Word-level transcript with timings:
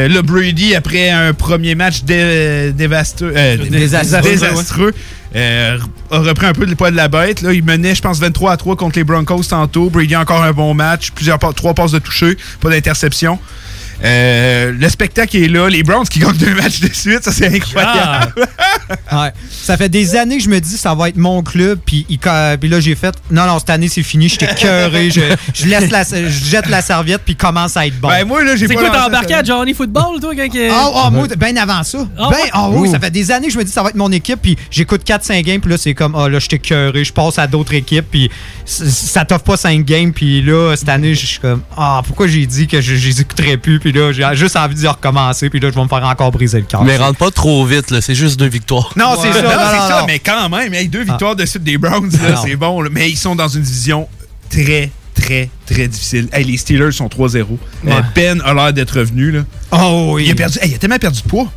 Euh, 0.00 0.06
Là, 0.06 0.22
Brady, 0.22 0.76
après 0.76 1.10
un 1.10 1.34
premier 1.34 1.74
match 1.74 2.04
dé- 2.04 2.70
dévasteux, 2.72 3.32
euh, 3.36 3.56
Désastreux, 3.56 4.20
désastreux, 4.30 4.94
euh, 5.34 5.76
a 6.12 6.18
repris 6.20 6.46
un 6.46 6.52
peu 6.52 6.66
le 6.66 6.76
poids 6.76 6.92
de 6.92 6.96
la 6.96 7.08
bête. 7.08 7.42
Là, 7.42 7.52
il 7.52 7.64
menait, 7.64 7.96
je 7.96 8.00
pense, 8.02 8.20
23 8.20 8.52
à 8.52 8.56
3 8.56 8.76
contre 8.76 8.96
les 8.96 9.02
Broncos 9.02 9.42
tantôt. 9.50 9.90
Brady 9.90 10.14
encore 10.14 10.44
un 10.44 10.52
bon 10.52 10.72
match, 10.72 11.10
plusieurs 11.10 11.40
trois 11.40 11.74
passes 11.74 11.90
de 11.90 11.98
toucher, 11.98 12.36
pas 12.60 12.70
d'interception. 12.70 13.40
Euh, 14.04 14.72
le 14.78 14.88
spectacle 14.88 15.36
est 15.36 15.48
là. 15.48 15.68
Les 15.68 15.82
Browns 15.82 16.06
qui 16.08 16.20
gagnent 16.20 16.36
deux 16.36 16.54
matchs 16.54 16.80
de 16.80 16.92
suite, 16.92 17.24
ça 17.24 17.32
c'est 17.32 17.54
incroyable. 17.54 18.32
Ouais. 19.12 19.32
Ça 19.50 19.76
fait 19.76 19.88
des 19.88 20.14
années 20.16 20.38
que 20.38 20.44
je 20.44 20.48
me 20.48 20.60
dis 20.60 20.76
ça 20.76 20.94
va 20.94 21.08
être 21.08 21.16
mon 21.16 21.42
club, 21.42 21.78
puis, 21.84 22.06
il 22.08 22.18
ca- 22.22 22.56
puis 22.58 22.68
là 22.68 22.80
j'ai 22.80 22.94
fait 22.94 23.14
non 23.30 23.46
non 23.46 23.58
cette 23.58 23.70
année 23.70 23.88
c'est 23.88 24.02
fini, 24.02 24.28
j'étais 24.28 24.54
cœuré, 24.54 25.10
je, 25.10 25.20
je 25.54 25.66
laisse 25.66 25.90
la, 25.90 26.04
je 26.04 26.28
jette 26.28 26.68
la 26.68 26.80
serviette 26.80 27.22
puis 27.24 27.34
il 27.34 27.36
commence 27.36 27.76
à 27.76 27.86
être 27.86 27.98
bon. 28.00 28.08
Ben, 28.08 28.24
moi 28.26 28.42
là 28.44 28.54
j'ai 28.56 28.66
C'est 28.68 28.74
pas 28.74 28.80
quoi, 28.80 28.90
t'as 28.90 29.06
embarqué 29.06 29.34
à 29.34 29.42
Johnny 29.42 29.74
Football, 29.74 30.20
toi, 30.20 30.32
quand 30.36 30.48
que- 30.48 30.70
Ah, 30.70 30.90
ah, 30.94 31.10
moi, 31.10 31.26
bien 31.36 31.56
avant 31.56 31.82
ça. 31.82 32.06
Ah 32.18 32.28
ben, 32.30 32.36
ah 32.52 32.68
oui, 32.70 32.90
ça 32.90 32.98
fait 33.00 33.10
des 33.10 33.30
années 33.30 33.48
que 33.48 33.52
je 33.52 33.58
me 33.58 33.64
dis 33.64 33.72
ça 33.72 33.82
va 33.82 33.88
être 33.90 33.96
mon 33.96 34.12
équipe, 34.12 34.40
puis 34.40 34.56
j'écoute 34.70 35.02
4-5 35.04 35.42
games, 35.42 35.60
puis 35.60 35.70
là, 35.70 35.76
c'est 35.78 35.94
comme, 35.94 36.14
ah 36.16 36.28
là, 36.28 36.38
j'étais 36.38 36.58
cœuré, 36.58 37.04
je 37.04 37.12
passe 37.12 37.38
à 37.38 37.46
d'autres 37.46 37.74
équipes, 37.74 38.06
puis 38.10 38.30
ça 38.64 39.24
t'offre 39.24 39.44
pas 39.44 39.56
5 39.56 39.84
games, 39.84 40.12
puis 40.12 40.40
là, 40.42 40.74
cette 40.76 40.88
année, 40.88 41.14
je 41.14 41.26
suis 41.26 41.40
comme, 41.40 41.62
ah, 41.76 42.00
pourquoi 42.06 42.26
j'ai 42.26 42.46
dit 42.46 42.66
que 42.66 42.80
je 42.80 42.94
je 42.96 43.06
les 43.08 43.20
écouterais 43.20 43.56
plus, 43.58 43.78
puis 43.90 43.98
là, 43.98 44.12
j'ai 44.12 44.24
juste 44.34 44.56
envie 44.56 44.74
d'y 44.74 44.86
recommencer, 44.86 45.48
puis 45.48 45.60
là, 45.60 45.70
je 45.70 45.74
vais 45.74 45.82
me 45.82 45.88
faire 45.88 46.04
encore 46.04 46.30
briser 46.30 46.58
le 46.60 46.66
cœur. 46.66 46.84
Mais 46.84 46.96
rentre 46.96 47.18
pas 47.18 47.30
trop 47.30 47.64
vite, 47.64 47.90
là. 47.90 48.00
C'est 48.00 48.14
juste 48.14 48.38
deux 48.38 48.48
victoires. 48.48 48.92
Non, 48.96 49.14
c'est 49.20 49.32
ça, 49.32 49.42
Non, 49.42 49.48
non, 49.50 49.56
non, 49.56 49.62
c'est 49.70 49.76
non, 49.78 49.88
ça, 49.88 50.00
non. 50.00 50.06
mais 50.06 50.18
quand 50.18 50.48
même, 50.50 50.74
hey, 50.74 50.88
deux 50.88 51.04
victoires 51.04 51.34
de 51.36 51.46
suite 51.46 51.62
des 51.64 51.78
Browns, 51.78 52.10
c'est 52.44 52.56
bon. 52.56 52.82
là. 52.82 52.90
mais 52.92 53.10
ils 53.10 53.16
sont 53.16 53.34
dans 53.34 53.48
une 53.48 53.62
division 53.62 54.06
très, 54.50 54.90
très, 55.14 55.48
très 55.66 55.88
difficile. 55.88 56.28
Hey, 56.32 56.44
les 56.44 56.56
Steelers 56.56 56.92
sont 56.92 57.08
3-0. 57.08 57.38
Euh, 57.86 57.90
Ouais. 57.90 58.02
ben 58.14 58.40
a 58.44 58.52
l'air 58.54 58.72
d'être 58.72 58.98
revenu. 58.98 59.30
Là. 59.30 59.40
Oh 59.72 60.10
oui. 60.14 60.24
Il, 60.26 60.32
a 60.32 60.34
perdu, 60.34 60.58
hey, 60.60 60.70
il 60.70 60.74
a 60.74 60.78
tellement 60.78 60.98
perdu 60.98 61.22
de 61.22 61.28
poids. 61.28 61.50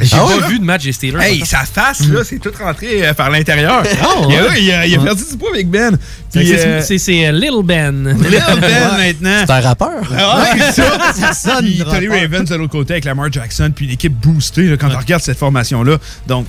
J'ai 0.00 0.16
Ah 0.16 0.26
pas 0.40 0.48
vu 0.48 0.58
de 0.58 0.64
match 0.64 0.82
des 0.84 0.92
Steelers. 0.92 1.22
Hey, 1.22 1.44
sa 1.46 1.58
face, 1.64 2.06
là, 2.08 2.22
c'est 2.24 2.38
tout 2.38 2.50
rentré 2.58 3.06
euh, 3.06 3.14
par 3.14 3.30
l'intérieur. 3.30 3.82
Oh, 4.04 4.26
il, 4.28 4.36
a, 4.36 4.42
ouais? 4.42 4.62
il 4.62 4.70
a- 4.72 4.86
il 4.86 4.94
a 4.96 4.98
perdu 5.00 5.22
du 5.30 5.36
poids 5.36 5.50
avec 5.54 5.68
Ben. 5.70 5.96
C'est- 6.30 6.66
euh, 6.66 6.80
euh, 6.80 7.32
Little 7.32 7.62
Ben. 7.64 8.08
Little 8.18 8.60
Ben 8.60 8.96
maintenant. 8.98 9.44
C'est 9.46 9.52
un 9.52 9.60
rappeur. 9.60 10.02
Ah, 10.16 10.40
ouais, 10.42 10.60
c'est 10.72 10.82
ça. 10.82 11.12
Ça 11.14 11.32
sonne 11.32 11.64
Puis 11.64 11.82
rapport. 11.82 12.00
Ravens 12.10 12.48
de 12.48 12.54
l'autre 12.56 12.72
côté 12.72 12.94
avec 12.94 13.04
Lamar 13.04 13.30
Jackson, 13.32 13.70
puis 13.74 13.86
une 13.86 13.92
équipe 13.92 14.14
boostée 14.14 14.64
là, 14.68 14.76
quand 14.76 14.88
on 14.92 14.98
regarde 14.98 15.22
cette 15.22 15.38
formation-là. 15.38 15.98
Donc, 16.26 16.46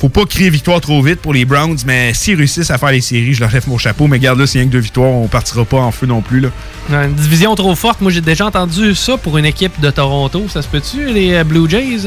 faut 0.00 0.08
pas 0.08 0.24
crier 0.24 0.50
victoire 0.50 0.80
trop 0.80 1.00
vite 1.00 1.20
pour 1.20 1.32
les 1.32 1.44
Browns, 1.44 1.78
mais 1.86 2.12
s'ils 2.14 2.34
réussissent 2.36 2.70
à 2.72 2.78
faire 2.78 2.90
les 2.90 3.00
séries, 3.00 3.34
je 3.34 3.40
leur 3.40 3.52
lève 3.52 3.68
mon 3.68 3.78
chapeau. 3.78 4.08
Mais 4.08 4.16
regarde 4.16 4.38
là, 4.40 4.46
s'il 4.48 4.60
y 4.60 4.64
a 4.64 4.66
que 4.66 4.72
deux 4.72 4.80
victoires, 4.80 5.10
on 5.10 5.28
partira 5.28 5.64
pas 5.64 5.76
en 5.78 5.92
feu 5.92 6.06
non 6.06 6.22
plus. 6.22 6.40
Là. 6.40 6.48
Une 6.90 7.14
division 7.14 7.54
trop 7.54 7.74
forte. 7.76 8.00
Moi, 8.00 8.10
j'ai 8.10 8.20
déjà 8.20 8.46
entendu 8.46 8.94
ça 8.96 9.16
pour 9.16 9.38
une 9.38 9.44
équipe 9.44 9.78
de 9.80 9.90
Toronto. 9.90 10.46
Ça 10.48 10.60
se 10.62 10.66
peut-tu, 10.68 11.06
les 11.12 11.44
Blue 11.44 11.70
Jays? 11.70 12.00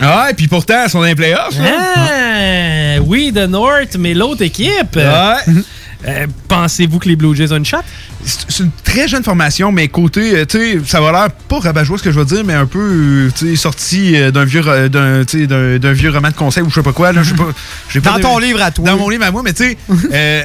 Ah, 0.00 0.28
et 0.30 0.34
puis 0.34 0.48
pourtant, 0.48 0.84
ils 0.86 0.90
sont 0.90 0.98
dans 1.00 1.04
les 1.06 1.14
playoffs. 1.14 1.58
là. 1.58 1.70
Ah, 1.96 3.00
oui, 3.04 3.32
de 3.32 3.46
North, 3.46 3.96
mais 3.98 4.14
l'autre 4.14 4.42
équipe. 4.42 4.96
Ouais. 4.96 5.54
euh, 6.06 6.26
Pensez-vous 6.46 6.98
que 6.98 7.08
les 7.08 7.16
Blue 7.16 7.34
Jays 7.34 7.52
ont 7.52 7.56
une 7.56 7.64
shot? 7.64 7.78
C'est 8.24 8.62
une 8.62 8.70
très 8.84 9.08
jeune 9.08 9.22
formation, 9.24 9.72
mais 9.72 9.88
côté, 9.88 10.36
euh, 10.36 10.44
tu 10.44 10.58
sais, 10.58 10.78
ça 10.86 11.00
va 11.00 11.12
l'air 11.12 11.30
pas 11.48 11.60
rabat-joie 11.60 11.98
ce 11.98 12.02
que 12.02 12.10
je 12.12 12.18
veux 12.18 12.24
dire, 12.24 12.44
mais 12.44 12.52
un 12.54 12.66
peu, 12.66 12.78
euh, 12.78 13.30
tu 13.36 13.50
sais, 13.50 13.56
sorti 13.56 14.14
d'un 14.32 14.44
vieux, 14.44 14.62
d'un, 14.88 15.24
tu 15.24 15.40
sais, 15.40 15.46
d'un, 15.46 15.78
d'un 15.78 15.92
vieux 15.92 16.10
roman 16.10 16.28
de 16.28 16.34
conseil 16.34 16.62
ou 16.62 16.68
je 16.68 16.74
sais 16.76 16.82
pas 16.82 16.92
quoi. 16.92 17.12
Là, 17.12 17.22
pas. 17.36 18.00
Dans 18.00 18.16
de- 18.16 18.22
ton 18.22 18.38
livre 18.38 18.60
à 18.62 18.70
toi. 18.70 18.84
Dans 18.84 18.96
mon 18.96 19.08
livre 19.08 19.24
à 19.24 19.30
moi, 19.30 19.42
mais 19.44 19.52
tu 19.52 19.64
sais, 19.64 19.78
euh, 20.12 20.42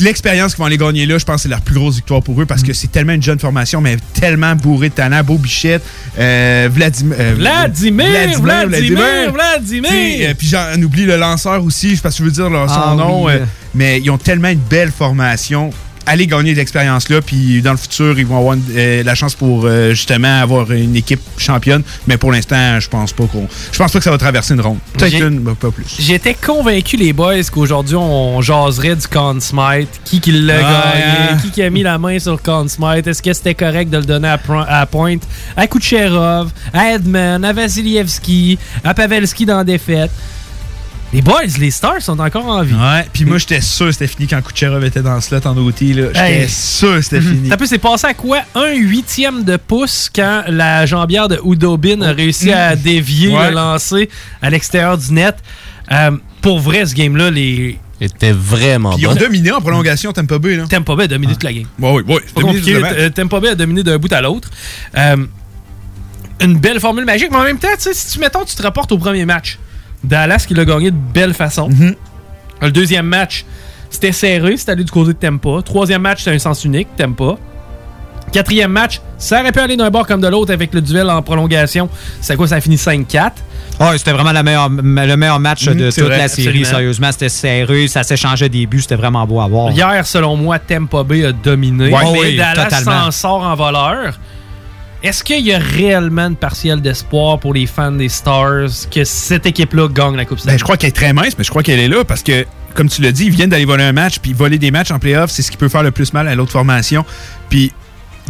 l'expérience 0.00 0.52
qu'ils 0.54 0.58
vont 0.58 0.66
aller 0.66 0.76
gagner 0.76 1.06
là, 1.06 1.16
je 1.18 1.24
pense 1.24 1.36
que 1.36 1.42
c'est 1.42 1.48
la 1.48 1.58
plus 1.60 1.74
grosse 1.74 1.96
victoire 1.96 2.22
pour 2.22 2.40
eux 2.40 2.46
parce 2.46 2.62
que 2.62 2.72
c'est 2.72 2.88
tellement 2.92 3.12
une 3.14 3.22
jeune 3.22 3.38
formation, 3.38 3.80
mais 3.80 3.96
tellement 4.14 4.54
bourré 4.54 4.88
de 4.90 4.94
talent. 4.94 5.22
Beau 5.24 5.38
Bichette, 5.38 5.82
euh, 6.18 6.66
euh, 6.66 6.68
Vladimir, 6.70 7.16
Vladimir, 7.36 8.40
Vladimir. 8.68 9.32
Vladimir. 9.32 9.90
Euh, 9.92 10.34
Puis 10.36 10.48
j'en 10.48 10.80
oublie 10.82 11.04
le 11.06 11.16
lanceur 11.16 11.64
aussi, 11.64 11.90
je 11.90 11.94
sais 11.96 12.00
pas 12.02 12.10
si 12.10 12.18
je 12.18 12.24
veux 12.24 12.30
dire 12.30 12.50
leur- 12.50 12.68
son 12.68 12.80
Ah 12.92 12.94
nom, 12.94 13.24
oui. 13.26 13.32
euh, 13.34 13.44
mais 13.74 14.00
ils 14.00 14.10
ont 14.10 14.18
tellement 14.18 14.48
une 14.48 14.58
belle 14.58 14.90
formation. 14.92 15.70
Allez 16.12 16.26
gagner 16.26 16.52
de 16.54 16.56
l'expérience 16.58 17.08
là, 17.08 17.20
puis 17.22 17.62
dans 17.62 17.70
le 17.70 17.76
futur, 17.76 18.18
ils 18.18 18.26
vont 18.26 18.38
avoir 18.38 18.54
une- 18.54 18.64
euh, 18.76 19.04
la 19.04 19.14
chance 19.14 19.36
pour 19.36 19.62
euh, 19.64 19.90
justement 19.90 20.40
avoir 20.40 20.72
une 20.72 20.96
équipe 20.96 21.20
championne. 21.38 21.82
Mais 22.08 22.16
pour 22.16 22.32
l'instant, 22.32 22.80
je 22.80 22.88
pense 22.88 23.12
pas 23.12 23.26
qu'on, 23.26 23.46
je 23.70 23.78
pense 23.78 23.92
pas 23.92 23.98
que 23.98 24.04
ça 24.04 24.10
va 24.10 24.18
traverser 24.18 24.54
une 24.54 24.60
ronde. 24.60 24.78
Peut-être 24.94 25.14
une, 25.22 25.38
mais 25.38 25.54
pas 25.54 25.70
plus. 25.70 25.84
J'étais 26.00 26.34
convaincu, 26.34 26.96
les 26.96 27.12
boys, 27.12 27.44
qu'aujourd'hui, 27.52 27.94
on 27.94 28.40
jaserait 28.42 28.96
du 28.96 29.06
Conn 29.06 29.40
Smite. 29.40 29.88
Qui 30.04 30.20
qui 30.20 30.32
l'a 30.32 30.56
Ouais, 30.56 30.62
gagné? 30.62 31.04
hein. 31.30 31.36
Qui 31.42 31.50
qui 31.52 31.62
a 31.62 31.70
mis 31.70 31.84
la 31.84 31.96
main 31.96 32.18
sur 32.18 32.42
Conn 32.42 32.68
Smite? 32.68 33.06
Est-ce 33.06 33.22
que 33.22 33.32
c'était 33.32 33.54
correct 33.54 33.88
de 33.90 33.98
le 33.98 34.04
donner 34.04 34.28
à 34.28 34.86
Point, 34.86 35.18
à 35.56 35.66
Kucherov, 35.68 36.50
à 36.74 36.92
Edman, 36.94 37.44
à 37.44 37.52
Vasilievski, 37.52 38.58
à 38.82 38.94
Pavelski 38.94 39.46
dans 39.46 39.58
la 39.58 39.64
défaite? 39.64 40.10
Les 41.12 41.22
boys, 41.22 41.40
les 41.58 41.72
Stars 41.72 42.02
sont 42.02 42.20
encore 42.20 42.46
en 42.46 42.62
vie. 42.62 42.72
Ouais, 42.74 43.04
puis 43.12 43.24
moi 43.24 43.38
j'étais 43.38 43.60
sûr 43.60 43.86
que 43.86 43.92
c'était 43.92 44.06
fini 44.06 44.28
quand 44.28 44.40
Kucherov 44.42 44.84
était 44.84 45.02
dans 45.02 45.16
le 45.16 45.20
slot 45.20 45.44
en 45.44 45.56
OT. 45.56 45.80
là. 45.92 46.06
J'étais 46.14 46.42
Hey. 46.42 46.48
sûr 46.48 46.94
que 46.96 47.02
c'était 47.02 47.20
fini. 47.20 47.48
Ça 47.48 47.56
peut 47.56 47.66
c'est 47.66 47.78
passé 47.78 48.06
à 48.06 48.14
quoi? 48.14 48.42
Un 48.54 48.74
huitième 48.74 49.42
de 49.42 49.56
pouce 49.56 50.08
quand 50.14 50.44
la 50.46 50.86
jambière 50.86 51.26
de 51.26 51.40
Udobin 51.44 52.00
a 52.02 52.12
réussi 52.12 52.52
à 52.52 52.76
dévier 52.76 53.34
Ouais. 53.34 53.48
le 53.48 53.56
lancer 53.56 54.08
à 54.40 54.50
l'extérieur 54.50 54.96
du 54.98 55.12
net. 55.12 55.34
Euh, 55.90 56.12
pour 56.42 56.60
vrai, 56.60 56.86
ce 56.86 56.94
game-là, 56.94 57.30
les 57.32 57.76
était 58.00 58.32
vraiment 58.32 58.92
Puis 58.92 59.02
ils 59.02 59.06
ont 59.08 59.14
bon. 59.14 59.20
dominé 59.20 59.50
en 59.50 59.60
prolongation 59.60 60.12
Tampa 60.12 60.38
Bay. 60.38 60.56
Là. 60.56 60.64
Tampa 60.68 60.94
Bay 60.94 61.04
a 61.04 61.08
dominé 61.08 61.32
toute 61.32 61.42
la 61.42 61.52
game. 61.52 61.66
Ouais, 61.80 61.90
oui, 61.92 62.02
oui. 62.06 62.16
C'est 62.24 62.34
pas 62.34 62.40
compliqué. 62.42 62.76
Euh, 62.82 63.10
Tampa 63.10 63.40
Bay 63.40 63.48
a 63.48 63.54
dominé 63.56 63.82
d'un 63.82 63.98
bout 63.98 64.12
à 64.12 64.20
l'autre. 64.22 64.48
Euh, 64.96 65.16
une 66.40 66.56
belle 66.58 66.78
formule 66.80 67.04
magique, 67.04 67.28
mais 67.32 67.36
en 67.36 67.42
même 67.44 67.58
temps, 67.58 67.68
tu 67.74 67.82
sais, 67.82 67.94
si 67.94 68.12
tu 68.12 68.20
mettons, 68.20 68.44
tu 68.44 68.54
te 68.54 68.62
rapportes 68.62 68.92
au 68.92 68.96
premier 68.98 69.26
match. 69.26 69.58
Dallas 70.04 70.44
qui 70.46 70.54
l'a 70.54 70.64
gagné 70.64 70.90
de 70.90 70.96
belle 70.96 71.34
façon. 71.34 71.68
Mhm. 71.68 71.94
Le 72.62 72.70
deuxième 72.70 73.06
match, 73.06 73.44
c'était 73.90 74.12
serré, 74.12 74.56
c'était 74.56 74.72
allé 74.72 74.84
du 74.84 74.90
côté 74.90 75.12
de 75.14 75.18
Tampa. 75.18 75.62
Troisième 75.64 76.02
match, 76.02 76.18
c'était 76.20 76.34
un 76.36 76.38
sens 76.38 76.64
unique, 76.64 76.88
Tampa. 76.96 77.36
Quatrième 78.32 78.70
match, 78.70 79.00
ça 79.18 79.40
aurait 79.40 79.50
pu 79.50 79.58
aller 79.58 79.76
d'un 79.76 79.90
bord 79.90 80.06
comme 80.06 80.20
de 80.20 80.28
l'autre 80.28 80.52
avec 80.52 80.72
le 80.72 80.80
duel 80.80 81.10
en 81.10 81.20
prolongation. 81.20 81.88
C'est 82.20 82.36
quoi, 82.36 82.46
ça 82.46 82.56
a 82.56 82.60
fini 82.60 82.76
5-4. 82.76 83.32
Ouais, 83.80 83.98
c'était 83.98 84.12
vraiment 84.12 84.30
la 84.30 84.42
meilleure- 84.44 84.68
le 84.68 85.16
meilleur 85.16 85.40
match 85.40 85.66
Mhm, 85.66 85.74
de 85.74 85.90
toute 85.90 86.04
vrai, 86.04 86.18
la 86.18 86.28
série. 86.28 86.46
absolument. 86.48 86.68
Sérieusement, 86.70 87.12
c'était 87.12 87.28
serré, 87.28 87.88
ça 87.88 88.04
s'échangeait 88.04 88.48
des 88.48 88.66
buts, 88.66 88.82
c'était 88.82 88.94
vraiment 88.94 89.26
beau 89.26 89.40
à 89.40 89.48
voir. 89.48 89.72
Hier, 89.72 90.06
selon 90.06 90.36
moi, 90.36 90.58
Tampa 90.60 91.02
Bay 91.02 91.24
a 91.24 91.32
dominé. 91.32 91.90
Ouais, 91.92 92.04
mais 92.12 92.20
oui, 92.20 92.36
Dallas 92.36 92.70
s'en 92.84 93.10
sort 93.10 93.42
en 93.42 93.54
voleur. 93.56 94.16
Est-ce 95.02 95.24
qu'il 95.24 95.40
y 95.46 95.52
a 95.52 95.58
réellement 95.58 96.26
une 96.26 96.36
partielle 96.36 96.82
d'espoir 96.82 97.38
pour 97.38 97.54
les 97.54 97.66
fans 97.66 97.92
des 97.92 98.10
Stars 98.10 98.68
que 98.90 99.02
cette 99.04 99.46
équipe-là 99.46 99.88
gagne 99.88 100.16
la 100.16 100.26
Coupe 100.26 100.36
Ben, 100.38 100.42
Stanley? 100.42 100.58
je 100.58 100.64
crois 100.64 100.76
qu'elle 100.76 100.88
est 100.88 100.92
très 100.92 101.12
mince, 101.14 101.38
mais 101.38 101.44
je 101.44 101.48
crois 101.48 101.62
qu'elle 101.62 101.78
est 101.78 101.88
là 101.88 102.04
parce 102.04 102.22
que, 102.22 102.44
comme 102.74 102.88
tu 102.88 103.00
l'as 103.00 103.12
dit, 103.12 103.24
ils 103.24 103.30
viennent 103.30 103.48
d'aller 103.48 103.64
voler 103.64 103.84
un 103.84 103.92
match, 103.92 104.18
puis 104.18 104.34
voler 104.34 104.58
des 104.58 104.70
matchs 104.70 104.90
en 104.90 104.98
playoff, 104.98 105.30
c'est 105.30 105.40
ce 105.40 105.50
qui 105.50 105.56
peut 105.56 105.70
faire 105.70 105.82
le 105.82 105.90
plus 105.90 106.12
mal 106.12 106.28
à 106.28 106.34
l'autre 106.34 106.52
formation. 106.52 107.06
Puis, 107.48 107.72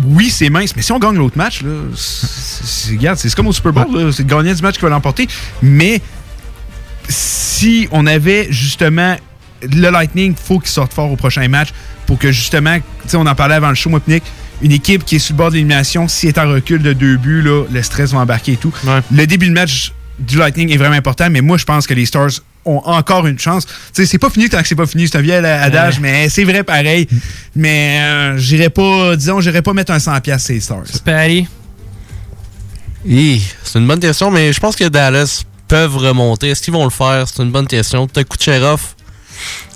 oui, 0.05 0.31
c'est 0.31 0.49
mince, 0.49 0.77
mais 0.77 0.83
si 0.83 0.93
on 0.93 1.01
gagne 1.01 1.17
l'autre 1.17 1.37
match, 1.37 1.63
là, 1.63 1.71
c'est, 1.97 2.93
regarde, 2.93 3.19
c'est 3.19 3.35
comme 3.35 3.49
au 3.49 3.53
Super 3.53 3.73
Bowl, 3.73 4.13
c'est 4.13 4.25
gagnant 4.27 4.55
du 4.55 4.63
match 4.63 4.77
qui 4.77 4.83
va 4.83 4.91
l'emporter. 4.91 5.27
Mais 5.63 6.01
si 7.09 7.89
on 7.91 8.07
avait 8.07 8.47
justement 8.51 9.17
le 9.63 9.91
Lightning, 9.91 10.35
faut 10.37 10.61
qu'il 10.61 10.71
sorte 10.71 10.93
fort 10.93 11.11
au 11.11 11.17
prochain 11.17 11.47
match 11.49 11.71
pour 12.07 12.17
que 12.19 12.31
justement, 12.31 12.77
tu 12.77 13.09
sais, 13.09 13.17
on 13.17 13.27
en 13.27 13.35
parlait 13.35 13.57
avant 13.57 13.69
le 13.71 13.75
show, 13.75 13.91
moi, 13.91 14.01
Nick, 14.07 14.23
une 14.63 14.73
équipe 14.73 15.05
qui 15.05 15.17
est 15.17 15.19
sur 15.19 15.35
le 15.35 15.39
bord 15.39 15.49
de 15.51 15.55
l'élimination, 15.55 16.07
si 16.09 16.27
elle 16.27 16.35
est 16.35 16.39
en 16.39 16.49
recul 16.51 16.83
de 16.83 16.93
deux 16.93 17.17
buts, 17.17 17.43
là, 17.43 17.65
le 17.71 17.83
stress 17.83 18.13
va 18.13 18.19
embarquer 18.19 18.53
et 18.53 18.57
tout. 18.57 18.73
Le 19.11 19.27
début 19.27 19.47
de 19.49 19.53
match 19.53 19.93
du 20.19 20.37
Lightning 20.37 20.71
est 20.73 20.77
vraiment 20.77 20.97
important, 20.97 21.31
mais 21.31 21.41
moi, 21.41 21.57
je 21.57 21.65
pense 21.65 21.87
que 21.87 21.95
les 21.95 22.05
Stars 22.07 22.31
ont 22.67 22.83
encore 22.85 23.27
une 23.27 23.39
chance. 23.39 23.65
Tu 23.67 23.73
sais, 23.95 24.07
c'est 24.07 24.19
pas 24.19 24.29
fini 24.29 24.51
tant 24.51 24.61
que 24.61 24.69
c'est 24.69 24.75
pas 24.75 24.87
fini. 24.87 25.09
C'est 25.09 25.17
un 25.17 25.23
vieil 25.23 25.37
adage, 25.45 25.95
Ouais. 25.95 26.01
mais 26.03 26.29
c'est 26.29 26.45
vrai 26.45 26.63
pareil. 26.63 27.09
Mais 27.57 28.01
euh, 28.03 28.37
j'irais 28.39 28.69
pas, 28.69 29.17
disons, 29.17 29.41
j'irais 29.41 29.63
pas 29.63 29.73
mettre 29.73 29.93
un 29.93 29.97
100$ 29.99 30.21
piastres 30.21 30.49
ces 30.49 30.61
Stars. 30.61 30.85
Patty? 31.05 31.47
Hi, 33.07 33.43
C'est 33.65 33.79
une 33.79 33.87
bonne 33.87 34.01
question, 34.01 34.31
mais 34.31 34.53
je 34.53 34.61
pense 34.61 34.77
que 34.77 34.85
Dallas 34.89 35.43
peuvent 35.69 35.97
remonter. 35.97 36.51
Est-ce 36.51 36.61
qu'ils 36.63 36.75
vont 36.75 36.85
le 36.85 36.91
faire? 36.91 37.27
C'est 37.29 37.43
une 37.43 37.51
bonne 37.51 37.67
question. 37.67 38.07
T'as 38.07 38.25
Kucherov, 38.25 38.95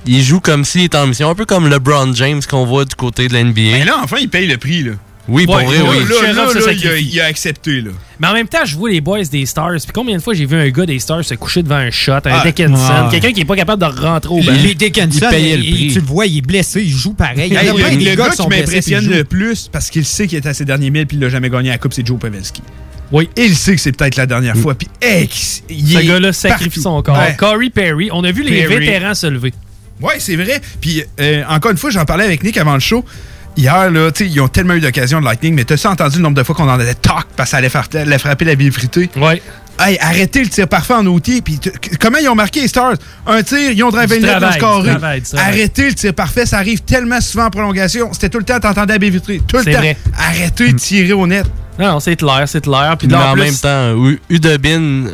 il 0.06 0.22
joue 0.22 0.40
comme 0.40 0.64
s'il 0.64 0.82
était 0.82 0.96
en 0.98 1.06
mission, 1.06 1.28
un 1.30 1.34
peu 1.34 1.44
comme 1.46 1.68
LeBron 1.68 2.12
James 2.14 2.40
qu'on 2.48 2.64
voit 2.66 2.84
du 2.84 2.94
côté 2.94 3.28
de 3.28 3.34
l'NBA. 3.34 3.60
Mais 3.78 3.84
là, 3.84 3.96
enfin, 4.02 4.16
il 4.20 4.28
paye 4.28 4.46
le 4.46 4.56
prix, 4.58 4.82
là. 4.82 4.92
Oui, 5.26 5.46
pour 5.46 5.54
Ouais, 5.56 5.64
vrai, 5.64 5.78
là, 5.78 5.84
oui. 5.88 5.96
Là, 6.00 6.04
là, 6.04 6.44
Kucherov 6.44 6.52
se 6.52 6.66
là, 6.66 6.72
il, 6.72 6.86
a, 6.88 6.98
il 6.98 7.20
a 7.20 7.24
accepté, 7.24 7.80
là. 7.80 7.92
Mais 8.20 8.26
en 8.26 8.34
même 8.34 8.46
temps, 8.46 8.58
je 8.66 8.76
vois 8.76 8.90
les 8.90 9.00
boys 9.00 9.24
des 9.24 9.46
Stars. 9.46 9.70
Puis 9.82 9.92
combien 9.94 10.18
de 10.18 10.22
fois 10.22 10.34
j'ai 10.34 10.44
vu 10.44 10.54
un 10.54 10.68
gars 10.68 10.84
des 10.84 10.98
Stars 10.98 11.24
se 11.24 11.34
coucher 11.34 11.62
devant 11.62 11.76
un 11.76 11.90
shot, 11.90 12.12
un 12.12 12.20
Ah, 12.26 12.42
Dickinson, 12.44 13.08
quelqu'un 13.10 13.32
qui 13.32 13.40
est 13.40 13.44
pas 13.46 13.56
capable 13.56 13.80
de 13.80 13.86
rentrer 14.02 14.34
au 14.34 14.42
banc. 14.42 14.52
Les 14.62 14.74
Dickinson, 14.74 15.08
il 15.12 15.20
payait 15.30 15.56
le 15.56 15.64
il- 15.64 15.72
prix. 15.74 15.88
tu 15.94 16.00
le 16.00 16.04
vois, 16.06 16.26
il 16.26 16.36
est 16.36 16.42
blessé, 16.42 16.82
il 16.82 16.90
joue 16.90 17.14
pareil. 17.14 17.48
Il 17.48 17.54
y 17.54 17.56
a 17.56 17.62
le, 17.62 17.96
des 17.96 18.04
le 18.04 18.14
gars 18.16 18.28
gars 18.28 18.34
qui 18.34 18.46
m'impressionne 18.48 19.08
le 19.08 19.24
plus, 19.24 19.68
parce 19.72 19.88
qu'il 19.88 20.04
sait 20.04 20.26
qu'il 20.26 20.36
est 20.36 20.46
à 20.46 20.52
ses 20.52 20.66
derniers 20.66 20.90
milles 20.90 21.06
puis 21.06 21.16
il 21.16 21.20
l'a 21.20 21.30
jamais 21.30 21.48
gagné 21.48 21.70
la 21.70 21.78
Coupe, 21.78 21.94
c'est 21.94 22.06
Joe 22.06 22.18
Pavelski. 22.18 22.60
Oui. 23.14 23.30
Il 23.36 23.54
sait 23.54 23.76
que 23.76 23.80
c'est 23.80 23.92
peut-être 23.92 24.16
la 24.16 24.26
dernière 24.26 24.56
fois. 24.56 24.74
Puis, 24.74 24.88
hey, 25.00 25.30
il 25.70 25.92
Ce 25.92 26.04
gars-là 26.04 26.32
sacrifie 26.32 26.80
son 26.80 27.00
corps. 27.00 27.16
Ouais. 27.16 27.36
Corey 27.38 27.70
Perry, 27.70 28.10
on 28.12 28.24
a 28.24 28.32
vu 28.32 28.42
les 28.42 28.62
Perry. 28.62 28.86
vétérans 28.86 29.14
se 29.14 29.28
lever. 29.28 29.54
Ouais, 30.00 30.16
c'est 30.18 30.34
vrai. 30.34 30.60
Puis, 30.80 31.04
euh, 31.20 31.44
encore 31.48 31.70
une 31.70 31.76
fois, 31.76 31.90
j'en 31.90 32.04
parlais 32.04 32.24
avec 32.24 32.42
Nick 32.42 32.56
avant 32.56 32.74
le 32.74 32.80
show. 32.80 33.04
hier, 33.56 33.88
là, 33.88 34.10
ils 34.18 34.40
ont 34.40 34.48
tellement 34.48 34.74
eu 34.74 34.80
d'occasions 34.80 35.20
de 35.20 35.24
Lightning, 35.24 35.54
mais 35.54 35.64
t'as-tu 35.64 35.86
entendu 35.86 36.16
le 36.16 36.22
nombre 36.22 36.36
de 36.36 36.42
fois 36.42 36.56
qu'on 36.56 36.68
en 36.68 36.80
avait 36.80 36.94
talk 36.94 37.26
parce 37.36 37.50
que 37.50 37.50
ça 37.52 37.56
allait, 37.58 37.68
faire, 37.68 37.86
allait 37.94 38.18
frapper 38.18 38.44
la 38.44 38.56
bille 38.56 38.72
fritée? 38.72 39.08
Ouais. 39.16 39.40
Hey, 39.78 39.96
arrêtez 40.00 40.42
le 40.42 40.48
tir 40.48 40.66
parfait 40.66 40.94
en 40.94 41.06
outil. 41.06 41.40
Puis 41.40 41.60
comment 42.00 42.18
ils 42.18 42.28
ont 42.28 42.34
marqué 42.34 42.62
les 42.62 42.68
Stars? 42.68 42.94
Un 43.28 43.44
tir, 43.44 43.70
ils 43.70 43.82
ont 43.84 43.90
drivé 43.90 44.18
le 44.18 44.26
net, 44.26 44.34
du 44.34 44.58
travail. 44.58 45.22
Arrêtez 45.36 45.88
le 45.88 45.94
tir 45.94 46.14
parfait, 46.14 46.46
ça 46.46 46.58
arrive 46.58 46.80
tellement 46.80 47.20
souvent 47.20 47.44
en 47.44 47.50
prolongation. 47.50 48.12
C'était 48.12 48.28
tout 48.28 48.38
le 48.38 48.44
temps, 48.44 48.58
t'entendais 48.58 48.94
la 48.94 48.98
baie 48.98 49.10
vitrée. 49.10 49.40
Tout 49.46 49.58
le 49.58 49.64
temps. 49.64 49.78
vrai. 49.78 49.96
Arrêtez 50.18 50.72
de 50.72 50.78
tirer 50.78 51.12
au 51.12 51.28
net. 51.28 51.46
Non, 51.78 51.92
non, 51.92 52.00
c'est 52.00 52.16
clair, 52.16 52.44
c'est 52.46 52.60
clair. 52.62 52.96
Puis 52.98 53.08
Mais 53.08 53.14
en 53.16 53.30
en 53.30 53.32
plus, 53.32 53.42
même 53.42 53.56
temps, 53.56 53.96
U- 54.04 54.20
Udobin, 54.30 55.06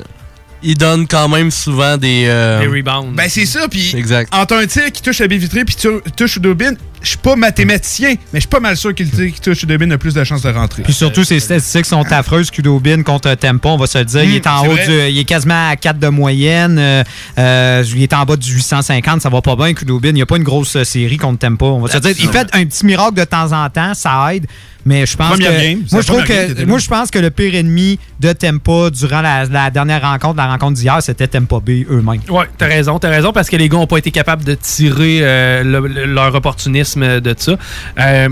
il 0.63 0.77
donne 0.77 1.07
quand 1.07 1.29
même 1.29 1.51
souvent 1.51 1.97
des. 1.97 2.25
euh, 2.29 2.61
les 2.61 2.67
rebounds. 2.67 3.15
Ben 3.17 3.29
c'est 3.29 3.47
ça, 3.47 3.67
puis 3.69 3.95
Exact. 3.97 4.33
entre 4.35 4.55
un 4.57 4.67
tir 4.67 4.93
qui 4.93 5.01
touche 5.03 5.19
la 5.21 5.29
baie 5.29 5.39
vitrée 5.39 5.65
puis 5.65 5.75
tu 5.75 5.89
touches 6.17 6.37
Udobin, 6.37 6.75
je 7.03 7.09
suis 7.09 7.19
pas 7.19 7.37
mathématicien, 7.37 8.11
mais 8.33 8.35
je 8.35 8.41
suis 8.41 8.49
pas 8.49 8.61
mal 8.61 8.77
sûr 8.77 8.95
tir 8.95 9.07
qui 9.33 9.41
touche 9.41 9.63
Udobin 9.63 9.91
a 9.91 9.99
plus 9.99 10.15
de 10.15 10.23
chances 10.25 10.43
de 10.43 10.51
rentrer. 10.51 10.83
Puis 10.83 10.93
surtout, 10.93 11.25
ses 11.25 11.41
statistiques 11.41 11.87
sont 11.87 12.05
affreuses. 12.13 12.51
Kudobin 12.51 13.03
contre 13.03 13.35
Tempo, 13.35 13.71
on 13.71 13.77
va 13.77 13.87
se 13.87 13.99
le 13.99 14.05
dire. 14.05 14.25
il, 14.25 14.37
est 14.37 14.47
en 14.47 14.67
haut 14.67 14.75
du, 14.75 15.09
il 15.09 15.19
est 15.19 15.25
quasiment 15.25 15.71
à 15.71 15.77
4 15.77 15.99
de 15.99 16.09
moyenne. 16.09 16.79
Euh, 16.79 17.05
euh, 17.39 17.85
il 17.95 18.03
est 18.03 18.13
en 18.13 18.25
bas 18.25 18.37
du 18.37 18.53
850. 18.53 19.23
Ça 19.23 19.29
va 19.29 19.41
pas 19.43 19.57
bien, 19.57 19.73
Kudobin. 19.75 20.09
Il 20.09 20.15
n'y 20.15 20.23
a 20.23 20.27
pas 20.27 20.37
une 20.37 20.43
grosse 20.45 20.77
euh, 20.77 20.85
série 20.85 21.17
contre 21.17 21.39
Tempo. 21.39 21.67
On 21.67 21.81
va 21.81 21.89
se 21.89 21.95
le 21.95 22.01
dire. 22.01 22.15
Il 22.19 22.29
fait 22.29 22.47
un 22.53 22.65
petit 22.65 22.85
miracle 22.87 23.15
de 23.15 23.25
temps 23.25 23.53
en 23.53 23.69
temps. 23.71 23.95
Ça 23.95 24.35
aide. 24.35 24.47
Mais 24.87 25.05
je 25.05 25.15
pense 25.15 25.33
Première 25.33 25.51
que. 25.59 25.63
game, 25.63 25.83
moi, 25.93 26.01
je 26.01 26.07
trouve 26.07 26.25
que 26.25 26.65
moi, 26.65 26.79
je 26.79 26.89
pense 26.89 27.11
que 27.11 27.19
le 27.19 27.31
pire 27.31 27.55
ennemi 27.55 27.99
de 28.19 28.33
Tempo 28.33 28.89
durant 28.89 29.21
la, 29.21 29.45
la 29.45 29.71
dernière 29.71 30.01
rencontre, 30.01 30.37
la 30.39 30.47
rencontre 30.47 30.73
d'hier, 30.81 31.03
c'était 31.03 31.29
Tempo 31.29 31.61
B 31.61 31.85
eux-mêmes. 31.91 32.23
Ouais, 32.31 32.47
t'as 32.57 32.67
raison, 32.67 32.99
t'as 32.99 33.11
raison, 33.11 33.31
parce 33.31 33.51
que 33.51 33.57
les 33.57 33.69
gars 33.69 33.77
ont 33.77 33.87
pas 33.87 33.99
été 33.99 34.11
capables 34.11 34.43
de 34.43 34.55
tirer 34.55 35.19
euh, 35.21 35.63
le- 35.65 35.87
le- 35.87 36.07
leur 36.07 36.35
opportunisme 36.35 36.90
de 36.97 37.35
ça. 37.39 37.53
Euh, 37.99 38.29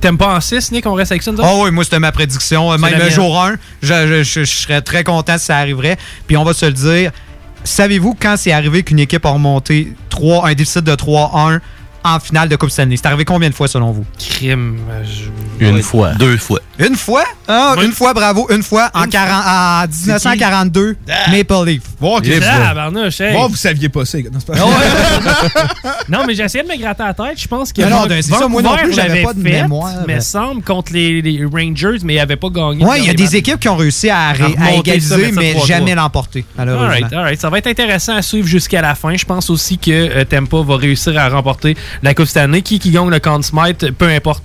T'aimes 0.00 0.16
pas 0.16 0.36
en 0.36 0.40
6, 0.40 0.70
Nick? 0.70 0.86
On 0.86 0.94
reste 0.94 1.10
avec 1.10 1.24
ça, 1.24 1.32
nous? 1.32 1.38
Oh 1.42 1.62
oui, 1.64 1.72
moi 1.72 1.82
c'était 1.82 1.98
ma 1.98 2.12
prédiction. 2.12 2.70
Même 2.78 2.80
mienne. 2.98 3.10
jour 3.10 3.42
1, 3.42 3.56
je, 3.82 3.88
je- 4.06 4.22
je- 4.22 4.44
je 4.44 4.44
serais 4.44 4.80
très 4.80 5.02
content 5.02 5.36
si 5.38 5.46
ça 5.46 5.56
arriverait. 5.56 5.96
Puis 6.28 6.36
on 6.36 6.44
va 6.44 6.52
se 6.54 6.66
le 6.66 6.72
dire. 6.72 7.10
Savez-vous 7.64 8.16
quand 8.20 8.36
c'est 8.36 8.52
arrivé 8.52 8.84
qu'une 8.84 9.00
équipe 9.00 9.26
a 9.26 9.30
remonté 9.30 9.92
3, 10.10 10.48
un 10.48 10.54
déficit 10.54 10.84
de 10.84 10.94
3-1 10.94 11.58
en 12.04 12.20
finale 12.20 12.48
de 12.48 12.56
Coupe 12.56 12.70
Stanley? 12.70 12.96
C'est 12.96 13.06
arrivé 13.06 13.24
combien 13.24 13.48
de 13.50 13.54
fois 13.54 13.68
selon 13.68 13.90
vous? 13.92 14.04
Crime. 14.18 14.78
euh, 14.90 15.02
je- 15.04 15.64
Une 15.64 15.76
Ouais. 15.76 15.82
fois. 15.82 16.12
Deux 16.14 16.36
fois. 16.36 16.60
Une 16.78 16.94
fois? 16.94 17.24
Ah, 17.48 17.74
Oui. 17.76 17.86
Une 17.86 17.92
fois, 17.92 18.14
bravo. 18.14 18.46
Une 18.50 18.62
fois 18.62 18.90
en, 18.94 19.04
Une 19.04 19.10
40 19.10 19.42
en 19.44 19.86
1942, 19.88 20.96
Maple 21.30 21.66
Leaf. 21.66 21.82
Voir 22.00 22.22
que 22.22 22.28
Ah, 22.44 22.74
barnouche, 22.74 23.20
hey. 23.20 23.32
Voir, 23.32 23.48
vous 23.48 23.56
saviez 23.56 23.88
pas 23.88 24.04
ça. 24.04 24.18
Non, 24.18 24.38
pas 24.46 24.54
Non, 26.08 26.24
mais 26.26 26.34
essayé 26.38 26.62
de 26.62 26.68
me 26.68 26.76
gratter 26.78 27.02
la 27.02 27.14
tête. 27.14 27.40
Je 27.40 27.48
pense 27.48 27.72
que 27.72 27.82
Mais 27.82 27.90
non, 27.90 28.00
Van- 28.02 28.06
ben, 28.06 28.22
c'est 28.22 28.32
ça, 28.32 28.46
moi 28.48 28.62
non 28.62 28.76
plus, 28.76 28.92
j'avais 28.92 29.22
pas 29.22 29.32
de 29.34 29.42
fait, 29.42 29.62
mémoire. 29.62 29.92
Mais 30.06 30.20
semble 30.20 30.62
contre 30.62 30.92
les, 30.92 31.20
les 31.22 31.44
Rangers, 31.44 31.98
mais 32.04 32.14
ils 32.14 32.18
n'avaient 32.18 32.36
pas 32.36 32.50
gagné. 32.50 32.84
Oui, 32.84 32.96
il 32.98 33.06
y 33.06 33.10
a 33.10 33.14
des 33.14 33.24
matchs. 33.24 33.34
équipes 33.34 33.58
qui 33.60 33.68
ont 33.68 33.76
réussi 33.76 34.10
à, 34.10 34.28
à 34.28 34.72
égaliser, 34.74 35.32
mais 35.32 35.54
3-3. 35.54 35.66
jamais 35.66 35.94
l'emporter, 35.94 36.44
alright. 36.56 37.40
Ça 37.40 37.50
va 37.50 37.58
être 37.58 37.66
intéressant 37.66 38.14
à 38.16 38.22
suivre 38.22 38.46
jusqu'à 38.46 38.80
la 38.82 38.94
fin. 38.94 39.16
Je 39.16 39.24
pense 39.24 39.50
aussi 39.50 39.78
que 39.78 39.90
euh, 39.90 40.24
Tampa 40.24 40.58
va 40.62 40.76
réussir 40.76 41.18
à 41.18 41.28
remporter 41.28 41.76
la 42.02 42.14
Coupe 42.14 42.26
Stanley. 42.26 42.62
Qui 42.62 42.78
qui 42.78 42.90
gagne 42.90 43.10
le 43.10 43.18
Conn 43.20 43.42
Smythe, 43.42 43.90
peu 43.92 44.06
importe. 44.08 44.44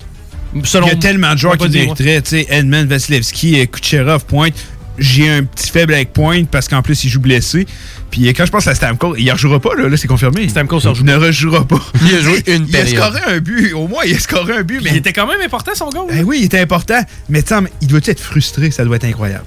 Selon 0.62 0.86
Il 0.86 0.90
y 0.90 0.92
a 0.92 0.98
tellement 0.98 1.32
de 1.34 1.38
joueurs 1.38 1.56
qui 1.58 1.68
mériteraient. 1.68 2.22
Tu 2.22 2.30
sais, 2.30 2.46
Edmund, 2.48 2.88
Vasilevski, 2.88 3.66
Kucherov, 3.68 4.24
Pointe. 4.24 4.54
J'ai 4.96 5.28
un 5.28 5.42
petit 5.42 5.70
faible 5.72 5.92
avec 5.92 6.12
Pointe 6.12 6.48
parce 6.48 6.68
qu'en 6.68 6.80
plus, 6.80 7.02
il 7.02 7.10
joue 7.10 7.18
blessé. 7.18 7.66
Puis 8.12 8.28
quand 8.32 8.46
je 8.46 8.52
pense 8.52 8.68
à 8.68 8.76
Stamkos, 8.76 9.16
il 9.16 9.24
ne 9.24 9.32
rejouera 9.32 9.58
pas, 9.58 9.74
là, 9.74 9.88
là 9.88 9.96
c'est 9.96 10.06
confirmé. 10.06 10.48
Stamkos 10.48 10.84
ne 10.84 10.94
Il 10.94 11.04
ne 11.04 11.16
rejouera 11.16 11.66
pas. 11.66 11.80
Il 12.06 12.14
a 12.14 12.20
joué 12.20 12.44
une 12.46 12.66
Il 12.68 12.76
a 12.76 12.78
période. 12.84 12.96
scoré 12.96 13.20
un 13.26 13.38
but. 13.40 13.72
Au 13.72 13.88
moins, 13.88 14.04
il 14.06 14.14
a 14.14 14.18
scoré 14.20 14.56
un 14.58 14.62
but. 14.62 14.78
Il 14.80 14.92
Mais 14.92 14.98
était 14.98 15.12
quand 15.12 15.26
même 15.26 15.40
important 15.40 15.72
son 15.74 15.90
goal. 15.90 16.06
Ben 16.08 16.22
oui, 16.24 16.38
il 16.42 16.44
était 16.44 16.60
important. 16.60 17.00
Mais 17.28 17.42
tu 17.42 17.48
sais, 17.48 17.60
il 17.80 17.88
doit 17.88 17.98
être 18.04 18.20
frustré? 18.20 18.70
Ça 18.70 18.84
doit 18.84 18.94
être 18.94 19.04
incroyable. 19.06 19.44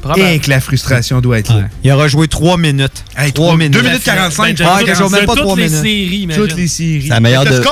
Probable. 0.00 0.20
Et 0.20 0.38
que 0.38 0.50
la 0.50 0.60
frustration 0.60 1.20
doit 1.20 1.38
être 1.38 1.52
là. 1.52 1.64
Il 1.82 1.90
aura 1.90 2.06
joué 2.08 2.28
3 2.28 2.56
minutes. 2.58 3.04
Hey, 3.16 3.32
3 3.32 3.46
trois- 3.46 3.56
minutes. 3.56 3.72
deux 3.72 3.82
minutes 3.82 4.04
45. 4.04 4.56
Ben, 4.58 4.66
Ah, 4.68 4.82
de 4.82 4.86
même 4.86 5.26
pas 5.26 5.32
toutes 5.34 5.42
trois 5.42 5.56
les 5.56 5.64
minutes. 5.64 5.78
séries, 5.78 6.16
imagine. 6.22 6.42
Toutes 6.42 6.56
les 6.56 6.68
séries. 6.68 7.02
C'est 7.02 7.08
la 7.08 7.20
meilleure, 7.20 7.44
de, 7.44 7.62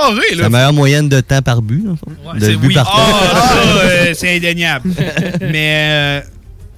la 0.41 0.49
meilleure 0.49 0.73
moyenne 0.73 1.09
de 1.09 1.21
temps 1.21 1.43
par 1.43 1.63
but. 1.63 1.85
Ouais, 1.87 2.41
de 2.41 2.45
c'est- 2.45 2.57
but 2.57 2.69
oui. 2.69 2.75
par 2.75 2.91
Ah, 2.93 3.11
temps. 3.11 3.37
ça, 3.79 3.81
euh, 3.85 4.15
c'est 4.17 4.37
indéniable. 4.37 4.91
Mais 5.41 5.75
euh, 5.89 6.21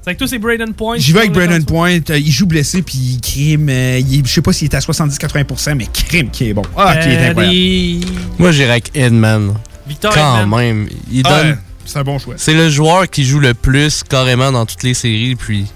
C'est 0.04 0.14
que 0.14 0.18
toi, 0.18 0.28
c'est 0.28 0.38
Braden 0.38 0.72
Point. 0.74 0.98
j'y 0.98 1.12
vais 1.12 1.20
avec 1.20 1.32
Brandon 1.32 1.62
Point. 1.64 1.98
Euh, 2.10 2.18
il 2.18 2.30
joue 2.30 2.46
blessé, 2.46 2.82
puis 2.82 2.96
il 2.96 3.20
crime. 3.20 3.68
euh, 3.70 3.98
il 3.98 4.24
je 4.26 4.32
sais 4.32 4.42
pas 4.42 4.52
s'il 4.52 4.66
est 4.68 4.74
à 4.74 4.80
70-80%, 4.80 5.74
mais 5.74 5.86
crime 5.92 6.30
qui 6.30 6.48
est 6.50 6.54
bon. 6.54 6.62
Ah, 6.76 6.96
qui 6.96 7.08
est 7.08 7.18
incroyable. 7.28 8.06
Moi, 8.38 8.52
j'irais 8.52 8.70
avec 8.70 8.90
Edman. 8.94 9.54
Victor 9.88 10.12
Quand 10.14 10.42
Edman. 10.42 10.60
même. 10.60 10.88
Il 11.10 11.22
Ah, 11.24 11.42
donne. 11.42 11.58
C'est 11.86 11.98
un 11.98 12.04
bon 12.04 12.18
choix. 12.18 12.34
C'est 12.36 12.54
le 12.54 12.68
joueur 12.68 13.08
qui 13.08 13.24
joue 13.24 13.38
le 13.40 13.54
plus 13.54 14.02
carrément 14.02 14.52
dans 14.52 14.66
toutes 14.66 14.82
les 14.82 14.94
séries. 14.94 15.34
Puis 15.36 15.66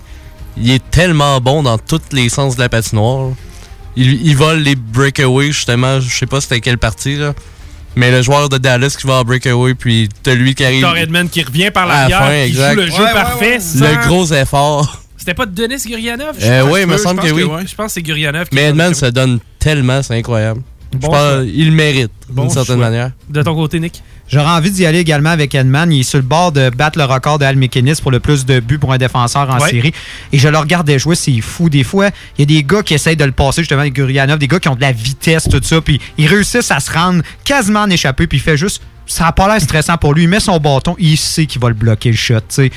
il 0.57 0.71
est 0.71 0.91
tellement 0.91 1.41
bon 1.41 1.63
dans 1.63 1.79
tous 1.79 2.01
les 2.13 2.29
sens 2.29 2.57
de 2.57 2.61
la 2.61 2.69
patinoire. 2.69 3.31
Il, 3.97 4.27
il 4.27 4.37
vole 4.37 4.59
les 4.61 4.77
breakaways, 4.77 5.53
justement. 5.53 6.01
Je 6.01 6.09
sais 6.17 6.27
pas 6.27 6.41
c'était 6.41 6.61
quelle 6.61 6.79
partie, 6.79 7.17
là. 7.17 7.35
Mais 7.97 8.13
le 8.13 8.23
joueur 8.23 8.49
de 8.49 8.57
Dallas 8.57 8.95
qui 8.99 9.07
va 9.07 9.15
en 9.15 9.25
breakaway, 9.25 9.75
puis 9.75 10.09
t'as 10.23 10.35
lui 10.35 10.55
qui 10.55 10.65
arrive. 10.65 10.77
Victor 10.77 10.97
Edman 10.97 11.29
qui 11.29 11.43
revient 11.43 11.71
par 11.73 11.91
À 11.91 12.09
la 12.09 12.31
qui 12.47 12.51
exact. 12.51 12.71
joue 12.75 12.77
le 12.81 12.87
jeu 12.87 12.93
Ouais, 12.93 13.03
ouais, 13.05 13.13
parfait. 13.13 13.53
ouais. 13.55 13.61
sans- 13.61 13.81
Le 13.85 14.07
gros 14.07 14.27
effort. 14.33 15.03
C'était 15.17 15.35
pas 15.35 15.45
Denis 15.45 15.83
Gurianov? 15.85 16.37
je 16.39 16.47
Euh, 16.47 16.63
pense? 16.63 16.73
oui, 16.73 16.81
il 16.83 16.87
me 16.87 16.97
semble 16.97 17.21
que 17.21 17.27
que 17.27 17.33
oui. 17.33 17.43
Je 17.67 17.75
pense 17.75 17.87
que 17.87 17.93
c'est 17.93 18.03
Gurianov 18.03 18.49
qui 18.49 18.55
Mais 18.55 18.73
dans 18.73 18.95
se 18.95 19.07
donne 19.07 19.39
tellement, 19.59 20.03
c'est 20.03 20.15
incroyable. 20.17 20.63
Le- 20.93 20.99
Je 21.01 21.07
Bon 21.07 21.09
pense, 21.09 21.17
choix. 21.21 21.43
il 21.45 21.67
le 21.67 21.73
mérite, 21.73 22.11
Bon 22.29 22.43
d'une 22.43 22.51
certaine 22.51 22.77
choix. 22.77 22.85
manière. 22.91 23.11
De 23.29 23.43
ton 23.43 23.55
côté, 23.55 23.79
Nick? 23.81 24.03
J'aurais 24.29 24.51
envie 24.51 24.71
d'y 24.71 24.87
aller 24.87 25.01
également 25.01 25.31
avec 25.31 25.55
Edman. 25.57 25.91
Il 25.93 26.01
est 26.01 26.03
sur 26.05 26.19
le 26.19 26.23
bord 26.25 26.53
de 26.53 26.71
battre 26.71 26.99
le 26.99 27.05
record 27.05 27.39
de 27.41 27.45
Al 27.45 27.57
McInnes 27.57 27.95
pour 28.01 28.13
le 28.13 28.21
plus 28.21 28.47
de 28.47 28.61
buts 28.61 28.79
pour 28.79 28.93
un 28.93 28.99
défenseur 28.99 29.51
en 29.51 29.59
Ouais. 29.59 29.71
série. 29.71 29.93
Et 30.33 30.39
je 30.39 30.47
le 30.49 30.57
regardais 30.57 31.01
jouer, 31.01 31.17
c'est 31.17 31.41
fou. 31.41 31.69
Des 31.69 31.83
fois, 31.83 32.11
il 32.39 32.41
y 32.41 32.43
a 32.43 32.47
des 32.59 32.63
gars 32.65 32.83
qui 32.85 32.95
essayent 32.95 33.17
de 33.17 33.25
le 33.25 33.33
passer, 33.33 33.63
justement, 33.63 33.81
avec 33.81 33.93
Gurianov, 33.95 34.39
des 34.39 34.47
gars 34.47 34.61
qui 34.61 34.69
ont 34.69 34.77
de 34.77 34.81
la 34.81 34.93
vitesse, 34.93 35.49
tout 35.51 35.61
ça, 35.63 35.81
puis 35.81 36.01
ils 36.17 36.29
réussissent 36.29 36.71
à 36.71 36.79
se 36.79 36.93
rendre 36.93 37.23
quasiment 37.45 37.81
en 37.81 37.91
échappé, 37.91 38.27
puis 38.29 38.39
il 38.39 38.41
fait 38.41 38.57
juste. 38.57 38.81
Ça 39.07 39.25
n'a 39.25 39.33
pas 39.33 39.49
l'air 39.49 39.61
stressant 39.61 39.97
pour 39.97 40.15
lui. 40.15 40.23
Il 40.23 40.29
met 40.29 40.39
son 40.39 40.59
bâton, 40.59 40.95
il 41.01 41.17
sait 41.17 41.47
qu'il 41.47 41.61
va 41.61 41.67
le 41.69 41.75
bloquer, 41.75 42.11
le 42.13 42.17
shot. 42.17 42.35
tu 42.37 42.43
sais. 42.51 42.71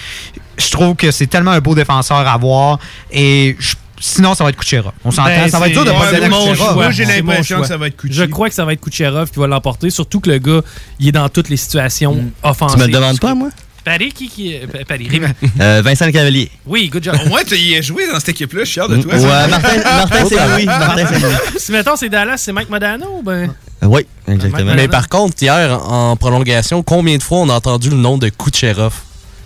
Je 0.57 0.69
trouve 0.71 0.95
que 0.95 1.11
c'est 1.11 1.27
tellement 1.27 1.51
un 1.51 1.59
beau 1.59 1.75
défenseur 1.75 2.17
à 2.27 2.37
voir. 2.37 2.79
Et 3.11 3.55
je- 3.59 3.75
sinon, 4.03 4.33
ça 4.33 4.43
va 4.43 4.49
être 4.51 4.57
Kuchera. 4.57 4.93
On 5.05 5.11
s'entend. 5.11 5.29
Ben, 5.29 5.49
ça 5.49 5.59
va 5.59 5.67
être 5.67 5.73
dur 5.73 5.85
de 5.85 5.89
c'est- 5.89 5.95
pas 5.95 6.19
ouais, 6.21 6.29
mon 6.29 6.53
choix. 6.55 6.73
Moi, 6.73 6.91
j'ai 6.91 7.05
c'est 7.05 7.17
l'impression 7.21 7.61
que 7.61 7.67
ça 7.67 7.77
va 7.77 7.87
être 7.87 7.97
Kuchi. 7.97 8.13
Je 8.13 8.23
crois 8.25 8.49
que 8.49 8.55
ça 8.55 8.65
va 8.65 8.73
être 8.73 8.81
Kucherov 8.81 9.29
qui 9.31 9.39
va 9.39 9.47
l'emporter, 9.47 9.89
surtout 9.89 10.19
que 10.19 10.29
le 10.29 10.37
gars, 10.39 10.61
il 10.99 11.07
est 11.07 11.11
dans 11.11 11.29
toutes 11.29 11.49
les 11.49 11.57
situations 11.57 12.15
Mm. 12.15 12.31
offensives. 12.43 12.77
Tu 12.77 12.81
me 12.81 12.87
le 12.87 12.93
demandes 12.93 13.19
pas, 13.19 13.33
moi? 13.33 13.49
Paris, 13.85 14.13
qui. 14.13 14.55
Pa- 14.71 14.85
Paris. 14.87 15.09
Euh, 15.59 15.81
Vincent 15.83 16.05
Le 16.05 16.11
Cavalier. 16.13 16.49
Oui, 16.65 16.87
good 16.89 17.03
job. 17.03 17.15
Au 17.25 17.27
moins, 17.29 17.43
tu 17.45 17.55
y 17.57 17.75
as 17.75 17.81
joué 17.81 18.07
dans 18.09 18.17
cette 18.19 18.29
équipe-là. 18.29 18.61
Je 18.61 18.65
suis 18.69 18.73
fier 18.75 18.87
de 18.87 18.95
toi. 19.01 19.13
Ouais, 19.13 19.47
Martin, 19.49 19.77
Martin 19.83 20.25
Saint-Louis. 20.25 20.65
Martin 20.65 21.05
Saint-Louis. 21.05 21.35
si 21.57 21.71
mettons 21.73 21.95
c'est 21.97 22.09
Dallas, 22.09 22.37
c'est 22.37 22.53
Mike 22.53 22.69
Modano 22.69 23.17
ou 23.19 23.23
ben? 23.23 23.53
Euh, 23.83 23.87
Oui, 23.87 24.05
exactement. 24.27 24.73
Mais 24.75 24.87
par 24.87 25.09
contre, 25.09 25.35
hier, 25.43 25.77
en 25.85 26.15
prolongation, 26.15 26.81
combien 26.81 27.17
de 27.17 27.23
fois 27.23 27.39
on 27.39 27.49
a 27.49 27.53
entendu 27.55 27.89
le 27.89 27.97
nom 27.97 28.17
de 28.17 28.29
Kucherov? 28.29 28.93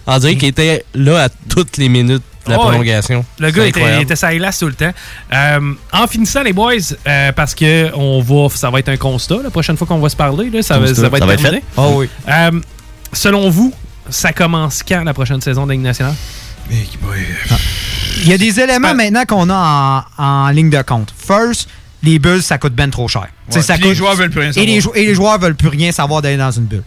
On 0.06 0.18
dirait 0.20 0.36
qu'il 0.38 0.48
était 0.50 0.86
là 0.94 1.24
à 1.26 1.30
toutes 1.30 1.78
les 1.78 1.90
minutes 1.90 2.24
la 2.50 2.56
Oh, 2.58 2.60
ouais. 2.64 2.68
prolongation. 2.70 3.26
Le 3.40 3.52
gars 3.52 3.66
était, 3.68 3.80
incroyable. 3.80 4.04
était 4.04 4.16
sa 4.16 4.36
glace 4.36 4.60
tout 4.60 4.68
le 4.68 4.74
temps. 4.74 4.92
Euh, 5.34 5.74
en 5.94 6.08
finissant, 6.08 6.44
les 6.44 6.54
boys, 6.54 6.74
euh, 7.08 7.32
parce 7.32 7.54
que 7.56 7.92
on 7.96 8.22
va, 8.22 8.50
ça 8.56 8.70
va 8.70 8.80
être 8.80 8.90
un 8.90 8.98
constat 8.98 9.38
la 9.44 9.50
prochaine 9.50 9.78
fois 9.78 9.88
qu'on 9.88 10.00
va 10.00 10.10
se 10.10 10.16
parler. 10.16 10.50
Là, 10.50 10.62
ça, 10.62 10.80
va, 10.80 10.88
Constat. 10.88 11.02
ça 11.04 11.10
va 11.10 11.18
être 11.18 11.22
Ça 11.22 11.26
va 11.28 11.34
être 11.34 11.42
terminé. 11.42 11.64
Oh 11.78 11.94
oui. 11.98 12.10
Euh, 12.28 12.52
selon 13.14 13.50
vous, 13.50 13.74
ça 14.10 14.32
commence 14.34 14.84
quand 14.84 15.04
la 15.04 15.14
prochaine 15.14 15.42
saison 15.42 15.66
de 15.66 15.72
Ligue 15.74 15.82
nationale? 15.82 16.16
Il 16.70 18.30
y 18.30 18.34
a 18.34 18.38
des 18.38 18.60
éléments 18.60 18.94
maintenant 18.94 19.26
qu'on 19.26 19.50
a 19.50 20.06
en, 20.18 20.24
en 20.24 20.50
ligne 20.50 20.70
de 20.70 20.82
compte. 20.82 21.14
First, 21.18 21.70
les 22.04 22.20
bulles, 22.20 22.44
ça 22.44 22.58
coûte 22.58 22.74
ben 22.74 22.90
trop 22.90 23.08
cher. 23.08 23.28
Ça 23.50 23.76
coûte- 23.76 23.86
les 23.86 23.96
joueurs 23.96 24.16
veulent 24.16 24.30
plus 24.30 24.42
rien 24.42 24.50
et 24.50 24.54
savoir. 24.54 24.74
les, 24.74 24.82
jou- 24.82 24.92
et 24.96 25.06
les 25.06 25.16
joueurs 25.16 25.40
veulent 25.40 25.56
plus 25.56 25.70
rien 25.70 25.92
savoir 25.92 26.22
d'aller 26.22 26.38
dans 26.38 26.52
une 26.52 26.66
bulle. 26.66 26.84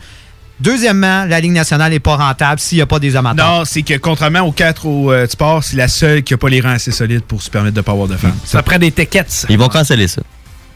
Deuxièmement, 0.61 1.25
la 1.25 1.41
Ligue 1.41 1.53
nationale 1.53 1.91
n'est 1.93 2.01
pas 2.01 2.17
rentable 2.17 2.61
s'il 2.61 2.77
n'y 2.77 2.83
a 2.83 2.87
pas 2.87 2.99
des 2.99 3.17
amateurs. 3.17 3.61
Non, 3.61 3.65
c'est 3.65 3.83
que 3.83 3.97
contrairement 3.97 4.41
aux 4.41 4.53
quatre 4.53 4.87
au 4.87 5.11
euh, 5.11 5.27
sport, 5.27 5.65
c'est 5.65 5.77
la 5.77 5.89
seule 5.89 6.23
qui 6.23 6.35
n'a 6.35 6.39
pas 6.39 6.49
les 6.49 6.61
rangs 6.61 6.71
assez 6.71 6.91
solides 6.91 7.23
pour 7.23 7.43
se 7.43 7.51
permettre 7.51 7.75
de 7.75 7.81
ne 7.81 7.85
pas 7.85 7.93
avoir 7.93 8.09
de 8.09 8.17
fans. 8.17 8.29
Ça 8.45 8.63
prend 8.63 8.79
des 8.79 8.93
tickets. 8.93 9.47
Ils 9.49 9.59
vont 9.59 9.69
canceller 9.69 10.07
ça. 10.07 10.23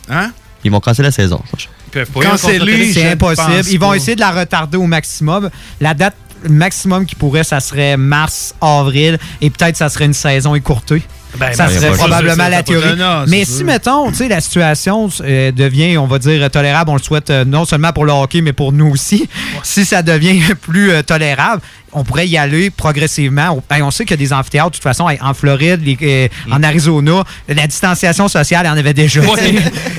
Hein? 0.09 0.33
Ils 0.65 0.71
vont 0.71 0.81
canceller 0.81 1.09
la 1.09 1.13
saison. 1.13 1.43
Ils 1.59 1.91
peuvent 1.91 2.11
pas. 2.11 2.21
Canceller, 2.23 2.93
C'est 2.93 3.11
impossible. 3.11 3.69
Ils 3.71 3.79
vont 3.79 3.91
pas. 3.91 3.97
essayer 3.97 4.15
de 4.15 4.21
la 4.21 4.31
retarder 4.31 4.79
au 4.79 4.87
maximum. 4.87 5.51
La 5.81 5.93
date 5.93 6.17
maximum 6.49 7.07
qui 7.07 7.15
pourrait, 7.15 7.45
ça 7.45 7.61
serait 7.61 7.97
mars, 7.97 8.55
avril, 8.61 9.19
et 9.41 9.51
peut-être 9.51 9.77
ça 9.77 9.89
serait 9.89 10.07
une 10.07 10.15
saison 10.15 10.55
écourtée. 10.55 11.03
Ben, 11.39 11.53
ça 11.53 11.67
ben, 11.67 11.73
serait 11.75 11.91
pas- 11.91 11.97
probablement 11.97 12.49
la 12.49 12.63
théorie. 12.63 12.97
non, 12.97 13.25
Mais 13.27 13.45
si, 13.45 13.57
sûr. 13.59 13.67
mettons, 13.67 14.11
tu 14.11 14.17
sais, 14.19 14.29
la 14.29 14.41
situation 14.41 15.09
euh, 15.23 15.51
devient, 15.53 15.97
on 15.99 16.07
va 16.07 16.19
dire, 16.19 16.49
tolérable, 16.51 16.91
on 16.91 16.97
le 16.97 17.03
souhaite 17.03 17.31
euh, 17.31 17.45
non 17.45 17.65
seulement 17.65 17.93
pour 17.93 18.05
le 18.05 18.13
hockey, 18.13 18.41
mais 18.41 18.53
pour 18.53 18.73
nous 18.73 18.87
aussi, 18.91 19.29
si 19.63 19.85
ça 19.85 20.03
devient 20.03 20.41
plus 20.63 20.91
euh, 20.93 21.03
tolérable, 21.03 21.61
on 21.93 22.03
pourrait 22.05 22.27
y 22.29 22.37
aller 22.37 22.71
progressivement. 22.71 23.63
On, 23.71 23.75
hey, 23.75 23.83
on 23.83 23.91
sait 23.91 24.05
qu'il 24.05 24.13
y 24.21 24.23
a 24.23 24.27
des 24.27 24.33
amphithéâtres, 24.33 24.71
de 24.71 24.75
toute 24.77 24.83
façon, 24.83 25.09
hey, 25.09 25.19
en 25.21 25.35
Floride, 25.35 25.81
les- 25.85 26.31
en 26.51 26.63
Arizona, 26.63 27.23
la 27.49 27.67
distanciation 27.67 28.29
sociale, 28.29 28.63
il 28.67 28.69
y 28.69 28.73
en 28.73 28.77
avait 28.77 28.95
déjà. 28.95 29.21
Ouais. 29.21 29.53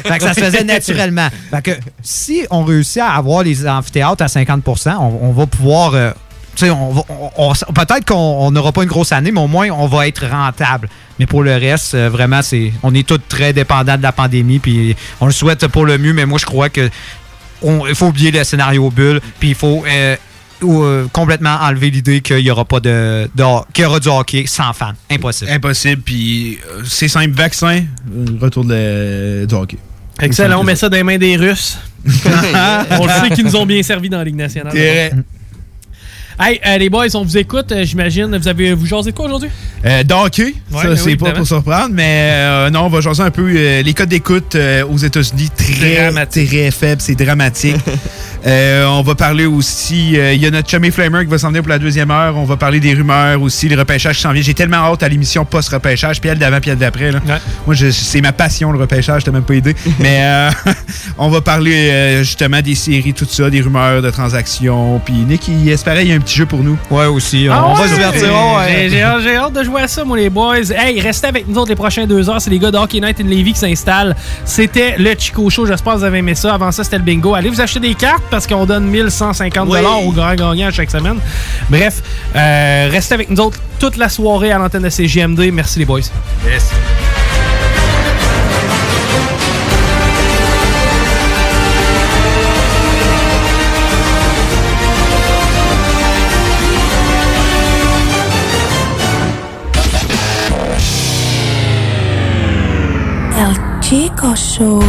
Fait 0.06 0.18
que 0.18 0.24
ça 0.24 0.34
se 0.34 0.40
faisait 0.42 0.64
naturellement. 0.64 1.28
Fait 1.52 1.62
que 1.62 1.72
si 2.02 2.46
on 2.50 2.64
réussit 2.64 3.02
à 3.02 3.12
avoir 3.14 3.44
les 3.44 3.68
amphithéâtres 3.68 4.24
à 4.24 4.28
50 4.28 4.64
on, 5.00 5.20
on 5.22 5.32
va 5.32 5.46
pouvoir... 5.46 6.14
tu 6.56 6.66
sais, 6.66 6.72
on 6.72 6.92
va- 6.94 7.04
on- 7.10 7.32
on- 7.52 7.74
peut-être 7.74 8.06
qu'on 8.06 8.16
on 8.16 8.52
n'aura 8.52 8.72
pas 8.72 8.84
une 8.84 8.90
grosse 8.90 9.12
année, 9.12 9.32
mais 9.32 9.40
au 9.42 9.48
moins 9.48 9.70
on 9.70 9.88
va 9.88 10.08
être 10.08 10.26
rentable. 10.28 10.90
Mais 11.20 11.26
pour 11.26 11.44
le 11.44 11.56
reste, 11.56 11.94
euh, 11.96 12.10
vraiment, 12.10 12.42
c'est, 12.42 12.74
on 12.84 12.94
est 12.94 13.08
tous 13.08 13.20
très 13.30 13.54
dépendants 13.54 13.98
de 13.98 14.04
la 14.04 14.12
pandémie, 14.12 14.60
puis 14.60 14.96
on 15.22 15.28
le 15.28 15.32
souhaite 15.32 15.68
pour 15.68 15.86
le 15.86 15.98
mieux. 15.98 16.14
Mais 16.14 16.26
moi, 16.26 16.40
je 16.40 16.46
crois 16.46 16.70
que 16.70 16.90
on- 17.62 17.86
il 17.88 17.96
faut 17.96 18.08
oublier 18.08 18.32
le 18.32 18.44
scénario 18.44 18.90
bulle, 18.90 19.22
puis 19.40 19.50
il 19.50 19.56
faut 19.56 19.84
euh, 19.88 20.16
euh, 20.64 21.06
complètement 21.14 21.58
enlever 21.62 21.90
l'idée 21.92 22.22
qu'il 22.22 22.40
y 22.40 22.50
aura 22.52 22.66
pas 22.66 22.80
de, 22.80 23.30
qu'il 23.74 23.84
y 23.84 23.86
aura 23.88 24.00
du 24.00 24.08
hockey 24.08 24.46
sans 24.48 24.74
fans. 24.74 24.94
Impossible. 25.12 25.52
Impossible. 25.52 26.02
Puis 26.02 26.58
euh, 26.72 26.82
c'est 26.86 27.08
simple, 27.08 27.34
vaccin, 27.36 27.84
retour 28.42 28.66
de, 28.66 29.46
du 29.46 29.54
hockey. 29.56 29.78
Excellent, 30.22 30.62
on 30.62 30.64
met 30.64 30.76
ça 30.78 30.88
dans 30.90 30.96
les 30.98 31.04
mains 31.04 31.18
des 31.18 31.36
Russes. 31.36 31.78
on 32.06 33.06
le 33.06 33.12
sait 33.22 33.30
qu'ils 33.36 33.44
nous 33.46 33.56
ont 33.56 33.66
bien 33.66 33.82
servi 33.84 34.10
dans 34.10 34.18
la 34.20 34.24
Ligue 34.24 34.36
nationale. 34.36 34.74
Hey, 36.38 36.60
euh, 36.68 36.78
les 36.78 36.90
boys, 36.90 37.06
on 37.14 37.24
vous 37.24 37.38
écoute, 37.38 37.72
euh, 37.72 37.86
j'imagine. 37.86 38.36
Vous 38.38 38.48
avez 38.50 38.74
vous 38.74 38.86
jasé 38.86 39.12
de 39.12 39.16
quoi 39.16 39.28
aujourd'hui? 39.28 39.48
Euh, 39.86 40.04
Ouais, 40.74 40.82
ça 40.82 40.90
oui, 40.90 40.98
c'est 40.98 41.16
pas 41.16 41.32
pour 41.32 41.48
surprendre, 41.48 41.92
mais 41.92 42.32
euh, 42.34 42.70
non, 42.70 42.82
on 42.82 42.90
va 42.90 43.00
jaser 43.00 43.24
un 43.24 43.32
peu 43.32 43.48
les 43.82 43.94
codes 43.94 44.10
d'écoute 44.10 44.58
aux 44.90 44.98
États-Unis 44.98 45.50
très 45.56 46.04
Dramatique. 46.04 46.50
très 46.50 46.72
faibles, 46.72 47.02
c'est 47.02 47.16
dramatique. 47.16 47.78
On 48.48 49.02
va 49.02 49.16
parler 49.16 49.46
aussi, 49.48 50.12
il 50.14 50.36
y 50.36 50.46
a 50.46 50.52
notre 50.52 50.70
chummy 50.70 50.92
Flamer 50.92 51.24
qui 51.24 51.32
va 51.32 51.38
s'en 51.40 51.48
venir 51.48 51.64
pour 51.64 51.70
la 51.70 51.80
deuxième 51.80 52.12
heure. 52.12 52.38
On 52.38 52.44
va 52.44 52.58
parler 52.58 52.80
des 52.80 52.94
rumeurs 52.94 53.42
aussi, 53.42 53.68
les 53.68 53.76
repêchages 53.76 54.18
qui 54.18 54.22
s'en 54.22 54.32
viennent. 54.34 54.44
J'ai 54.44 54.54
tellement 54.54 54.78
hâte 54.78 55.02
à 55.02 55.10
l'émission 55.10 55.46
post-repêchage, 55.46 56.22
puis 56.22 56.30
elle 56.30 56.38
d'avant, 56.38 56.60
puis 56.60 56.70
elle 56.70 56.78
d'après. 56.78 57.12
Ouais. 57.12 57.20
Moi, 57.66 57.76
c'est 57.92 58.22
ma 58.22 58.34
passion 58.34 58.72
le 58.72 58.80
repêchage, 58.80 59.22
je 59.22 59.26
t'ai 59.26 59.32
même 59.32 59.44
pas 59.44 59.56
aidé. 59.56 59.76
mais 60.00 60.50
on 61.18 61.30
va 61.30 61.42
parler 61.42 62.20
justement 62.24 62.62
des 62.62 62.76
séries, 62.76 63.14
tout 63.14 63.26
ça, 63.28 63.50
des 63.50 63.62
rumeurs 63.62 64.02
de 64.04 64.10
transactions. 64.12 65.00
Puis 65.04 65.14
Nick, 65.14 65.48
il 65.48 65.68
espérait 65.70 66.04
il 66.04 66.10
y 66.10 66.12
a 66.12 66.16
un 66.16 66.20
petit 66.26 66.36
jeu 66.36 66.46
pour 66.46 66.64
nous. 66.64 66.78
Ouais, 66.90 67.06
aussi. 67.06 67.48
Ah 67.50 67.66
on 67.68 67.74
va 67.74 67.88
se 67.88 67.94
divertir. 67.94 68.20
J'ai- 68.28 68.30
ouais. 68.74 68.90
J'ai 68.90 69.06
j'ai 69.24 69.36
hâte, 69.36 69.54
de 69.54 69.64
jouer 69.64 69.82
à 69.82 69.88
ça, 69.88 70.04
moi, 70.04 70.18
les 70.18 70.30
boys. 70.30 70.58
Hey, 70.76 71.00
restez 71.00 71.28
avec 71.28 71.48
nous 71.48 71.58
autres 71.58 71.70
les 71.70 71.76
prochaines 71.76 72.08
deux 72.08 72.30
heures. 72.30 72.42
C'est 72.42 72.50
les 72.50 72.60
gars 72.60 72.72
de 72.72 72.78
Hockey 72.78 73.00
Night 73.00 73.20
in 73.20 73.24
Levy 73.24 73.54
qui 73.54 73.60
s'installent. 73.60 74.16
C'était 74.44 74.96
le 74.98 75.14
Chico 75.18 75.50
Show. 75.50 75.66
J'espère 75.66 75.94
que 75.94 76.00
vous 76.00 76.04
avez 76.04 76.18
aimé 76.20 76.36
ça. 76.36 76.54
Avant 76.54 76.72
ça, 76.72 76.84
c'était 76.84 76.98
le 76.98 77.04
bingo. 77.04 77.34
Allez 77.36 77.50
vous 77.50 77.62
acheter 77.62 77.80
des 77.80 77.96
cartes 77.96 78.24
parce 78.30 78.46
qu'on 78.48 78.66
donne 78.66 78.86
1150 78.88 79.70
au 80.06 80.12
grand 80.12 80.36
gagnant 80.36 80.70
chaque 80.72 80.92
semaine. 80.92 81.20
Bref, 81.70 82.02
euh, 82.36 82.90
restez 82.92 83.14
avec 83.14 83.30
nous 83.30 83.40
autres 83.40 83.60
toute 83.80 83.98
la 83.98 84.10
soirée 84.10 84.52
à 84.52 84.58
l'antenne 84.58 84.84
de 84.84 84.90
CGMD. 84.90 85.52
Merci, 85.52 85.80
les 85.80 85.86
boys. 85.86 86.00
El 86.46 86.60
Show. 104.16 104.82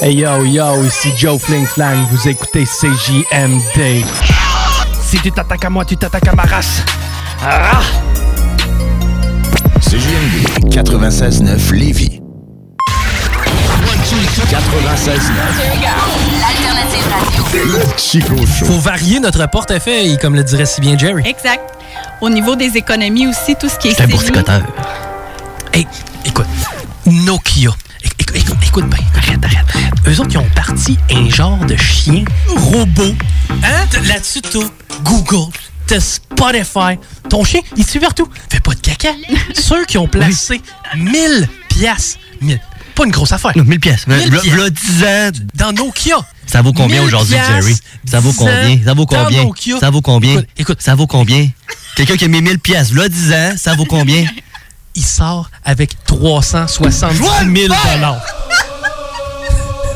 Hey 0.00 0.14
yo 0.16 0.44
yo, 0.44 0.84
ici 0.84 1.12
Joe 1.16 1.38
Fling 1.38 1.66
Flang, 1.66 2.06
vous 2.10 2.28
écoutez 2.28 2.64
CJMD. 2.64 4.04
Si 5.02 5.18
tu 5.18 5.30
t'attaques 5.30 5.64
à 5.64 5.70
moi, 5.70 5.84
tu 5.84 5.96
t'attaques 5.96 6.28
à 6.28 6.34
ma 6.34 6.42
race. 6.42 6.82
Ah! 7.42 7.80
CJMD 9.80 10.72
96.9 10.72 11.72
Lévis. 11.74 12.20
96.9 14.50 15.74
L'alternative 15.74 15.82
radio. 15.82 16.13
Le 17.54 17.80
Chico 17.96 18.36
Show. 18.46 18.66
Faut 18.66 18.78
varier 18.80 19.20
notre 19.20 19.48
portefeuille, 19.48 20.18
comme 20.18 20.34
le 20.34 20.42
dirait 20.42 20.66
si 20.66 20.80
bien 20.80 20.98
Jerry. 20.98 21.22
Exact. 21.24 21.62
Au 22.20 22.28
niveau 22.28 22.56
des 22.56 22.76
économies 22.76 23.26
aussi, 23.28 23.54
tout 23.56 23.68
ce 23.68 23.78
qui 23.78 23.88
est 23.88 23.94
C'est 23.94 24.02
un 24.02 24.08
boursicoteur. 24.08 24.62
Hey, 25.72 25.86
écoute, 26.24 26.46
Nokia. 27.06 27.70
Écoute, 28.02 28.36
écoute, 28.36 28.56
écoute 28.66 28.86
bien, 28.88 28.98
arrête, 29.16 29.44
arrête, 29.44 29.66
arrête. 29.74 29.94
Eux 30.08 30.20
autres, 30.20 30.30
ils 30.32 30.38
ont 30.38 30.48
parti 30.54 30.98
un 31.12 31.28
genre 31.30 31.64
de 31.64 31.76
chien 31.76 32.24
robot. 32.56 33.14
Hein? 33.62 33.86
Là-dessus, 34.08 34.42
t'as 34.42 34.58
Google, 35.02 35.52
t'as 35.86 36.00
Spotify. 36.00 36.98
Ton 37.28 37.44
chien, 37.44 37.60
il 37.76 37.84
te 37.84 37.90
suit 37.90 38.00
partout. 38.00 38.28
Fais 38.50 38.60
pas 38.60 38.74
de 38.74 38.80
caca. 38.80 39.10
Ceux 39.54 39.84
qui 39.84 39.96
ont 39.98 40.08
placé 40.08 40.60
1000 40.96 41.48
piastres, 41.68 42.18
1000, 42.40 42.60
pas 42.94 43.04
une 43.04 43.10
grosse 43.12 43.32
affaire, 43.32 43.52
Non, 43.56 43.64
1000 43.64 43.80
pièces. 43.80 44.06
Mille 44.06 44.28
V'là 44.30 44.40
pièces. 44.40 44.54
v'là 44.54 44.70
10 44.70 45.04
ans. 45.04 45.46
dans 45.54 45.72
Nokia. 45.72 46.16
Ça 46.54 46.62
vaut 46.62 46.72
combien 46.72 47.00
1000 47.00 47.06
aujourd'hui, 47.08 47.34
Jerry? 47.34 47.74
Ça 48.08 48.20
vaut 48.20 48.30
10 48.30 48.36
combien? 48.38 48.78
Ça 48.84 48.94
vaut 48.94 49.06
combien? 49.06 49.50
Ça 49.80 49.90
vaut 49.90 50.00
combien? 50.00 50.32
Écoute, 50.34 50.48
écoute. 50.56 50.78
Ça 50.80 50.94
vaut 50.94 51.08
combien? 51.08 51.48
Quelqu'un 51.96 52.16
qui 52.16 52.26
a 52.26 52.28
mis 52.28 52.40
1000 52.40 52.60
pièces, 52.60 52.92
v'là 52.92 53.08
10 53.08 53.32
ans, 53.32 53.54
ça 53.56 53.74
vaut 53.74 53.86
combien? 53.86 54.24
Il 54.94 55.04
sort 55.04 55.50
avec 55.64 55.96
370 56.04 57.18
000 57.18 57.74
dollars. 57.92 58.24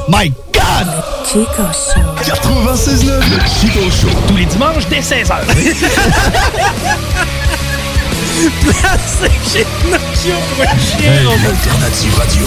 My 0.08 0.32
God! 0.52 0.88
Chico 1.24 1.62
Show. 1.72 2.00
96.9 2.24 3.04
Le 3.06 3.38
Chico 3.60 3.88
Show. 3.92 4.10
Tous 4.26 4.36
les 4.36 4.46
dimanches 4.46 4.88
dès 4.90 4.98
16h. 4.98 5.36
Placé 8.64 9.30
chez 9.52 9.66
Nokia 9.88 10.34
pour 10.56 10.64
un 10.64 10.76
chien 10.76 11.12
robot. 11.24 11.50
Alternative 11.50 12.14
radio. 12.16 12.46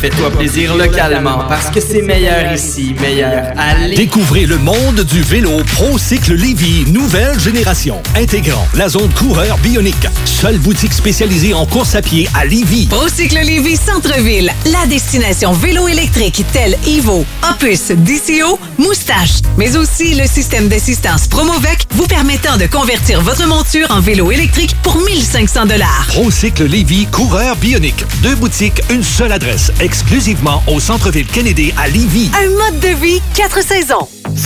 Fais-toi 0.00 0.30
plaisir 0.30 0.76
localement 0.76 1.40
parce 1.48 1.70
que 1.70 1.80
c'est 1.80 2.02
meilleur 2.02 2.52
ici, 2.52 2.94
meilleur 3.00 3.46
à 3.56 3.74
Lévis. 3.74 3.96
Découvrez 3.96 4.46
le 4.46 4.56
monde 4.56 5.00
du 5.00 5.22
vélo 5.22 5.50
ProCycle 5.74 6.34
Lévy, 6.34 6.84
nouvelle 6.92 7.36
génération, 7.40 8.00
intégrant 8.14 8.64
la 8.74 8.88
zone 8.88 9.12
coureur 9.14 9.58
bionique. 9.58 10.06
Seule 10.24 10.58
boutique 10.58 10.92
spécialisée 10.92 11.52
en 11.52 11.66
course 11.66 11.96
à 11.96 12.02
pied 12.02 12.28
à 12.34 12.44
Lévy. 12.44 12.86
Procycle 12.86 13.40
Lévis 13.44 13.76
Centre-Ville, 13.76 14.52
la 14.66 14.86
destination 14.86 15.50
vélo 15.52 15.88
électrique 15.88 16.44
telle 16.52 16.76
Evo, 16.86 17.26
Opus, 17.50 17.90
DCO, 17.90 18.56
Moustache, 18.78 19.40
mais 19.56 19.76
aussi 19.76 20.14
le 20.14 20.28
système 20.28 20.68
d'assistance 20.68 21.26
Promovec 21.26 21.88
vous 21.90 22.06
permettant 22.06 22.56
de 22.56 22.66
convertir 22.66 23.20
votre 23.20 23.48
monture 23.48 23.90
en 23.90 24.00
vélo 24.00 24.30
électrique 24.30 24.76
pour 24.84 24.96
1500 25.00 25.66
dollars. 25.66 26.04
ProCycle 26.06 26.66
Lévy, 26.66 27.06
coureur 27.06 27.56
bionique. 27.56 28.04
Deux 28.22 28.36
boutiques, 28.36 28.80
une 28.90 29.02
seule 29.02 29.32
adresse, 29.32 29.72
exclusivement 29.88 30.62
au 30.66 30.80
centre-ville 30.80 31.26
Kennedy 31.26 31.72
à 31.78 31.88
Lévy. 31.88 32.30
Un 32.34 32.50
mode 32.50 32.78
de 32.80 32.88
vie, 32.88 33.22
quatre 33.34 33.62
saisons. 33.62 34.06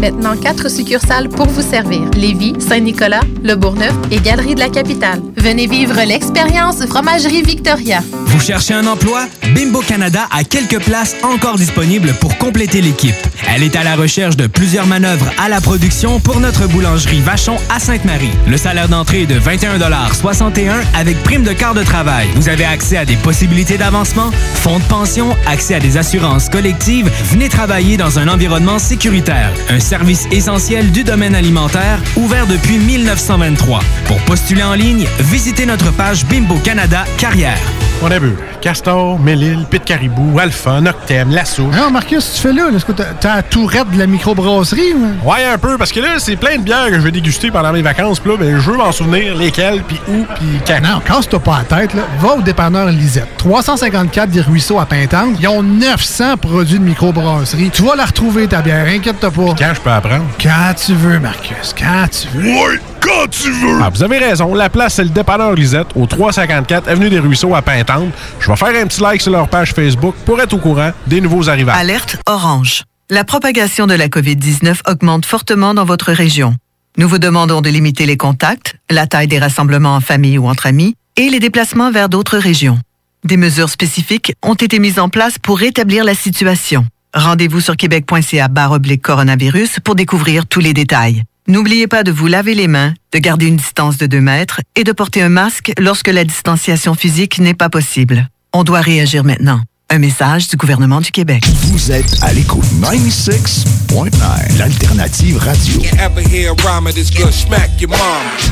Maintenant, 0.00 0.36
quatre 0.36 0.70
succursales 0.70 1.28
pour 1.28 1.46
vous 1.48 1.62
servir. 1.62 2.02
Lévis, 2.14 2.54
Saint-Nicolas, 2.58 3.20
Le 3.42 3.54
Bourgneuf 3.54 3.94
et 4.10 4.20
Galerie 4.20 4.54
de 4.54 4.60
la 4.60 4.68
Capitale. 4.68 5.20
Venez 5.36 5.66
vivre 5.66 5.98
l'expérience 6.06 6.84
Fromagerie 6.86 7.42
Victoria. 7.42 8.00
Vous 8.26 8.40
cherchez 8.40 8.74
un 8.74 8.86
emploi? 8.86 9.26
Bimbo 9.54 9.80
Canada 9.80 10.26
a 10.30 10.44
quelques 10.44 10.80
places 10.80 11.16
encore 11.22 11.56
disponibles 11.56 12.12
pour 12.20 12.36
compléter 12.36 12.82
l'équipe. 12.82 13.14
Elle 13.48 13.62
est 13.62 13.76
à 13.76 13.84
la 13.84 13.96
recherche 13.96 14.36
de 14.36 14.46
plusieurs 14.46 14.86
manœuvres 14.86 15.30
à 15.38 15.48
la 15.48 15.60
production 15.60 16.20
pour 16.20 16.40
notre 16.40 16.66
boulangerie 16.66 17.20
Vachon 17.20 17.56
à 17.70 17.78
Sainte-Marie. 17.78 18.32
Le 18.48 18.56
salaire 18.56 18.88
d'entrée 18.88 19.22
est 19.22 19.26
de 19.26 19.38
21,61 19.38 20.72
avec 20.94 21.22
prime 21.22 21.44
de 21.44 21.52
quart 21.52 21.74
de 21.74 21.82
travail. 21.82 22.28
Vous 22.34 22.48
avez 22.48 22.64
accès 22.64 22.98
à 22.98 23.04
des 23.04 23.16
possibilités 23.16 23.78
d'avancement, 23.78 24.30
fonds 24.54 24.78
de 24.78 24.84
pension, 24.84 25.34
accès 25.46 25.74
à 25.74 25.80
des 25.80 25.96
assurances 25.96 26.48
collectives. 26.48 27.10
Venez 27.30 27.48
travailler 27.48 27.96
dans 27.96 28.18
un 28.18 28.28
environnement 28.28 28.78
sécuritaire. 28.78 29.52
Service 29.86 30.26
essentiel 30.32 30.90
du 30.90 31.04
domaine 31.04 31.36
alimentaire 31.36 32.00
ouvert 32.16 32.48
depuis 32.48 32.76
1923. 32.76 33.78
Pour 34.06 34.18
postuler 34.22 34.64
en 34.64 34.74
ligne, 34.74 35.06
visitez 35.20 35.64
notre 35.64 35.92
page 35.92 36.26
Bimbo 36.26 36.56
Canada 36.64 37.04
Carrière. 37.18 37.58
On 38.02 38.10
a 38.10 38.18
vu. 38.18 38.36
Castor, 38.60 39.18
Mélile, 39.18 39.64
Pit 39.70 39.84
Caribou, 39.84 40.38
Alpha, 40.38 40.80
Noctem, 40.80 41.30
Lasso. 41.30 41.62
Non, 41.62 41.90
Marcus, 41.90 42.32
tu 42.34 42.40
fais 42.42 42.52
là? 42.52 42.64
Est-ce 42.74 42.84
que 42.84 42.92
t'as 42.92 43.36
la 43.36 43.42
tourette 43.42 43.90
de 43.90 43.98
la 43.98 44.06
microbrasserie? 44.06 44.92
ou? 44.92 45.30
Ouais, 45.30 45.44
un 45.44 45.56
peu, 45.56 45.78
parce 45.78 45.92
que 45.92 46.00
là, 46.00 46.18
c'est 46.18 46.36
plein 46.36 46.56
de 46.56 46.62
bières 46.62 46.88
que 46.88 46.94
je 46.94 47.00
vais 47.00 47.12
déguster 47.12 47.50
pendant 47.50 47.72
mes 47.72 47.82
vacances. 47.82 48.18
Puis 48.18 48.32
là, 48.32 48.36
ben, 48.38 48.58
je 48.58 48.70
veux 48.70 48.76
m'en 48.76 48.90
souvenir 48.92 49.36
lesquelles, 49.36 49.82
puis 49.86 49.98
où, 50.08 50.24
puis 50.34 50.46
quand. 50.66 50.80
Non, 50.82 51.00
casse-toi 51.00 51.38
pas 51.38 51.62
la 51.70 51.78
tête, 51.78 51.94
là. 51.94 52.02
Va 52.20 52.34
au 52.34 52.42
dépanneur 52.42 52.86
Lisette. 52.86 53.28
354 53.38 54.30
des 54.30 54.40
Ruisseaux 54.40 54.80
à 54.80 54.86
Pintante. 54.86 55.36
Ils 55.40 55.48
ont 55.48 55.62
900 55.62 56.36
produits 56.36 56.78
de 56.78 56.84
microbrasserie. 56.84 57.70
Tu 57.72 57.82
vas 57.82 57.94
la 57.94 58.06
retrouver, 58.06 58.48
ta 58.48 58.62
bière. 58.62 58.86
Inquiète-toi 58.88 59.30
pas. 59.30 59.54
Quand 59.56 59.72
je 59.76 59.80
peux 59.80 59.90
apprendre? 59.90 60.24
Quand 60.42 60.74
tu 60.74 60.94
veux, 60.94 61.18
Marcus. 61.18 61.74
Quand 61.78 62.06
tu 62.10 62.28
veux. 62.28 62.50
Ouais, 62.50 62.80
quand 63.00 63.28
tu 63.30 63.50
veux! 63.50 63.78
Ah, 63.82 63.90
vous 63.90 64.02
avez 64.02 64.18
raison. 64.18 64.54
La 64.54 64.68
place, 64.68 64.94
c'est 64.94 65.04
le 65.04 65.10
dépanneur 65.10 65.52
Lisette, 65.52 65.88
au 65.94 66.06
354 66.06 66.88
Avenue 66.88 67.10
des 67.10 67.18
Ruisseaux 67.18 67.54
à 67.54 67.62
Pintante. 67.62 68.12
Je 68.40 68.50
vais 68.50 68.56
faire 68.56 68.82
un 68.82 68.86
petit 68.86 69.00
like 69.00 69.20
sur 69.20 69.32
leur 69.32 69.48
page 69.48 69.72
Facebook 69.72 70.14
pour 70.24 70.40
être 70.40 70.54
au 70.54 70.58
courant 70.58 70.90
des 71.06 71.20
nouveaux 71.20 71.48
arrivages. 71.48 71.78
Alerte 71.78 72.16
orange. 72.26 72.84
La 73.10 73.24
propagation 73.24 73.86
de 73.86 73.94
la 73.94 74.08
COVID-19 74.08 74.78
augmente 74.90 75.26
fortement 75.26 75.74
dans 75.74 75.84
votre 75.84 76.12
région. 76.12 76.54
Nous 76.96 77.08
vous 77.08 77.18
demandons 77.18 77.60
de 77.60 77.68
limiter 77.68 78.06
les 78.06 78.16
contacts, 78.16 78.76
la 78.90 79.06
taille 79.06 79.28
des 79.28 79.38
rassemblements 79.38 79.94
en 79.94 80.00
famille 80.00 80.38
ou 80.38 80.48
entre 80.48 80.66
amis 80.66 80.96
et 81.16 81.28
les 81.28 81.38
déplacements 81.40 81.92
vers 81.92 82.08
d'autres 82.08 82.38
régions. 82.38 82.78
Des 83.24 83.36
mesures 83.36 83.68
spécifiques 83.68 84.34
ont 84.42 84.54
été 84.54 84.78
mises 84.78 84.98
en 84.98 85.08
place 85.08 85.38
pour 85.38 85.58
rétablir 85.58 86.04
la 86.04 86.14
situation. 86.14 86.86
Rendez-vous 87.16 87.62
sur 87.62 87.76
québec.ca 87.78 88.48
barre 88.48 88.72
oblique 88.72 89.00
coronavirus 89.00 89.80
pour 89.82 89.94
découvrir 89.94 90.46
tous 90.46 90.60
les 90.60 90.74
détails. 90.74 91.22
N'oubliez 91.48 91.86
pas 91.86 92.02
de 92.02 92.12
vous 92.12 92.26
laver 92.26 92.54
les 92.54 92.68
mains, 92.68 92.92
de 93.14 93.18
garder 93.18 93.46
une 93.46 93.56
distance 93.56 93.96
de 93.96 94.04
2 94.04 94.20
mètres 94.20 94.60
et 94.74 94.84
de 94.84 94.92
porter 94.92 95.22
un 95.22 95.30
masque 95.30 95.72
lorsque 95.78 96.08
la 96.08 96.24
distanciation 96.24 96.94
physique 96.94 97.38
n'est 97.38 97.54
pas 97.54 97.70
possible. 97.70 98.28
On 98.52 98.64
doit 98.64 98.82
réagir 98.82 99.24
maintenant. 99.24 99.62
Un 99.88 99.96
message 99.98 100.48
du 100.48 100.56
gouvernement 100.56 101.00
du 101.00 101.10
Québec. 101.10 101.42
Vous 101.68 101.90
êtes 101.90 102.22
à 102.22 102.34
l'écoute 102.34 102.66
96.9, 102.82 104.58
l'alternative 104.58 105.38
radio. 105.38 105.80
Ever 105.98 106.20
hear 106.20 106.52
a 106.52 106.54
rhyme 106.68 106.86
of 106.86 106.92
this 106.94 107.10
good? 107.10 107.32
Smack 107.32 107.80
your 107.80 107.92
mom? 107.92 107.98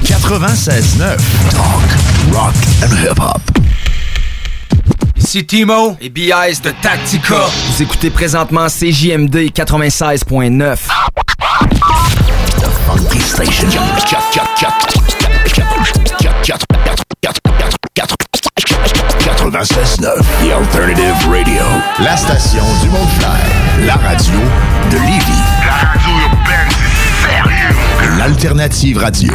96.9, 0.04 1.18
talk, 1.50 1.82
rock 2.32 2.54
and 2.82 2.94
hip-hop. 2.96 3.42
Ici 5.24 5.46
Timo 5.46 5.96
et 6.02 6.10
BIS 6.10 6.60
de 6.62 6.70
Tactica. 6.82 7.46
Vous 7.46 7.82
écoutez 7.82 8.10
présentement 8.10 8.66
CJMD 8.66 9.34
96.9. 9.54 10.76
Funky 12.86 13.20
Station. 13.22 13.70
96.9, 19.18 20.20
The 20.42 20.52
Alternative 20.52 21.14
Radio. 21.30 21.62
La 22.00 22.18
station 22.18 22.64
du 22.82 22.90
monde 22.90 23.08
clair. 23.18 23.86
La 23.86 23.94
radio 23.94 24.34
de 24.90 24.96
Lévis. 24.96 25.42
La 25.64 25.88
radio 25.88 26.12
urbaine, 26.20 26.68
c'est 26.68 27.30
sérieux. 27.30 28.18
L'alternative 28.18 28.98
radio. 28.98 29.32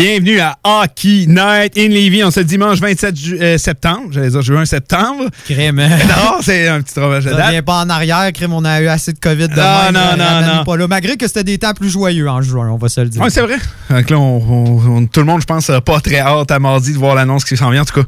Bienvenue 0.00 0.40
à 0.40 0.56
Hockey 0.64 1.26
Night 1.28 1.76
in 1.76 1.88
Levy. 1.88 2.24
On 2.24 2.30
se 2.30 2.40
dimanche 2.40 2.78
27 2.80 3.14
ju- 3.18 3.38
euh, 3.38 3.58
septembre. 3.58 4.08
J'allais 4.12 4.30
dire 4.30 4.40
juin 4.40 4.64
septembre. 4.64 5.24
Crème. 5.44 5.76
Non, 6.08 6.38
c'est 6.40 6.68
un 6.68 6.80
petit 6.80 6.94
travail 6.94 7.22
de 7.22 7.28
date. 7.28 7.60
pas 7.66 7.82
en 7.84 7.90
arrière, 7.90 8.32
crème, 8.32 8.54
on 8.54 8.64
a 8.64 8.80
eu 8.80 8.88
assez 8.88 9.12
de 9.12 9.18
COVID 9.18 9.48
de 9.48 9.54
Non, 9.54 9.92
même, 9.92 9.92
non, 9.92 10.00
euh, 10.24 10.40
non, 10.40 10.54
non. 10.56 10.64
Pas 10.64 10.76
là. 10.78 10.88
Malgré 10.88 11.18
que 11.18 11.26
c'était 11.26 11.44
des 11.44 11.58
temps 11.58 11.74
plus 11.74 11.90
joyeux 11.90 12.30
en 12.30 12.40
juin, 12.40 12.70
on 12.70 12.78
va 12.78 12.88
se 12.88 12.98
le 13.02 13.10
dire. 13.10 13.20
Oui, 13.20 13.30
c'est 13.30 13.42
vrai. 13.42 13.56
Donc 13.90 14.08
là, 14.08 14.18
on- 14.18 14.38
on- 14.38 14.96
on- 14.96 15.06
tout 15.06 15.20
le 15.20 15.26
monde, 15.26 15.42
je 15.42 15.46
pense, 15.46 15.68
n'a 15.68 15.82
pas 15.82 16.00
très 16.00 16.20
hâte 16.20 16.50
à 16.50 16.58
mardi 16.58 16.94
de 16.94 16.98
voir 16.98 17.14
l'annonce 17.14 17.44
qui 17.44 17.58
s'en 17.58 17.68
vient. 17.68 17.82
En 17.82 17.84
tout 17.84 18.00
cas, 18.00 18.06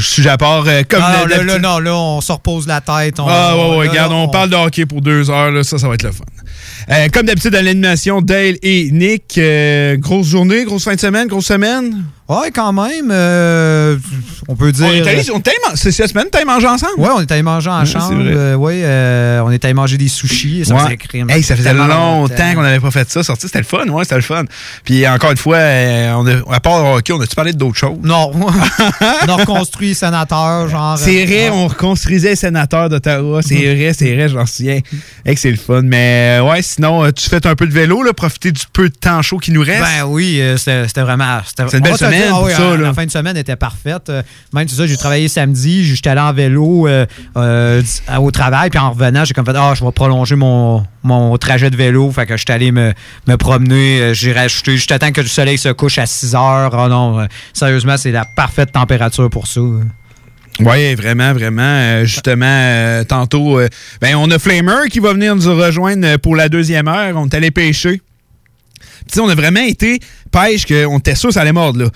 suis 0.00 0.28
à 0.28 0.36
part 0.36 0.64
euh, 0.66 0.82
comme 0.88 1.00
non, 1.00 1.06
non, 1.06 1.12
là, 1.12 1.26
d'habitude. 1.26 1.46
là, 1.48 1.58
non, 1.58 1.78
là, 1.78 1.94
on 1.94 2.20
se 2.20 2.32
repose 2.32 2.66
la 2.66 2.80
tête. 2.80 3.20
On, 3.20 3.26
Ah, 3.28 3.56
ouais, 3.56 3.76
ouais, 3.76 3.84
là, 3.86 3.90
regarde, 3.90 4.12
on, 4.12 4.28
parle 4.28 4.50
de 4.50 4.56
hockey 4.56 4.86
pour 4.86 5.00
deux 5.00 5.30
heures, 5.30 5.50
là, 5.50 5.62
ça, 5.62 5.78
ça 5.78 5.88
va 5.88 5.94
être 5.94 6.02
le 6.02 6.12
fun. 6.12 6.24
Euh, 6.90 7.08
comme 7.12 7.26
d'habitude, 7.26 7.54
à 7.54 7.62
l'animation, 7.62 8.20
Dale 8.20 8.56
et 8.62 8.90
Nick, 8.90 9.38
euh, 9.38 9.96
grosse 9.96 10.26
journée, 10.26 10.64
grosse 10.64 10.84
fin 10.84 10.94
de 10.94 11.00
semaine, 11.00 11.28
grosse 11.28 11.46
semaine? 11.46 12.04
Ouais, 12.26 12.50
quand 12.52 12.72
même. 12.72 13.10
euh, 13.10 13.98
on 14.48 14.56
peut 14.56 14.72
dire. 14.72 14.86
On 14.86 14.92
est 14.92 15.06
allés- 15.06 15.30
on 15.30 15.38
est 15.38 15.54
c'est 15.74 15.92
cette 15.92 16.10
semaine, 16.10 16.26
t'as 16.32 16.42
mangé 16.44 16.66
ensemble? 16.66 16.94
Ouais, 16.98 17.10
on 17.14 17.20
est 17.20 17.30
allé 17.30 17.42
manger 17.42 17.68
en 17.68 17.82
Ouais, 17.84 17.90
euh, 18.34 18.54
ouais, 18.54 18.80
euh, 18.82 19.40
on 19.40 19.50
est 19.50 19.62
allé 19.64 19.74
manger 19.74 19.98
des 19.98 20.08
sushis. 20.08 20.64
Ça 20.64 20.74
Ouais. 20.74 20.80
faisait 20.84 20.96
crime. 20.96 21.28
Hey, 21.28 21.42
ça 21.42 21.54
faisait 21.54 21.74
longtemps 21.74 22.54
qu'on 22.54 22.62
n'avait 22.62 22.80
pas 22.80 22.90
fait 22.90 23.10
ça. 23.10 23.22
Sorti, 23.22 23.46
c'était 23.46 23.58
le 23.58 23.64
fun, 23.64 23.86
ouais, 23.88 24.04
c'était 24.04 24.14
le 24.16 24.22
fun. 24.22 24.44
Puis 24.84 25.06
encore 25.06 25.32
une 25.32 25.36
fois, 25.36 25.56
euh, 25.56 26.12
on 26.14 26.26
a, 26.26 26.54
à 26.54 26.60
part 26.60 26.84
hockey, 26.94 27.12
on 27.12 27.20
a-tu 27.20 27.34
parlé 27.34 27.52
d'autres 27.52 27.76
choses? 27.76 27.98
Non. 28.02 28.32
on 28.34 29.28
a 29.28 29.36
reconstruit 29.36 29.88
les 29.88 29.94
sénateurs, 29.94 30.68
genre. 30.68 30.96
C'est 30.96 31.22
euh, 31.22 31.26
vrai, 31.26 31.34
ouais. 31.34 31.50
on 31.50 31.68
reconstruisait 31.68 32.30
les 32.30 32.36
sénateurs 32.36 32.88
d'Ottawa. 32.88 33.42
C'est 33.42 33.54
vrai, 33.74 33.92
c'est 33.96 34.14
vrai, 34.14 34.28
j'en 34.30 34.46
souviens. 34.46 34.80
Hey, 35.26 35.36
c'est 35.36 35.50
le 35.50 35.56
fun. 35.56 35.82
Mais 35.82 36.38
euh, 36.40 36.44
ouais, 36.50 36.62
sinon, 36.62 37.04
euh, 37.04 37.10
tu 37.12 37.28
fais 37.28 37.46
un 37.46 37.54
peu 37.54 37.66
de 37.66 37.72
vélo, 37.72 38.02
là, 38.02 38.12
profiter 38.14 38.50
du 38.50 38.62
peu 38.72 38.88
de 38.88 38.94
temps 38.94 39.20
chaud 39.20 39.38
qui 39.38 39.52
nous 39.52 39.62
reste? 39.62 39.82
Ben 39.82 40.04
oui, 40.06 40.40
euh, 40.40 40.56
c'était 40.56 41.02
vraiment. 41.02 41.40
c'était- 41.46 41.76
une 41.76 41.82
belle 41.82 41.96
semaine 42.14 42.28
dire, 42.28 42.36
ah 42.36 42.44
oui, 42.44 42.52
ça, 42.52 42.62
hein. 42.62 42.76
La 42.78 42.94
fin 42.94 43.04
de 43.06 43.10
semaine 43.10 43.36
était 43.36 43.56
parfaite. 43.56 44.08
Euh, 44.08 44.22
Même 44.52 44.68
c'est 44.68 44.76
ça, 44.76 44.86
j'ai 44.86 44.96
travaillé 44.96 45.28
samedi, 45.28 45.84
j'étais 45.84 46.10
allé 46.10 46.20
en 46.20 46.32
vélo 46.32 46.86
euh, 46.86 47.06
euh, 47.36 47.82
au 48.18 48.30
travail, 48.30 48.70
puis 48.70 48.78
en 48.78 48.90
revenant, 48.90 49.24
j'ai 49.24 49.34
comme 49.34 49.44
fait 49.44 49.56
Ah, 49.56 49.74
je 49.74 49.84
vais 49.84 49.92
prolonger 49.92 50.36
mon, 50.36 50.84
mon 51.02 51.36
trajet 51.38 51.70
de 51.70 51.76
vélo. 51.76 52.10
Fait 52.10 52.26
que 52.26 52.36
j'étais 52.36 52.52
allé 52.52 52.72
me, 52.72 52.92
me 53.26 53.36
promener. 53.36 54.14
J'ai 54.14 54.32
rajouté, 54.32 54.72
juste 54.76 54.98
temps 54.98 55.12
que 55.12 55.20
le 55.20 55.26
soleil 55.26 55.58
se 55.58 55.70
couche 55.70 55.98
à 55.98 56.06
6 56.06 56.34
heures. 56.34 56.70
Oh 56.72 56.88
non, 56.88 57.26
sérieusement, 57.52 57.96
c'est 57.96 58.12
la 58.12 58.24
parfaite 58.36 58.72
température 58.72 59.28
pour 59.30 59.46
ça. 59.46 59.60
Oui, 60.60 60.94
vraiment, 60.94 61.32
vraiment. 61.32 61.62
Euh, 61.62 62.04
justement, 62.04 62.46
euh, 62.46 63.04
tantôt, 63.04 63.58
euh, 63.58 63.68
ben, 64.00 64.14
on 64.16 64.30
a 64.30 64.38
Flamer 64.38 64.88
qui 64.90 65.00
va 65.00 65.12
venir 65.12 65.34
nous 65.34 65.56
rejoindre 65.56 66.16
pour 66.18 66.36
la 66.36 66.48
deuxième 66.48 66.86
heure. 66.86 67.14
On 67.16 67.26
est 67.26 67.34
allé 67.34 67.50
pêcher. 67.50 68.00
Puis, 69.04 69.12
tu 69.12 69.14
sais, 69.14 69.20
on 69.20 69.28
a 69.28 69.34
vraiment 69.34 69.60
été 69.60 70.00
pêche 70.30 70.66
qu'on 70.66 70.98
était 70.98 71.14
sûr 71.14 71.28
que 71.28 71.34
ça 71.34 71.42
allait 71.42 71.52
mordre. 71.52 71.84
Là. 71.84 71.90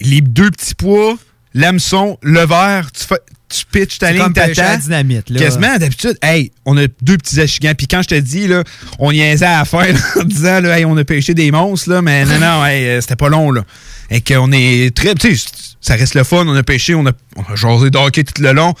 Les 0.00 0.20
deux 0.20 0.50
petits 0.50 0.74
pois, 0.74 1.16
l'hameçon, 1.54 2.18
le 2.22 2.44
verre, 2.46 2.90
tu, 2.92 3.04
fais, 3.04 3.20
tu 3.48 3.64
pitches 3.70 3.98
ta 3.98 4.12
ligne, 4.12 4.32
t'attends. 4.32 4.62
la 4.62 4.76
dynamite, 4.76 5.30
là. 5.30 5.40
Quasiment, 5.40 5.78
d'habitude, 5.78 6.16
hey, 6.22 6.52
on 6.64 6.76
a 6.76 6.86
deux 7.02 7.18
petits 7.18 7.40
achigants. 7.40 7.74
Puis 7.76 7.86
quand 7.86 8.02
je 8.02 8.08
te 8.08 8.14
dis, 8.14 8.48
là, 8.48 8.64
on 8.98 9.12
niaisait 9.12 9.46
à 9.46 9.58
la 9.60 9.64
fin 9.64 9.86
là, 9.86 9.98
en 10.20 10.24
disant, 10.24 10.60
là, 10.60 10.78
hey, 10.78 10.84
on 10.84 10.96
a 10.96 11.04
pêché 11.04 11.34
des 11.34 11.50
monstres, 11.50 11.90
là, 11.90 12.02
mais 12.02 12.24
non, 12.24 12.38
non, 12.38 12.64
hey, 12.64 12.86
euh, 12.86 13.00
c'était 13.00 13.16
pas 13.16 13.28
long. 13.28 13.50
Là. 13.50 13.64
Et 14.10 14.20
qu'on 14.20 14.50
est 14.52 14.94
très. 14.94 15.14
Tu 15.14 15.36
sais, 15.36 15.50
ça 15.80 15.94
reste 15.94 16.14
le 16.14 16.24
fun. 16.24 16.46
On 16.46 16.54
a 16.54 16.62
pêché, 16.62 16.94
on 16.94 17.06
a, 17.06 17.12
on 17.36 17.42
a 17.42 17.56
jasé 17.56 17.90
de 17.90 17.98
hockey 17.98 18.24
tout 18.24 18.42
le 18.42 18.52
long. 18.52 18.74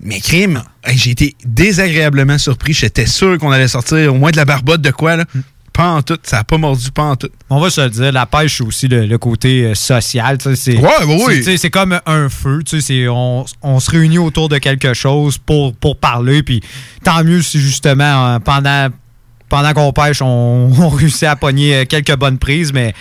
Mais 0.00 0.20
crime, 0.20 0.62
hey, 0.84 0.96
j'ai 0.96 1.10
été 1.10 1.36
désagréablement 1.44 2.38
surpris. 2.38 2.72
J'étais 2.72 3.06
sûr 3.06 3.36
qu'on 3.38 3.50
allait 3.50 3.68
sortir 3.68 4.14
au 4.14 4.16
moins 4.16 4.30
de 4.30 4.36
la 4.36 4.44
barbotte 4.44 4.80
de 4.80 4.90
quoi, 4.90 5.16
là. 5.16 5.24
Pas 5.78 5.90
en 5.92 6.02
tout. 6.02 6.18
Ça 6.24 6.38
a 6.40 6.44
pas 6.44 6.58
mordu, 6.58 6.90
pas 6.90 7.04
en 7.04 7.14
tout. 7.14 7.28
On 7.48 7.60
va 7.60 7.70
se 7.70 7.80
le 7.80 7.88
dire, 7.88 8.10
la 8.10 8.26
pêche, 8.26 8.60
aussi 8.60 8.88
le, 8.88 9.06
le 9.06 9.16
côté 9.16 9.62
euh, 9.64 9.74
social. 9.76 10.36
C'est, 10.56 10.76
Ouais, 10.76 10.82
bah 10.82 11.04
oui. 11.06 11.40
c'est- 11.44 11.70
comme 11.70 12.00
un 12.04 12.28
feu. 12.28 12.62
c'est- 12.66 13.06
On, 13.06 13.44
on 13.62 13.78
se 13.78 13.88
réunit 13.88 14.18
autour 14.18 14.48
de 14.48 14.58
quelque 14.58 14.92
chose 14.92 15.38
pour, 15.38 15.72
pour 15.76 15.96
parler. 15.96 16.42
Puis 16.42 16.60
tant 17.04 17.22
mieux 17.22 17.42
si 17.42 17.60
justement, 17.60 18.26
euh, 18.34 18.38
pendant, 18.40 18.88
pendant 19.48 19.72
qu'on 19.72 19.92
pêche, 19.92 20.20
on, 20.20 20.68
on 20.80 20.88
réussit 20.88 21.22
à 21.28 21.36
pogner 21.36 21.76
euh, 21.76 21.84
quelques 21.84 22.16
bonnes 22.16 22.38
prises. 22.38 22.72
Mais 22.72 22.92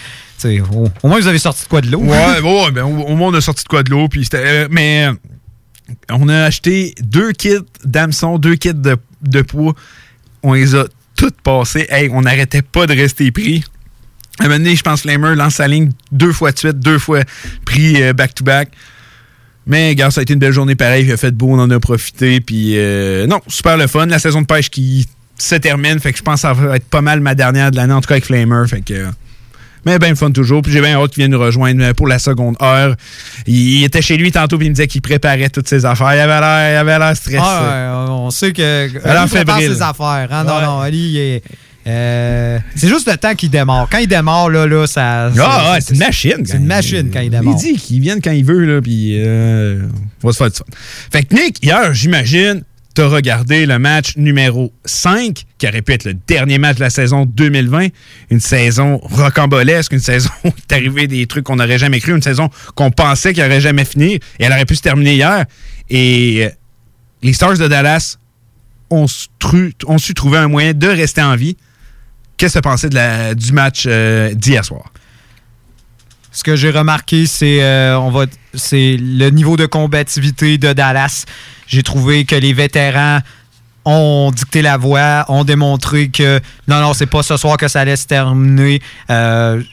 au, 0.45 0.87
au 1.01 1.07
moins, 1.07 1.19
vous 1.19 1.25
avez 1.27 1.39
sorti 1.39 1.63
de 1.63 1.69
quoi 1.69 1.81
de 1.81 1.89
l'eau. 1.89 2.01
Ouais, 2.03 2.71
ben, 2.71 2.83
au, 2.83 3.05
au 3.05 3.15
moins, 3.15 3.29
on 3.29 3.33
a 3.33 3.41
sorti 3.41 3.63
de 3.63 3.69
quoi 3.69 3.81
de 3.81 3.89
l'eau. 3.89 4.07
Puis 4.07 4.29
euh, 4.35 4.67
mais 4.69 5.07
on 6.11 6.29
a 6.29 6.43
acheté 6.43 6.93
deux 7.01 7.31
kits 7.31 7.55
d'hameçon, 7.83 8.37
deux 8.37 8.53
kits 8.55 8.75
de, 8.75 8.97
de 9.23 9.41
poids. 9.41 9.73
On 10.43 10.53
les 10.53 10.75
a 10.75 10.85
toutes 11.17 11.41
passées. 11.41 11.85
Hey, 11.89 12.09
on 12.13 12.21
n'arrêtait 12.21 12.61
pas 12.61 12.87
de 12.87 12.93
rester 12.93 13.29
pris. 13.31 13.65
À 14.39 14.43
un 14.43 14.47
moment 14.47 14.59
donné, 14.59 14.75
je 14.75 14.83
pense 14.83 15.01
que 15.01 15.09
Flamer 15.09 15.35
lance 15.35 15.55
sa 15.55 15.67
ligne 15.67 15.89
deux 16.11 16.31
fois 16.31 16.51
de 16.51 16.59
suite, 16.59 16.79
deux 16.79 16.99
fois 16.99 17.21
pris 17.65 18.01
euh, 18.01 18.13
back-to-back. 18.13 18.69
Mais, 19.65 19.95
gars, 19.95 20.11
ça 20.11 20.21
a 20.21 20.23
été 20.23 20.33
une 20.33 20.39
belle 20.39 20.53
journée 20.53 20.75
pareil. 20.75 21.05
Il 21.05 21.11
a 21.11 21.17
fait 21.17 21.31
beau, 21.31 21.49
on 21.49 21.59
en 21.59 21.69
a 21.69 21.79
profité. 21.79 22.39
Puis, 22.39 22.77
euh, 22.77 23.27
non, 23.27 23.41
super 23.47 23.75
le 23.75 23.87
fun. 23.87 24.05
La 24.05 24.19
saison 24.19 24.41
de 24.41 24.45
pêche 24.45 24.69
qui 24.69 25.05
se 25.37 25.55
termine. 25.55 25.99
Fait 25.99 26.13
que 26.13 26.17
je 26.19 26.23
pense 26.23 26.35
que 26.35 26.41
ça 26.41 26.53
va 26.53 26.77
être 26.77 26.87
pas 26.87 27.01
mal 27.01 27.19
ma 27.19 27.35
dernière 27.35 27.71
de 27.71 27.75
l'année, 27.75 27.93
en 27.93 27.99
tout 27.99 28.07
cas 28.07 28.13
avec 28.13 28.25
Flamer. 28.25 28.65
Fait 28.67 28.81
que. 28.81 29.07
Euh, 29.87 29.91
mais 29.93 29.99
bien 29.99 30.15
fun 30.15 30.31
toujours. 30.31 30.61
Puis 30.61 30.71
j'ai 30.71 30.81
bien 30.81 30.95
hâte 30.99 31.11
qu'il 31.11 31.21
vienne 31.21 31.31
nous 31.31 31.39
rejoindre 31.39 31.83
euh, 31.83 31.93
pour 31.93 32.07
la 32.07 32.19
seconde 32.19 32.55
heure. 32.61 32.95
Il, 33.45 33.55
il 33.79 33.83
était 33.83 34.01
chez 34.01 34.17
lui 34.17 34.31
tantôt 34.31 34.57
puis 34.57 34.67
il 34.67 34.69
me 34.71 34.75
disait 34.75 34.87
qu'il 34.87 35.01
préparait 35.01 35.49
toutes 35.49 35.67
ses 35.67 35.85
affaires. 35.85 36.13
Il 36.15 36.19
avait 36.19 36.39
l'air, 36.39 36.71
il 36.73 36.75
avait 36.77 36.99
l'air 36.99 37.15
stressé. 37.15 37.37
Ah, 37.41 38.05
ouais, 38.05 38.11
on 38.11 38.29
sait 38.31 38.51
que. 38.53 39.05
Alors, 39.07 39.23
Ali 39.23 39.31
prépare 39.31 39.59
ses 39.59 39.81
affaires. 39.81 40.27
hein. 40.31 40.43
Non, 40.43 40.55
Ouais. 40.57 40.61
non, 40.65 40.79
Ali, 40.81 41.09
il 41.11 41.17
est. 41.17 41.43
euh, 41.87 42.59
c'est 42.75 42.89
juste 42.89 43.09
le 43.09 43.15
temps 43.17 43.33
qu'il 43.35 43.49
démarre. 43.49 43.87
Quand 43.89 43.99
il 43.99 44.07
démarre, 44.07 44.49
là, 44.49 44.65
là 44.67 44.85
ça. 44.87 45.27
Ah, 45.39 45.71
ouais, 45.73 45.81
c'est 45.81 45.93
une 45.93 45.99
machine. 45.99 46.43
C'est 46.45 46.57
une 46.57 46.65
machine 46.65 47.09
quand 47.13 47.19
il 47.21 47.25
Il 47.27 47.29
démarre. 47.31 47.55
dit 47.55 47.75
qu'il 47.75 48.01
vienne 48.01 48.19
quand 48.21 48.31
il 48.31 48.43
veut, 48.43 48.65
là, 48.65 48.81
puis 48.81 49.15
euh, 49.19 49.83
on 50.23 50.27
va 50.27 50.33
se 50.33 50.37
faire 50.37 50.49
du 50.49 50.57
fun. 50.57 50.65
Fait 51.11 51.23
que 51.23 51.33
Nick, 51.33 51.63
hier, 51.63 51.93
j'imagine, 51.93 52.63
t'as 52.97 53.07
regardé 53.07 53.67
le 53.67 53.77
match 53.77 54.17
numéro 54.17 54.73
5, 54.83 55.43
qui 55.59 55.67
aurait 55.67 55.83
pu 55.83 55.93
être 55.93 56.05
le 56.05 56.15
dernier 56.15 56.57
match 56.57 56.77
de 56.77 56.81
la 56.81 56.89
saison 56.89 57.27
2020. 57.27 57.89
Une 58.31 58.39
saison 58.39 58.97
rocambolesque, 59.03 59.91
une 59.91 59.99
saison 59.99 60.31
où 60.43 60.47
est 60.47 60.73
arrivé 60.73 61.05
des 61.05 61.27
trucs 61.27 61.43
qu'on 61.43 61.57
n'aurait 61.57 61.77
jamais 61.77 61.99
cru, 61.99 62.15
une 62.15 62.23
saison 62.23 62.49
qu'on 62.73 62.89
pensait 62.89 63.35
qu'elle 63.35 63.51
aurait 63.51 63.61
jamais 63.61 63.85
fini, 63.85 64.15
et 64.15 64.21
elle 64.39 64.51
aurait 64.51 64.65
pu 64.65 64.75
se 64.75 64.81
terminer 64.81 65.13
hier. 65.13 65.45
Et 65.91 66.45
euh, 66.45 66.49
les 67.21 67.33
Stars 67.33 67.59
de 67.59 67.67
Dallas 67.67 68.17
ont, 68.89 69.05
su 69.05 70.13
trouver 70.15 70.39
un 70.39 70.47
moyen 70.47 70.73
de 70.73 70.87
rester 70.87 71.21
en 71.21 71.35
vie. 71.35 71.55
Qu'est-ce 72.37 72.57
que 72.57 72.87
tu 72.87 72.95
la, 72.95 73.35
du 73.35 73.51
match 73.51 73.83
euh, 73.85 74.33
d'hier 74.33 74.65
soir? 74.65 74.91
Ce 76.37 76.43
que 76.43 76.55
j'ai 76.55 76.69
remarqué, 76.69 77.25
c'est 77.25 77.63
euh, 77.63 77.97
c'est 78.53 78.95
le 78.99 79.29
niveau 79.31 79.57
de 79.57 79.65
combativité 79.65 80.59
de 80.59 80.71
Dallas. 80.71 81.25
J'ai 81.65 81.81
trouvé 81.81 82.25
que 82.25 82.35
les 82.35 82.53
vétérans 82.53 83.21
ont 83.85 84.29
dicté 84.31 84.61
la 84.61 84.77
voie, 84.77 85.25
ont 85.29 85.43
démontré 85.43 86.09
que 86.09 86.39
non, 86.67 86.79
non, 86.79 86.93
c'est 86.93 87.07
pas 87.07 87.23
ce 87.23 87.37
soir 87.37 87.57
que 87.57 87.67
ça 87.67 87.79
allait 87.79 87.95
se 87.95 88.05
terminer. 88.05 88.79
Euh, 89.09 89.63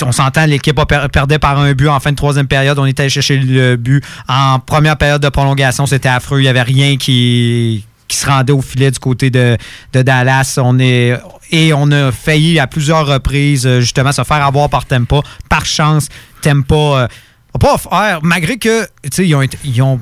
on 0.00 0.12
s'entend, 0.12 0.46
l'équipe 0.46 0.80
perdait 1.12 1.40
par 1.40 1.58
un 1.58 1.72
but 1.72 1.88
en 1.88 1.98
fin 1.98 2.12
de 2.12 2.16
troisième 2.16 2.46
période. 2.46 2.78
On 2.78 2.86
était 2.86 3.02
allé 3.02 3.10
chercher 3.10 3.38
le 3.38 3.74
but. 3.74 4.04
En 4.28 4.60
première 4.60 4.96
période 4.96 5.20
de 5.20 5.28
prolongation, 5.28 5.86
c'était 5.86 6.08
affreux. 6.08 6.38
Il 6.38 6.44
n'y 6.44 6.48
avait 6.48 6.62
rien 6.62 6.98
qui, 6.98 7.84
qui 8.12 8.18
se 8.18 8.26
rendait 8.26 8.52
au 8.52 8.60
filet 8.60 8.90
du 8.90 8.98
côté 8.98 9.30
de, 9.30 9.56
de 9.94 10.02
Dallas. 10.02 10.58
On 10.62 10.78
est, 10.78 11.18
et 11.50 11.72
on 11.72 11.90
a 11.90 12.12
failli 12.12 12.58
à 12.58 12.66
plusieurs 12.66 13.06
reprises, 13.06 13.66
euh, 13.66 13.80
justement, 13.80 14.12
se 14.12 14.22
faire 14.22 14.44
avoir 14.44 14.68
par 14.68 14.84
Tempa. 14.84 15.20
Par 15.48 15.64
chance, 15.64 16.08
Tempa 16.42 16.74
euh, 16.74 17.06
a 17.54 17.58
pas 17.58 17.74
offert, 17.74 18.20
malgré 18.22 18.58
que, 18.58 18.86
ils 19.18 19.34
ont, 19.34 19.42
ils, 19.64 19.82
ont, 19.82 19.98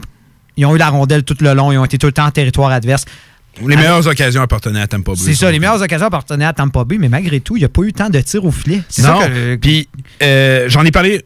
ils 0.57 0.67
ont 0.67 0.75
eu 0.75 0.79
la 0.79 0.89
rondelle 0.89 1.23
tout 1.23 1.37
le 1.41 1.55
long. 1.55 1.71
Ils 1.71 1.79
ont 1.79 1.85
été 1.85 1.99
tout 1.99 2.09
le 2.09 2.13
temps 2.13 2.27
en 2.27 2.33
territoire 2.33 2.73
adverse. 2.73 3.05
Les 3.65 3.77
meilleures 3.77 4.07
occasions 4.07 4.43
appartenaient 4.43 4.81
à 4.81 4.89
Tampa 4.89 5.13
Bay. 5.13 5.19
C'est 5.19 5.35
ça, 5.35 5.53
les 5.53 5.61
meilleures 5.61 5.83
occasions 5.83 6.07
appartenaient 6.07 6.47
à 6.47 6.53
Tampa 6.53 6.85
Bay, 6.85 6.99
mais 6.99 7.09
malgré 7.09 7.41
tout, 7.41 7.57
il 7.57 7.61
n'y 7.61 7.65
a 7.65 7.69
pas 7.69 7.83
eu 7.83 7.93
tant 7.93 8.11
de 8.11 8.21
tirs 8.21 8.45
au 8.45 8.51
filet. 8.51 8.83
Non. 8.99 9.21
que. 9.21 9.57
Puis 9.57 9.89
euh, 10.23 10.69
j'en 10.69 10.85
ai 10.85 10.91
parlé 10.91 11.25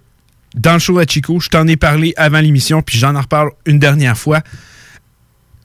dans 0.55 0.75
le 0.75 0.79
show 0.79 0.99
à 0.99 1.05
Chico, 1.05 1.41
je 1.41 1.49
t'en 1.49 1.67
ai 1.67 1.77
parlé 1.77 2.13
avant 2.17 2.41
l'émission, 2.41 2.83
puis 2.83 2.99
j'en 2.99 3.15
en 3.15 3.21
reparle 3.21 3.51
une 3.67 3.79
dernière 3.79 4.19
fois. 4.19 4.41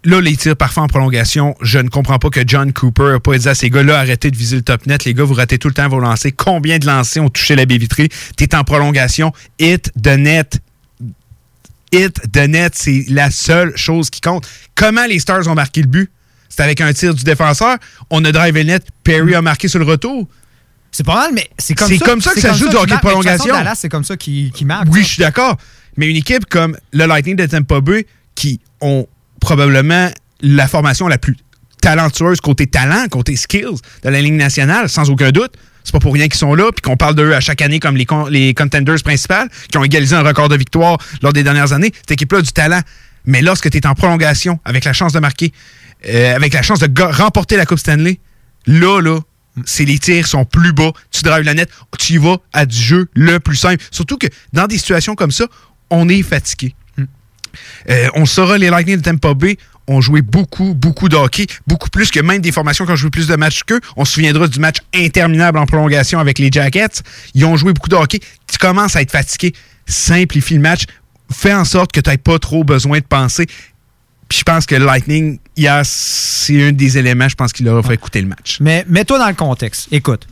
Là, 0.05 0.21
les 0.21 0.37
tirs 0.37 0.55
parfois 0.55 0.83
en 0.83 0.87
prolongation, 0.87 1.55
je 1.61 1.77
ne 1.77 1.89
comprends 1.89 2.19
pas 2.19 2.29
que 2.29 2.39
John 2.45 2.71
Cooper 2.71 3.11
n'a 3.11 3.19
pas 3.19 3.37
dit 3.37 3.49
à 3.49 3.55
ces 3.55 3.69
gars-là 3.69 3.99
arrêtez 3.99 4.31
de 4.31 4.37
viser 4.37 4.55
le 4.55 4.61
top 4.61 4.85
net. 4.85 5.03
Les 5.03 5.13
gars, 5.13 5.25
vous 5.25 5.33
ratez 5.33 5.57
tout 5.57 5.67
le 5.67 5.73
temps 5.73 5.89
vos 5.89 5.99
lancers. 5.99 6.31
Combien 6.37 6.79
de 6.79 6.85
lancers 6.85 7.21
ont 7.21 7.29
touché 7.29 7.55
la 7.55 7.65
baie 7.65 7.77
vitrée? 7.77 8.07
T'es 8.37 8.55
en 8.55 8.63
prolongation. 8.63 9.33
Hit 9.59 9.91
the 10.01 10.17
net. 10.17 10.61
Hit 11.91 12.31
the 12.31 12.47
net, 12.47 12.73
c'est 12.75 13.05
la 13.09 13.29
seule 13.29 13.75
chose 13.75 14.09
qui 14.09 14.21
compte. 14.21 14.47
Comment 14.73 15.05
les 15.05 15.19
Stars 15.19 15.47
ont 15.47 15.55
marqué 15.55 15.81
le 15.81 15.87
but? 15.87 16.09
C'est 16.47 16.63
avec 16.63 16.79
un 16.79 16.93
tir 16.93 17.13
du 17.13 17.23
défenseur. 17.23 17.77
On 18.09 18.23
a 18.23 18.31
drivé 18.31 18.63
le 18.63 18.69
net. 18.69 18.87
Perry 19.03 19.35
a 19.35 19.41
marqué 19.41 19.67
sur 19.67 19.79
le 19.79 19.85
retour. 19.85 20.27
C'est 20.91 21.05
pas 21.05 21.15
mal, 21.15 21.31
mais 21.33 21.49
c'est 21.57 21.75
comme 21.75 21.89
ça. 21.89 22.05
comme 22.05 22.21
ça 22.21 22.33
que 22.33 22.39
ça 22.39 22.53
joue 22.53 22.69
du 22.69 22.75
hockey 22.75 22.95
de 22.95 22.99
prolongation. 22.99 23.53
C'est 23.75 23.89
comme 23.89 24.05
ça 24.05 24.15
qui, 24.15 24.51
marque. 24.63 24.87
Oui, 24.91 25.03
je 25.03 25.07
suis 25.09 25.19
d'accord. 25.19 25.57
Mais 25.97 26.07
une 26.09 26.15
équipe 26.15 26.45
comme 26.45 26.77
le 26.93 27.05
Lightning 27.05 27.35
de 27.35 27.45
Tampa 27.45 27.81
Bay, 27.81 28.07
qui 28.33 28.61
ont 28.79 29.05
probablement 29.39 30.09
la 30.41 30.67
formation 30.67 31.07
la 31.07 31.17
plus 31.17 31.35
talentueuse 31.81 32.41
côté 32.41 32.67
talent, 32.67 33.07
côté 33.09 33.35
skills 33.35 33.79
de 34.03 34.09
la 34.09 34.21
Ligue 34.21 34.33
nationale, 34.33 34.89
sans 34.89 35.09
aucun 35.09 35.31
doute, 35.31 35.53
C'est 35.83 35.93
pas 35.93 35.99
pour 35.99 36.13
rien 36.13 36.27
qu'ils 36.27 36.37
sont 36.39 36.53
là, 36.55 36.71
puis 36.71 36.81
qu'on 36.81 36.97
parle 36.97 37.15
d'eux 37.15 37.33
à 37.33 37.39
chaque 37.39 37.61
année 37.61 37.79
comme 37.79 37.95
les, 37.95 38.05
les 38.29 38.53
contenders 38.53 39.01
principales, 39.03 39.49
qui 39.71 39.77
ont 39.77 39.83
égalisé 39.83 40.15
un 40.15 40.21
record 40.23 40.49
de 40.49 40.57
victoire 40.57 40.97
lors 41.21 41.33
des 41.33 41.43
dernières 41.43 41.73
années. 41.73 41.91
Cette 41.95 42.11
équipe-là 42.11 42.39
a 42.39 42.41
du 42.41 42.51
talent. 42.51 42.81
Mais 43.25 43.41
lorsque 43.41 43.69
tu 43.69 43.77
es 43.77 43.87
en 43.87 43.95
prolongation, 43.95 44.59
avec 44.65 44.85
la 44.85 44.93
chance 44.93 45.13
de 45.13 45.19
marquer, 45.19 45.53
euh, 46.07 46.35
avec 46.35 46.53
la 46.53 46.61
chance 46.61 46.79
de 46.79 47.01
remporter 47.01 47.57
la 47.57 47.65
Coupe 47.65 47.79
Stanley, 47.79 48.19
là, 48.65 49.01
là, 49.01 49.19
c'est 49.65 49.85
les 49.85 49.99
tirs 49.99 50.27
sont 50.27 50.45
plus 50.45 50.73
bas, 50.73 50.91
tu 51.11 51.21
drives 51.23 51.43
la 51.43 51.53
net, 51.53 51.69
tu 51.97 52.13
y 52.13 52.17
vas 52.17 52.37
à 52.53 52.65
du 52.65 52.77
jeu 52.77 53.09
le 53.13 53.39
plus 53.39 53.57
simple. 53.57 53.83
Surtout 53.91 54.17
que 54.17 54.27
dans 54.53 54.67
des 54.67 54.77
situations 54.77 55.15
comme 55.15 55.31
ça, 55.31 55.45
on 55.89 56.07
est 56.07 56.23
fatigué. 56.23 56.75
Euh, 57.89 58.07
on 58.15 58.25
saura, 58.25 58.57
les 58.57 58.69
Lightning 58.69 58.97
de 58.97 59.01
Tampa 59.01 59.33
Bay 59.33 59.57
ont 59.87 60.01
joué 60.01 60.21
beaucoup, 60.21 60.73
beaucoup 60.75 61.09
de 61.09 61.15
hockey, 61.15 61.47
beaucoup 61.65 61.89
plus 61.89 62.11
que 62.11 62.19
même 62.19 62.41
des 62.41 62.51
formations 62.51 62.85
qui 62.85 62.91
ont 62.91 62.95
joué 62.95 63.09
plus 63.09 63.27
de 63.27 63.35
matchs 63.35 63.63
qu'eux. 63.63 63.79
On 63.95 64.05
se 64.05 64.13
souviendra 64.13 64.47
du 64.47 64.59
match 64.59 64.77
interminable 64.93 65.57
en 65.57 65.65
prolongation 65.65 66.19
avec 66.19 66.37
les 66.39 66.51
Jackets. 66.51 67.01
Ils 67.33 67.43
ont 67.45 67.57
joué 67.57 67.73
beaucoup 67.73 67.89
de 67.89 67.95
hockey. 67.95 68.19
Tu 68.51 68.57
commences 68.59 68.95
à 68.95 69.01
être 69.01 69.11
fatigué. 69.11 69.53
Simplifie 69.87 70.53
le 70.55 70.61
match. 70.61 70.83
Fais 71.31 71.53
en 71.53 71.65
sorte 71.65 71.91
que 71.91 71.99
tu 71.99 72.09
n'aies 72.09 72.17
pas 72.17 72.37
trop 72.39 72.63
besoin 72.63 72.99
de 72.99 73.03
penser. 73.03 73.47
Puis 74.27 74.39
je 74.39 74.43
pense 74.43 74.67
que 74.67 74.75
le 74.75 74.85
Lightning, 74.85 75.39
hier, 75.57 75.81
c'est 75.83 76.67
un 76.67 76.71
des 76.71 76.99
éléments, 76.99 77.27
je 77.27 77.35
pense, 77.35 77.51
qui 77.51 77.63
leur 77.63 77.77
a 77.77 77.83
fait 77.83 77.95
écouter 77.95 78.21
le 78.21 78.27
match. 78.27 78.57
Mais 78.61 78.85
mets-toi 78.87 79.17
dans 79.17 79.27
le 79.27 79.33
contexte. 79.33 79.87
Écoute, 79.91 80.27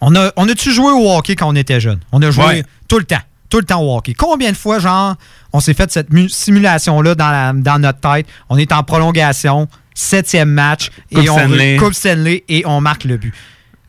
on 0.00 0.14
a, 0.16 0.32
on 0.36 0.48
a-tu 0.48 0.72
joué 0.72 0.90
au 0.92 1.10
hockey 1.14 1.36
quand 1.36 1.48
on 1.48 1.54
était 1.56 1.78
jeune? 1.80 2.00
On 2.12 2.22
a 2.22 2.30
joué 2.30 2.44
Ouais. 2.44 2.64
tout 2.88 2.98
le 2.98 3.04
temps. 3.04 3.20
Tout 3.50 3.58
le 3.58 3.64
temps 3.66 3.82
au 3.82 3.96
hockey. 3.96 4.14
Combien 4.14 4.50
de 4.50 4.56
fois, 4.56 4.78
genre, 4.78 5.16
on 5.54 5.60
s'est 5.60 5.72
fait 5.72 5.90
cette 5.90 6.12
mu- 6.12 6.28
simulation-là 6.28 7.14
dans, 7.14 7.30
la- 7.30 7.52
dans 7.54 7.78
notre 7.78 8.00
tête? 8.00 8.26
On 8.50 8.58
est 8.58 8.72
en 8.72 8.82
prolongation, 8.82 9.68
septième 9.94 10.50
match, 10.50 10.90
Coupe 11.14 11.24
et 11.24 11.30
on 11.30 11.38
Stanley. 11.38 11.76
Coupe 11.76 11.94
Stanley, 11.94 12.44
et 12.48 12.66
on 12.66 12.80
marque 12.82 13.04
le 13.04 13.16
but. 13.16 13.32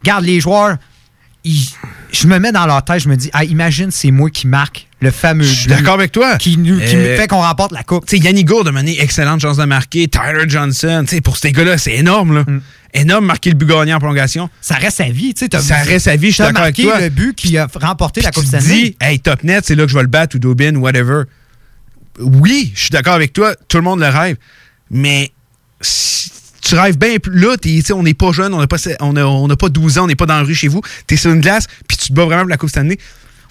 Garde 0.03 0.23
les 0.23 0.39
joueurs, 0.39 0.77
ils- 1.43 1.67
je 2.11 2.27
me 2.27 2.37
mets 2.39 2.51
dans 2.51 2.65
leur 2.67 2.83
tête, 2.85 2.99
je 3.01 3.09
me 3.09 3.15
dis, 3.17 3.29
ah, 3.33 3.43
imagine, 3.43 3.89
c'est 3.91 4.11
moi 4.11 4.29
qui 4.29 4.47
marque 4.47 4.87
le 5.01 5.09
fameux 5.11 5.43
Je 5.43 5.53
suis 5.53 5.67
but 5.67 5.73
d'accord 5.75 5.95
avec 5.95 6.11
toi. 6.11 6.37
qui, 6.37 6.57
nous, 6.57 6.77
qui 6.79 6.95
Euh, 6.95 7.17
fait 7.17 7.27
qu'on 7.27 7.41
remporte 7.41 7.71
la 7.71 7.83
coupe. 7.83 8.05
Tu 8.05 8.17
sais, 8.17 8.23
Yannick 8.23 8.47
Gourde 8.47 8.67
a 8.67 8.71
mené 8.71 8.99
excellente 9.01 9.41
chance 9.41 9.57
de 9.57 9.65
marquer. 9.65 10.07
Tyler 10.07 10.45
Johnson, 10.47 11.03
tu 11.07 11.15
sais, 11.15 11.21
pour 11.21 11.37
ces 11.37 11.51
gars-là, 11.51 11.77
c'est 11.77 11.93
énorme, 11.95 12.35
là. 12.35 12.45
Énorme 12.93 13.25
marquer 13.25 13.49
le 13.49 13.57
but 13.57 13.67
gagnant 13.67 13.97
en 13.97 13.99
prolongation. 13.99 14.45
Mm. 14.45 14.49
Ça 14.61 14.75
reste 14.75 14.97
sa 14.97 15.09
vie, 15.09 15.33
tu 15.33 15.45
sais. 15.51 15.59
Ça 15.61 15.75
reste 15.75 16.05
sa 16.05 16.15
vie, 16.15 16.29
je 16.29 16.35
suis 16.35 16.43
d'accord 16.43 16.61
avec 16.63 16.77
marqué 16.77 16.89
toi. 16.89 17.01
le 17.01 17.09
but 17.09 17.35
qui 17.35 17.57
a 17.57 17.67
remporté 17.81 18.21
la 18.21 18.31
Coupe 18.31 18.45
Stanley. 18.45 18.63
dis, 18.65 18.97
hey, 19.01 19.19
top 19.19 19.43
net, 19.43 19.65
c'est 19.65 19.75
là 19.75 19.83
que 19.83 19.89
je 19.89 19.95
vais 19.97 20.01
le 20.03 20.07
battre 20.07 20.35
ou 20.37 20.39
Dobin, 20.39 20.75
whatever. 20.77 21.23
Oui, 22.19 22.71
je 22.75 22.81
suis 22.81 22.89
d'accord 22.89 23.13
avec 23.13 23.33
toi, 23.33 23.55
tout 23.67 23.77
le 23.77 23.83
monde 23.83 23.99
le 23.99 24.07
rêve. 24.07 24.37
Mais 24.89 25.31
tu 26.61 26.75
rêves 26.75 26.97
bien 26.97 27.17
plus. 27.17 27.39
Là, 27.39 27.55
on 27.93 28.03
n'est 28.03 28.13
pas 28.13 28.31
jeune, 28.31 28.53
on 28.53 28.59
n'a 28.59 28.67
pas, 28.67 28.77
on 29.01 29.15
on 29.15 29.47
pas 29.55 29.69
12 29.69 29.97
ans, 29.97 30.03
on 30.05 30.07
n'est 30.07 30.15
pas 30.15 30.25
dans 30.25 30.37
la 30.37 30.43
rue 30.43 30.55
chez 30.55 30.67
vous. 30.67 30.81
Tu 31.07 31.15
es 31.15 31.17
sur 31.17 31.31
une 31.31 31.41
glace, 31.41 31.67
puis 31.87 31.97
tu 31.97 32.09
te 32.09 32.13
bats 32.13 32.25
vraiment 32.25 32.41
pour 32.41 32.49
la 32.49 32.57
Coupe 32.57 32.69
Stanley. 32.69 32.97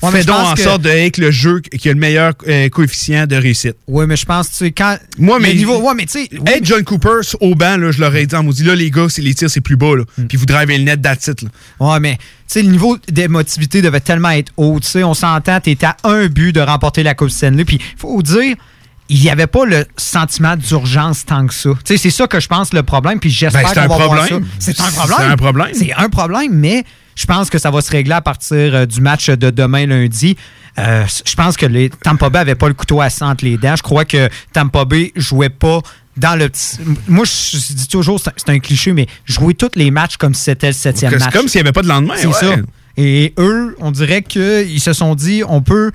Ouais, 0.05 0.11
mais 0.13 0.19
Fais 0.21 0.25
donc 0.27 0.37
en 0.47 0.55
que- 0.55 0.61
sorte 0.61 0.83
de 0.83 1.21
le 1.21 1.31
jeu 1.31 1.61
qui 1.61 1.89
a 1.89 1.93
le 1.93 1.99
meilleur 1.99 2.33
euh, 2.49 2.69
coefficient 2.69 3.27
de 3.27 3.37
réussite. 3.37 3.77
Oui, 3.87 4.05
mais 4.07 4.17
je 4.17 4.25
pense, 4.25 4.51
tu 4.51 4.57
sais, 4.57 4.73
quand. 4.73 4.97
Moi, 5.19 5.39
le 5.39 5.43
mais. 5.45 5.55
niveau. 5.55 5.79
Ouais, 5.81 5.95
mais 5.95 6.07
tu 6.07 6.13
sais. 6.25 6.29
Être 6.47 6.65
John 6.65 6.83
Cooper 6.85 7.21
au 7.41 7.55
banc, 7.55 7.77
là, 7.77 7.91
je 7.91 8.01
leur 8.01 8.15
ai 8.15 8.27
dit 8.27 8.35
en 8.35 8.43
maudit, 8.43 8.65
là, 8.65 8.75
les 8.75 8.91
gars, 8.91 9.07
c'est 9.09 9.23
les 9.23 9.35
tirs, 9.35 9.51
c'est 9.51 9.61
plus 9.61 9.77
bas, 9.77 9.97
là. 9.97 10.05
Puis 10.29 10.37
vous 10.39 10.47
drivez 10.47 10.79
le 10.79 10.85
net 10.85 11.01
it, 11.29 11.43
là. 11.43 11.49
Ouais, 11.81 12.01
mais 12.01 12.17
tu 12.17 12.23
sais, 12.49 12.63
le 12.63 12.69
niveau 12.71 12.97
d'émotivité 13.09 13.83
devait 13.83 14.01
tellement 14.01 14.31
être 14.31 14.53
haut. 14.57 14.79
Tu 14.81 14.89
sais, 14.89 15.05
on 15.05 15.15
s'entend, 15.15 15.61
tu 15.61 15.77
à 15.83 15.97
un 16.05 16.27
but 16.27 16.53
de 16.53 16.61
remporter 16.61 17.03
la 17.03 17.15
Coupe 17.15 17.31
Stanley. 17.31 17.65
Puis, 17.65 17.81
faut 17.97 18.21
dire, 18.23 18.55
il 19.09 19.21
n'y 19.21 19.29
avait 19.31 19.47
pas 19.47 19.65
le 19.67 19.85
sentiment 19.97 20.57
d'urgence 20.57 21.27
tant 21.27 21.47
que 21.47 21.53
ça. 21.55 21.71
Tu 21.71 21.79
sais, 21.85 21.97
c'est 21.99 22.11
ça 22.11 22.27
que 22.27 22.41
je 22.41 22.49
pense 22.49 22.73
le 22.73 22.83
problème. 22.83 23.21
Puis 23.21 23.31
j'espère 23.31 23.63
Ben, 23.63 23.69
c'est 23.69 23.75
qu'on 23.75 23.81
un 23.81 23.89
va 23.99 24.07
voir 24.07 24.19
problème. 24.27 24.45
ça. 24.45 24.51
C'est 24.59 24.81
un 24.81 24.85
C'est 24.85 24.97
problème. 24.97 25.31
un 25.31 25.37
problème. 25.37 25.69
C'est 25.75 25.93
un 25.93 26.09
problème, 26.09 26.53
mais 26.55 26.85
je 27.17 27.27
pense 27.27 27.51
que 27.51 27.59
ça 27.59 27.71
va 27.71 27.81
se 27.81 27.91
régler 27.91 28.15
à 28.15 28.21
partir 28.21 28.57
euh, 28.75 28.87
du 28.87 29.01
match 29.01 29.29
de 29.31 29.51
demain 29.51 29.87
lundi. 29.87 30.37
Euh, 30.79 31.05
je 31.25 31.35
pense 31.35 31.57
que 31.57 31.67
les 31.67 31.89
Tampa 31.91 32.31
Bay 32.31 32.41
n'avait 32.41 32.55
pas 32.57 32.69
le 32.69 32.75
couteau 32.75 33.01
à 33.01 33.09
sang 33.11 33.31
entre 33.31 33.45
les 33.45 33.57
dents. 33.57 33.77
Je 33.77 33.83
crois 33.83 34.05
que 34.05 34.29
Tampa 34.53 34.85
Bay 34.85 35.13
jouait 35.15 35.49
pas 35.49 35.81
dans 36.17 36.37
le 36.39 36.49
petit. 36.49 36.79
Moi, 37.09 37.25
je 37.25 37.57
je 37.59 37.73
dis 37.75 37.89
toujours, 37.89 38.19
c'est 38.21 38.29
un- 38.31 38.33
c'est 38.37 38.51
un 38.51 38.59
cliché, 38.59 38.93
mais 38.93 39.07
jouer 39.25 39.55
tous 39.55 39.71
les 39.77 39.91
matchs 39.91 40.17
comme 40.17 40.35
si 40.35 40.43
c'était 40.43 40.69
le 40.69 40.73
septième 40.73 41.13
C'est 41.13 41.19
match. 41.19 41.33
comme 41.33 41.49
s'il 41.49 41.61
n'y 41.61 41.67
avait 41.67 41.73
pas 41.73 41.83
de 41.83 41.89
lendemain. 41.89 42.15
C'est 42.17 42.27
ouais. 42.27 42.33
ça. 42.33 42.55
Et 42.97 43.35
eux, 43.39 43.77
on 43.81 43.91
dirait 43.91 44.23
qu'ils 44.23 44.81
se 44.81 44.93
sont 44.93 45.15
dit, 45.17 45.43
on 45.49 45.63
peut, 45.63 45.91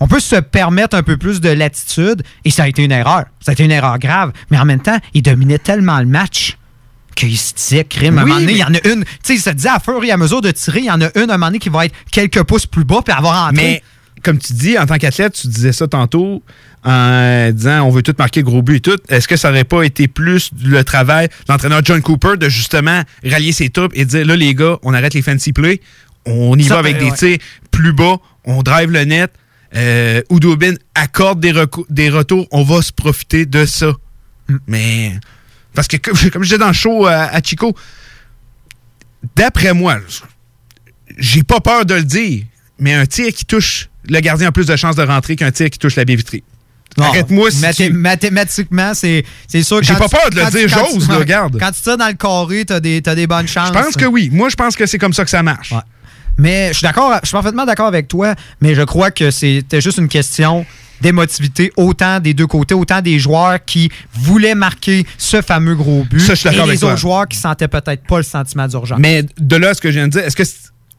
on 0.00 0.06
peut 0.08 0.20
se 0.20 0.36
permettre 0.36 0.96
un 0.96 1.02
peu 1.02 1.16
plus 1.16 1.40
de 1.40 1.48
latitude. 1.48 2.22
Et 2.44 2.50
ça 2.50 2.64
a 2.64 2.68
été 2.68 2.84
une 2.84 2.92
erreur. 2.92 3.24
Ça 3.40 3.50
a 3.50 3.54
été 3.54 3.64
une 3.64 3.72
erreur 3.72 3.98
grave. 3.98 4.32
Mais 4.50 4.58
en 4.58 4.64
même 4.64 4.80
temps, 4.80 4.98
ils 5.14 5.22
dominaient 5.22 5.58
tellement 5.58 5.98
le 6.00 6.06
match 6.06 6.57
crime, 7.88 8.18
à 8.18 8.22
un 8.22 8.24
moment 8.24 8.40
donné, 8.40 8.52
il 8.52 8.58
y 8.58 8.64
en 8.64 8.74
a 8.74 8.88
une. 8.88 9.04
Tu 9.04 9.10
sais, 9.22 9.34
ils 9.34 9.40
se 9.40 9.50
disaient 9.50 9.68
à 9.68 9.80
fur 9.80 10.02
et 10.02 10.10
à 10.10 10.16
mesure 10.16 10.40
de 10.40 10.50
tirer, 10.50 10.80
il 10.80 10.86
y 10.86 10.90
en 10.90 11.00
a 11.00 11.10
une 11.14 11.30
à 11.30 11.34
un 11.34 11.38
moment 11.38 11.46
donné 11.46 11.58
qui 11.58 11.68
va 11.68 11.86
être 11.86 11.94
quelques 12.10 12.42
pouces 12.44 12.66
plus 12.66 12.84
bas 12.84 13.00
puis 13.04 13.14
avoir 13.14 13.46
rentré. 13.46 13.62
Mais 13.62 13.82
comme 14.22 14.38
tu 14.38 14.52
dis, 14.52 14.78
en 14.78 14.86
tant 14.86 14.96
qu'athlète, 14.96 15.34
tu 15.34 15.48
disais 15.48 15.72
ça 15.72 15.86
tantôt 15.86 16.42
en 16.84 17.50
disant 17.52 17.82
on 17.82 17.90
veut 17.90 18.02
tout 18.02 18.14
marquer 18.18 18.42
gros 18.42 18.62
but 18.62 18.76
et 18.76 18.80
tout. 18.80 18.98
Est-ce 19.08 19.28
que 19.28 19.36
ça 19.36 19.50
aurait 19.50 19.64
pas 19.64 19.82
été 19.82 20.08
plus 20.08 20.50
le 20.62 20.82
travail 20.84 21.28
de 21.28 21.52
l'entraîneur 21.52 21.80
John 21.84 22.00
Cooper 22.02 22.36
de 22.38 22.48
justement 22.48 23.02
rallier 23.24 23.52
ses 23.52 23.68
troupes 23.70 23.92
et 23.94 24.04
dire 24.04 24.24
là, 24.24 24.36
les 24.36 24.54
gars, 24.54 24.78
on 24.82 24.94
arrête 24.94 25.14
les 25.14 25.22
fancy 25.22 25.52
plays, 25.52 25.80
on 26.24 26.56
y 26.58 26.64
Ça, 26.64 26.74
va 26.74 26.80
avec 26.80 26.96
euh, 26.96 27.10
des 27.10 27.12
tirs 27.12 27.38
plus 27.70 27.92
bas, 27.92 28.16
on 28.44 28.62
drive 28.62 28.90
le 28.90 29.04
net. 29.04 29.32
Euh, 29.76 30.22
Oudobin 30.30 30.74
accorde 30.94 31.40
des, 31.40 31.52
des 31.90 32.08
retours, 32.08 32.46
on 32.52 32.62
va 32.62 32.80
se 32.80 32.92
profiter 32.92 33.44
de 33.44 33.66
ça. 33.66 33.92
Mm. 34.48 34.56
Mais. 34.66 35.12
Parce 35.78 35.86
que, 35.86 35.96
comme, 35.96 36.16
comme 36.32 36.42
je 36.42 36.48
disais 36.48 36.58
dans 36.58 36.66
le 36.66 36.72
show 36.72 37.06
à, 37.06 37.26
à 37.26 37.40
Chico, 37.40 37.72
d'après 39.36 39.72
moi, 39.72 39.98
j'ai 41.16 41.44
pas 41.44 41.60
peur 41.60 41.84
de 41.86 41.94
le 41.94 42.02
dire, 42.02 42.44
mais 42.80 42.94
un 42.94 43.06
tir 43.06 43.32
qui 43.32 43.44
touche 43.44 43.88
le 44.08 44.18
gardien 44.18 44.48
a 44.48 44.52
plus 44.52 44.66
de 44.66 44.74
chances 44.74 44.96
de 44.96 45.02
rentrer 45.04 45.36
qu'un 45.36 45.52
tir 45.52 45.70
qui 45.70 45.78
touche 45.78 45.94
la 45.94 46.04
baie 46.04 46.16
vitrée. 46.16 46.42
Arrête-moi 46.98 47.50
si 47.52 47.60
mathé- 47.60 47.86
tu- 47.88 47.92
mathématiquement, 47.92 48.92
c'est 48.92 49.24
c'est 49.46 49.62
sûr. 49.62 49.80
J'ai 49.84 49.92
quand 49.94 50.08
pas 50.08 50.18
peur 50.18 50.30
de 50.30 50.36
le 50.40 50.50
dire, 50.50 50.68
j'ose, 50.68 51.08
regarde. 51.08 51.56
Quand 51.60 51.70
tu 51.70 51.80
tires 51.80 51.96
dans 51.96 52.08
le 52.08 52.14
carré, 52.14 52.64
t'as 52.64 52.80
des, 52.80 53.00
t'as 53.02 53.14
des 53.14 53.28
bonnes 53.28 53.46
chances. 53.46 53.68
Je 53.68 53.72
pense 53.72 53.94
que 53.94 54.06
oui. 54.06 54.30
Moi, 54.32 54.48
je 54.48 54.56
pense 54.56 54.74
que 54.74 54.84
c'est 54.84 54.98
comme 54.98 55.12
ça 55.12 55.22
que 55.22 55.30
ça 55.30 55.44
marche. 55.44 55.72
Mais 56.38 56.68
je 56.72 56.78
suis 56.78 56.82
d'accord, 56.84 57.14
je 57.22 57.28
suis 57.28 57.32
parfaitement 57.34 57.64
d'accord 57.66 57.86
avec 57.86 58.08
toi, 58.08 58.34
mais 58.60 58.74
je 58.74 58.82
crois 58.82 59.12
que 59.12 59.30
c'était 59.30 59.80
juste 59.80 59.98
une 59.98 60.08
question 60.08 60.66
d'émotivité, 61.00 61.72
autant 61.76 62.20
des 62.20 62.34
deux 62.34 62.46
côtés, 62.46 62.74
autant 62.74 63.00
des 63.00 63.18
joueurs 63.18 63.58
qui 63.64 63.90
voulaient 64.14 64.54
marquer 64.54 65.06
ce 65.16 65.40
fameux 65.42 65.74
gros 65.74 66.04
but, 66.04 66.20
Ça, 66.20 66.34
je 66.34 66.46
et 66.48 66.58
avec 66.58 66.66
les 66.74 66.78
toi. 66.78 66.90
autres 66.92 67.00
joueurs 67.00 67.28
qui 67.28 67.36
sentaient 67.38 67.68
peut-être 67.68 68.04
pas 68.06 68.18
le 68.18 68.22
sentiment 68.22 68.66
d'urgence. 68.66 68.98
Mais 69.00 69.24
de 69.38 69.56
là, 69.56 69.74
ce 69.74 69.80
que 69.80 69.90
je 69.90 69.94
viens 69.98 70.08
de 70.08 70.12
dire, 70.12 70.22
est-ce 70.24 70.36
que 70.36 70.42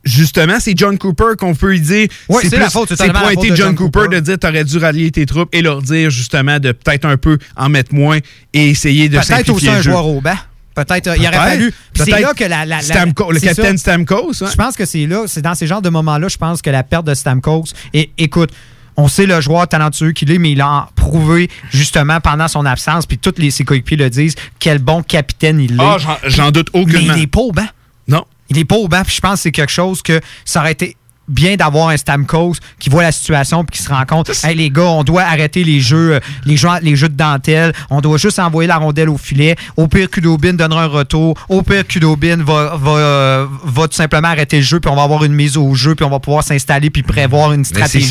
justement, 0.03 0.57
c'est 0.59 0.77
John 0.77 0.97
Cooper 0.97 1.35
qu'on 1.37 1.53
peut 1.55 1.75
y 1.75 1.81
dire? 1.81 2.07
Oui, 2.29 2.43
c'est 2.49 2.57
la 2.57 2.69
faute, 2.69 2.89
c'est 2.95 3.11
pointer 3.11 3.47
John, 3.49 3.55
John 3.57 3.75
Cooper, 3.75 3.99
Cooper. 4.05 4.15
de 4.15 4.19
dire 4.21 4.39
t'aurais 4.39 4.63
dû 4.63 4.77
rallier 4.77 5.11
tes 5.11 5.25
troupes 5.25 5.49
et 5.53 5.61
leur 5.61 5.81
dire 5.81 6.09
justement 6.09 6.59
de 6.59 6.71
peut-être 6.71 7.05
un 7.05 7.17
peu 7.17 7.37
en 7.57 7.69
mettre 7.69 7.93
moins 7.93 8.19
et 8.53 8.69
essayer 8.69 9.09
de 9.09 9.17
peut-être 9.19 9.49
aussi 9.49 9.69
un 9.69 9.81
jeu. 9.81 9.91
joueur 9.91 10.05
au 10.07 10.21
banc. 10.21 10.35
Peut-être, 10.75 11.07
euh, 11.07 11.17
il 11.17 11.21
aurait 11.23 11.31
Peut-être. 11.31 11.43
fallu. 11.43 11.73
C'est 11.95 12.09
là 12.21 12.33
que 12.33 12.43
la. 12.45 12.65
la- 12.65 12.81
la- 12.81 13.05
le 13.05 13.39
capitaine. 13.39 13.77
Stamkos, 13.77 14.31
hein? 14.43 14.47
Je 14.49 14.55
pense 14.55 14.77
que 14.77 14.85
c'est 14.85 15.05
là, 15.07 15.23
c'est 15.27 15.41
dans 15.41 15.53
ces 15.55 15.67
genres 15.67 15.81
de 15.81 15.89
moments-là, 15.89 16.29
je 16.29 16.37
pense 16.37 16.61
que 16.61 16.69
la 16.69 16.83
perte 16.83 17.05
de 17.05 17.13
Stamkos. 17.13 17.65
Et 17.93 18.11
écoute, 18.17 18.51
on 18.99 19.07
sait 19.07 19.25
le 19.25 19.39
joueur 19.39 19.67
talentueux 19.67 20.11
qu'il 20.11 20.29
est, 20.31 20.37
mais 20.39 20.51
il 20.51 20.61
a 20.61 20.89
prouvé 20.95 21.49
justement 21.71 22.19
pendant 22.19 22.47
son 22.47 22.65
absence, 22.65 23.05
puis 23.05 23.17
tous 23.17 23.33
les, 23.37 23.49
ses 23.49 23.63
coéquipiers 23.63 23.97
le 23.97 24.09
disent, 24.09 24.35
quel 24.59 24.79
bon 24.79 25.01
capitaine 25.03 25.59
il 25.59 25.73
est. 25.73 25.77
Ah, 25.83 25.97
j'en- 25.97 26.17
j'en 26.25 26.51
doute 26.51 26.67
aucunement. 26.73 27.13
Mais 27.13 27.19
il 27.19 27.23
est 27.23 27.27
pas 27.27 27.39
au 27.41 27.51
banc. 27.51 27.67
Non. 28.07 28.25
Il 28.49 28.57
est 28.57 28.65
pas 28.65 28.75
au 28.75 28.87
banc, 28.87 29.03
puis 29.05 29.15
je 29.15 29.21
pense 29.21 29.35
que 29.35 29.39
c'est 29.43 29.51
quelque 29.51 29.71
chose 29.71 30.01
que 30.01 30.19
ça 30.43 30.59
aurait 30.59 30.73
été 30.73 30.95
bien 31.27 31.55
d'avoir 31.57 31.89
un 31.89 31.95
Stamkos 31.97 32.55
qui 32.79 32.89
voit 32.89 33.03
la 33.03 33.11
situation 33.11 33.63
puis 33.63 33.77
qui 33.77 33.83
se 33.83 33.89
rend 33.89 34.03
compte 34.07 34.31
hey 34.43 34.55
les 34.55 34.71
gars 34.71 34.81
on 34.87 35.03
doit 35.03 35.21
arrêter 35.21 35.63
les 35.63 35.79
jeux 35.79 36.13
euh, 36.15 36.19
les 36.43 36.57
jeux 36.57 36.69
les 36.81 36.95
jeux 36.95 37.07
de 37.07 37.13
dentelle 37.15 37.71
on 37.91 38.01
doit 38.01 38.17
juste 38.17 38.39
envoyer 38.39 38.67
la 38.67 38.77
rondelle 38.77 39.09
au 39.09 39.17
filet 39.19 39.55
au 39.77 39.87
pire 39.87 40.09
Kudobin 40.09 40.53
donnera 40.53 40.85
un 40.85 40.87
retour 40.87 41.35
au 41.47 41.61
pire 41.61 41.85
Kudobin 41.85 42.37
va, 42.43 42.75
va, 42.77 43.47
va 43.63 43.87
tout 43.87 43.93
simplement 43.95 44.29
arrêter 44.29 44.57
le 44.57 44.63
jeu 44.63 44.79
puis 44.79 44.89
on 44.89 44.95
va 44.95 45.03
avoir 45.03 45.23
une 45.23 45.33
mise 45.33 45.55
au 45.55 45.75
jeu 45.75 45.93
puis 45.93 46.03
on 46.03 46.09
va 46.09 46.19
pouvoir 46.19 46.43
s'installer 46.43 46.89
puis 46.89 47.03
prévoir 47.03 47.53
une 47.53 47.63
stratégie. 47.63 48.07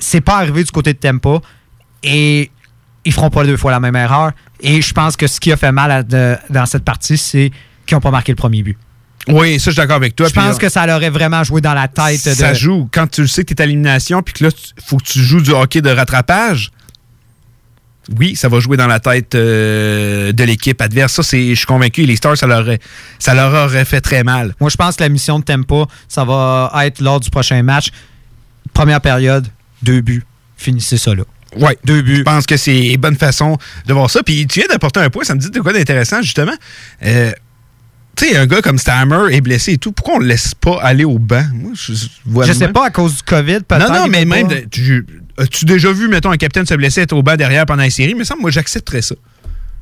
C'est 0.00 0.20
pas 0.20 0.38
arrivé 0.38 0.64
du 0.64 0.70
côté 0.72 0.92
de 0.92 0.98
Tempa 0.98 1.40
et 2.02 2.50
ils 3.04 3.12
feront 3.12 3.30
pas 3.30 3.44
deux 3.44 3.56
fois 3.56 3.70
la 3.70 3.78
même 3.80 3.94
erreur 3.96 4.32
et 4.60 4.82
je 4.82 4.92
pense 4.92 5.16
que 5.16 5.26
ce 5.26 5.38
qui 5.40 5.52
a 5.52 5.56
fait 5.56 5.70
mal 5.72 5.90
à- 5.92 6.02
de- 6.02 6.36
dans 6.50 6.66
cette 6.66 6.84
partie 6.84 7.16
c'est 7.16 7.50
qu'ils 7.86 7.94
n'ont 7.96 8.00
pas 8.00 8.10
marqué 8.10 8.32
le 8.32 8.36
premier 8.36 8.62
but 8.62 8.76
Oui, 9.28 9.58
ça, 9.60 9.66
je 9.66 9.70
suis 9.72 9.76
d'accord 9.76 9.96
avec 9.96 10.16
toi. 10.16 10.26
je 10.28 10.32
pense 10.34 10.58
que 10.58 10.68
ça 10.68 10.86
l'aurait 10.86 11.10
vraiment 11.10 11.44
joué 11.44 11.60
dans 11.60 11.74
la 11.74 11.88
tête 11.88 12.24
de. 12.26 12.32
ça 12.34 12.52
joue. 12.54 12.88
Quand 12.92 13.06
tu 13.06 13.20
le 13.22 13.26
sais 13.26 13.44
que 13.44 13.52
tu 13.54 13.54
es 13.54 13.62
à 13.62 13.66
l'élimination, 13.66 14.22
puis 14.22 14.32
que 14.34 14.44
là, 14.44 14.50
il 14.76 14.82
faut 14.82 14.96
que 14.96 15.04
tu 15.04 15.20
joues 15.20 15.40
du 15.42 15.50
hockey 15.50 15.80
de 15.82 15.90
rattrapage, 15.90 16.70
oui, 18.18 18.34
ça 18.34 18.48
va 18.48 18.58
jouer 18.60 18.76
dans 18.76 18.86
la 18.88 18.98
tête 18.98 19.34
euh, 19.34 20.32
de 20.32 20.44
l'équipe 20.44 20.80
adverse. 20.80 21.12
Ça, 21.12 21.22
c'est, 21.22 21.50
je 21.50 21.54
suis 21.54 21.66
convaincu, 21.66 22.02
les 22.06 22.16
Stars, 22.16 22.36
ça 22.36 22.46
leur, 22.46 22.60
aurait, 22.62 22.80
ça 23.18 23.34
leur 23.34 23.52
aurait 23.66 23.84
fait 23.84 24.00
très 24.00 24.24
mal. 24.24 24.54
Moi, 24.58 24.68
je 24.70 24.76
pense 24.76 24.96
que 24.96 25.02
la 25.02 25.08
mission 25.10 25.38
de 25.38 25.44
Tempa, 25.44 25.84
ça 26.08 26.24
va 26.24 26.72
être 26.84 27.00
lors 27.00 27.20
du 27.20 27.30
prochain 27.30 27.62
match. 27.62 27.90
Première 28.72 29.00
période, 29.00 29.46
deux 29.82 30.00
buts. 30.00 30.24
Finissez 30.56 30.96
ça 30.98 31.14
là. 31.14 31.22
Ouais, 31.56 31.76
deux 31.84 32.02
buts. 32.02 32.16
Je 32.18 32.22
pense 32.22 32.46
que 32.46 32.56
c'est 32.56 32.88
une 32.92 33.00
bonne 33.00 33.16
façon 33.16 33.56
de 33.86 33.92
voir 33.92 34.08
ça. 34.10 34.22
Puis 34.22 34.46
tu 34.46 34.60
viens 34.60 34.68
d'apporter 34.68 35.00
un 35.00 35.10
point, 35.10 35.24
ça 35.24 35.34
me 35.34 35.40
dit 35.40 35.50
de 35.50 35.60
quoi 35.60 35.72
d'intéressant, 35.72 36.22
justement. 36.22 36.52
Euh, 37.04 37.32
Tu 38.16 38.28
sais, 38.28 38.36
un 38.36 38.46
gars 38.46 38.60
comme 38.60 38.78
Stammer 38.78 39.32
est 39.34 39.40
blessé 39.40 39.72
et 39.72 39.78
tout. 39.78 39.92
Pourquoi 39.92 40.16
on 40.16 40.18
le 40.18 40.26
laisse 40.26 40.54
pas 40.54 40.78
aller 40.82 41.04
au 41.04 41.18
banc? 41.18 41.44
Moi, 41.54 41.72
je, 41.74 41.92
vois 42.26 42.44
Je 42.46 42.52
sais 42.52 42.68
pas, 42.68 42.86
à 42.86 42.90
cause 42.90 43.16
du 43.16 43.22
COVID, 43.22 43.60
peut-être. 43.66 43.88
Non, 43.88 44.00
non, 44.00 44.06
mais 44.08 44.24
même. 44.24 44.46
de- 44.48 44.64
tu- 44.70 45.06
As-tu 45.38 45.64
déjà 45.64 45.90
vu, 45.90 46.06
mettons, 46.08 46.30
un 46.30 46.36
capitaine 46.36 46.66
se 46.66 46.74
blesser 46.74 47.00
être 47.00 47.14
au 47.14 47.22
banc 47.22 47.34
derrière 47.36 47.64
pendant 47.64 47.82
la 47.82 47.88
série? 47.90 48.14
Mais 48.14 48.24
ça, 48.24 48.34
moi, 48.38 48.50
j'accepterais 48.50 49.00
ça. 49.00 49.14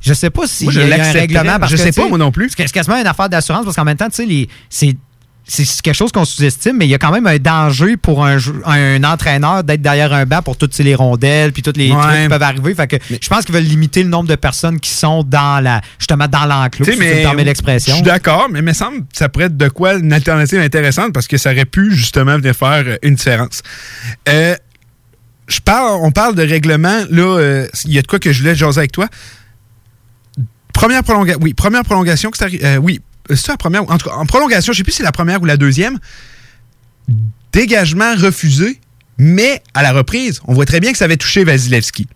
Je 0.01 0.15
sais 0.15 0.31
pas 0.31 0.47
si 0.47 0.65
Moi, 0.65 0.73
je 0.73 0.81
y 0.81 0.93
a 0.93 1.05
un 1.09 1.13
règlement. 1.13 1.59
Parce 1.59 1.73
Je 1.73 1.77
que, 1.77 1.83
sais 1.83 1.91
pas, 1.93 2.07
moi 2.09 2.17
non 2.19 2.31
plus. 2.31 2.49
C'est 2.57 2.71
quasiment 2.71 2.97
une 3.01 3.07
affaire 3.09 3.29
d'assurance 3.29 3.65
parce 3.65 3.75
qu'en 3.75 3.85
même 3.85 3.97
temps, 3.97 4.09
tu 4.09 4.25
sais, 4.25 4.49
c'est 4.71 4.97
c'est 5.51 5.65
quelque 5.81 5.95
chose 5.95 6.13
qu'on 6.13 6.27
sous-estime, 6.27 6.77
mais 6.77 6.87
il 6.87 6.91
y 6.91 6.95
a 6.95 6.99
quand 6.99 7.11
même 7.11 7.27
un 7.27 7.39
danger 7.39 7.97
pour 7.97 8.23
un, 8.25 8.37
entraîneur 9.03 9.65
d'être 9.65 9.81
derrière 9.81 10.13
un 10.13 10.27
banc 10.27 10.43
pour 10.43 10.59
toutes 10.59 10.75
ces 10.75 10.83
les 10.83 10.95
rondelles 10.95 11.53
puis 11.53 11.63
tous 11.63 11.73
les 11.75 11.91
Ouais. 11.91 12.01
trucs 12.03 12.23
qui 12.23 12.29
peuvent 12.29 12.43
arriver. 12.43 12.75
Fait 12.75 12.87
que 12.87 12.97
je 13.09 13.29
pense 13.29 13.45
qu'ils 13.47 13.55
veulent 13.55 13.65
limiter 13.65 14.03
le 14.03 14.11
nombre 14.11 14.29
de 14.29 14.35
personnes 14.35 14.79
qui 14.79 14.91
sont 14.91 15.23
dans 15.25 15.63
la 15.65 15.81
justement 15.99 16.29
dans 16.29 16.45
l'enclos. 16.45 16.85
Si 16.85 16.91
tu 16.93 16.99
me 16.99 17.23
permets 17.23 17.43
Je 17.43 17.47
l'expression. 17.47 17.95
suis 17.95 18.03
d'accord, 18.05 18.49
mais 18.51 18.59
il 18.59 18.65
me 18.65 18.75
semble 18.75 18.99
que 19.01 19.05
ça 19.17 19.31
pourrait 19.31 19.47
être 19.47 19.57
de 19.57 19.69
quoi 19.69 19.95
une 19.95 20.13
alternative 20.13 20.61
intéressante 20.61 21.13
parce 21.15 21.27
que 21.27 21.39
ça 21.39 21.51
aurait 21.53 21.65
pu 21.65 21.93
justement 21.95 22.37
venir 22.37 22.55
faire 22.55 22.85
euh, 22.87 22.97
une 23.03 23.15
différence. 23.15 23.63
Euh, 24.29 24.55
je 25.47 25.61
parle, 25.61 25.99
on 26.03 26.11
parle 26.13 26.35
de 26.35 26.43
règlement. 26.43 27.05
Là, 27.11 27.39
euh, 27.39 27.67
il 27.87 27.93
y 27.95 27.99
a 27.99 28.03
de 28.03 28.07
quoi 28.07 28.19
que 28.19 28.33
je 28.33 28.41
voulais 28.43 28.55
jaser 28.55 28.81
avec 28.81 28.93
toi. 28.93 29.09
Première 30.75 31.03
prolongation. 31.03 31.41
Oui, 31.43 31.55
première 31.55 31.85
prolongation 31.85 32.31
que 32.31 32.39
arri- 32.39 32.63
euh, 32.63 32.77
oui, 32.77 33.01
c'est 33.31 33.49
la 33.49 33.57
première. 33.57 33.83
En 33.89 34.27
prolongation, 34.27 34.73
je 34.73 34.79
sais 34.79 34.85
plus 34.85 34.93
si 34.93 34.99
c'est 34.99 35.05
la 35.05 35.13
première 35.13 35.43
ou 35.43 35.45
la 35.45 35.57
deuxième. 35.57 35.99
Dégagement 37.53 38.15
refusé, 38.17 38.81
mais 39.19 39.63
à 39.75 39.83
la 39.83 39.93
reprise, 39.93 40.41
on 40.47 40.55
voit 40.55 40.67
très 40.67 40.81
bien 40.81 40.93
que 40.93 40.99
ça 40.99 41.07
avait 41.07 41.17
touché 41.17 41.45
Vasilevski 41.45 42.07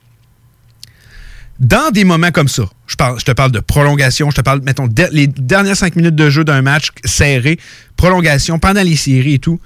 dans 1.62 1.90
des 1.92 2.02
moments 2.04 2.32
comme 2.32 2.48
ça, 2.48 2.64
je, 2.88 2.96
parle, 2.96 3.20
je 3.20 3.24
te 3.24 3.30
parle 3.30 3.52
de 3.52 3.60
prolongation, 3.60 4.30
je 4.30 4.36
te 4.36 4.40
parle, 4.40 4.60
mettons, 4.62 4.88
les 5.12 5.28
dernières 5.28 5.76
cinq 5.76 5.94
minutes 5.94 6.16
de 6.16 6.28
jeu 6.28 6.42
d'un 6.44 6.60
match 6.60 6.90
serré, 7.04 7.58
prolongation, 7.96 8.58
pendant 8.58 8.82
les 8.82 8.96
séries 8.96 9.34
et 9.34 9.38
tout, 9.38 9.60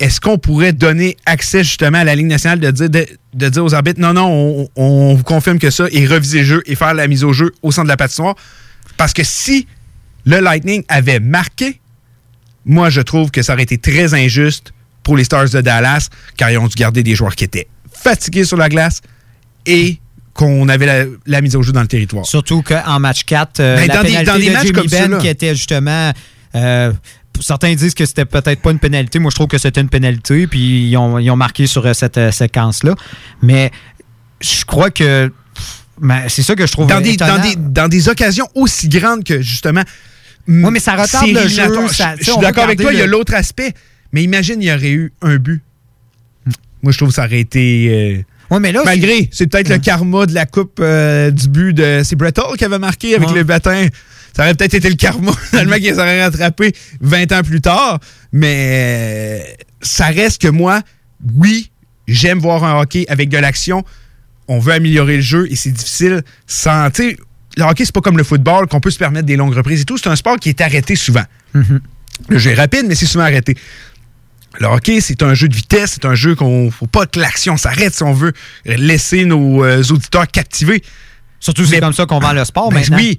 est-ce 0.00 0.20
qu'on 0.22 0.38
pourrait 0.38 0.72
donner 0.72 1.18
accès 1.26 1.62
justement 1.64 1.98
à 1.98 2.04
la 2.04 2.14
Ligue 2.14 2.26
nationale 2.26 2.60
de 2.60 2.70
dire, 2.70 3.06
de 3.34 3.48
dire 3.48 3.64
aux 3.64 3.74
arbitres, 3.74 4.00
non, 4.00 4.14
non, 4.14 4.26
on, 4.26 4.68
on 4.74 5.14
vous 5.14 5.22
confirme 5.22 5.58
que 5.58 5.70
ça, 5.70 5.84
et 5.92 6.06
reviser 6.06 6.38
le 6.38 6.44
jeu 6.44 6.62
et 6.64 6.74
faire 6.74 6.94
la 6.94 7.06
mise 7.06 7.24
au 7.24 7.34
jeu 7.34 7.52
au 7.62 7.70
centre 7.70 7.84
de 7.84 7.92
la 7.92 7.98
patinoire? 7.98 8.34
Parce 8.96 9.12
que 9.12 9.22
si 9.22 9.66
le 10.24 10.40
Lightning 10.40 10.84
avait 10.88 11.20
marqué, 11.20 11.80
moi, 12.64 12.90
je 12.90 13.00
trouve 13.00 13.30
que 13.30 13.42
ça 13.42 13.54
aurait 13.54 13.62
été 13.64 13.78
très 13.78 14.14
injuste 14.14 14.72
pour 15.02 15.16
les 15.16 15.24
Stars 15.24 15.50
de 15.50 15.60
Dallas, 15.60 16.08
car 16.36 16.50
ils 16.50 16.58
ont 16.58 16.68
dû 16.68 16.74
garder 16.76 17.02
des 17.02 17.14
joueurs 17.14 17.34
qui 17.34 17.44
étaient 17.44 17.66
fatigués 17.92 18.44
sur 18.44 18.56
la 18.56 18.68
glace 18.68 19.00
et 19.66 19.98
qu'on 20.34 20.68
avait 20.68 20.86
la, 20.86 21.04
la 21.26 21.40
mise 21.40 21.56
au 21.56 21.62
jeu 21.62 21.72
dans 21.72 21.80
le 21.82 21.88
territoire. 21.88 22.24
Surtout 22.24 22.62
qu'en 22.62 23.00
match 23.00 23.24
4, 23.24 23.60
euh, 23.60 23.76
Ben, 23.76 23.88
la 23.88 23.94
dans 23.96 24.02
des- 24.02 24.08
pénalité 24.08 24.30
dans 24.32 24.38
des 24.38 24.46
de 24.46 24.52
matchs 24.52 24.62
Jamie 24.66 24.72
comme 24.72 24.86
Ben 25.10 25.18
qui 25.18 25.28
était 25.28 25.54
justement... 25.54 26.12
euh, 26.54 26.92
certains 27.40 27.74
disent 27.74 27.94
que 27.94 28.06
c'était 28.06 28.24
peut-être 28.24 28.62
pas 28.62 28.70
une 28.70 28.78
pénalité. 28.78 29.18
Moi, 29.18 29.30
je 29.30 29.34
trouve 29.34 29.48
que 29.48 29.58
c'était 29.58 29.80
une 29.80 29.88
pénalité. 29.88 30.46
Puis 30.46 30.88
ils 30.88 30.96
ont, 30.96 31.18
ils 31.18 31.30
ont 31.30 31.36
marqué 31.36 31.66
sur 31.66 31.84
euh, 31.84 31.92
cette 31.94 32.30
séquence-là. 32.30 32.94
Mais 33.42 33.70
je 34.40 34.64
crois 34.64 34.90
que... 34.90 35.32
ben, 36.00 36.22
c'est 36.28 36.42
ça 36.42 36.54
que 36.54 36.66
je 36.66 36.72
trouve 36.72 36.86
Dans 36.86 37.00
des, 37.00 37.10
étonnant. 37.14 37.36
dans, 37.38 37.42
des, 37.42 37.56
dans 37.56 37.88
des 37.88 38.08
occasions 38.08 38.46
aussi 38.54 38.88
grandes 38.88 39.24
que 39.24 39.42
justement. 39.42 39.82
Oui, 40.48 40.70
mais 40.72 40.80
ça 40.80 40.96
retarde 40.96 41.28
le 41.28 41.48
jeu, 41.48 41.88
ça- 41.88 42.14
Je- 42.18 42.24
suis 42.24 42.40
d'accord 42.40 42.64
avec 42.64 42.80
toi, 42.80 42.92
il 42.92 42.98
y 42.98 43.02
a 43.02 43.06
l'autre 43.06 43.34
aspect. 43.34 43.72
Mais 44.12 44.22
imagine, 44.22 44.60
il 44.60 44.68
y 44.68 44.72
aurait 44.72 44.90
eu 44.90 45.12
un 45.22 45.36
but. 45.36 45.62
Moi, 46.82 46.92
je 46.92 46.96
trouve 46.98 47.08
que 47.10 47.14
ça 47.14 47.24
aurait 47.26 47.40
été. 47.40 48.24
euh, 48.50 48.58
mais 48.58 48.72
là, 48.72 48.82
malgré, 48.84 49.30
c'est 49.32 49.46
peut-être 49.46 49.68
le 49.70 49.78
karma 49.78 50.26
de 50.26 50.34
la 50.34 50.44
coupe 50.46 50.78
euh, 50.80 51.30
du 51.30 51.48
but 51.48 51.72
de. 51.72 52.02
C'est 52.04 52.16
Brett 52.16 52.38
Hall 52.38 52.56
qui 52.58 52.64
avait 52.64 52.78
marqué 52.78 53.14
avec 53.14 53.28
Ouais. 53.28 53.36
le 53.36 53.44
bâtin. 53.44 53.86
Ça 54.36 54.42
aurait 54.44 54.54
peut-être 54.54 54.74
été 54.74 54.88
le 54.90 54.96
karma, 54.96 55.32
finalement, 55.50 55.76
qui 55.76 55.82
les 55.82 55.98
aurait 55.98 56.22
rattrapé 56.24 56.72
20 57.00 57.32
ans 57.32 57.42
plus 57.42 57.60
tard. 57.60 58.00
Mais 58.32 59.40
euh, 59.46 59.64
ça 59.80 60.06
reste 60.06 60.42
que 60.42 60.48
moi, 60.48 60.80
oui, 61.36 61.70
j'aime 62.08 62.38
voir 62.40 62.64
un 62.64 62.80
hockey 62.80 63.06
avec 63.08 63.28
de 63.28 63.38
l'action. 63.38 63.84
On 64.48 64.58
veut 64.58 64.72
améliorer 64.72 65.16
le 65.16 65.22
jeu 65.22 65.46
et 65.50 65.56
c'est 65.56 65.70
difficile 65.70 66.22
sans. 66.46 66.90
Tu 66.90 67.16
le 67.56 67.64
hockey, 67.64 67.84
c'est 67.84 67.94
pas 67.94 68.00
comme 68.00 68.16
le 68.18 68.24
football 68.24 68.66
qu'on 68.66 68.80
peut 68.80 68.90
se 68.90 68.98
permettre 68.98 69.26
des 69.26 69.36
longues 69.36 69.54
reprises 69.54 69.82
et 69.82 69.84
tout. 69.84 69.98
C'est 69.98 70.08
un 70.08 70.16
sport 70.16 70.36
qui 70.38 70.48
est 70.48 70.60
arrêté 70.60 70.96
souvent. 70.96 71.24
Le 72.28 72.38
jeu 72.38 72.50
est 72.52 72.54
rapide, 72.54 72.84
mais 72.86 72.94
c'est 72.94 73.06
souvent 73.06 73.24
arrêté. 73.24 73.56
Le 74.60 74.66
hockey, 74.66 75.00
c'est 75.00 75.22
un 75.22 75.32
jeu 75.34 75.48
de 75.48 75.54
vitesse, 75.54 75.92
c'est 75.94 76.04
un 76.04 76.14
jeu 76.14 76.34
qu'on 76.34 76.70
faut 76.70 76.86
pas 76.86 77.06
que 77.06 77.18
l'action 77.18 77.56
s'arrête 77.56 77.94
si 77.94 78.02
on 78.02 78.12
veut 78.12 78.32
laisser 78.66 79.24
nos 79.24 79.64
euh, 79.64 79.82
auditeurs 79.90 80.28
captivés. 80.28 80.82
Surtout 81.40 81.64
c'est 81.64 81.80
comme 81.80 81.92
ça 81.94 82.06
qu'on 82.06 82.18
vend 82.20 82.32
le 82.32 82.44
sport 82.44 82.68
Ben 82.70 82.76
maintenant. 82.80 82.96
Oui. 82.98 83.18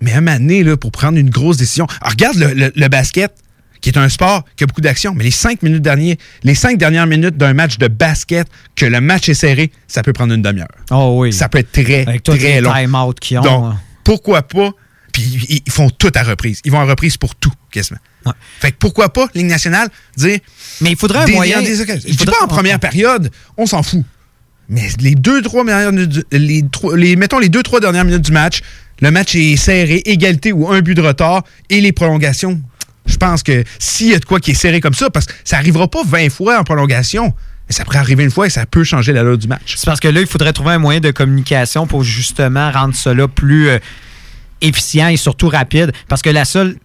Mais 0.00 0.12
à 0.12 0.18
un 0.18 0.20
moment 0.22 0.38
donné, 0.38 0.62
là, 0.64 0.76
pour 0.76 0.90
prendre 0.90 1.16
une 1.18 1.30
grosse 1.30 1.56
décision. 1.58 1.86
Alors, 2.00 2.12
regarde 2.12 2.36
le, 2.36 2.52
le- 2.54 2.72
le 2.74 2.88
basket, 2.88 3.32
qui 3.80 3.90
est 3.90 3.98
un 3.98 4.08
sport 4.08 4.44
qui 4.56 4.64
a 4.64 4.66
beaucoup 4.66 4.80
d'action, 4.80 5.14
mais 5.14 5.24
les 5.24 5.30
cinq 5.30 5.62
minutes 5.62 5.82
dernières, 5.82 6.16
les 6.42 6.54
cinq 6.54 6.78
dernières 6.78 7.06
minutes 7.06 7.36
d'un 7.36 7.54
match 7.54 7.78
de 7.78 7.88
basket, 7.88 8.46
que 8.74 8.86
le 8.86 9.00
match 9.00 9.28
est 9.28 9.34
serré, 9.34 9.70
ça 9.88 10.02
peut 10.02 10.12
prendre 10.12 10.32
une 10.34 10.42
demi-heure. 10.42 10.68
Oh 10.90 11.16
oui. 11.20 11.32
Ça 11.32 11.48
peut 11.48 11.58
être 11.58 11.72
très, 11.72 12.06
Avec 12.06 12.22
tous 12.22 12.36
très 12.36 12.54
les 12.56 12.60
long. 12.60 12.72
time-out 12.72 13.18
ont. 13.32 13.40
Donc, 13.42 13.64
hein. 13.74 13.78
pourquoi 14.04 14.42
pas? 14.42 14.70
Puis 15.12 15.62
ils, 15.64 15.72
font 15.72 15.88
tout 15.88 16.10
à 16.14 16.22
reprise. 16.22 16.60
Ils 16.64 16.70
vont 16.72 16.80
à 16.80 16.84
reprise 16.84 17.16
pour 17.16 17.34
tout, 17.34 17.52
quasiment. 17.70 18.00
Fait 18.60 18.72
que 18.72 18.76
pourquoi 18.78 19.10
pas, 19.12 19.28
Ligue 19.34 19.46
nationale, 19.46 19.88
dire. 20.16 20.40
Mais 20.80 20.90
il 20.90 20.96
faudrait 20.96 21.20
un 21.20 21.26
moyen- 21.28 21.62
des 21.62 21.80
occasions. 21.80 22.02
il 22.06 22.12
Je 22.12 22.18
dis 22.18 22.24
faudrait- 22.24 22.38
pas 22.38 22.44
en 22.44 22.48
première 22.48 22.78
période, 22.80 23.30
on 23.56 23.64
s'en 23.66 23.82
fout. 23.82 24.04
Mais 24.68 24.88
les 25.00 25.14
deux, 25.14 25.40
les, 26.32 26.62
trois- 26.70 26.96
les, 26.96 27.16
mettons 27.16 27.38
les 27.38 27.48
deux, 27.48 27.62
trois 27.62 27.80
dernières 27.80 28.04
minutes 28.04 28.22
du 28.24 28.32
match, 28.32 28.60
le 29.00 29.10
match 29.10 29.34
est 29.36 29.56
serré, 29.56 30.02
égalité 30.06 30.52
ou 30.52 30.68
un 30.68 30.80
but 30.80 30.94
de 30.94 31.02
retard, 31.02 31.44
et 31.70 31.80
les 31.80 31.92
prolongations. 31.92 32.60
Je 33.06 33.16
pense 33.16 33.42
que 33.42 33.64
s'il 33.78 34.08
y 34.08 34.14
a 34.14 34.18
de 34.18 34.24
quoi 34.24 34.40
qui 34.40 34.52
est 34.52 34.54
serré 34.54 34.80
comme 34.80 34.94
ça, 34.94 35.10
parce 35.10 35.26
que 35.26 35.32
ça 35.44 35.56
arrivera 35.56 35.88
pas 35.88 36.02
20 36.04 36.30
fois 36.30 36.58
en 36.58 36.64
prolongation, 36.64 37.32
mais 37.68 37.74
ça 37.74 37.84
pourrait 37.84 37.98
arriver 37.98 38.24
une 38.24 38.30
fois 38.30 38.46
et 38.46 38.50
ça 38.50 38.66
peut 38.66 38.84
changer 38.84 39.12
l'allure 39.12 39.38
du 39.38 39.48
match. 39.48 39.74
C'est 39.76 39.86
parce 39.86 40.00
que 40.00 40.08
là, 40.08 40.20
il 40.20 40.26
faudrait 40.26 40.52
trouver 40.52 40.72
un 40.72 40.78
moyen 40.78 41.00
de 41.00 41.10
communication 41.10 41.86
pour 41.86 42.04
justement 42.04 42.70
rendre 42.70 42.94
cela 42.94 43.26
plus 43.28 43.68
euh, 43.68 43.78
efficient 44.60 45.08
et 45.08 45.16
surtout 45.16 45.48
rapide. 45.48 45.92
Parce 46.08 46.22
que 46.22 46.30
la 46.30 46.44
seule. 46.44 46.76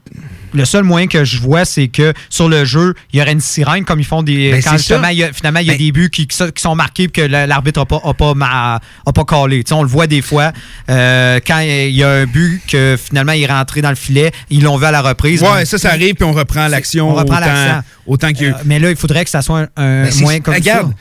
Le 0.53 0.65
seul 0.65 0.83
moyen 0.83 1.07
que 1.07 1.23
je 1.23 1.39
vois, 1.39 1.65
c'est 1.65 1.87
que 1.87 2.13
sur 2.29 2.49
le 2.49 2.65
jeu, 2.65 2.93
il 3.13 3.19
y 3.19 3.21
aurait 3.21 3.31
une 3.31 3.39
sirène 3.41 3.85
comme 3.85 3.99
ils 3.99 4.05
font 4.05 4.23
des. 4.23 4.51
Ben, 4.51 4.61
quand 4.63 4.71
c'est 4.71 4.77
justement, 4.77 5.03
ça. 5.03 5.13
il 5.13 5.19
y 5.19 5.23
a- 5.23 5.33
finalement, 5.33 5.59
il 5.59 5.67
y 5.67 5.69
a 5.69 5.73
Ben- 5.73 5.79
des 5.79 5.91
buts 5.91 6.09
qui, 6.09 6.27
qui 6.27 6.37
sont- 6.37 6.75
marqués 6.75 7.03
et 7.03 7.07
que 7.09 7.21
la- 7.21 7.47
l'arbitre 7.47 7.79
n'a 7.79 7.85
pas, 7.85 8.01
a 8.03 8.13
pas, 8.13 8.33
ma- 8.33 8.75
a 9.05 9.13
pas 9.13 9.23
on 9.31 9.45
le 9.83 9.87
voit 9.87 10.07
des 10.07 10.21
fois. 10.21 10.51
euh, 10.89 11.39
quand 11.45 11.59
il 11.59 11.91
y 11.91 12.03
a 12.03 12.09
un 12.09 12.25
but 12.25 12.61
que 12.67 12.97
finalement 13.01 13.31
il 13.33 13.43
est 13.43 13.47
rentré 13.47 13.81
dans 13.81 13.89
le 13.89 13.95
filet, 13.95 14.31
ils 14.49 14.63
l'ont 14.63 14.77
vu 14.77 14.85
à 14.85 14.91
la 14.91 15.01
reprise. 15.01 15.41
Ouais, 15.41 15.47
Donc, 15.59 15.65
ça, 15.65 15.77
ça 15.77 15.89
arrive, 15.91 16.15
puis 16.15 16.23
on 16.23 16.33
reprend 16.33 16.67
l'action 16.67 17.09
on 17.09 17.13
reprend 17.13 17.37
autant, 17.37 17.45
l'accent. 17.45 17.87
autant 18.07 18.29
eu. 18.29 18.51
Euh, 18.51 18.53
mais 18.65 18.79
là, 18.79 18.89
il 18.89 18.95
faudrait 18.95 19.23
que 19.23 19.29
ça 19.29 19.41
soit 19.41 19.59
un, 19.61 19.67
un 19.77 20.03
Ben, 20.03 20.13
moyen 20.21 20.39
comme 20.41 20.53
regarde, 20.53 20.89
ça. 20.89 20.95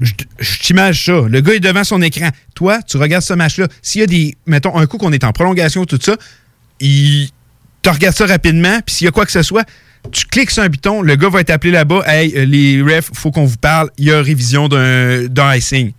Je, 0.00 0.12
je 0.38 0.58
t'imagine 0.60 1.14
ça. 1.22 1.28
Le 1.28 1.40
gars 1.40 1.54
est 1.54 1.60
devant 1.60 1.82
son 1.84 2.00
écran. 2.02 2.28
Toi, 2.54 2.78
tu 2.86 2.96
regardes 2.98 3.24
ce 3.24 3.34
match-là. 3.34 3.66
S'il 3.82 4.00
y 4.00 4.04
a 4.04 4.06
des. 4.06 4.36
Mettons, 4.46 4.76
un 4.76 4.86
coup 4.86 4.96
qu'on 4.98 5.12
est 5.12 5.24
en 5.24 5.32
prolongation, 5.32 5.84
tout 5.84 5.98
ça, 6.00 6.16
il. 6.80 7.30
Tu 7.88 7.94
regardes 7.94 8.16
ça 8.16 8.26
rapidement, 8.26 8.80
puis 8.84 8.96
s'il 8.96 9.04
y 9.06 9.08
a 9.08 9.10
quoi 9.12 9.24
que 9.24 9.32
ce 9.32 9.42
soit, 9.42 9.64
tu 10.12 10.26
cliques 10.26 10.50
sur 10.50 10.62
un 10.62 10.68
bouton, 10.68 11.00
le 11.00 11.16
gars 11.16 11.30
va 11.30 11.40
être 11.40 11.48
appelé 11.48 11.70
là-bas. 11.72 12.02
Hey, 12.06 12.34
euh, 12.36 12.44
les 12.44 12.82
refs, 12.82 13.08
faut 13.14 13.30
qu'on 13.30 13.46
vous 13.46 13.56
parle. 13.56 13.88
Il 13.96 14.04
y 14.04 14.12
a 14.12 14.20
révision 14.20 14.68
d'un 14.68 15.54
icing. 15.56 15.92
Tu 15.92 15.94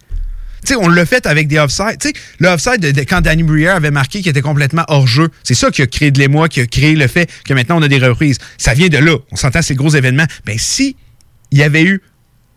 sais, 0.66 0.76
on 0.76 0.88
l'a 0.88 1.04
fait 1.08 1.26
avec 1.26 1.48
des 1.48 1.58
offsides. 1.58 1.98
Tu 2.00 2.10
sais, 2.10 2.14
le 2.38 2.50
offside 2.50 2.80
de, 2.80 3.02
quand 3.02 3.22
Danny 3.22 3.42
Briere 3.42 3.76
avait 3.76 3.90
marqué 3.90 4.20
qu'il 4.22 4.30
était 4.30 4.42
complètement 4.44 4.84
hors 4.88 5.08
jeu, 5.08 5.30
c'est 5.44 5.56
ça 5.56 5.72
qui 5.72 5.82
a 5.82 5.88
créé 5.88 6.12
de 6.12 6.20
l'émoi, 6.20 6.48
qui 6.48 6.62
a 6.62 6.68
créé 6.68 6.94
le 6.96 7.08
fait 7.08 7.28
que 7.44 7.56
maintenant 7.56 7.80
on 7.80 7.82
a 7.82 7.88
des 7.88 7.98
reprises. 7.98 8.38
Ça 8.60 8.76
vient 8.76 8.90
de 8.90 8.98
là. 9.00 9.16
On 9.32 9.36
s'entend, 9.36 9.64
c'est 9.64 9.74
le 9.74 9.80
gros 9.80 9.90
événement. 9.90 10.26
Ben, 10.46 10.58
si 10.60 10.96
il 11.50 11.58
y 11.58 11.64
avait 11.64 11.84
eu 11.84 12.04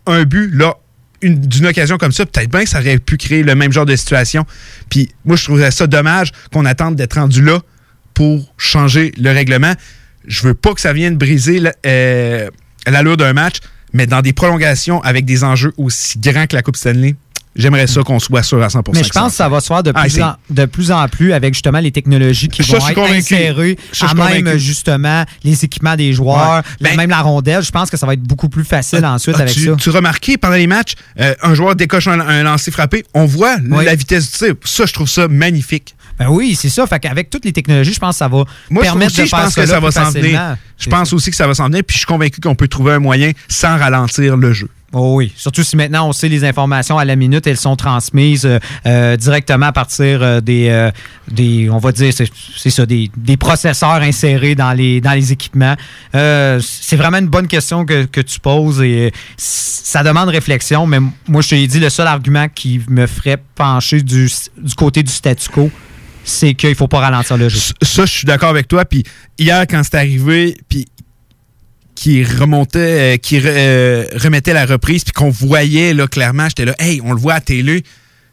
un 0.05 0.25
but, 0.25 0.51
là, 0.53 0.75
une- 1.23 1.41
d'une 1.41 1.67
occasion 1.67 1.97
comme 1.97 2.13
ça, 2.13 2.27
peut-être 2.27 2.51
bien 2.51 2.65
que 2.65 2.69
ça 2.69 2.81
aurait 2.81 2.99
pu 2.99 3.17
créer 3.17 3.45
le 3.45 3.55
même 3.55 3.73
genre 3.73 3.87
de 3.87 3.97
situation. 3.97 4.45
Puis 4.91 5.09
moi, 5.25 5.37
je 5.37 5.45
trouverais 5.45 5.71
ça 5.71 5.87
dommage 5.87 6.33
qu'on 6.53 6.67
attende 6.67 6.97
d'être 6.97 7.15
rendu 7.15 7.41
là 7.41 7.61
pour 8.15 8.53
changer 8.59 9.13
le 9.19 9.31
règlement. 9.31 9.73
Je 10.27 10.43
veux 10.43 10.55
pas 10.55 10.73
que 10.75 10.81
ça 10.81 10.93
vienne 10.93 11.17
briser 11.17 11.61
euh, 11.87 12.49
l'allure 12.87 13.17
d'un 13.17 13.33
match, 13.33 13.57
mais 13.93 14.07
dans 14.07 14.23
des 14.23 14.33
prolongations 14.33 15.03
avec 15.03 15.25
des 15.25 15.45
enjeux 15.45 15.73
aussi 15.77 16.19
grands 16.19 16.47
que 16.47 16.55
la 16.57 16.63
Coupe 16.63 16.77
Stanley, 16.77 17.17
j'aimerais 17.57 17.87
ça 17.87 18.03
qu'on 18.03 18.19
soit 18.21 18.43
sûr 18.43 18.63
à 18.63 18.69
100% 18.69 18.93
Mais 18.95 19.03
je 19.05 19.11
pense 19.11 19.33
que 19.33 19.37
ça 19.37 19.49
va 19.49 19.61
se 19.61 19.67
faire 19.67 19.83
de 19.83 19.93
Ah, 19.95 20.03
plus, 20.03 20.11
c'est- 20.11 20.23
en, 20.23 20.37
de 20.49 20.65
plus 20.65 20.91
en 20.93 21.07
plus 21.09 21.33
avec 21.33 21.53
justement 21.55 21.81
les 21.81 21.91
technologies 21.91 22.49
qui 22.49 22.63
Ça, 22.63 22.79
vont 22.79 22.89
être 22.89 22.95
convaincu. 22.95 23.19
insérées 23.35 23.79
Ça, 23.93 23.93
je 23.93 24.05
à 24.05 24.09
suis 24.09 24.17
même 24.35 24.45
convaincu. 24.45 24.59
justement 24.61 25.25
les 25.45 25.65
équipements 25.65 25.97
des 25.97 26.13
joueurs, 26.13 26.57
Ouais. 26.59 26.63
Ben- 26.91 26.97
même 26.97 27.11
la 27.11 27.21
rondelle. 27.21 27.63
Je 27.63 27.71
pense 27.73 27.91
que 27.91 27.97
ça 27.97 28.07
va 28.07 28.15
être 28.15 28.23
beaucoup 28.23 28.49
plus 28.49 28.65
facile 28.65 29.05
ensuite 29.05 29.35
avec 29.39 29.53
tu, 29.53 29.67
ça. 29.67 29.75
tu 29.77 29.91
remarqué 29.91 30.39
pendant 30.39 30.55
les 30.55 30.67
matchs, 30.69 30.95
euh, 31.21 31.35
un 31.43 31.55
joueur 31.55 31.75
décoche 31.77 32.07
un, 32.07 32.21
un 32.21 32.43
lancer 32.45 32.71
frappé, 32.71 33.05
on 33.13 33.27
voit 33.27 33.57
Oui. 33.69 33.85
la 33.85 33.97
vitesse 33.97 34.31
du 34.33 34.39
tir. 34.39 34.55
Ça, 34.65 34.87
je 34.87 34.93
trouve 34.93 35.09
ça 35.09 35.27
magnifique. 35.29 35.95
Ben 36.23 36.31
oui, 36.31 36.55
c'est 36.55 36.69
ça. 36.69 36.87
Fait 36.87 37.01
qu'avec 37.01 37.31
toutes 37.31 37.45
les 37.45 37.53
technologies, 37.53 37.95
je 37.95 37.99
pense 37.99 38.15
que 38.15 38.19
ça 38.19 38.29
va 38.29 38.45
Moi, 38.71 38.83
permettre 38.83 39.13
aussi, 39.13 39.23
de 39.23 39.27
je 39.27 39.31
faire 39.31 39.41
pense 39.41 39.55
que 39.55 39.63
cela 39.63 39.75
ça 39.75 39.81
va 39.81 39.91
s'en 39.91 40.11
venir. 40.11 40.57
Je 40.79 40.89
pense 40.89 41.13
aussi 41.13 41.31
que 41.31 41.37
ça 41.37 41.49
va 41.49 41.55
s'en 41.55 41.67
venir, 41.67 41.83
puis 41.85 41.95
je 41.95 41.99
suis 41.99 42.07
convaincu 42.07 42.41
qu'on 42.41 42.55
peut 42.55 42.69
trouver 42.69 42.93
un 42.93 42.99
moyen 43.01 43.33
sans 43.49 43.77
ralentir 43.77 44.37
le 44.37 44.53
jeu. 44.53 44.69
Oh 44.95 45.15
oui, 45.17 45.33
surtout 45.37 45.63
si 45.63 45.75
maintenant 45.75 46.07
on 46.07 46.13
sait 46.13 46.29
les 46.29 46.45
informations 46.45 46.99
à 46.99 47.07
la 47.07 47.17
minute, 47.17 47.47
elles 47.47 47.57
sont 47.57 47.77
transmises 47.77 48.45
euh, 48.45 48.59
euh, 48.85 49.17
directement 49.17 49.67
à 49.67 49.73
partir 49.73 50.23
euh, 50.23 50.41
des, 50.43 50.69
euh, 50.69 50.91
des, 51.31 51.71
on 51.71 51.79
va 51.79 51.93
dire, 51.93 52.13
c'est 52.13 52.71
ça, 52.71 52.85
des, 52.85 53.11
des 53.17 53.39
processeurs 53.39 54.03
insérés 54.03 54.55
dans 54.55 54.75
les, 54.75 55.01
dans 55.01 55.13
les 55.13 55.33
équipements. 55.33 55.77
C'est 56.13 56.97
vraiment 56.97 57.19
une 57.19 57.29
bonne 57.29 57.49
question 57.49 57.87
que, 57.87 58.05
que 58.05 58.21
tu 58.21 58.39
poses 58.39 58.83
et 58.83 59.13
ça 59.39 60.03
demande 60.03 60.29
réflexion, 60.29 60.87
mais 60.87 60.99
moi 61.27 61.41
je 61.41 61.49
te 61.49 61.55
l'ai 61.55 61.67
dit, 61.67 61.81
le 61.81 61.89
seul 61.89 62.07
argument 62.07 62.49
qui 62.55 62.81
me 62.89 63.07
ferait 63.07 63.43
pencher 63.55 64.03
du, 64.03 64.29
du 64.59 64.75
côté 64.75 65.03
du 65.03 65.11
statu 65.11 65.49
quo, 65.49 65.71
c'est 66.25 66.55
qu'il 66.55 66.75
faut 66.75 66.89
pas 66.89 67.01
ralentir 67.01 67.37
le 67.37 67.49
jeu. 67.49 67.59
Ça, 67.83 68.07
je 68.07 68.11
suis 68.13 68.27
d'accord 68.27 68.51
avec 68.51 68.69
toi. 68.69 68.85
Puis 68.85 69.03
hier, 69.39 69.67
quand 69.69 69.83
c'est 69.83 69.97
arrivé, 69.97 70.57
puis 70.69 70.87
qui 71.95 72.25
remontait, 72.25 73.15
euh, 73.15 73.17
qui 73.17 73.39
re- 73.39 73.45
euh, 73.47 74.07
remettait 74.15 74.55
la 74.55 74.67
reprise, 74.67 75.05
puis 75.05 75.13
qu'on 75.13 75.31
voyait 75.31 75.95
là 75.95 76.07
clairement, 76.09 76.49
j'étais 76.49 76.65
là, 76.65 76.75
hey, 76.79 77.01
on 77.05 77.13
le 77.13 77.21
voit 77.21 77.35
à 77.35 77.41
télé. 77.41 77.85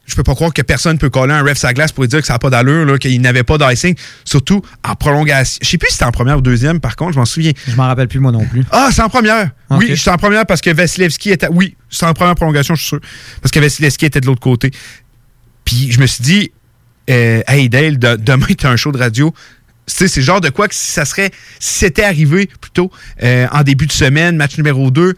Je 0.06 0.16
peux 0.16 0.24
pas 0.24 0.34
croire 0.34 0.52
que 0.52 0.64
personne 0.64 0.98
peut 0.98 1.12
coller 1.12 1.34
un 1.34 1.44
ref 1.44 1.60
sa 1.60 1.72
glace 1.72 1.92
pour 1.92 2.04
lui 2.04 2.08
dire 2.08 2.20
que 2.22 2.26
ça 2.26 2.34
n'a 2.34 2.40
pas 2.40 2.50
d'allure, 2.50 2.98
qu'il 2.98 3.22
n'avait 3.22 3.44
pas 3.44 3.60
d'icing. 3.60 3.94
Surtout 4.26 4.64
en 4.84 4.96
prolongation. 4.96 5.60
Je 5.62 5.70
sais 5.70 5.78
plus 5.78 5.90
si 5.90 5.94
c'était 5.98 6.06
en 6.06 6.12
première 6.12 6.40
ou 6.40 6.42
deuxième, 6.42 6.80
par 6.80 6.96
contre, 6.96 7.14
je 7.14 7.20
m'en 7.20 7.26
souviens. 7.26 7.52
Je 7.68 7.76
m'en 7.76 7.86
rappelle 7.86 8.08
plus 8.08 8.20
moi 8.20 8.32
non 8.32 8.44
plus. 8.44 8.64
Ah, 8.72 8.90
c'est 8.92 9.04
en 9.04 9.10
première. 9.10 9.52
Oui, 9.70 9.96
c'est 9.96 10.10
en 10.10 10.18
première 10.18 10.48
parce 10.48 10.62
que 10.62 10.72
Vasilevski 10.72 11.30
était. 11.30 11.48
Oui, 11.52 11.76
c'est 11.92 12.08
en 12.08 12.14
première 12.14 12.34
prolongation, 12.34 12.74
je 12.74 12.80
suis 12.82 12.88
sûr. 12.90 13.00
Parce 13.40 13.52
que 13.52 13.60
Vasilevski 13.60 14.06
était 14.06 14.20
de 14.20 14.26
l'autre 14.26 14.42
côté. 14.42 14.72
Puis 15.64 15.92
je 15.92 16.00
me 16.00 16.08
suis 16.08 16.24
dit, 16.24 16.52
euh, 17.10 17.42
hey 17.48 17.70
Dale, 17.70 17.98
de- 17.98 18.16
demain, 18.16 18.46
tu 18.58 18.66
as 18.66 18.70
un 18.70 18.76
show 18.76 18.92
de 18.92 18.98
radio. 18.98 19.34
Tu 19.88 19.96
sais, 19.96 20.08
c'est 20.08 20.20
le 20.20 20.26
genre 20.26 20.42
de 20.42 20.50
quoi 20.50 20.68
que 20.68 20.76
si 20.76 20.92
ça 20.92 21.06
serait. 21.06 21.32
Si 21.60 21.80
c'était 21.80 22.04
arrivé 22.04 22.50
plutôt 22.62 22.92
euh, 23.24 23.48
en 23.52 23.64
début 23.64 23.88
de 23.88 23.92
semaine, 23.92 24.36
match 24.36 24.58
numéro 24.58 24.92
2, 24.92 25.16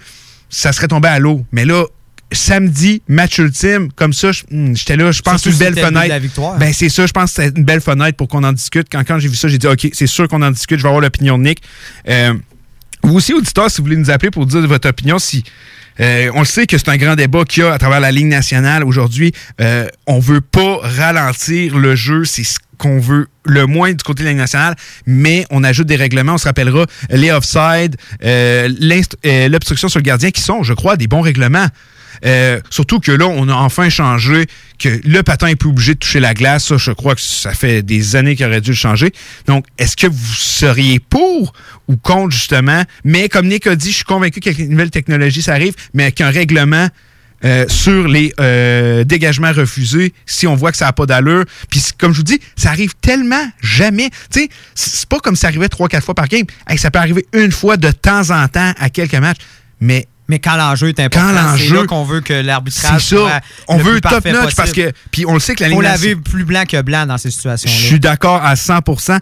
ça 0.49 0.71
serait 0.71 0.87
tombé 0.87 1.09
à 1.09 1.19
l'eau. 1.19 1.45
Mais 1.51 1.65
là, 1.65 1.83
samedi, 2.31 3.01
match 3.07 3.37
ultime, 3.37 3.91
comme 3.93 4.13
ça, 4.13 4.31
hmm, 4.49 4.75
j'étais 4.75 4.95
là, 4.95 5.11
je 5.11 5.21
pense 5.21 5.45
une 5.45 5.55
belle 5.55 5.75
fenêtre. 5.75 6.07
la 6.07 6.19
victoire. 6.19 6.57
Ben, 6.57 6.71
c'est 6.73 6.89
ça, 6.89 7.05
je 7.05 7.11
pense 7.11 7.33
que 7.33 7.43
c'était 7.43 7.59
une 7.59 7.65
belle 7.65 7.81
fenêtre 7.81 8.15
pour 8.17 8.27
qu'on 8.27 8.43
en 8.43 8.53
discute. 8.53 8.87
Quand, 8.89 9.03
quand 9.05 9.19
j'ai 9.19 9.27
vu 9.27 9.35
ça, 9.35 9.47
j'ai 9.47 9.57
dit, 9.57 9.67
OK, 9.67 9.89
c'est 9.93 10.07
sûr 10.07 10.27
qu'on 10.27 10.41
en 10.41 10.51
discute, 10.51 10.77
je 10.77 10.83
vais 10.83 10.89
avoir 10.89 11.01
l'opinion 11.01 11.37
de 11.37 11.43
Nick. 11.43 11.61
Euh, 12.07 12.33
vous 13.03 13.15
aussi, 13.15 13.33
auditeurs, 13.33 13.69
si 13.69 13.77
vous 13.79 13.85
voulez 13.85 13.97
nous 13.97 14.11
appeler 14.11 14.31
pour 14.31 14.45
dire 14.45 14.65
votre 14.67 14.87
opinion, 14.87 15.19
si 15.19 15.43
on 16.33 16.39
le 16.39 16.45
sait 16.45 16.67
que 16.67 16.77
c'est 16.77 16.89
un 16.89 16.97
grand 16.97 17.15
débat 17.15 17.43
qu'il 17.45 17.63
y 17.63 17.65
a 17.65 17.73
à 17.73 17.77
travers 17.77 17.99
la 17.99 18.11
Ligue 18.11 18.27
nationale 18.27 18.83
aujourd'hui. 18.83 19.31
Euh, 19.59 19.87
on 20.07 20.19
veut 20.19 20.41
pas 20.41 20.79
ralentir 20.81 21.77
le 21.77 21.95
jeu, 21.95 22.25
c'est 22.25 22.43
ce 22.43 22.57
qu'on 22.77 22.99
veut 22.99 23.27
le 23.45 23.65
moins 23.67 23.91
du 23.91 24.03
côté 24.03 24.23
de 24.23 24.25
la 24.25 24.31
Ligue 24.31 24.39
nationale, 24.39 24.75
mais 25.05 25.45
on 25.51 25.63
ajoute 25.63 25.87
des 25.87 25.95
règlements. 25.95 26.33
On 26.33 26.37
se 26.37 26.47
rappellera 26.47 26.85
les 27.09 27.31
offside, 27.31 27.97
euh, 28.23 28.69
euh, 29.25 29.49
l'obstruction 29.49 29.89
sur 29.89 29.99
le 29.99 30.03
gardien, 30.03 30.31
qui 30.31 30.41
sont, 30.41 30.63
je 30.63 30.73
crois, 30.73 30.97
des 30.97 31.07
bons 31.07 31.21
règlements. 31.21 31.67
Euh, 32.25 32.59
surtout 32.69 32.99
que 32.99 33.11
là, 33.11 33.27
on 33.27 33.49
a 33.49 33.53
enfin 33.53 33.89
changé, 33.89 34.45
que 34.79 35.01
le 35.03 35.23
patin 35.23 35.47
est 35.47 35.55
plus 35.55 35.69
obligé 35.69 35.93
de 35.93 35.99
toucher 35.99 36.19
la 36.19 36.33
glace. 36.33 36.65
Ça, 36.65 36.77
je 36.77 36.91
crois 36.91 37.15
que 37.15 37.21
ça 37.21 37.53
fait 37.53 37.81
des 37.81 38.15
années 38.15 38.35
qu'il 38.35 38.45
aurait 38.45 38.61
dû 38.61 38.71
le 38.71 38.75
changer. 38.75 39.11
Donc, 39.47 39.65
est-ce 39.77 39.95
que 39.95 40.07
vous 40.07 40.33
seriez 40.33 40.99
pour 40.99 41.53
ou 41.87 41.97
contre, 41.97 42.35
justement? 42.35 42.83
Mais 43.03 43.29
comme 43.29 43.47
Nick 43.47 43.67
a 43.67 43.75
dit, 43.75 43.91
je 43.91 43.95
suis 43.97 44.05
convaincu 44.05 44.39
qu'avec 44.39 44.59
les 44.59 44.67
nouvelles 44.67 44.91
technologies, 44.91 45.41
ça 45.41 45.53
arrive, 45.53 45.73
mais 45.93 46.03
avec 46.03 46.21
un 46.21 46.29
règlement 46.29 46.87
euh, 47.43 47.65
sur 47.67 48.07
les 48.07 48.33
euh, 48.39 49.03
dégagements 49.03 49.51
refusés, 49.51 50.13
si 50.27 50.45
on 50.45 50.53
voit 50.53 50.71
que 50.71 50.77
ça 50.77 50.85
n'a 50.85 50.93
pas 50.93 51.07
d'allure. 51.07 51.45
Puis, 51.71 51.81
comme 51.97 52.11
je 52.11 52.17
vous 52.17 52.23
dis, 52.23 52.39
ça 52.55 52.69
arrive 52.69 52.93
tellement 53.01 53.43
jamais. 53.61 54.11
Tu 54.31 54.41
sais, 54.41 54.49
c'est 54.75 55.09
pas 55.09 55.19
comme 55.19 55.35
ça 55.35 55.47
arrivait 55.47 55.69
trois, 55.69 55.87
quatre 55.87 56.05
fois 56.05 56.13
par 56.13 56.27
game. 56.27 56.45
Ça 56.77 56.91
peut 56.91 56.99
arriver 56.99 57.25
une 57.33 57.51
fois 57.51 57.77
de 57.77 57.89
temps 57.89 58.29
en 58.29 58.47
temps 58.47 58.73
à 58.77 58.89
quelques 58.89 59.15
matchs. 59.15 59.39
Mais 59.79 60.05
Mais 60.31 60.39
quand 60.39 60.55
l'enjeu 60.55 60.87
est 60.87 60.99
important, 61.01 61.27
Quand 61.33 61.57
c'est 61.57 61.67
là 61.73 61.85
qu'on 61.85 62.05
veut 62.05 62.21
que 62.21 62.31
l'arbitrage 62.31 63.01
c'est 63.03 63.15
soit. 63.17 63.41
On 63.67 63.77
le 63.77 63.83
veut 63.83 63.91
plus 63.91 64.01
top 64.01 64.23
notch 64.25 64.33
possible. 64.35 64.53
parce 64.55 64.71
que. 64.71 64.91
Puis 65.11 65.25
on 65.27 65.33
le 65.33 65.41
sait 65.41 65.55
que 65.55 65.63
la 65.65 65.69
Faut 65.69 65.81
laver 65.81 66.15
nationale- 66.15 66.23
plus 66.23 66.45
blanc 66.45 66.63
que 66.65 66.81
blanc 66.81 67.05
dans 67.05 67.17
ces 67.17 67.31
situations-là. 67.31 67.75
Je 67.75 67.85
suis 67.85 67.99
d'accord 67.99 68.41
à 68.43 68.55
100% 68.55 69.19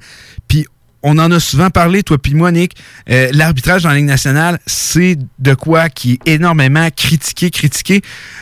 Puis 0.48 0.68
on 1.02 1.18
en 1.18 1.32
a 1.32 1.40
souvent 1.40 1.72
parlé, 1.72 2.04
toi 2.04 2.18
puis 2.20 2.36
moi, 2.36 2.52
Nick. 2.52 2.76
Euh, 3.10 3.30
L'arbitrage 3.34 3.82
dans 3.84 3.90
la 3.90 3.96
Ligue 3.96 4.06
nationale, 4.06 4.60
c'est 4.68 5.18
de 5.40 5.54
quoi 5.56 5.90
qui 5.90 6.14
est 6.26 6.28
énormément 6.36 6.88
critiqué, 6.96 7.50
critiqué. 7.50 8.02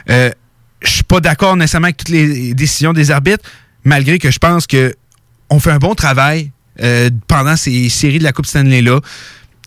Euh, 0.10 0.30
je 0.82 0.90
suis 0.92 1.04
pas 1.04 1.22
d'accord 1.22 1.56
nécessairement 1.56 1.86
avec 1.86 1.98
toutes 1.98 2.10
les 2.10 2.54
décisions 2.54 2.92
des 2.94 3.12
arbitres, 3.12 3.44
malgré 3.86 4.20
que 4.20 4.30
je 4.30 4.40
pense 4.40 4.68
que 4.68 4.94
on 5.50 5.60
fait 5.62 5.72
un 5.72 5.78
bon 5.78 5.96
travail 5.96 6.52
euh, 6.84 7.10
pendant 7.28 7.56
ces 7.56 7.88
séries 7.90 8.20
de 8.20 8.24
la 8.26 8.34
Coupe 8.34 8.46
Stanley-là. 8.46 9.00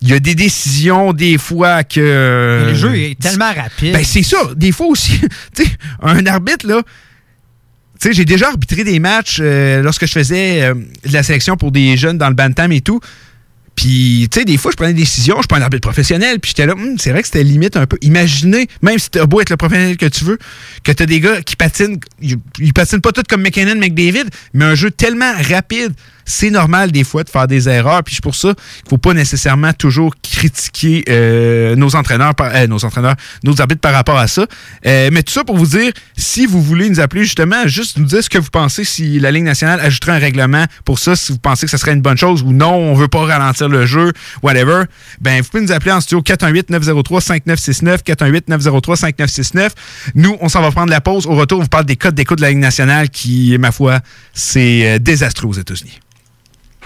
Il 0.03 0.09
y 0.09 0.15
a 0.15 0.21
des 0.21 0.35
décisions, 0.35 1.13
des 1.13 1.37
fois, 1.37 1.85
que... 1.85 2.65
Le 2.69 2.75
jeu 2.75 2.97
est 2.97 3.19
tellement 3.19 3.53
rapide. 3.53 3.93
Ben, 3.93 4.05
c'est 4.05 4.23
ça. 4.23 4.39
Des 4.57 4.73
fois 4.73 4.87
aussi, 4.87 5.21
tu 5.55 5.65
sais, 5.65 5.71
un 6.03 6.25
arbitre, 6.27 6.67
là, 6.67 6.83
tu 8.01 8.09
sais, 8.09 8.15
j'ai 8.15 8.25
déjà 8.25 8.49
arbitré 8.49 8.83
des 8.83 8.99
matchs 8.99 9.39
euh, 9.41 9.83
lorsque 9.83 10.07
je 10.07 10.13
faisais 10.13 10.63
euh, 10.63 10.75
de 10.75 11.13
la 11.13 11.23
sélection 11.23 11.59
pour 11.59 11.71
des 11.71 11.99
jeunes 11.99 12.17
dans 12.17 12.29
le 12.29 12.35
bantam 12.35 12.73
et 12.73 12.81
tout. 12.81 12.99
Puis, 13.77 14.29
tu 14.31 14.41
sais, 14.41 14.45
des 14.45 14.57
fois, 14.57 14.71
je 14.71 14.77
prenais 14.77 14.95
des 14.95 15.03
décisions, 15.03 15.41
je 15.41 15.47
pas 15.47 15.57
un 15.57 15.63
arbitre 15.63 15.87
professionnel, 15.87 16.41
puis 16.41 16.51
j'étais 16.51 16.67
là, 16.67 16.75
Hum, 16.75 16.97
c'est 16.99 17.11
vrai 17.11 17.21
que 17.21 17.27
c'était 17.27 17.45
limite 17.45 17.77
un 17.77 17.87
peu. 17.87 17.99
Imaginez, 18.01 18.69
même 18.83 18.99
si 18.99 19.11
t'as 19.11 19.27
beau 19.27 19.41
être 19.41 19.51
le 19.51 19.57
professionnel 19.57 19.97
que 19.97 20.07
tu 20.07 20.25
veux, 20.25 20.39
que 20.83 20.93
t'as 20.93 21.07
des 21.07 21.21
gars 21.21 21.43
qui 21.43 21.57
patinent, 21.57 21.99
ils, 22.21 22.37
ils 22.59 22.73
patinent 22.73 23.01
pas 23.01 23.13
tous 23.13 23.23
comme 23.29 23.43
McKinnon, 23.43 23.77
McDavid, 23.77 24.25
mais 24.55 24.65
un 24.65 24.75
jeu 24.75 24.91
tellement 24.91 25.33
rapide, 25.51 25.93
c'est 26.31 26.51
normal 26.51 26.93
des 26.93 27.05
fois 27.05 27.25
de 27.25 27.29
faire 27.29 27.49
des 27.49 27.69
erreurs, 27.69 28.03
puis 28.05 28.15
c'est 28.15 28.23
pour 28.23 28.37
ça 28.37 28.55
qu'il 28.55 28.89
faut 28.89 28.99
pas 28.99 29.15
nécessairement 29.15 29.73
toujours 29.73 30.15
critiquer 30.23 31.05
euh, 31.09 31.75
nos 31.75 31.97
entraîneurs, 31.97 32.35
euh, 32.41 32.67
nos 32.69 32.85
entraîneurs, 32.85 33.17
nos 33.43 33.61
arbitres 33.61 33.81
par 33.81 33.93
rapport 33.93 34.17
à 34.17 34.29
ça. 34.29 34.47
Euh, 34.87 35.11
mais 35.13 35.23
tout 35.23 35.33
ça 35.33 35.43
pour 35.43 35.57
vous 35.57 35.67
dire, 35.67 35.93
si 36.17 36.47
vous 36.47 36.63
voulez 36.63 36.89
nous 36.89 37.01
appeler 37.01 37.25
justement, 37.25 37.67
juste 37.67 37.99
nous 37.99 38.05
dire 38.05 38.23
ce 38.23 38.31
que 38.31 38.39
vous 38.39 38.51
pensez 38.51 38.85
si 38.85 39.19
la 39.19 39.33
Ligue 39.33 39.43
nationale 39.43 39.81
ajouterait 39.81 40.13
un 40.13 40.19
règlement 40.19 40.65
pour 40.85 41.01
ça, 41.01 41.17
si 41.17 41.33
vous 41.33 41.39
pensez 41.39 41.67
que 41.67 41.71
ça 41.71 41.79
serait 41.79 41.93
une 41.93 42.01
bonne 42.01 42.17
chose 42.17 42.43
ou 42.43 42.53
non, 42.53 42.75
on 42.75 42.95
veut 42.95 43.09
pas 43.09 43.25
ralentir 43.25 43.69
le 43.69 43.85
jeu, 43.85 44.13
whatever, 44.43 44.85
ben 45.21 45.43
vous 45.43 45.49
pouvez 45.49 45.65
nous 45.65 45.73
appeler 45.73 45.93
en 45.93 46.01
studio 46.01 46.23
418-903-5969, 46.23 48.05
418-903-5969. 48.05 49.71
Nous, 50.15 50.37
on 50.41 50.49
s'en 50.49 50.63
va 50.63 50.71
prendre 50.71 50.91
la 50.91 51.01
pause. 51.01 51.27
Au 51.27 51.35
retour, 51.35 51.59
on 51.59 51.63
vous 51.63 51.69
parle 51.69 51.87
des 51.87 51.97
codes 51.97 52.15
d'écoute 52.15 52.39
de 52.39 52.43
la 52.43 52.51
Ligue 52.51 52.59
nationale 52.59 53.11
qui, 53.11 53.57
ma 53.59 53.73
foi, 53.73 53.99
c'est 54.33 55.01
désastreux 55.01 55.49
aux 55.49 55.55
États-Unis. 55.55 55.99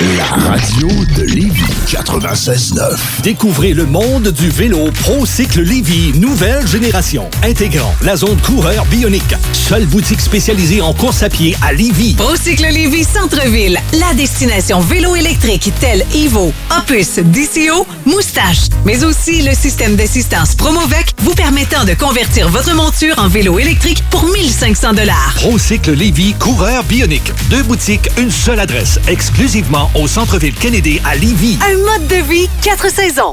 La 0.00 0.24
radio 0.24 0.88
de 1.16 1.22
Lévis 1.22 1.62
96.9. 1.86 3.22
Découvrez 3.22 3.74
le 3.74 3.86
monde 3.86 4.28
du 4.32 4.50
vélo 4.50 4.90
ProCycle 5.02 5.62
Lévis, 5.62 6.12
nouvelle 6.18 6.66
génération, 6.66 7.30
intégrant 7.44 7.94
la 8.02 8.16
zone 8.16 8.36
coureur 8.38 8.84
bionique. 8.86 9.34
Seule 9.52 9.86
boutique 9.86 10.20
spécialisée 10.20 10.80
en 10.80 10.92
course 10.94 11.22
à 11.22 11.28
pied 11.28 11.56
à 11.62 11.72
Lévis. 11.72 12.14
Procycle 12.14 12.66
Lévis 12.72 13.04
Centre-Ville, 13.04 13.78
la 13.92 14.14
destination 14.14 14.80
vélo 14.80 15.14
électrique 15.14 15.72
telle 15.78 16.04
Evo, 16.12 16.52
Opus, 16.76 17.20
DCO, 17.20 17.86
Moustache, 18.04 18.66
mais 18.84 19.04
aussi 19.04 19.42
le 19.42 19.54
système 19.54 19.94
d'assistance 19.94 20.56
Promovec 20.56 21.14
vous 21.18 21.34
permettant 21.34 21.84
de 21.84 21.94
convertir 21.94 22.48
votre 22.48 22.74
monture 22.74 23.14
en 23.18 23.28
vélo 23.28 23.60
électrique 23.60 24.02
pour 24.10 24.24
1500 24.24 24.94
dollars. 24.94 25.34
ProCycle 25.36 25.92
Lévis, 25.92 26.34
coureur 26.34 26.82
bionique. 26.84 27.32
Deux 27.48 27.62
boutiques, 27.62 28.10
une 28.18 28.32
seule 28.32 28.58
adresse, 28.58 28.98
exclusivement 29.06 29.83
au 29.94 30.06
centre-ville 30.08 30.54
Kennedy 30.54 31.00
à 31.04 31.14
Lévis. 31.16 31.58
Un 31.62 31.76
mode 31.78 32.06
de 32.08 32.16
vie, 32.16 32.48
quatre 32.62 32.90
saisons. 32.90 33.32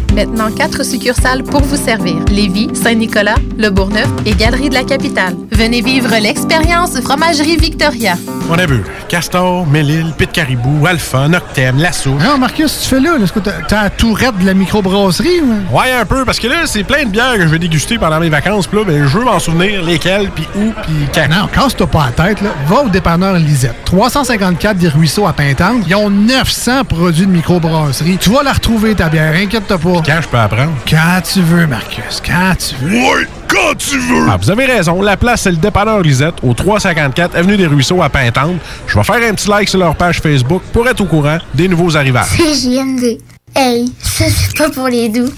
Maintenant, 0.13 0.51
quatre 0.51 0.83
succursales 0.83 1.43
pour 1.43 1.61
vous 1.61 1.77
servir. 1.77 2.17
Lévis, 2.29 2.69
Saint-Nicolas, 2.73 3.35
Le 3.57 3.69
Bourgneuf 3.69 4.09
et 4.25 4.33
Galerie 4.33 4.69
de 4.69 4.73
la 4.73 4.83
Capitale. 4.83 5.35
Venez 5.51 5.81
vivre 5.81 6.13
l'expérience 6.21 6.99
Fromagerie 7.01 7.55
Victoria. 7.55 8.15
On 8.49 8.55
a 8.55 8.65
vu 8.65 8.83
Castor, 9.07 9.65
Mélile, 9.67 10.13
Pit 10.17 10.29
Caribou, 10.31 10.85
Alpha, 10.85 11.27
Noctem, 11.29 11.77
Lasso. 11.77 12.11
Non, 12.11 12.37
Marcus, 12.37 12.81
tu 12.81 12.89
fais 12.89 12.99
là? 12.99 13.15
Est-ce 13.23 13.31
que 13.31 13.39
t'as 13.39 13.61
t'as 13.67 13.83
la 13.83 13.89
tourette 13.89 14.37
de 14.39 14.45
la 14.45 14.53
microbrasserie? 14.53 15.41
ou? 15.41 15.77
Ouais, 15.77 15.91
un 15.93 16.05
peu, 16.05 16.25
parce 16.25 16.39
que 16.39 16.47
là, 16.47 16.65
c'est 16.65 16.83
plein 16.83 17.05
de 17.05 17.09
bières 17.09 17.35
que 17.35 17.43
je 17.43 17.47
vais 17.47 17.59
déguster 17.59 17.97
pendant 17.97 18.19
mes 18.19 18.29
vacances. 18.29 18.67
Puis 18.67 18.79
là, 18.79 18.83
ben, 18.85 19.07
je 19.07 19.17
veux 19.17 19.23
m'en 19.23 19.39
souvenir 19.39 19.81
lesquelles, 19.83 20.29
puis 20.31 20.45
où, 20.55 20.71
puis 20.83 20.93
quand. 21.13 21.27
Non, 21.29 21.47
casse-toi 21.47 21.87
pas 21.87 22.11
la 22.17 22.25
tête, 22.25 22.41
là. 22.41 22.49
Va 22.67 22.81
au 22.83 22.89
dépanneur 22.89 23.35
Lisette. 23.35 23.75
354 23.85 24.77
des 24.77 24.89
Ruisseaux 24.89 25.27
à 25.27 25.33
Pintante. 25.33 25.83
Ils 25.87 25.95
ont 25.95 26.09
900 26.09 26.83
produits 26.85 27.25
de 27.27 27.31
microbrasserie. 27.31 28.17
Tu 28.19 28.29
vas 28.29 28.43
la 28.43 28.53
retrouver, 28.53 28.95
ta 28.95 29.07
bière. 29.07 29.33
Inquiète-toi 29.35 29.77
pas. 29.77 30.00
Quand 30.05 30.21
je 30.21 30.27
peux 30.27 30.37
apprendre? 30.37 30.73
Quand 30.89 31.21
tu 31.21 31.41
veux, 31.41 31.67
Marcus. 31.67 32.21
Quand 32.25 32.53
tu 32.57 32.75
veux. 32.83 32.95
Ouais, 32.97 33.27
quand 33.47 33.75
tu 33.77 33.97
veux! 33.99 34.27
Ah, 34.29 34.37
vous 34.37 34.49
avez 34.49 34.65
raison. 34.65 35.01
La 35.01 35.17
place, 35.17 35.41
c'est 35.41 35.51
le 35.51 35.57
dépanneur 35.57 36.01
Lisette, 36.01 36.35
au 36.43 36.53
354 36.53 37.35
Avenue 37.35 37.57
des 37.57 37.67
Ruisseaux 37.67 38.01
à 38.01 38.09
Pintante. 38.09 38.57
Je 38.87 38.97
vais 38.97 39.03
faire 39.03 39.29
un 39.29 39.33
petit 39.33 39.49
like 39.49 39.69
sur 39.69 39.79
leur 39.79 39.95
page 39.95 40.19
Facebook 40.19 40.63
pour 40.73 40.87
être 40.87 41.01
au 41.01 41.05
courant 41.05 41.37
des 41.53 41.67
nouveaux 41.67 41.95
arrivages. 41.95 42.27
C'est 42.37 42.53
JMD. 42.55 43.19
Hey, 43.55 43.91
ça 44.01 44.25
c'est 44.29 44.57
pas 44.57 44.69
pour 44.69 44.87
les 44.87 45.09
doux. 45.09 45.31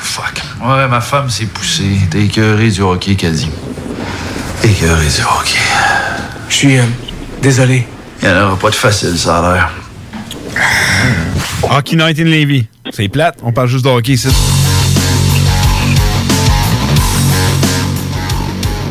Fuck. 0.00 0.40
Ouais, 0.64 0.86
ma 0.88 1.00
femme 1.00 1.28
s'est 1.28 1.46
poussée. 1.46 1.98
T'es 2.10 2.22
écœuré 2.22 2.70
du 2.70 2.80
hockey, 2.80 3.16
qu'a 3.16 3.30
dit. 3.30 3.50
Écœuré 4.62 5.04
du 5.06 5.22
hockey. 5.22 5.58
Je 6.48 6.54
suis. 6.54 6.78
désolé. 7.42 7.86
Il 8.22 8.28
n'y 8.28 8.34
en 8.34 8.46
aura 8.46 8.56
pas 8.56 8.70
de 8.70 8.74
facile, 8.74 9.18
ça 9.18 9.38
a 9.38 9.54
l'air. 9.54 9.70
Hockey 11.62 11.96
Night 11.96 12.18
in 12.18 12.24
Levy. 12.24 12.66
C'est 12.90 13.08
plate, 13.08 13.38
on 13.42 13.52
parle 13.52 13.68
juste 13.68 13.84
de 13.84 13.90
hockey 13.90 14.12
ici. 14.12 14.28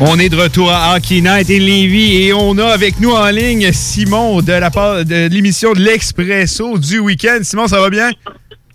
On 0.00 0.18
est 0.18 0.28
de 0.28 0.36
retour 0.36 0.70
à 0.70 0.94
Hockey 0.94 1.22
Night 1.22 1.48
in 1.48 1.58
Levy 1.58 2.24
et 2.24 2.32
on 2.34 2.58
a 2.58 2.66
avec 2.66 3.00
nous 3.00 3.12
en 3.12 3.30
ligne 3.30 3.72
Simon 3.72 4.42
de 4.42 4.52
la 4.52 4.70
part 4.70 5.04
de 5.06 5.28
l'émission 5.28 5.72
de 5.72 5.80
l'Expresso 5.80 6.78
du 6.78 6.98
week-end. 6.98 7.38
Simon, 7.42 7.66
ça 7.66 7.80
va 7.80 7.88
bien? 7.88 8.10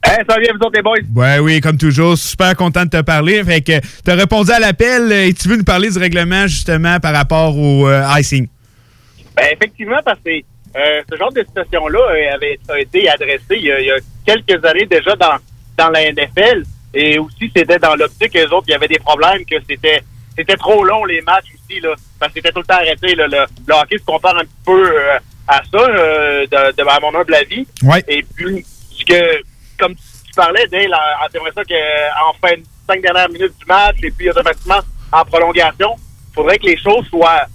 Hey, 0.03 0.17
ça 0.27 0.33
va 0.33 0.39
bien, 0.39 0.51
vous 0.53 0.65
autres, 0.65 0.75
les 0.75 0.81
boys? 0.81 0.97
Ouais, 1.15 1.37
oui, 1.37 1.61
comme 1.61 1.77
toujours, 1.77 2.17
super 2.17 2.55
content 2.55 2.85
de 2.85 2.89
te 2.89 3.01
parler. 3.01 3.43
Fait 3.43 3.61
que 3.61 3.79
tu 3.79 4.11
as 4.11 4.15
répondu 4.15 4.51
à 4.51 4.59
l'appel 4.59 5.11
et 5.11 5.31
tu 5.35 5.47
veux 5.47 5.57
nous 5.57 5.63
parler 5.63 5.91
du 5.91 5.99
règlement 5.99 6.47
justement 6.47 6.99
par 6.99 7.13
rapport 7.13 7.55
au 7.55 7.87
euh, 7.87 8.03
icing. 8.17 8.47
Ben, 9.35 9.45
effectivement, 9.53 9.99
parce 10.03 10.17
que 10.25 10.31
euh, 10.75 11.01
ce 11.09 11.17
genre 11.17 11.31
de 11.33 11.43
situation-là 11.43 11.99
euh, 11.99 12.35
avait 12.35 12.59
a 12.69 12.79
été 12.79 13.09
adressé 13.09 13.43
il 13.51 13.63
y, 13.65 13.71
a, 13.71 13.79
il 13.79 13.85
y 13.87 13.91
a 13.91 13.97
quelques 14.25 14.63
années 14.65 14.85
déjà 14.85 15.15
dans, 15.15 15.35
dans 15.77 15.89
la 15.89 16.11
NFL. 16.11 16.63
Et 16.93 17.17
aussi, 17.19 17.51
c'était 17.55 17.79
dans 17.79 17.95
l'optique, 17.95 18.35
eux 18.35 18.53
autres, 18.53 18.65
il 18.67 18.71
y 18.71 18.75
avait 18.75 18.87
des 18.87 18.99
problèmes 18.99 19.45
que 19.45 19.55
c'était 19.69 20.01
c'était 20.37 20.55
trop 20.55 20.83
long, 20.83 21.03
les 21.05 21.21
matchs 21.21 21.47
aussi, 21.55 21.79
là. 21.81 21.93
Parce 22.19 22.31
que 22.33 22.39
c'était 22.39 22.51
tout 22.53 22.59
le 22.61 22.65
temps 22.65 22.75
arrêté. 22.75 23.15
Là. 23.15 23.27
Le, 23.27 23.45
le 23.67 23.73
hockey 23.73 23.97
se 23.97 24.05
compare 24.05 24.37
un 24.37 24.41
petit 24.41 24.63
peu 24.65 24.87
euh, 24.97 25.17
à 25.47 25.61
ça, 25.69 25.77
euh, 25.77 26.45
de, 26.47 26.71
de, 26.75 26.87
à 26.89 26.99
mon 27.01 27.13
humble 27.13 27.35
avis. 27.35 27.67
Ouais. 27.83 28.01
Et 28.07 28.23
puis, 28.23 28.65
ce 28.91 29.03
que, 29.03 29.41
comme 29.77 29.93
tu 29.95 30.31
parlais, 30.35 30.65
Dale, 30.67 30.93
en- 30.93 31.27
t'aimerais 31.29 31.51
ça 31.53 31.63
qu'en 31.65 32.33
fin 32.47 32.55
de 32.55 32.63
cinq 32.87 33.01
dernières 33.01 33.29
minutes 33.29 33.57
du 33.59 33.65
match, 33.65 33.97
et 34.03 34.11
puis 34.11 34.29
automatiquement 34.29 34.79
en 35.11 35.25
prolongation, 35.25 35.95
il 35.97 36.33
faudrait 36.33 36.57
que 36.57 36.65
les 36.67 36.77
choses 36.77 37.05
soient 37.09 37.45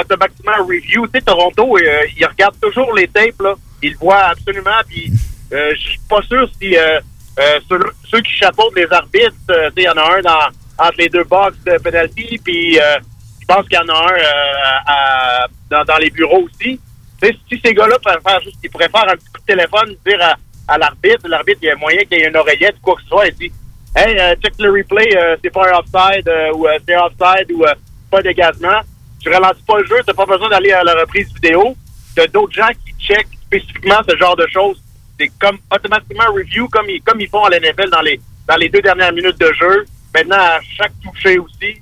automatiquement 0.00 0.64
review. 0.66 1.06
Tu 1.06 1.12
sais, 1.14 1.20
Toronto, 1.22 1.76
euh, 1.76 2.06
ils 2.16 2.26
regardent 2.26 2.60
toujours 2.60 2.94
les 2.94 3.08
tapes, 3.08 3.40
là. 3.40 3.54
Ils 3.82 3.92
le 3.92 3.98
voient 3.98 4.24
absolument, 4.24 4.80
puis 4.88 5.10
euh, 5.52 5.72
je 5.74 5.80
suis 5.80 6.00
pas 6.08 6.22
sûr 6.22 6.48
si 6.60 6.76
euh, 6.76 7.00
euh, 7.38 7.60
ceux, 7.68 7.80
ceux 8.04 8.20
qui 8.20 8.32
chapeautent 8.32 8.76
les 8.76 8.90
arbitres, 8.90 9.34
euh, 9.50 9.70
tu 9.70 9.82
sais, 9.82 9.82
il 9.82 9.84
y 9.84 9.88
en 9.88 9.96
a 9.96 10.18
un 10.18 10.20
dans, 10.20 10.84
entre 10.84 10.98
les 10.98 11.08
deux 11.08 11.24
box 11.24 11.56
de 11.64 11.78
penalty, 11.78 12.38
puis 12.44 12.74
je 12.74 13.46
pense 13.46 13.66
qu'il 13.66 13.78
y 13.78 13.90
en 13.90 13.94
a 13.94 15.46
un 15.70 15.84
dans, 15.84 15.96
les 15.96 16.10
bureaux 16.10 16.42
aussi. 16.42 16.78
Tu 17.20 17.28
sais, 17.28 17.36
si 17.50 17.60
ces 17.64 17.74
gars-là 17.74 17.98
pourraient 17.98 18.20
faire 18.26 18.40
juste, 18.42 18.56
ils 18.62 18.70
pourraient 18.70 18.88
faire 18.88 19.08
un 19.08 19.16
petit 19.16 19.26
coup 19.32 19.40
de 19.40 19.46
téléphone, 19.46 19.96
dire 20.06 20.36
à, 20.68 20.78
l'arbitre, 20.78 21.28
l'arbitre, 21.28 21.58
il 21.62 21.66
y 21.66 21.70
a 21.70 21.76
moyen 21.76 22.02
qu'il 22.04 22.18
y 22.18 22.22
ait 22.22 22.28
une 22.28 22.36
oreillette 22.36 22.76
quoi 22.80 22.94
que 22.94 23.02
ce 23.02 23.08
soit, 23.08 23.28
et 23.28 23.32
dit 23.32 23.52
Hey, 23.94 24.16
check 24.40 24.54
le 24.58 24.70
replay, 24.70 25.08
c'est 25.42 25.50
pas 25.50 25.68
un 25.68 25.78
offside, 25.78 26.30
ou 26.54 26.66
c'est 26.86 26.96
offside, 26.96 27.52
ou 27.52 27.64
pas 28.10 28.22
dégagement. 28.22 28.80
Tu 29.20 29.28
ralentis 29.28 29.62
pas 29.66 29.78
le 29.78 29.86
jeu, 29.86 29.96
t'as 30.06 30.14
pas 30.14 30.26
besoin 30.26 30.48
d'aller 30.48 30.72
à 30.72 30.82
la 30.82 30.94
reprise 30.94 31.32
vidéo. 31.34 31.76
T'as 32.14 32.26
d'autres 32.26 32.54
gens 32.54 32.68
qui 32.84 32.94
checkent 33.06 33.28
spécifiquement 33.46 34.00
ce 34.08 34.16
genre 34.16 34.36
de 34.36 34.46
choses. 34.52 34.82
C'est 35.18 35.30
comme 35.38 35.58
automatiquement 35.72 36.32
review, 36.32 36.68
comme 36.68 36.88
ils, 36.88 37.02
comme 37.02 37.20
ils 37.20 37.28
font 37.28 37.44
à 37.44 37.50
l'NFL 37.50 37.90
dans 37.90 38.00
les, 38.00 38.20
dans 38.48 38.56
les 38.56 38.68
deux 38.68 38.80
dernières 38.80 39.12
minutes 39.12 39.38
de 39.38 39.52
jeu. 39.52 39.84
Maintenant, 40.14 40.36
à 40.38 40.60
chaque 40.76 40.92
toucher 41.02 41.38
aussi. 41.38 41.80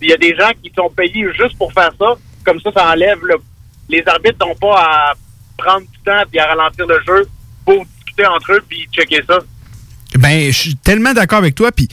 Il 0.00 0.08
y 0.08 0.12
a 0.12 0.16
des 0.16 0.34
gens 0.34 0.50
qui 0.62 0.72
sont 0.74 0.88
payés 0.90 1.26
juste 1.38 1.56
pour 1.58 1.72
faire 1.72 1.92
ça. 1.98 2.14
Comme 2.44 2.60
ça, 2.60 2.72
ça 2.72 2.90
enlève 2.90 3.18
le... 3.22 3.36
Les 3.88 4.02
arbitres 4.06 4.44
n'ont 4.46 4.54
pas 4.54 4.80
à 4.80 5.12
prendre 5.58 5.86
du 5.86 5.98
temps 6.04 6.22
et 6.32 6.40
à 6.40 6.46
ralentir 6.46 6.86
le 6.86 7.00
jeu 7.06 7.28
pour 7.64 7.84
discuter 7.84 8.24
entre 8.24 8.52
eux 8.52 8.64
puis 8.66 8.88
checker 8.92 9.20
ça. 9.26 9.40
Ben, 10.18 10.50
je 10.50 10.56
suis 10.56 10.76
tellement 10.76 11.12
d'accord 11.12 11.38
avec 11.38 11.54
toi, 11.54 11.70
puis 11.72 11.88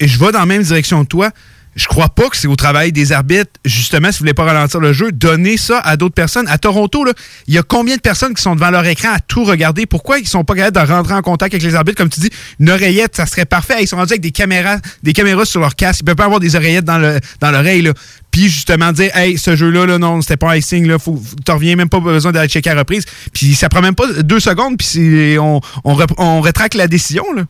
je 0.00 0.18
vais 0.18 0.32
dans 0.32 0.40
la 0.40 0.46
même 0.46 0.62
direction 0.62 1.04
que 1.04 1.08
toi. 1.08 1.30
Je 1.76 1.86
crois 1.86 2.08
pas 2.08 2.30
que 2.30 2.36
c'est 2.38 2.48
au 2.48 2.56
travail 2.56 2.90
des 2.90 3.12
arbitres, 3.12 3.50
justement, 3.66 4.10
si 4.10 4.18
vous 4.18 4.22
voulez 4.22 4.34
pas 4.34 4.44
ralentir 4.44 4.80
le 4.80 4.94
jeu, 4.94 5.12
donner 5.12 5.58
ça 5.58 5.78
à 5.80 5.98
d'autres 5.98 6.14
personnes. 6.14 6.48
À 6.48 6.56
Toronto, 6.56 7.04
il 7.46 7.54
y 7.54 7.58
a 7.58 7.62
combien 7.62 7.96
de 7.96 8.00
personnes 8.00 8.34
qui 8.34 8.42
sont 8.42 8.54
devant 8.54 8.70
leur 8.70 8.86
écran 8.86 9.10
à 9.12 9.20
tout 9.20 9.44
regarder? 9.44 9.84
Pourquoi 9.84 10.18
ils 10.18 10.26
sont 10.26 10.42
pas 10.42 10.54
capables 10.54 10.86
de 10.86 10.92
rentrer 10.92 11.12
en 11.12 11.20
contact 11.20 11.52
avec 11.52 11.62
les 11.62 11.74
arbitres? 11.74 11.98
Comme 11.98 12.08
tu 12.08 12.20
dis, 12.20 12.30
une 12.60 12.70
oreillette, 12.70 13.14
ça 13.14 13.26
serait 13.26 13.44
parfait. 13.44 13.82
Ils 13.82 13.86
sont 13.86 13.96
rendus 13.96 14.14
avec 14.14 14.22
des 14.22 14.30
caméras, 14.30 14.78
des 15.02 15.12
caméras 15.12 15.44
sur 15.44 15.60
leur 15.60 15.76
casque. 15.76 16.00
Ils 16.00 16.04
peuvent 16.04 16.16
pas 16.16 16.24
avoir 16.24 16.40
des 16.40 16.56
oreillettes 16.56 16.86
dans 16.86 16.98
le 16.98 17.20
dans 17.40 17.50
l'oreille, 17.50 17.82
là. 17.82 17.92
Puis 18.30 18.48
justement 18.48 18.92
dire, 18.92 19.14
hey, 19.14 19.36
ce 19.36 19.54
jeu-là, 19.54 19.84
là, 19.84 19.98
non, 19.98 20.22
c'était 20.22 20.36
pas 20.38 20.52
un 20.52 20.56
icing, 20.56 20.86
là, 20.86 20.98
faut, 20.98 21.22
t'en 21.44 21.54
reviens 21.54 21.76
même 21.76 21.88
pas 21.88 22.00
besoin 22.00 22.32
d'aller 22.32 22.48
checker 22.48 22.70
à 22.70 22.74
reprise. 22.74 23.04
Puis 23.34 23.54
ça 23.54 23.68
prend 23.68 23.82
même 23.82 23.94
pas 23.94 24.06
deux 24.22 24.40
secondes, 24.40 24.78
puis 24.78 25.38
on, 25.38 25.60
on 25.84 26.40
rétracte 26.40 26.74
la 26.74 26.88
décision, 26.88 27.24
là. 27.34 27.44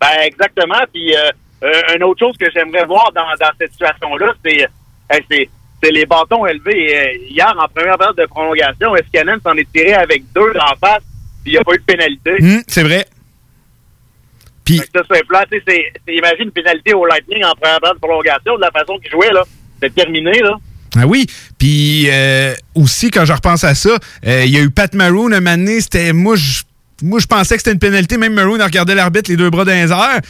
Ben 0.00 0.08
exactement. 0.24 0.82
Puis 0.92 1.14
euh, 1.14 1.30
euh, 1.62 1.96
une 1.96 2.04
autre 2.04 2.18
chose 2.20 2.36
que 2.38 2.46
j'aimerais 2.52 2.84
voir 2.86 3.10
dans, 3.14 3.22
dans 3.40 3.50
cette 3.60 3.72
situation-là, 3.72 4.32
c'est 4.44 4.66
c'est 5.82 5.90
les 5.90 6.04
bâtons 6.06 6.46
élevés. 6.46 6.94
Euh, 6.94 7.26
hier, 7.30 7.52
en 7.58 7.66
première 7.68 7.96
période 7.96 8.16
de 8.16 8.26
prolongation, 8.26 8.94
Escanen 8.96 9.38
s'en 9.42 9.54
est 9.54 9.70
tiré 9.72 9.94
avec 9.94 10.22
deux 10.34 10.52
en 10.60 10.76
face, 10.76 11.02
puis 11.42 11.46
il 11.46 11.52
n'y 11.52 11.58
a 11.58 11.64
pas 11.64 11.72
eu 11.74 11.78
de 11.78 11.84
pénalité. 11.84 12.32
Hum, 12.40 12.62
c'est 12.68 12.82
vrai. 12.82 13.06
Puis 14.64 14.76
ça, 14.94 15.02
c'est 15.10 15.26
plat. 15.26 15.44
Tu 15.50 15.58
sais, 15.66 15.92
c'est- 16.06 16.14
imagine 16.14 16.44
une 16.44 16.50
pénalité 16.52 16.92
au 16.94 17.06
Lightning 17.06 17.42
en 17.44 17.52
première 17.54 17.80
période 17.80 17.96
de 17.96 18.00
prolongation, 18.00 18.56
de 18.56 18.60
la 18.60 18.70
façon 18.70 18.98
qu'il 18.98 19.10
jouait, 19.10 19.32
là. 19.32 19.42
C'est 19.82 19.94
terminé, 19.94 20.32
là. 20.40 20.56
Ah 20.96 21.06
oui, 21.06 21.26
puis 21.56 22.06
euh, 22.10 22.52
aussi 22.74 23.10
quand 23.12 23.24
je 23.24 23.32
repense 23.32 23.62
à 23.62 23.74
ça, 23.76 23.90
euh, 24.26 24.42
il 24.44 24.50
y 24.50 24.56
a 24.58 24.60
eu 24.60 24.70
Pat 24.70 24.92
Maroon 24.92 25.30
un 25.32 25.40
moment 25.40 25.56
donné, 25.56 25.80
c'était 25.80 26.12
moi 26.12 26.34
je 26.34 26.62
moi 27.02 27.20
je 27.20 27.26
pensais 27.28 27.54
que 27.54 27.60
c'était 27.62 27.72
une 27.72 27.78
pénalité, 27.78 28.16
même 28.18 28.34
Maroon 28.34 28.58
a 28.58 28.64
regardé 28.64 28.96
l'arbitre 28.96 29.30
les 29.30 29.36
deux 29.36 29.50
bras 29.50 29.64
dans 29.64 29.70
les 29.72 29.90
airs. 29.92 30.20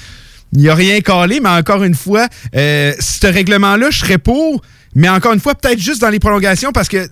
Il 0.53 0.69
a 0.69 0.75
rien 0.75 1.01
calé, 1.01 1.41
mais 1.41 1.49
encore 1.49 1.85
une 1.85 1.95
fois, 1.95 2.27
euh, 2.57 2.93
ce 2.99 3.27
règlement-là, 3.27 3.91
je 3.91 3.99
serais 3.99 4.19
pour, 4.19 4.63
mais 4.95 5.09
encore 5.09 5.33
une 5.33 5.41
fois, 5.41 5.55
peut-être 5.55 5.79
juste 5.79 6.01
dans 6.01 6.09
les 6.11 6.19
prolongations, 6.19 6.73
parce 6.73 6.89
que 6.89 7.09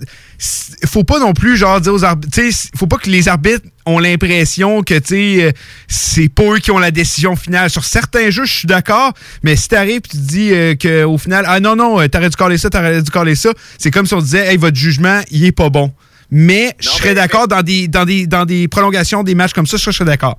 faut 0.85 1.05
pas 1.05 1.21
non 1.21 1.33
plus 1.33 1.57
genre 1.57 1.81
dire 1.81 1.95
aux 1.95 2.03
arbitres, 2.05 2.33
tu 2.33 2.51
sais, 2.51 2.71
faut 2.77 2.89
pas 2.89 2.97
que 2.97 3.09
les 3.09 3.29
arbitres 3.29 3.67
ont 3.87 4.01
l'impression 4.01 4.83
que 4.83 4.95
tu 4.99 5.07
sais, 5.07 5.45
euh, 5.45 5.53
c'est 5.87 6.29
pas 6.29 6.43
eux 6.55 6.59
qui 6.59 6.73
ont 6.73 6.79
la 6.79 6.91
décision 6.91 7.37
finale. 7.37 7.71
Sur 7.71 7.85
certains 7.85 8.31
jeux, 8.31 8.45
je 8.45 8.53
suis 8.53 8.67
d'accord, 8.67 9.13
mais 9.45 9.55
si 9.55 9.69
t'arrives 9.69 9.99
et 9.99 10.01
tu 10.01 10.17
dis 10.17 10.53
euh, 10.53 10.75
qu'au 10.75 11.19
final, 11.19 11.45
ah 11.47 11.61
non, 11.61 11.77
non, 11.77 12.01
euh, 12.01 12.09
t'aurais 12.09 12.31
dû 12.31 12.37
caler 12.37 12.59
ça, 12.59 12.69
t'aurais 12.69 13.01
dû 13.01 13.11
caler 13.11 13.37
ça, 13.37 13.51
c'est 13.79 13.93
comme 13.93 14.07
si 14.07 14.15
on 14.15 14.21
disait, 14.21 14.49
hey, 14.49 14.57
votre 14.57 14.77
jugement, 14.77 15.21
il 15.31 15.45
est 15.45 15.53
pas 15.53 15.71
bon. 15.71 15.93
Mais 16.33 16.75
je 16.81 16.89
serais 16.89 17.15
d'accord 17.15 17.47
dans 17.47 17.63
des, 17.63 17.87
dans, 17.87 18.05
des, 18.05 18.27
dans 18.27 18.45
des 18.45 18.67
prolongations 18.67 19.23
des 19.23 19.35
matchs 19.37 19.53
comme 19.53 19.67
ça, 19.67 19.77
je 19.77 19.91
serais 19.91 20.05
d'accord. 20.05 20.37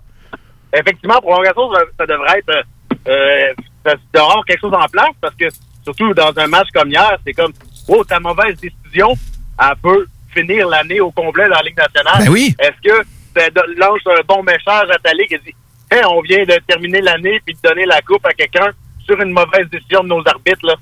effectivement, 0.73 1.19
prolongation, 1.21 1.73
ça, 1.73 1.79
ça 1.97 2.05
devrait 2.05 2.39
être. 2.39 2.65
Euh, 3.07 3.53
ça 3.85 3.93
avoir 4.21 4.43
quelque 4.45 4.59
chose 4.61 4.73
en 4.73 4.87
place 4.87 5.15
parce 5.21 5.35
que, 5.35 5.45
surtout 5.83 6.13
dans 6.13 6.31
un 6.37 6.47
match 6.47 6.67
comme 6.73 6.89
hier, 6.89 7.17
c'est 7.25 7.33
comme, 7.33 7.53
oh, 7.87 8.03
ta 8.03 8.19
mauvaise 8.19 8.55
décision, 8.59 9.13
elle 9.59 9.75
peut 9.81 10.05
finir 10.33 10.67
l'année 10.67 10.99
au 10.99 11.11
complet 11.11 11.45
dans 11.49 11.55
la 11.55 11.61
Ligue 11.63 11.77
nationale. 11.77 12.23
Ben 12.25 12.29
oui. 12.29 12.55
Est-ce 12.59 12.89
que 12.89 13.05
ça 13.35 13.49
do- 13.49 13.73
lance 13.77 14.01
un 14.05 14.21
bon 14.27 14.43
message 14.43 14.89
à 14.91 14.97
ta 14.99 15.13
Ligue 15.13 15.33
et 15.33 15.39
dit, 15.39 15.55
hey, 15.91 16.01
on 16.05 16.21
vient 16.21 16.43
de 16.43 16.59
terminer 16.67 17.01
l'année 17.01 17.39
puis 17.45 17.55
de 17.55 17.67
donner 17.67 17.85
la 17.85 18.01
coupe 18.01 18.25
à 18.25 18.33
quelqu'un 18.33 18.69
sur 19.05 19.19
une 19.21 19.31
mauvaise 19.31 19.67
décision 19.71 20.03
de 20.03 20.09
nos 20.09 20.23
arbitres, 20.27 20.65
là? 20.65 20.75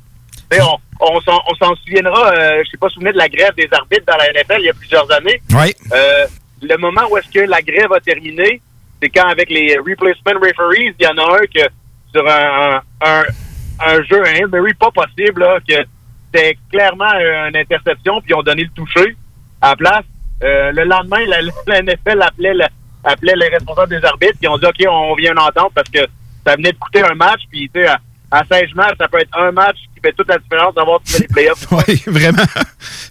Tu 0.50 0.60
on, 0.62 0.78
on 1.02 1.22
s'en 1.22 1.42
on 1.50 1.56
s'en 1.56 1.76
souviendra, 1.76 2.32
euh, 2.34 2.62
je 2.66 2.70
sais 2.72 2.78
pas 2.78 2.88
souvenir 2.90 3.12
de 3.14 3.18
la 3.18 3.28
grève 3.28 3.54
des 3.56 3.68
arbitres 3.72 4.06
dans 4.06 4.16
la 4.18 4.32
NFL 4.32 4.60
il 4.60 4.66
y 4.66 4.70
a 4.70 4.74
plusieurs 4.74 5.10
années. 5.12 5.42
Oui. 5.54 5.74
Euh, 5.94 6.26
le 6.62 6.78
moment 6.78 7.02
où 7.10 7.18
est-ce 7.18 7.30
que 7.30 7.40
la 7.46 7.62
grève 7.62 7.92
a 7.92 8.00
terminé, 8.00 8.62
c'est 9.02 9.10
quand 9.10 9.28
avec 9.28 9.50
les 9.50 9.78
replacement 9.78 10.40
referees, 10.42 10.94
il 10.98 11.04
y 11.06 11.08
en 11.08 11.18
a 11.18 11.36
un 11.36 11.46
que 11.54 11.68
sur 12.14 12.28
un, 12.28 12.82
un, 13.06 13.24
un 13.86 14.04
jeu, 14.04 14.22
un 14.26 14.32
Hail 14.34 14.46
Mary 14.52 14.74
pas 14.74 14.92
possible, 14.92 15.42
là, 15.42 15.60
que 15.68 15.76
c'était 16.34 16.58
clairement 16.72 17.12
une 17.14 17.56
interception, 17.58 18.22
puis 18.22 18.32
ils 18.32 18.36
ont 18.36 18.44
donné 18.44 18.64
le 18.64 18.70
toucher 18.72 19.16
à 19.62 19.70
la 19.70 19.76
place. 19.76 20.04
Euh, 20.44 20.72
le 20.72 20.84
lendemain, 20.84 21.26
la, 21.28 21.42
la 21.68 21.82
NFL 21.82 22.22
appelait, 22.22 22.54
la- 22.54 22.70
appelait 23.04 23.36
les 23.36 23.48
responsables 23.50 24.00
des 24.00 24.06
arbitres, 24.06 24.34
puis 24.40 24.44
ils 24.44 24.50
ont 24.50 24.58
dit 24.58 24.66
OK, 24.66 24.86
on 24.90 25.16
vient 25.16 25.36
en 25.36 25.48
entente 25.48 25.72
parce 25.74 25.90
que 25.90 26.00
ça 26.46 26.56
venait 26.56 26.72
de 26.72 26.78
coûter 26.78 27.02
un 27.04 27.16
match, 27.16 27.42
puis 27.50 27.70
tu 27.74 27.82
sais, 27.82 27.88
à, 27.88 28.00
à 28.32 28.44
16 28.46 28.74
matchs, 28.76 28.96
ça 29.00 29.08
peut 29.08 29.20
être 29.20 29.38
un 29.38 29.52
match 29.52 29.78
qui 29.96 30.02
fait 30.02 30.14
toute 30.14 30.28
la 30.28 30.38
différence 30.38 30.76
d'avoir 30.76 31.00
fais 31.06 31.20
les 31.20 31.28
playoffs. 31.34 31.66
Oui, 31.72 32.04
vraiment. 32.08 32.44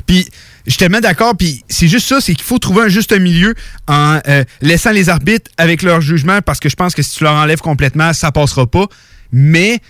Puis, 0.06 0.26
je 0.66 0.72
suis 0.72 0.78
tellement 0.78 1.00
d'accord. 1.00 1.36
Puis, 1.36 1.64
c'est 1.68 1.88
juste 1.88 2.08
ça, 2.08 2.20
c'est 2.20 2.34
qu'il 2.34 2.44
faut 2.44 2.58
trouver 2.58 2.82
un 2.84 2.88
juste 2.88 3.18
milieu 3.18 3.54
en 3.86 4.20
euh, 4.26 4.44
laissant 4.60 4.90
les 4.90 5.08
arbitres 5.08 5.50
avec 5.56 5.82
leur 5.82 6.00
jugement, 6.00 6.40
parce 6.42 6.60
que 6.60 6.68
je 6.68 6.76
pense 6.76 6.94
que 6.94 7.02
si 7.02 7.16
tu 7.16 7.24
leur 7.24 7.34
enlèves 7.34 7.60
complètement, 7.60 8.12
ça 8.12 8.32
passera 8.32 8.66
pas. 8.66 8.86
Mais 9.32 9.80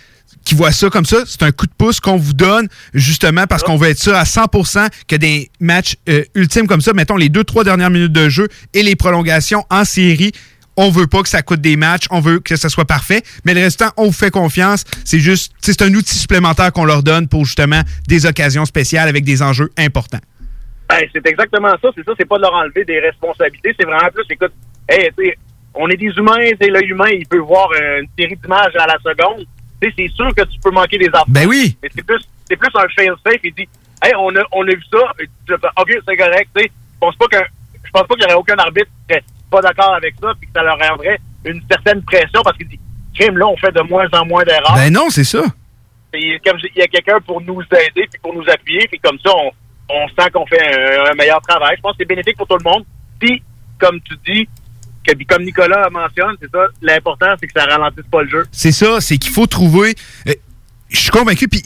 qui 0.43 0.55
voient 0.55 0.71
ça 0.71 0.89
comme 0.89 1.05
ça, 1.05 1.17
c'est 1.25 1.43
un 1.43 1.51
coup 1.51 1.65
de 1.65 1.73
pouce 1.77 1.99
qu'on 1.99 2.17
vous 2.17 2.33
donne, 2.33 2.67
justement, 2.93 3.47
parce 3.47 3.63
qu'on 3.63 3.75
veut 3.75 3.89
être 3.89 3.99
sûr 3.99 4.15
à 4.15 4.23
100% 4.23 4.87
que 5.07 5.15
des 5.15 5.51
matchs 5.59 5.95
euh, 6.07 6.23
ultimes 6.35 6.67
comme 6.67 6.81
ça, 6.81 6.93
mettons 6.93 7.17
les 7.17 7.29
deux, 7.29 7.43
trois 7.43 7.63
dernières 7.63 7.89
minutes 7.89 8.13
de 8.13 8.29
jeu 8.29 8.47
et 8.73 8.83
les 8.83 8.95
prolongations 8.95 9.65
en 9.69 9.83
série, 9.83 10.31
on 10.77 10.91
veut 10.91 11.07
pas 11.07 11.23
que 11.23 11.29
ça 11.29 11.41
coûte 11.41 11.59
des 11.59 11.75
matchs, 11.75 12.05
on 12.11 12.21
veut 12.21 12.39
que 12.39 12.55
ça 12.55 12.69
soit 12.69 12.85
parfait, 12.85 13.23
mais 13.43 13.55
le 13.55 13.61
restant, 13.61 13.89
on 13.97 14.05
vous 14.05 14.11
fait 14.11 14.31
confiance. 14.31 14.83
C'est 15.03 15.19
juste, 15.19 15.51
c'est 15.59 15.81
un 15.81 15.93
outil 15.93 16.17
supplémentaire 16.17 16.71
qu'on 16.71 16.85
leur 16.85 17.03
donne 17.03 17.27
pour 17.27 17.45
justement 17.45 17.81
des 18.07 18.25
occasions 18.25 18.65
spéciales 18.65 19.09
avec 19.09 19.25
des 19.25 19.41
enjeux 19.41 19.71
importants. 19.77 20.19
Ben, 20.89 21.07
c'est 21.13 21.25
exactement 21.27 21.73
ça. 21.81 21.89
C'est 21.95 22.03
ça, 22.05 22.13
c'est 22.17 22.25
pas 22.27 22.37
de 22.37 22.41
leur 22.43 22.53
enlever 22.53 22.85
des 22.85 22.99
responsabilités. 22.99 23.75
C'est 23.77 23.85
vraiment 23.85 24.09
plus, 24.13 24.23
écoute, 24.29 24.53
hey, 24.89 25.09
tu 25.17 25.25
sais, 25.25 25.37
on 25.73 25.89
est 25.89 25.97
des 25.97 26.07
humains, 26.17 26.47
c'est 26.59 26.69
l'œil 26.69 26.87
humain, 26.87 27.09
il 27.11 27.27
peut 27.27 27.39
voir 27.39 27.69
euh, 27.75 28.01
une 28.01 28.07
série 28.17 28.35
d'images 28.37 28.75
à 28.77 28.87
la 28.87 28.97
seconde. 29.03 29.45
Tu 29.81 29.89
sais, 29.89 29.93
c'est 29.97 30.07
sûr 30.15 30.33
que 30.33 30.43
tu 30.43 30.59
peux 30.63 30.71
manquer 30.71 30.97
des 30.97 31.07
affaires. 31.09 31.25
Ben 31.27 31.45
oui. 31.47 31.77
Mais 31.83 31.89
c'est 31.93 32.05
plus, 32.05 32.21
c'est 32.47 32.55
plus 32.55 32.69
un 32.75 32.87
fail-safe. 32.95 33.41
Il 33.43 33.53
dit, 33.53 33.67
hey, 34.03 34.13
on 34.17 34.35
a, 34.35 34.43
on 34.53 34.63
a 34.63 34.71
vu 34.71 34.83
ça. 34.91 34.99
Et 35.19 35.25
tu 35.45 35.53
fais, 35.53 35.67
OK, 35.77 35.91
c'est 36.07 36.15
correct. 36.17 36.49
Tu 36.55 36.63
sais, 36.63 36.71
je 36.93 36.99
pense 36.99 37.15
pas 37.17 37.27
que, 37.27 37.37
je 37.83 37.91
pense 37.91 38.07
pas 38.07 38.15
qu'il 38.15 38.23
y 38.23 38.25
aurait 38.25 38.33
aucun 38.35 38.55
arbitre 38.55 38.87
qui 38.87 39.13
serait 39.13 39.23
pas 39.51 39.61
d'accord 39.61 39.93
avec 39.93 40.15
ça, 40.21 40.31
puis 40.39 40.47
que 40.47 40.53
ça 40.55 40.63
leur 40.63 40.79
rendrait 40.79 41.19
une 41.45 41.61
certaine 41.69 42.01
pression 42.03 42.41
parce 42.43 42.57
qu'il 42.57 42.67
dit, 42.67 42.79
crime, 43.13 43.37
là, 43.37 43.47
on 43.47 43.57
fait 43.57 43.71
de 43.71 43.81
moins 43.81 44.07
en 44.13 44.25
moins 44.25 44.43
d'erreurs. 44.43 44.73
Ben 44.75 44.91
non, 44.91 45.09
c'est 45.09 45.23
ça. 45.23 45.43
Puis 46.11 46.39
comme 46.45 46.57
je- 46.59 46.67
il 46.75 46.79
y 46.79 46.81
a 46.81 46.87
quelqu'un 46.87 47.19
pour 47.19 47.41
nous 47.41 47.61
aider 47.61 48.07
puis 48.09 48.19
pour 48.21 48.33
nous 48.33 48.43
appuyer, 48.49 48.87
puis 48.87 48.99
comme 48.99 49.19
ça, 49.19 49.31
on, 49.35 49.51
on 49.89 50.07
sent 50.09 50.29
qu'on 50.31 50.45
fait 50.45 50.61
un, 50.61 51.11
un 51.11 51.13
meilleur 51.15 51.41
travail. 51.41 51.75
Je 51.77 51.81
pense 51.81 51.91
que 51.93 51.97
c'est 51.99 52.07
bénéfique 52.07 52.37
pour 52.37 52.47
tout 52.47 52.57
le 52.57 52.69
monde. 52.69 52.83
Puis, 53.19 53.41
comme 53.79 53.99
tu 54.01 54.15
dis, 54.25 54.47
que, 55.05 55.13
comme 55.25 55.43
Nicolas 55.43 55.89
mentionne, 55.89 56.35
c'est 56.41 56.51
ça, 56.51 56.65
l'important, 56.81 57.27
c'est 57.39 57.47
que 57.47 57.53
ça 57.55 57.65
ralentisse 57.65 58.03
pas 58.11 58.23
le 58.23 58.29
jeu. 58.29 58.45
C'est 58.51 58.71
ça, 58.73 58.99
c'est 58.99 59.17
qu'il 59.17 59.31
faut 59.31 59.47
trouver. 59.47 59.95
euh, 60.27 60.33
je 60.89 60.99
suis 60.99 61.09
convaincu, 61.09 61.49
puis 61.49 61.61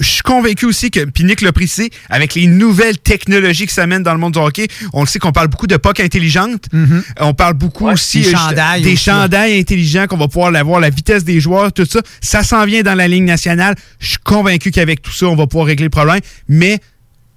je 0.00 0.06
suis 0.06 0.22
convaincu 0.22 0.64
aussi 0.64 0.90
que, 0.90 1.04
puis 1.04 1.24
Nick 1.24 1.42
l'a 1.42 1.52
précisé, 1.52 1.90
avec 2.08 2.34
les 2.34 2.46
nouvelles 2.46 2.96
technologies 2.98 3.66
qui 3.66 3.74
s'amènent 3.74 4.02
dans 4.02 4.14
le 4.14 4.18
monde 4.18 4.32
du 4.32 4.38
hockey, 4.38 4.66
on 4.94 5.02
le 5.02 5.06
sait 5.06 5.18
qu'on 5.18 5.30
parle 5.32 5.48
beaucoup 5.48 5.66
de 5.66 5.76
puck 5.76 6.00
intelligente. 6.00 6.64
Euh, 6.72 7.00
On 7.20 7.34
parle 7.34 7.52
beaucoup 7.52 7.86
aussi 7.88 8.22
Des 8.22 8.34
euh, 8.34 8.38
chandails 8.38 8.80
des 8.82 8.94
aussi, 8.94 9.04
chandails 9.04 9.58
intelligents 9.60 10.06
qu'on 10.06 10.16
va 10.16 10.26
pouvoir 10.26 10.54
avoir, 10.54 10.80
la 10.80 10.88
vitesse 10.88 11.22
des 11.22 11.38
joueurs, 11.38 11.70
tout 11.74 11.84
ça. 11.84 12.00
Ça 12.22 12.42
s'en 12.44 12.64
vient 12.64 12.82
dans 12.82 12.94
la 12.94 13.08
ligne 13.08 13.26
nationale. 13.26 13.74
Je 14.00 14.08
suis 14.08 14.18
convaincu 14.18 14.70
qu'avec 14.70 15.02
tout 15.02 15.12
ça, 15.12 15.26
on 15.26 15.36
va 15.36 15.46
pouvoir 15.46 15.66
régler 15.66 15.84
le 15.84 15.90
problème. 15.90 16.20
Mais 16.48 16.78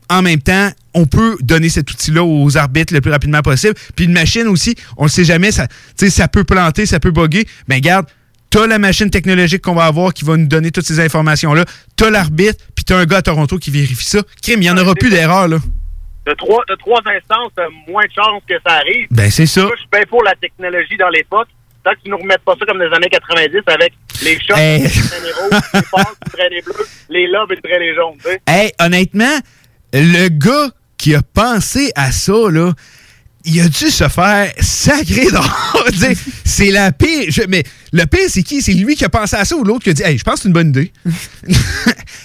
en 0.10 0.22
même 0.22 0.42
temps, 0.42 0.70
on 0.94 1.06
peut 1.06 1.38
donner 1.42 1.70
cet 1.70 1.92
outil-là 1.92 2.24
aux 2.24 2.58
arbitres 2.58 2.94
le 2.94 3.02
plus 3.02 3.12
rapidement 3.12 3.42
possible. 3.42 3.74
Puis 3.96 4.06
une 4.06 4.14
machine 4.14 4.48
aussi, 4.48 4.76
on 4.98 5.06
ne 5.06 5.10
sait 5.10 5.24
jamais, 5.26 5.52
ça, 5.52 5.68
ça 5.98 6.28
peut 6.28 6.44
planter, 6.44 6.86
ça 6.86 7.00
peut 7.00 7.12
bugger. 7.12 7.46
Mais 7.68 7.76
regarde, 7.76 8.06
t'as 8.50 8.68
la 8.68 8.80
machine 8.80 9.10
technologique 9.10 9.62
qu'on 9.62 9.76
va 9.76 9.86
avoir 9.86 10.14
qui 10.14 10.24
va 10.24 10.38
nous 10.38 10.48
donner 10.48 10.72
toutes 10.72 10.86
ces 10.86 11.00
informations-là. 11.00 11.66
T'as 11.96 12.10
l'arbitre, 12.10 12.64
puis 12.76 12.86
t'as 12.86 12.98
un 12.98 13.06
gars 13.06 13.18
à 13.18 13.22
Toronto 13.22 13.58
qui 13.58 13.72
vérifie 13.72 14.06
ça. 14.06 14.20
Crime, 14.42 14.62
il 14.62 14.66
n'y 14.66 14.70
en 14.70 14.78
aura 14.78 14.96
plus 14.96 15.10
d'erreurs, 15.10 15.48
là. 15.48 15.58
De 16.26 16.34
trois, 16.34 16.64
de 16.68 16.76
trois 16.76 17.02
instances, 17.06 17.52
moins 17.88 18.04
de 18.04 18.12
chances 18.12 18.42
que 18.50 18.56
ça 18.66 18.76
arrive. 18.78 19.08
Ben, 19.12 19.30
c'est 19.30 19.46
ça. 19.46 19.62
Moi, 19.62 19.74
je 19.76 19.82
suis 19.82 19.90
bien 19.92 20.04
pour 20.10 20.24
la 20.24 20.34
technologie 20.36 20.98
dans 20.98 21.10
l'époque. 21.10 21.48
Tant 21.84 21.92
que 21.92 22.00
tu 22.04 22.10
nous 22.10 22.18
remettes 22.18 22.42
pas 22.44 22.56
ça 22.58 22.66
comme 22.66 22.80
dans 22.80 22.86
les 22.86 22.96
années 22.96 23.10
90 23.12 23.58
avec 23.68 23.94
les 24.24 24.40
shots, 24.40 24.56
Hey. 24.56 24.82
les 24.82 24.88
rouges, 24.88 25.62
les 25.74 25.82
passes, 25.92 26.16
les 26.50 26.62
bleues, 26.64 26.88
les 27.10 27.28
lobes 27.28 27.52
et 27.52 27.80
les 27.80 27.94
jaunes. 27.94 28.18
Hey, 28.48 28.72
honnêtement, 28.80 29.38
le 30.02 30.30
gars 30.30 30.70
qui 30.98 31.14
a 31.16 31.22
pensé 31.22 31.92
à 31.96 32.12
ça, 32.12 32.34
là, 32.52 32.74
il 33.48 33.60
a 33.62 33.66
dû 33.68 33.90
se 33.92 34.08
faire 34.08 34.52
sacré 34.60 35.26
dehors. 35.32 35.86
C'est 36.44 36.72
la 36.72 36.92
pire. 36.92 37.26
je- 37.30 37.44
mais 37.48 37.64
le 37.94 38.06
pire, 38.06 38.28
c'est 38.30 38.44
qui? 38.44 38.62
C'est 38.62 38.74
lui 38.74 38.96
qui 38.96 39.06
a 39.06 39.10
pensé 39.10 39.36
à 39.36 39.46
ça 39.46 39.56
ou 39.56 39.64
l'autre 39.64 39.84
qui 39.84 39.90
a 39.92 39.94
dit 39.94 40.04
Hey, 40.04 40.18
je 40.18 40.24
pense 40.24 40.36
que 40.36 40.42
c'est 40.42 40.48
une 40.48 40.54
bonne 40.54 40.70
idée. 40.70 40.92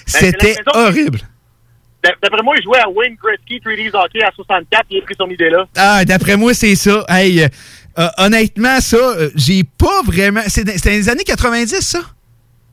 C'était 0.05 0.31
l'impression 0.31 0.63
que- 0.73 0.77
horrible. 0.87 1.19
D'a- 2.03 2.15
D'après 2.23 2.41
moi, 2.41 2.55
il 2.57 2.63
jouait 2.63 2.79
à 2.79 2.89
Wayne 2.89 3.15
Gretzky 3.21 3.59
3D's 3.63 3.93
Hockey 3.93 4.23
à 4.23 4.31
64, 4.35 4.85
il 4.89 4.97
a 4.99 5.01
pris 5.03 5.15
son 5.19 5.29
idée-là. 5.29 5.67
Ah, 5.77 6.03
d'après 6.05 6.35
moi, 6.35 6.53
c'est 6.55 6.75
ça. 6.75 7.05
Hey, 7.07 7.43
euh, 7.43 7.47
euh, 7.99 8.07
honnêtement, 8.17 8.79
ça, 8.81 8.97
euh, 8.97 9.29
j'ai 9.35 9.63
pas 9.63 10.01
vraiment. 10.03 10.41
C'était 10.47 10.73
dans 10.75 10.89
les 10.89 11.09
années 11.09 11.23
90, 11.23 11.79
ça? 11.81 11.99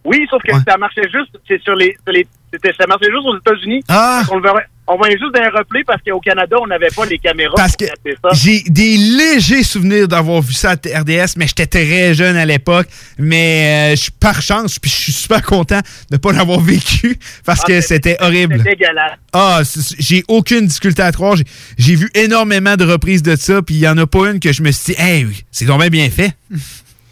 Oui, 0.05 0.26
sauf 0.30 0.40
que 0.42 0.53
ça 0.66 0.78
marchait 0.78 1.03
juste, 1.12 1.36
c'est 1.46 1.61
sur 1.62 1.74
les, 1.74 1.94
sur 2.05 2.12
les 2.14 2.26
c'était, 2.51 2.72
ça 2.80 2.86
marchait 2.86 3.11
juste 3.11 3.26
aux 3.26 3.36
États-Unis. 3.36 3.82
Ah. 3.88 4.22
On 4.30 4.36
le 4.36 4.42
verrait- 4.42 4.66
on 4.89 4.97
voyait 4.97 5.18
juste 5.18 5.34
d'un 5.34 5.51
replay 5.51 5.84
parce 5.86 6.01
qu'au 6.03 6.20
Canada, 6.20 6.57
on 6.61 6.66
n'avait 6.66 6.89
pas 6.95 7.05
les 7.07 7.18
caméras. 7.18 7.55
Parce 7.57 7.76
pour 7.76 7.86
que 7.86 8.12
j'ai 8.34 8.62
des 8.68 8.97
légers 8.97 9.62
souvenirs 9.62 10.09
d'avoir 10.09 10.41
vu 10.43 10.53
ça 10.55 10.70
à 10.70 10.74
RDS, 11.01 11.34
mais 11.36 11.47
j'étais 11.47 11.66
très 11.66 12.14
jeune 12.14 12.36
à 12.36 12.45
l'époque. 12.47 12.89
Mais 13.18 13.93
euh, 13.93 13.97
je 13.97 14.11
par 14.18 14.41
chance, 14.43 14.78
puis 14.78 14.91
je 14.91 14.97
suis 14.97 15.12
super 15.12 15.43
content 15.43 15.78
de 16.11 16.14
ne 16.14 16.16
pas 16.16 16.32
l'avoir 16.32 16.61
vécu 16.62 17.18
parce 17.45 17.61
Ah, 17.64 17.66
que 17.66 17.80
c'était- 17.80 18.16
horrible. 18.20 18.62
C'était. 18.66 18.86
Ah, 19.32 19.61
j'ai 19.99 20.24
aucune 20.28 20.66
difficulté 20.66 21.03
à 21.03 21.12
croire. 21.12 21.36
J'ai- 21.76 21.95
vu 21.97 22.09
énormément 22.14 22.76
de 22.76 22.84
reprises 22.84 23.22
de 23.22 23.34
ça, 23.36 23.61
puis 23.62 23.74
il 23.74 23.80
n'y 23.80 23.89
en 23.89 23.99
a 23.99 24.07
pas 24.07 24.30
une 24.30 24.39
que 24.41 24.53
je 24.53 24.62
me 24.62 24.70
suis 24.70 24.95
dit, 24.95 25.01
hey, 25.03 25.26
c'est 25.51 25.64
donc 25.64 25.80
bien 25.80 25.89
bien 25.91 26.11
fait. 26.11 26.32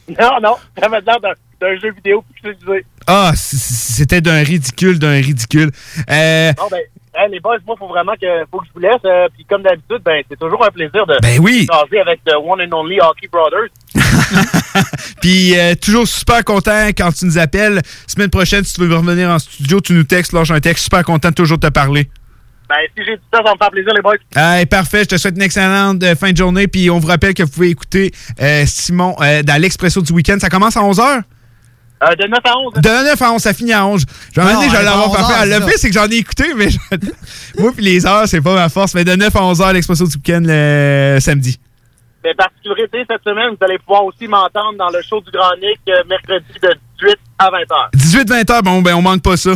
Non, 0.09 0.39
non, 0.41 0.55
ça 0.79 0.87
avait 0.87 1.01
l'air 1.05 1.19
d'un, 1.21 1.81
jeu 1.81 1.93
vidéo 1.93 2.25
pixelisé. 2.33 2.85
Ah, 3.09 3.33
c- 3.35 3.57
c- 3.57 3.75
c'était 3.97 4.21
d'un 4.21 4.41
ridicule, 4.45 5.01
d'un 5.01 5.21
ridicule. 5.21 5.73
Euh, 6.09 6.53
ben, 6.71 6.79
hey, 7.17 7.31
les 7.31 7.41
boys, 7.41 7.57
moi, 7.67 7.77
faut 7.79 7.89
vraiment 7.89 8.13
que, 8.21 8.27
faut 8.51 8.59
que 8.61 8.67
je 8.67 8.73
vous 8.75 8.81
laisse. 8.81 9.03
euh, 9.05 9.29
Puis 9.35 9.45
comme 9.45 9.63
d'habitude, 9.63 10.01
ben, 10.05 10.23
c'est 10.31 10.39
toujours 10.39 10.65
un 10.65 10.71
plaisir 10.71 11.07
de 11.07 11.17
Ben 11.23 11.39
oui. 11.41 11.67
jaser 11.73 12.01
avec 12.01 12.23
The 12.25 12.35
One 12.43 12.61
and 12.63 12.73
Only 12.77 12.99
Hockey 13.01 13.29
Brothers. 13.31 13.69
Puis 15.21 15.59
euh, 15.59 15.75
toujours 15.75 16.07
super 16.07 16.45
content 16.45 16.89
quand 16.97 17.11
tu 17.13 17.25
nous 17.27 17.39
appelles. 17.39 17.81
Semaine 18.07 18.31
prochaine, 18.31 18.65
si 18.65 18.75
tu 18.75 18.81
veux 18.87 18.95
revenir 18.97 19.29
en 19.31 19.39
studio, 19.39 19.81
tu 19.81 19.93
nous 19.95 20.05
textes, 20.05 20.33
lâche 20.33 20.51
un 20.51 20.61
texte. 20.61 20.85
Super 20.85 21.05
content 21.05 21.31
de 21.31 21.35
toujours 21.35 21.59
te 21.59 21.69
parler. 21.69 22.09
Ben, 22.69 22.77
si 22.97 23.05
j'ai 23.05 23.13
du 23.17 23.23
temps, 23.31 23.39
ça 23.39 23.43
va 23.45 23.53
me 23.53 23.59
faire 23.59 23.71
plaisir, 23.71 23.93
les 23.95 24.03
boys. 24.03 24.17
Hey, 24.35 24.67
parfait, 24.67 25.05
je 25.05 25.09
te 25.11 25.17
souhaite 25.17 25.37
une 25.37 25.43
excellente 25.43 26.03
euh, 26.03 26.17
fin 26.17 26.33
de 26.33 26.37
journée. 26.37 26.67
Puis 26.67 26.91
on 26.91 26.99
vous 26.99 27.07
rappelle 27.09 27.33
que 27.33 27.45
vous 27.45 27.51
pouvez 27.51 27.71
écouter 27.71 28.13
Simon 28.67 29.15
dans 29.45 29.61
l'Expresso 29.61 30.03
du 30.03 30.13
week-end. 30.13 30.37
Ça 30.41 30.49
commence 30.49 30.77
à 30.77 30.81
11h? 30.81 31.23
Euh, 32.03 32.15
de 32.15 32.25
9 32.27 32.39
à 32.45 32.59
11. 32.59 32.75
De 32.75 33.05
9 33.11 33.23
à 33.23 33.33
11, 33.33 33.41
ça 33.43 33.55
finit 33.55 33.73
à 33.73 33.87
11. 33.87 34.05
Je 34.35 34.41
vais 34.41 34.53
Non, 34.53 34.61
je 34.63 34.77
vais 34.77 34.83
l'avoir 34.83 35.11
pas 35.13 35.23
11 35.23 35.27
fait. 35.33 35.47
Le 35.47 35.53
heures, 35.55 35.67
pire, 35.67 35.75
c'est 35.79 35.89
que 35.89 35.95
j'en 35.95 36.07
ai 36.11 36.17
écouté, 36.17 36.53
mais 36.55 36.69
je- 36.71 36.79
moi, 37.59 37.73
puis 37.75 37.85
les 37.85 38.05
heures, 38.05 38.29
c'est 38.29 38.41
pas 38.43 38.55
ma 38.55 38.69
force. 38.69 38.95
Mais 38.95 39.05
de 39.05 39.15
9 39.17 39.35
à 39.35 39.41
11h, 39.43 39.73
l'Expresso 39.73 40.07
du 40.07 40.17
week-end 40.17 40.43
le 40.45 41.17
samedi. 41.21 41.59
Mais 42.23 42.35
particularité, 42.35 42.99
cette 43.09 43.23
semaine, 43.25 43.51
vous 43.59 43.65
allez 43.65 43.79
pouvoir 43.79 44.05
aussi 44.05 44.27
m'entendre 44.29 44.77
dans 44.79 44.91
le 44.91 45.01
show 45.03 45.21
du 45.21 45.31
Grand 45.31 45.55
Nick, 45.63 45.81
euh, 45.89 46.03
mercredi 46.09 46.45
de 46.63 46.75
18 47.01 47.17
à 47.39 47.51
20h. 47.51 47.91
18-20h, 47.95 48.63
bon, 48.63 48.83
ben 48.83 48.95
on 48.95 49.01
manque 49.03 49.23
pas 49.23 49.37
ça. 49.37 49.53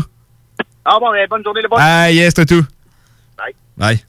Ah 0.84 0.96
bon, 1.00 1.10
ben, 1.10 1.26
bonne 1.28 1.42
journée, 1.44 1.60
les 1.62 1.68
boys. 1.68 1.78
Ah, 1.82 2.10
yes, 2.10 2.32
c'est 2.34 2.46
tout. 2.46 2.64
Bye. 3.36 3.54
Bye. 3.76 4.04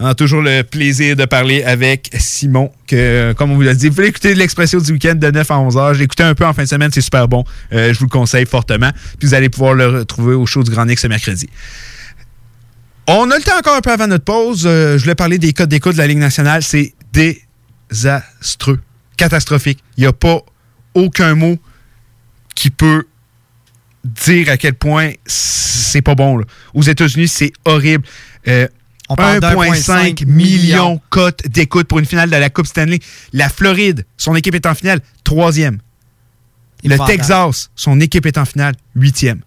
Ah, 0.00 0.14
toujours 0.14 0.40
le 0.40 0.62
plaisir 0.62 1.16
de 1.16 1.26
parler 1.26 1.62
avec 1.64 2.10
Simon, 2.18 2.72
que, 2.86 3.34
comme 3.34 3.50
on 3.50 3.56
vous 3.56 3.62
l'a 3.62 3.74
dit, 3.74 3.88
vous 3.88 3.94
pouvez 3.94 4.08
écouter 4.08 4.34
l'Expression 4.34 4.78
du 4.78 4.92
week-end 4.92 5.14
de 5.14 5.30
9 5.30 5.50
à 5.50 5.58
11 5.58 5.76
heures. 5.76 5.94
J'ai 5.94 6.04
écouté 6.04 6.22
un 6.22 6.34
peu 6.34 6.46
en 6.46 6.54
fin 6.54 6.62
de 6.62 6.68
semaine, 6.68 6.90
c'est 6.92 7.02
super 7.02 7.28
bon. 7.28 7.44
Euh, 7.74 7.92
je 7.92 7.98
vous 7.98 8.06
le 8.06 8.10
conseille 8.10 8.46
fortement. 8.46 8.90
Puis 9.18 9.28
vous 9.28 9.34
allez 9.34 9.50
pouvoir 9.50 9.74
le 9.74 9.88
retrouver 9.88 10.34
au 10.34 10.46
show 10.46 10.62
du 10.62 10.70
Grand 10.70 10.86
Nick 10.86 10.98
ce 10.98 11.08
mercredi. 11.08 11.48
On 13.06 13.30
a 13.30 13.36
le 13.36 13.42
temps 13.42 13.58
encore 13.58 13.76
un 13.76 13.80
peu 13.82 13.92
avant 13.92 14.06
notre 14.06 14.24
pause. 14.24 14.62
Euh, 14.64 14.96
je 14.96 15.02
voulais 15.02 15.14
parler 15.14 15.38
des 15.38 15.52
codes 15.52 15.68
d'écoute 15.68 15.92
de 15.92 15.98
la 15.98 16.06
Ligue 16.06 16.18
nationale. 16.18 16.62
C'est 16.62 16.94
désastreux, 17.12 18.80
catastrophique. 19.18 19.80
Il 19.98 20.02
n'y 20.02 20.06
a 20.06 20.14
pas 20.14 20.40
aucun 20.94 21.34
mot 21.34 21.58
qui 22.54 22.70
peut 22.70 23.04
dire 24.04 24.48
à 24.48 24.56
quel 24.56 24.74
point 24.74 25.10
c'est 25.26 26.02
pas 26.02 26.14
bon. 26.14 26.42
Aux 26.72 26.82
États-Unis, 26.82 27.28
c'est 27.28 27.52
horrible. 27.66 28.04
Euh, 28.48 28.66
1,5 29.14 29.40
d'1,5 29.40 30.26
million 30.26 31.00
cotes 31.10 31.46
d'écoute 31.48 31.88
pour 31.88 31.98
une 31.98 32.06
finale 32.06 32.30
de 32.30 32.36
la 32.36 32.50
Coupe 32.50 32.66
Stanley. 32.66 33.00
La 33.32 33.48
Floride, 33.48 34.06
son 34.16 34.34
équipe 34.34 34.54
est 34.54 34.66
en 34.66 34.74
finale, 34.74 35.00
troisième. 35.24 35.78
Le. 36.84 36.98
Texas, 37.06 37.70
son 37.76 38.00
équipe 38.00 38.26
est 38.26 38.38
en 38.38 38.44
finale, 38.44 38.74
huitième. 38.96 39.40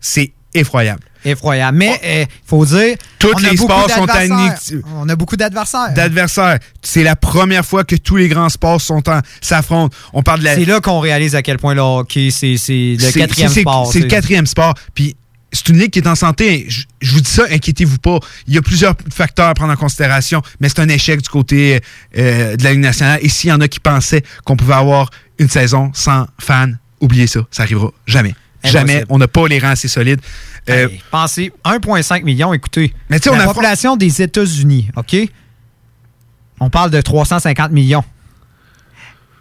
C'est 0.00 0.32
effroyable. 0.54 1.02
Effroyable. 1.24 1.76
Mais 1.76 2.00
il 2.04 2.26
faut 2.46 2.64
dire. 2.64 2.96
Tous 3.18 3.36
les 3.38 3.56
sports 3.56 3.90
sont 3.90 4.06
alignés. 4.06 4.50
On 4.94 5.08
a 5.08 5.16
beaucoup 5.16 5.36
d'adversaires. 5.36 5.92
D'adversaires. 5.92 6.58
C'est 6.82 7.02
la 7.02 7.16
première 7.16 7.64
fois 7.64 7.84
que 7.84 7.96
tous 7.96 8.16
les 8.16 8.28
grands 8.28 8.48
sports 8.48 8.80
sont 8.80 9.08
en 9.08 9.20
s'affrontent. 9.40 9.94
On 10.12 10.22
parle 10.22 10.40
de 10.40 10.44
la. 10.44 10.54
C'est 10.54 10.64
là 10.64 10.80
qu'on 10.80 11.00
réalise 11.00 11.34
à 11.34 11.42
quel 11.42 11.58
point 11.58 11.74
le 11.74 11.80
hockey, 11.80 12.30
c'est 12.30 12.54
le 12.56 13.12
quatrième 13.12 13.50
sport. 13.50 13.92
C'est 13.92 14.00
le 14.00 14.06
quatrième 14.06 14.46
sport. 14.46 14.74
Puis 14.94 15.16
c'est 15.52 15.68
une 15.68 15.78
ligue 15.78 15.90
qui 15.90 16.00
est 16.00 16.06
en 16.08 16.14
santé. 16.14 16.66
Je, 16.68 16.82
je 17.00 17.12
vous 17.12 17.20
dis 17.20 17.30
ça, 17.30 17.44
inquiétez-vous 17.50 17.98
pas. 17.98 18.18
Il 18.46 18.54
y 18.54 18.58
a 18.58 18.62
plusieurs 18.62 18.94
facteurs 19.12 19.46
à 19.46 19.54
prendre 19.54 19.72
en 19.72 19.76
considération, 19.76 20.42
mais 20.60 20.68
c'est 20.68 20.80
un 20.80 20.88
échec 20.88 21.22
du 21.22 21.28
côté 21.28 21.80
euh, 22.18 22.56
de 22.56 22.64
la 22.64 22.72
Ligue 22.72 22.80
nationale. 22.82 23.20
Et 23.22 23.28
s'il 23.28 23.50
y 23.50 23.52
en 23.52 23.60
a 23.60 23.68
qui 23.68 23.80
pensaient 23.80 24.22
qu'on 24.44 24.56
pouvait 24.56 24.74
avoir 24.74 25.10
une 25.38 25.48
saison 25.48 25.90
sans 25.94 26.26
fans, 26.38 26.72
oubliez 27.00 27.26
ça. 27.26 27.40
Ça 27.50 27.62
arrivera 27.62 27.90
jamais. 28.06 28.34
Jamais. 28.64 29.04
On 29.08 29.18
n'a 29.18 29.28
pas 29.28 29.46
les 29.46 29.60
rangs 29.60 29.68
assez 29.70 29.86
solides. 29.88 30.20
Euh, 30.68 30.88
pensez, 31.12 31.52
1,5 31.64 32.24
million, 32.24 32.52
écoutez. 32.52 32.92
Mais 33.08 33.20
tu 33.20 33.24
sais, 33.24 33.30
on 33.30 33.34
la 33.36 33.44
affronte- 33.44 33.54
population 33.54 33.96
des 33.96 34.22
États-Unis, 34.22 34.88
OK? 34.96 35.14
On 36.58 36.68
parle 36.70 36.90
de 36.90 37.00
350 37.00 37.70
millions. 37.70 38.02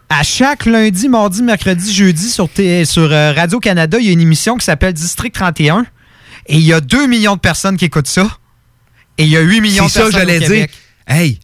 À 0.10 0.22
chaque 0.22 0.68
lundi, 0.68 1.10
mardi, 1.10 1.42
mercredi, 1.42 1.92
jeudi 1.92 2.30
sur, 2.30 2.48
sur 2.86 3.12
euh, 3.12 3.34
Radio-Canada, 3.34 3.98
il 4.00 4.06
y 4.06 4.10
a 4.10 4.12
une 4.12 4.22
émission 4.22 4.56
qui 4.58 4.66
s'appelle 4.66 4.94
District 4.94 5.34
31. 5.34 5.88
Et 6.48 6.58
il 6.58 6.64
y 6.64 6.74
a 6.74 6.82
2 6.82 7.08
millions 7.08 7.36
de 7.36 7.40
personnes 7.40 7.78
qui 7.78 7.86
écoutent 7.86 8.08
ça. 8.08 8.28
Et 9.18 9.24
il 9.24 9.30
y 9.30 9.38
a 9.38 9.42
8 9.42 9.62
millions 9.62 9.86
de 9.86 9.90
C'est 9.90 10.00
ça 10.00 10.06
personnes 10.06 10.22
que 10.22 10.28
j'allais 10.34 10.46
au 10.46 10.50
dire. 10.54 10.68
Hey, 11.08 11.40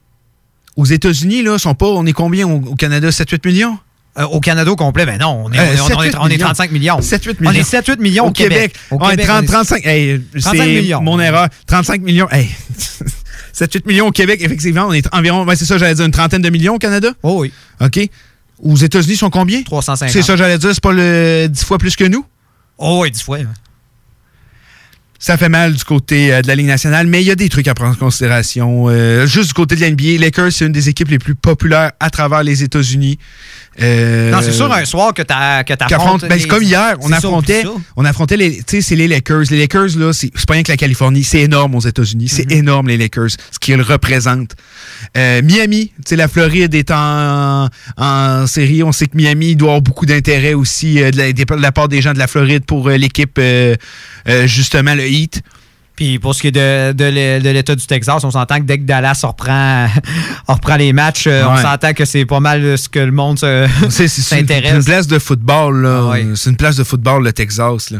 aux 0.75 0.85
États-Unis, 0.85 1.43
là, 1.43 1.57
sont 1.57 1.75
pas, 1.75 1.87
on 1.87 2.05
est 2.05 2.13
combien 2.13 2.47
au, 2.47 2.57
au 2.71 2.75
Canada? 2.75 3.09
7-8 3.09 3.45
millions? 3.47 3.77
Euh, 4.19 4.23
au 4.23 4.41
Canada 4.41 4.69
au 4.69 4.75
complet, 4.75 5.05
ben 5.05 5.17
non, 5.17 5.43
on 5.45 5.51
est, 5.53 5.57
Euh, 5.57 5.61
on 5.61 5.89
est- 5.89 5.93
on 5.93 6.01
est- 6.03 6.09
7-8 6.11 6.17
on 6.19 6.25
est 6.25 6.29
millions. 6.31 6.45
35 6.47 6.71
millions. 6.71 7.01
7-8 7.01 7.37
On 7.39 7.45
est 7.45 7.51
millions. 7.53 7.63
7-8 7.63 7.99
millions 7.99 8.25
au, 8.27 8.31
Québec. 8.31 8.75
Au 8.89 8.97
Québec, 8.99 9.25
30, 9.25 9.39
on 9.39 9.43
est- 9.43 9.45
35. 9.45 9.85
hey, 9.85 10.21
35 10.33 10.57
c'est 10.57 10.65
millions. 10.67 11.01
mon 11.01 11.19
erreur. 11.19 11.47
35 11.65 12.01
millions. 12.01 12.27
Hey. 12.29 12.49
7-8 13.53 13.85
millions 13.85 14.07
au 14.07 14.11
Québec, 14.11 14.41
effectivement. 14.43 14.85
On 14.87 14.93
est 14.93 15.07
environ, 15.13 15.45
c'est 15.55 15.65
ça, 15.65 15.77
j'allais 15.77 15.95
dire, 15.95 16.05
une 16.05 16.11
trentaine 16.11 16.41
de 16.41 16.49
millions 16.49 16.75
au 16.75 16.79
Canada? 16.79 17.09
Oh 17.23 17.41
oui. 17.41 17.53
OK. 17.79 17.99
Aux 18.63 18.75
États-Unis, 18.75 19.13
ils 19.13 19.17
sont 19.17 19.29
combien? 19.29 19.63
350. 19.63 20.11
C'est 20.13 20.21
ça, 20.21 20.35
j'allais 20.35 20.57
dire, 20.57 20.71
c'est 20.73 20.83
pas 20.83 20.91
le 20.91 21.47
10 21.49 21.63
fois 21.63 21.77
plus 21.77 21.95
que 21.95 22.03
nous? 22.03 22.25
Oh 22.77 22.99
oui, 23.03 23.11
10 23.11 23.23
fois. 23.23 23.39
Ça 25.23 25.37
fait 25.37 25.49
mal 25.49 25.75
du 25.75 25.83
côté 25.83 26.33
euh, 26.33 26.41
de 26.41 26.47
la 26.47 26.55
Ligue 26.55 26.65
nationale, 26.65 27.05
mais 27.05 27.21
il 27.21 27.27
y 27.27 27.31
a 27.31 27.35
des 27.35 27.47
trucs 27.47 27.67
à 27.67 27.75
prendre 27.75 27.91
en 27.91 27.95
considération. 27.95 28.87
Euh, 28.89 29.27
juste 29.27 29.49
du 29.49 29.53
côté 29.53 29.75
de 29.75 29.81
la 29.81 29.91
NBA, 29.91 30.19
Lakers, 30.19 30.51
c'est 30.51 30.65
une 30.65 30.71
des 30.71 30.89
équipes 30.89 31.09
les 31.09 31.19
plus 31.19 31.35
populaires 31.35 31.91
à 31.99 32.09
travers 32.09 32.41
les 32.41 32.63
États-Unis. 32.63 33.19
Euh, 33.81 34.31
Non, 34.31 34.39
c'est 34.41 34.51
sûr, 34.51 34.71
un 34.71 34.83
soir 34.83 35.13
que 35.13 35.21
t'as 35.21 35.63
que 35.63 35.73
t'affrontes 35.73 36.01
affrontent- 36.01 36.27
ben, 36.27 36.37
c'est 36.39 36.47
comme 36.47 36.61
hier, 36.63 36.97
on 36.99 37.07
c'est 37.07 37.13
affrontait, 37.13 37.63
on 37.95 38.03
affrontait 38.03 38.35
les, 38.35 38.57
tu 38.57 38.63
sais, 38.67 38.81
c'est 38.81 38.95
les 38.97 39.07
Lakers. 39.07 39.43
Les 39.49 39.59
Lakers 39.59 39.97
là, 39.97 40.11
c'est 40.11 40.29
c'est 40.35 40.45
pas 40.45 40.55
rien 40.55 40.63
que 40.63 40.71
la 40.71 40.77
Californie, 40.77 41.23
c'est 41.23 41.39
énorme 41.39 41.75
aux 41.75 41.79
États-Unis, 41.79 42.27
c'est 42.27 42.43
Mm-hmm. 42.49 42.57
énorme 42.57 42.87
les 42.89 42.97
Lakers, 42.97 43.29
ce 43.29 43.59
qu'ils 43.59 43.81
représentent. 43.81 44.55
Euh, 45.17 45.41
Miami, 45.41 45.93
tu 45.95 46.01
sais, 46.09 46.15
la 46.17 46.27
Floride 46.27 46.75
est 46.75 46.91
en, 46.91 47.69
en 47.97 48.47
série, 48.47 48.83
on 48.83 48.91
sait 48.91 49.07
que 49.07 49.15
Miami 49.15 49.55
doit 49.55 49.69
avoir 49.69 49.81
beaucoup 49.81 50.05
d'intérêt 50.05 50.53
aussi 50.53 51.01
euh, 51.01 51.09
de, 51.11 51.17
la, 51.17 51.31
de 51.31 51.55
la 51.61 51.71
part 51.71 51.87
des 51.87 52.01
gens 52.01 52.11
de 52.13 52.19
la 52.19 52.27
Floride 52.27 52.65
pour 52.65 52.89
l'équipe 52.89 53.39
justement 54.45 54.95
le 54.95 55.07
Heat. 55.07 55.41
Puis 55.95 56.17
pour 56.19 56.33
ce 56.33 56.41
qui 56.41 56.47
est 56.47 56.51
de, 56.51 56.93
de 56.93 57.49
l'État 57.49 57.75
du 57.75 57.85
Texas, 57.85 58.23
on 58.23 58.31
s'entend 58.31 58.57
que 58.57 58.63
dès 58.63 58.77
que 58.79 58.83
Dallas 58.85 59.19
reprend, 59.23 59.87
reprend 60.47 60.75
les 60.77 60.93
matchs, 60.93 61.27
euh, 61.27 61.43
on 61.47 61.57
s'entend 61.57 61.93
que 61.93 62.05
c'est 62.05 62.25
pas 62.25 62.39
mal 62.39 62.77
ce 62.77 62.89
que 62.89 62.99
le 62.99 63.11
monde 63.11 63.37
se- 63.37 63.67
C'est 63.89 64.03
une, 64.05 64.09
s'intéresse. 64.09 64.85
place 64.85 65.07
de 65.07 65.19
football, 65.19 65.81
là. 65.83 65.99
Ah 66.03 66.09
ouais. 66.11 66.25
C'est 66.35 66.49
une 66.49 66.55
place 66.57 66.75
de 66.77 66.83
football, 66.83 67.23
le 67.23 67.33
Texas, 67.33 67.89
là. 67.91 67.99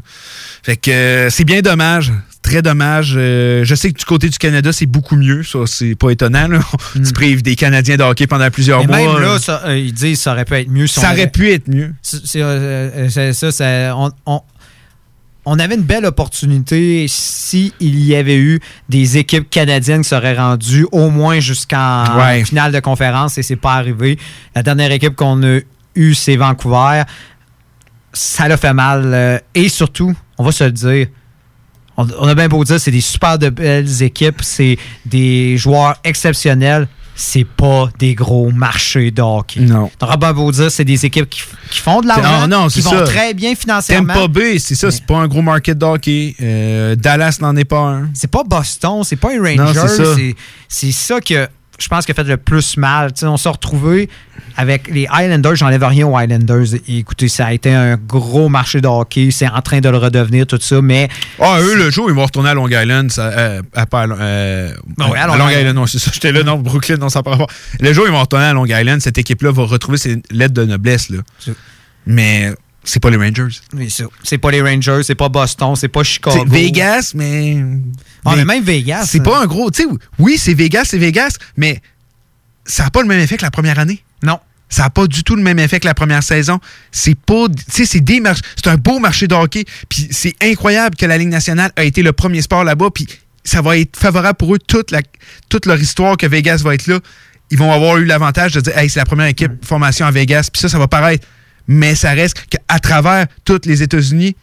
Fait 0.64 0.78
que 0.78 0.90
euh, 0.92 1.30
c'est 1.30 1.44
bien 1.44 1.62
dommage. 1.62 2.12
Très 2.42 2.64
dommage. 2.64 3.14
Euh, 3.18 3.64
je 3.66 3.76
sais 3.76 3.92
que 3.92 4.00
du 4.00 4.06
côté 4.06 4.28
du 4.28 4.38
Canada, 4.40 4.72
c'est 4.74 4.88
beaucoup 4.88 5.16
mieux. 5.16 5.44
Ça, 5.44 5.60
c'est 5.68 5.94
pas 5.94 6.10
étonnant, 6.10 6.48
là. 6.48 6.60
On 7.00 7.06
se 7.06 7.12
prive 7.12 7.44
des 7.44 7.56
Canadiens 7.56 7.98
de 7.98 8.04
hockey 8.04 8.26
pendant 8.26 8.50
plusieurs 8.50 8.84
Hmm. 8.84 8.88
Mais 8.90 9.04
mois. 9.04 9.14
même 9.20 9.22
là, 9.30 9.38
ça, 9.38 9.62
ils 9.78 9.94
disent 9.94 10.18
que 10.18 10.24
ça 10.24 10.32
aurait 10.32 10.46
pu 10.46 10.56
être 10.56 10.70
mieux. 10.70 10.88
si 10.88 11.00
ça 11.00 11.12
aurait 11.12 11.30
pu 11.30 11.52
être 11.52 11.68
mieux. 11.68 11.94
C'est 12.02 13.34
ça, 13.34 13.96
on, 13.96 14.10
on- 14.26 14.42
on 15.46 15.58
avait 15.58 15.76
une 15.76 15.82
belle 15.82 16.06
opportunité 16.06 17.08
s'il 17.08 17.72
y 17.82 18.16
avait 18.16 18.38
eu 18.38 18.60
des 18.90 19.18
équipes 19.18 19.50
canadiennes 19.50 20.04
qui 20.04 20.10
seraient 20.10 20.38
rendues 20.38 20.86
au 20.92 21.10
moins 21.10 21.40
jusqu'en 21.40 22.04
Ouais. 22.18 22.44
finale 22.46 22.72
de 22.72 22.80
conférence 22.80 23.38
et 23.38 23.44
c'est 23.44 23.56
pas 23.56 23.74
arrivé. 23.74 24.20
La 24.56 24.62
dernière 24.64 24.92
équipe 24.92 25.16
qu'on 25.16 25.42
a 25.44 25.60
eue, 25.96 26.14
c'est 26.14 26.36
Vancouver. 26.36 27.04
Ça 28.14 28.48
l'a 28.48 28.58
fait 28.58 28.74
mal. 28.74 29.02
euh, 29.14 29.40
et 29.56 29.70
surtout, 29.70 30.14
on 30.38 30.44
va 30.44 30.52
se 30.52 30.64
le 30.66 30.72
dire, 30.72 31.08
on, 31.98 32.06
on 32.20 32.28
a 32.28 32.36
bien 32.36 32.48
beau 32.48 32.64
dire, 32.64 32.80
c'est 32.80 32.92
des 32.92 33.02
super 33.02 33.40
de 33.40 33.50
belles 33.50 34.04
équipes, 34.04 34.42
c'est 34.44 34.78
des 35.06 35.58
joueurs 35.58 35.96
exceptionnels. 36.04 36.88
C'est 37.24 37.46
pas 37.46 37.88
des 38.00 38.16
gros 38.16 38.50
marchés 38.50 39.12
de 39.12 39.22
hockey. 39.22 39.60
Non. 39.60 39.92
T'auras 40.00 40.18
bien 40.18 40.34
beau 40.34 40.52
dire, 40.52 40.72
c'est 40.72 40.84
des 40.84 41.06
équipes 41.06 41.30
qui, 41.30 41.44
qui 41.70 41.80
font 41.80 42.02
de 42.02 42.08
l'argent, 42.08 42.40
Ah, 42.44 42.48
non, 42.48 42.68
qui 42.68 42.82
vont 42.82 42.90
ça. 42.90 43.04
très 43.04 43.36
bien 43.36 43.54
financièrement. 43.54 44.12
Tampa 44.12 44.28
Bay, 44.28 44.58
c'est 44.58 44.74
ça, 44.74 44.90
c'est 44.90 45.06
pas 45.06 45.18
un 45.18 45.28
gros 45.28 45.44
market 45.44 45.78
de 45.78 45.86
hockey. 45.86 46.36
Euh, 46.42 46.96
Dallas 46.96 47.38
n'en 47.40 47.56
est 47.56 47.64
pas 47.66 47.78
un. 47.82 48.10
C'est 48.16 48.30
pas 48.32 48.44
Boston, 48.44 49.04
c'est 49.04 49.18
pas 49.18 49.34
les 49.38 49.56
Non, 49.56 49.66
Rangers. 49.68 50.34
c'est 50.68 50.92
ça. 50.92 51.16
ça 51.16 51.22
que 51.22 51.48
je 51.78 51.88
pense 51.88 52.06
qui 52.06 52.12
a 52.12 52.16
fait 52.16 52.24
le 52.24 52.38
plus 52.38 52.76
mal. 52.78 53.12
On 53.22 53.38
s'est 53.38 53.50
retrouvé 53.50 54.10
avec 54.58 54.88
les 54.90 55.08
Highlanders. 55.10 55.56
J'enlève 55.56 55.84
rien 55.84 56.08
aux 56.08 56.18
Highlanders. 56.18 56.76
Et 56.88 56.98
écoutez, 57.00 57.28
ça 57.28 57.48
a 57.48 57.54
été 57.54 57.74
un 57.74 57.98
gros 57.98 58.50
marché 58.50 58.82
de 58.82 58.88
hockey. 58.88 59.30
C'est 59.32 59.48
en 59.48 59.62
train 59.62 59.80
de 59.80 59.90
le 59.90 59.98
redevenir, 59.98 60.46
tout 60.48 60.60
ça. 60.62 60.82
Mais 60.82 61.10
Ah, 61.40 61.60
eux, 61.62 61.76
le 61.76 61.90
jour, 61.90 62.10
ils 62.10 62.16
vont 62.16 62.26
retourner 62.26 62.50
à 62.50 62.54
Long 62.54 62.68
Island. 62.68 63.12
Ça, 63.12 63.28
euh, 63.28 63.62
à, 63.76 63.86
euh, 63.94 64.74
Non, 64.98 65.10
ouais, 65.12 65.18
à 65.20 65.24
à 65.24 65.28
Long 65.28 65.34
Long 65.36 65.50
Island. 65.50 65.60
Island. 65.62 65.76
Non, 65.76 65.86
c'est 65.88 66.00
ça. 66.00 66.12
J'étais 66.14 66.32
là, 66.32 66.44
non, 66.44 66.58
Brooklyn, 66.60 66.98
non, 66.98 67.10
ça 67.10 67.24
pas. 67.24 67.38
Le 67.80 67.94
jour, 67.94 68.06
ils 68.08 68.12
vont 68.12 68.22
retourner 68.22 68.46
à 68.46 68.54
Long 68.54 68.66
Island. 68.66 69.02
Cette 69.02 69.18
équipe-là 69.18 69.52
va 69.52 69.64
retrouver 69.64 69.98
ses 69.98 70.22
lettres 70.32 70.54
de 70.54 70.66
noblesse. 70.66 71.10
Là. 71.10 71.20
Mais 72.06 72.54
c'est 72.84 73.00
pas 73.00 73.10
les 73.10 73.18
Rangers. 73.18 73.60
C'est 74.24 74.38
pas 74.38 74.52
les 74.52 74.62
Rangers, 74.62 75.02
c'est 75.04 75.16
pas 75.16 75.30
Boston, 75.30 75.76
c'est 75.76 75.88
pas 75.88 76.04
Chicago. 76.04 76.38
C'est 76.40 76.50
Vegas, 76.50 77.12
mais. 77.16 77.64
Ah, 78.26 78.36
mais 78.36 78.46
même 78.46 78.64
Vegas. 78.64 79.06
C'est 79.08 79.22
pas 79.24 79.42
un 79.42 79.46
gros. 79.46 79.70
Tu 79.72 79.84
sais, 79.84 79.90
oui, 80.20 80.38
c'est 80.38 80.54
Vegas, 80.54 80.86
c'est 80.86 80.98
Vegas, 80.98 81.38
mais 81.58 81.80
ça 82.66 82.84
n'a 82.84 82.90
pas 82.90 83.02
le 83.02 83.08
même 83.08 83.20
effet 83.20 83.38
que 83.38 83.44
la 83.44 83.52
première 83.52 83.80
année? 83.80 84.04
Non. 84.24 84.40
Ça 84.70 84.84
n'a 84.84 84.90
pas 84.90 85.06
du 85.08 85.24
tout 85.24 85.36
le 85.36 85.44
même 85.44 85.60
effet 85.60 85.80
que 85.80 85.86
la 85.86 85.94
première 85.94 86.24
saison. 86.24 86.60
C'est 86.92 87.16
pas. 87.16 87.48
Tu 87.50 87.64
sais, 87.70 87.86
c'est 87.86 88.00
des 88.00 88.20
marchés. 88.22 88.42
C'est 88.56 88.70
un 88.70 88.78
beau 88.78 89.00
marché 89.00 89.28
de 89.28 89.36
hockey. 89.36 89.66
Puis 89.90 90.08
c'est 90.12 90.36
incroyable 90.42 90.96
que 90.96 91.06
la 91.06 91.18
Ligue 91.18 91.28
nationale 91.28 91.72
a 91.76 91.84
été 91.84 92.04
le 92.04 92.14
premier 92.14 92.42
sport 92.42 92.64
là-bas. 92.64 92.90
Puis 92.94 93.08
ça 93.44 93.62
va 93.62 93.78
être 93.78 93.98
favorable 93.98 94.38
pour 94.38 94.56
eux 94.56 94.60
toute, 94.60 94.92
la, 94.92 95.02
toute 95.50 95.66
leur 95.66 95.80
histoire 95.80 96.16
que 96.16 96.26
Vegas 96.26 96.62
va 96.64 96.74
être 96.74 96.88
là. 96.88 97.00
Ils 97.50 97.58
vont 97.58 97.72
avoir 97.74 97.98
eu 97.98 98.06
l'avantage 98.06 98.54
de 98.54 98.62
dire, 98.62 98.78
hey, 98.78 98.90
c'est 98.90 99.00
la 99.00 99.06
première 99.06 99.28
équipe 99.28 99.66
formation 99.66 100.06
à 100.06 100.12
Vegas. 100.12 100.50
Puis 100.54 100.62
ça, 100.62 100.70
ça 100.70 100.80
va 100.80 100.88
paraître. 100.88 101.28
Mais 101.68 101.96
ça 101.96 102.12
reste 102.12 102.46
qu'à 102.50 102.80
travers 102.80 103.26
toutes 103.44 103.66
les 103.66 103.84
États-Unis, 103.84 104.36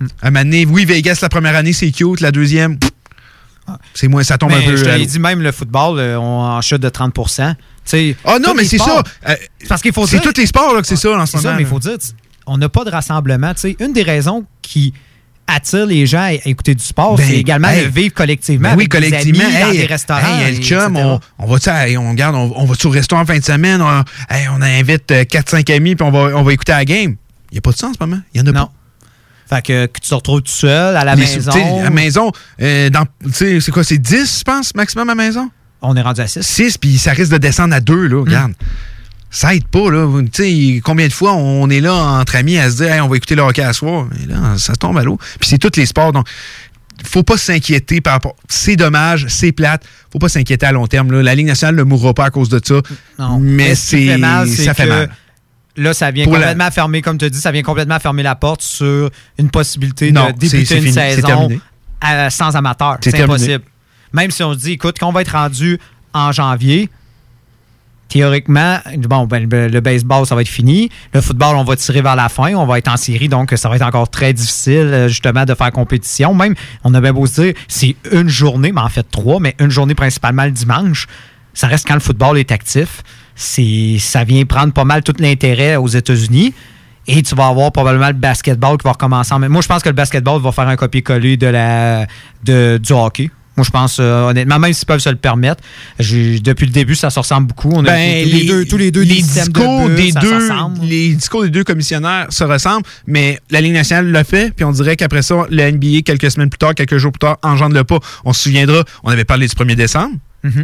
Mm. 0.00 0.06
à 0.22 0.26
un 0.26 0.30
moment 0.30 0.44
donné, 0.44 0.66
oui, 0.66 0.84
Vegas, 0.84 1.18
la 1.22 1.28
première 1.28 1.56
année, 1.56 1.72
c'est 1.72 1.90
cute. 1.90 2.20
La 2.20 2.32
deuxième, 2.32 2.78
pff, 2.78 2.90
c'est 3.94 4.08
moins, 4.08 4.22
ça 4.22 4.36
tombe 4.38 4.50
Mais 4.50 4.56
un 4.64 4.70
peu. 4.70 4.76
je 4.76 4.84
te 4.84 4.90
l'eau. 4.90 5.04
dit, 5.04 5.18
même 5.18 5.40
le 5.40 5.52
football, 5.52 5.98
euh, 5.98 6.18
on 6.18 6.40
en 6.40 6.60
chute 6.60 6.80
de 6.82 6.88
30 6.88 7.14
Tu 7.84 8.16
Ah 8.24 8.38
non, 8.38 8.50
tous 8.50 8.54
mais 8.56 8.64
c'est 8.64 8.78
ça. 8.78 9.02
Euh, 9.28 9.34
parce 9.68 9.80
qu'il 9.82 9.92
faut 9.92 10.06
c'est 10.06 10.20
tous 10.20 10.36
les 10.36 10.46
sports 10.46 10.74
là, 10.74 10.80
que 10.80 10.86
c'est 10.86 10.96
ça 10.96 11.10
en 11.10 11.26
ce 11.26 11.32
C'est 11.32 11.38
ça, 11.38 11.42
moment. 11.48 11.56
mais 11.56 11.62
il 11.62 11.68
faut 11.68 11.78
dire, 11.78 11.96
on 12.46 12.58
n'a 12.58 12.68
pas 12.68 12.84
de 12.84 12.90
rassemblement. 12.90 13.52
Une 13.80 13.92
des 13.92 14.02
raisons 14.02 14.44
qui 14.62 14.92
attire 15.46 15.84
les 15.86 16.06
gens 16.06 16.22
à 16.22 16.32
écouter 16.32 16.74
du 16.74 16.82
sport, 16.82 17.16
Ben, 17.16 17.26
c'est 17.26 17.36
également 17.36 17.68
hey, 17.68 17.84
de 17.84 17.90
vivre 17.90 18.14
collectivement. 18.14 18.70
Ben 18.70 18.76
oui, 18.76 18.86
avec 18.90 18.92
des 18.92 19.10
collectivement. 19.10 19.44
amis, 19.44 19.60
dans 19.60 19.70
des 19.72 19.86
restaurants. 19.86 20.38
hey, 20.40 20.52
le 20.54 20.58
et 20.58 20.62
chum, 20.62 20.96
etc. 20.96 21.18
on, 21.38 21.46
on 21.50 21.58
hey, 21.58 21.96
on, 21.98 22.14
garde, 22.14 22.34
on, 22.34 22.66
au 22.66 22.90
restaurant 22.90 23.22
en 23.22 23.26
fin 23.26 23.38
de 23.38 23.44
semaine? 23.44 23.82
On, 23.82 24.04
on 24.52 24.62
invite 24.62 25.10
euh, 25.10 25.24
4-5 25.24 25.74
amis 25.74 25.96
puis 25.96 26.06
on 26.06 26.10
va, 26.10 26.36
on 26.36 26.42
va 26.42 26.52
écouter 26.52 26.72
la 26.72 26.84
game. 26.86 27.16
Il 27.50 27.54
n'y 27.54 27.58
a 27.58 27.60
pas 27.60 27.72
de 27.72 27.76
sens 27.76 27.90
en 27.90 27.94
ce 27.94 27.98
moment. 28.08 28.22
Il 28.34 28.40
y 28.40 28.44
en 28.44 28.46
a 28.46 28.52
Non. 28.52 28.68
Fait 29.48 29.62
que, 29.62 29.86
que 29.86 30.00
tu 30.00 30.08
te 30.08 30.14
retrouves 30.14 30.42
tout 30.42 30.52
seul 30.52 30.96
à 30.96 31.04
la. 31.04 31.14
Les- 31.14 31.22
maison. 31.22 31.50
À 31.80 31.82
la 31.84 31.90
maison, 31.90 32.32
euh, 32.62 32.90
c'est 33.32 33.70
quoi, 33.70 33.84
c'est 33.84 33.98
10, 33.98 34.38
je 34.40 34.44
pense, 34.44 34.74
maximum 34.74 35.08
à 35.10 35.14
la 35.14 35.22
maison? 35.22 35.50
On 35.82 35.94
est 35.96 36.02
rendu 36.02 36.20
à 36.22 36.26
6. 36.26 36.40
6, 36.42 36.78
puis 36.78 36.96
ça 36.98 37.12
risque 37.12 37.32
de 37.32 37.38
descendre 37.38 37.74
à 37.74 37.80
2, 37.80 38.06
là, 38.06 38.20
regarde. 38.20 38.52
Ça 39.30 39.54
aide 39.54 39.66
pas, 39.66 39.90
là. 39.90 40.08
Tu 40.32 40.44
sais, 40.76 40.80
combien 40.82 41.08
de 41.08 41.12
fois 41.12 41.34
on 41.34 41.68
est 41.68 41.80
là 41.80 41.92
entre 41.94 42.36
amis 42.36 42.56
à 42.56 42.70
se 42.70 42.76
dire, 42.76 42.92
Hey, 42.92 43.00
on 43.00 43.08
va 43.08 43.16
écouter 43.16 43.34
le 43.34 43.42
hockey 43.42 43.62
à 43.62 43.72
soir? 43.72 44.06
Et 44.22 44.26
là, 44.26 44.54
ça 44.56 44.74
tombe 44.76 44.96
à 44.96 45.02
l'eau. 45.02 45.18
Puis 45.40 45.48
c'est 45.50 45.58
tous 45.58 45.76
les 45.76 45.86
sports, 45.86 46.12
donc 46.12 46.26
faut 47.04 47.24
pas 47.24 47.36
s'inquiéter 47.36 48.00
par 48.00 48.12
rapport. 48.14 48.36
C'est 48.48 48.76
dommage, 48.76 49.26
c'est 49.28 49.50
plate. 49.52 49.82
Faut 50.12 50.20
pas 50.20 50.28
s'inquiéter 50.28 50.64
à 50.64 50.72
long 50.72 50.86
terme. 50.86 51.10
Là. 51.10 51.22
La 51.22 51.34
Ligue 51.34 51.48
nationale 51.48 51.74
ne 51.74 51.82
mourra 51.82 52.14
pas 52.14 52.26
à 52.26 52.30
cause 52.30 52.48
de 52.48 52.60
ça. 52.64 52.76
Non. 53.18 53.40
Mais 53.40 53.74
c'est 53.74 54.06
fait 54.06 54.16
mal, 54.18 54.48
ça 54.48 54.72
fait 54.72 54.84
que 54.84 54.88
mal. 54.88 55.10
Là, 55.76 55.92
ça 55.92 56.10
vient 56.10 56.24
Pour 56.24 56.34
la- 56.34 56.40
complètement 56.40 56.70
fermer, 56.70 57.02
comme 57.02 57.18
tu 57.18 57.24
as 57.24 57.30
dit, 57.30 57.38
ça 57.40 57.50
vient 57.50 57.62
complètement 57.62 57.98
fermer 57.98 58.22
la 58.22 58.36
porte 58.36 58.62
sur 58.62 59.10
une 59.38 59.50
possibilité 59.50 60.12
Non, 60.12 60.26
de 60.28 60.32
débuter 60.32 60.76
une 60.76 60.82
fini, 60.82 60.92
saison 60.92 61.48
à- 62.00 62.30
sans 62.30 62.54
amateur. 62.54 62.98
C'est 63.00 63.10
terminé. 63.10 63.34
impossible. 63.34 63.64
Même 64.12 64.30
si 64.30 64.42
on 64.44 64.52
se 64.52 64.58
dit, 64.58 64.72
écoute, 64.72 64.96
quand 65.00 65.08
on 65.08 65.12
va 65.12 65.22
être 65.22 65.32
rendu 65.32 65.80
en 66.12 66.30
janvier, 66.30 66.88
théoriquement, 68.08 68.78
bon, 68.98 69.26
ben, 69.26 69.48
le, 69.50 69.68
le 69.68 69.80
baseball, 69.80 70.24
ça 70.26 70.34
va 70.34 70.42
être 70.42 70.48
fini. 70.48 70.90
Le 71.12 71.20
football, 71.20 71.56
on 71.56 71.64
va 71.64 71.74
tirer 71.74 72.00
vers 72.02 72.14
la 72.14 72.28
fin. 72.28 72.54
On 72.54 72.66
va 72.66 72.78
être 72.78 72.88
en 72.88 72.96
série, 72.96 73.28
donc 73.28 73.52
ça 73.56 73.68
va 73.68 73.76
être 73.76 73.82
encore 73.82 74.08
très 74.08 74.32
difficile, 74.32 74.72
euh, 74.92 75.08
justement, 75.08 75.44
de 75.44 75.54
faire 75.54 75.72
compétition. 75.72 76.34
Même, 76.34 76.54
on 76.84 76.94
a 76.94 77.00
bien 77.00 77.12
beau 77.12 77.26
se 77.26 77.40
dire, 77.40 77.54
c'est 77.66 77.96
une 78.12 78.28
journée, 78.28 78.70
mais 78.72 78.80
en 78.82 78.88
fait 78.88 79.06
trois, 79.10 79.40
mais 79.40 79.56
une 79.58 79.70
journée 79.70 79.94
principalement 79.96 80.44
le 80.44 80.52
dimanche. 80.52 81.06
Ça 81.54 81.66
reste 81.66 81.86
quand 81.88 81.94
le 81.94 82.00
football 82.00 82.38
est 82.38 82.52
actif. 82.52 83.02
Ça 83.36 84.24
vient 84.24 84.44
prendre 84.44 84.72
pas 84.72 84.84
mal 84.84 85.02
tout 85.02 85.14
l'intérêt 85.18 85.76
aux 85.76 85.88
États-Unis. 85.88 86.54
Et 87.06 87.22
tu 87.22 87.34
vas 87.34 87.48
avoir 87.48 87.70
probablement 87.70 88.06
le 88.06 88.14
basketball 88.14 88.78
qui 88.78 88.84
va 88.84 88.92
recommencer. 88.92 89.34
en 89.34 89.38
même- 89.38 89.52
Moi, 89.52 89.60
je 89.60 89.68
pense 89.68 89.82
que 89.82 89.90
le 89.90 89.94
basketball 89.94 90.40
va 90.40 90.52
faire 90.52 90.68
un 90.68 90.76
copier-coller 90.76 91.36
de 91.36 91.46
la, 91.48 92.06
de, 92.44 92.80
du 92.82 92.92
hockey. 92.94 93.30
Moi, 93.56 93.64
je 93.64 93.70
pense, 93.70 93.98
euh, 94.00 94.30
honnêtement, 94.30 94.58
même 94.58 94.72
s'ils 94.72 94.86
peuvent 94.86 94.98
se 95.00 95.10
le 95.10 95.16
permettre, 95.16 95.62
depuis 96.00 96.66
le 96.66 96.72
début, 96.72 96.94
ça 96.96 97.10
se 97.10 97.18
ressemble 97.20 97.48
beaucoup. 97.48 97.70
On 97.72 97.80
a 97.84 97.90
Ben, 97.90 98.24
tous 98.24 98.30
les, 98.30 98.44
deux, 98.46 98.64
tous 98.64 98.76
les 98.78 98.90
deux 98.90 99.02
les 99.02 99.06
des 99.16 99.22
systèmes 99.22 99.48
de 99.48 99.52
discours 99.52 99.88
des 99.90 100.10
ça 100.10 100.20
deux, 100.20 100.28
les 100.82 101.14
discours 101.14 101.42
des 101.44 101.50
deux 101.50 101.62
commissionnaires 101.62 102.26
se 102.30 102.42
ressemblent, 102.42 102.84
mais 103.06 103.38
la 103.50 103.60
Ligue 103.60 103.74
nationale 103.74 104.10
l'a 104.10 104.24
fait, 104.24 104.52
puis 104.54 104.64
on 104.64 104.72
dirait 104.72 104.96
qu'après 104.96 105.22
ça, 105.22 105.44
la 105.50 105.70
NBA, 105.70 106.00
quelques 106.04 106.30
semaines 106.32 106.50
plus 106.50 106.58
tard, 106.58 106.74
quelques 106.74 106.96
jours 106.96 107.12
plus 107.12 107.20
tard, 107.20 107.36
engendre 107.42 107.74
le 107.74 107.84
pas. 107.84 107.98
On 108.24 108.32
se 108.32 108.42
souviendra, 108.44 108.82
on 109.04 109.10
avait 109.10 109.24
parlé 109.24 109.46
du 109.46 109.54
1er 109.54 109.76
décembre. 109.76 110.16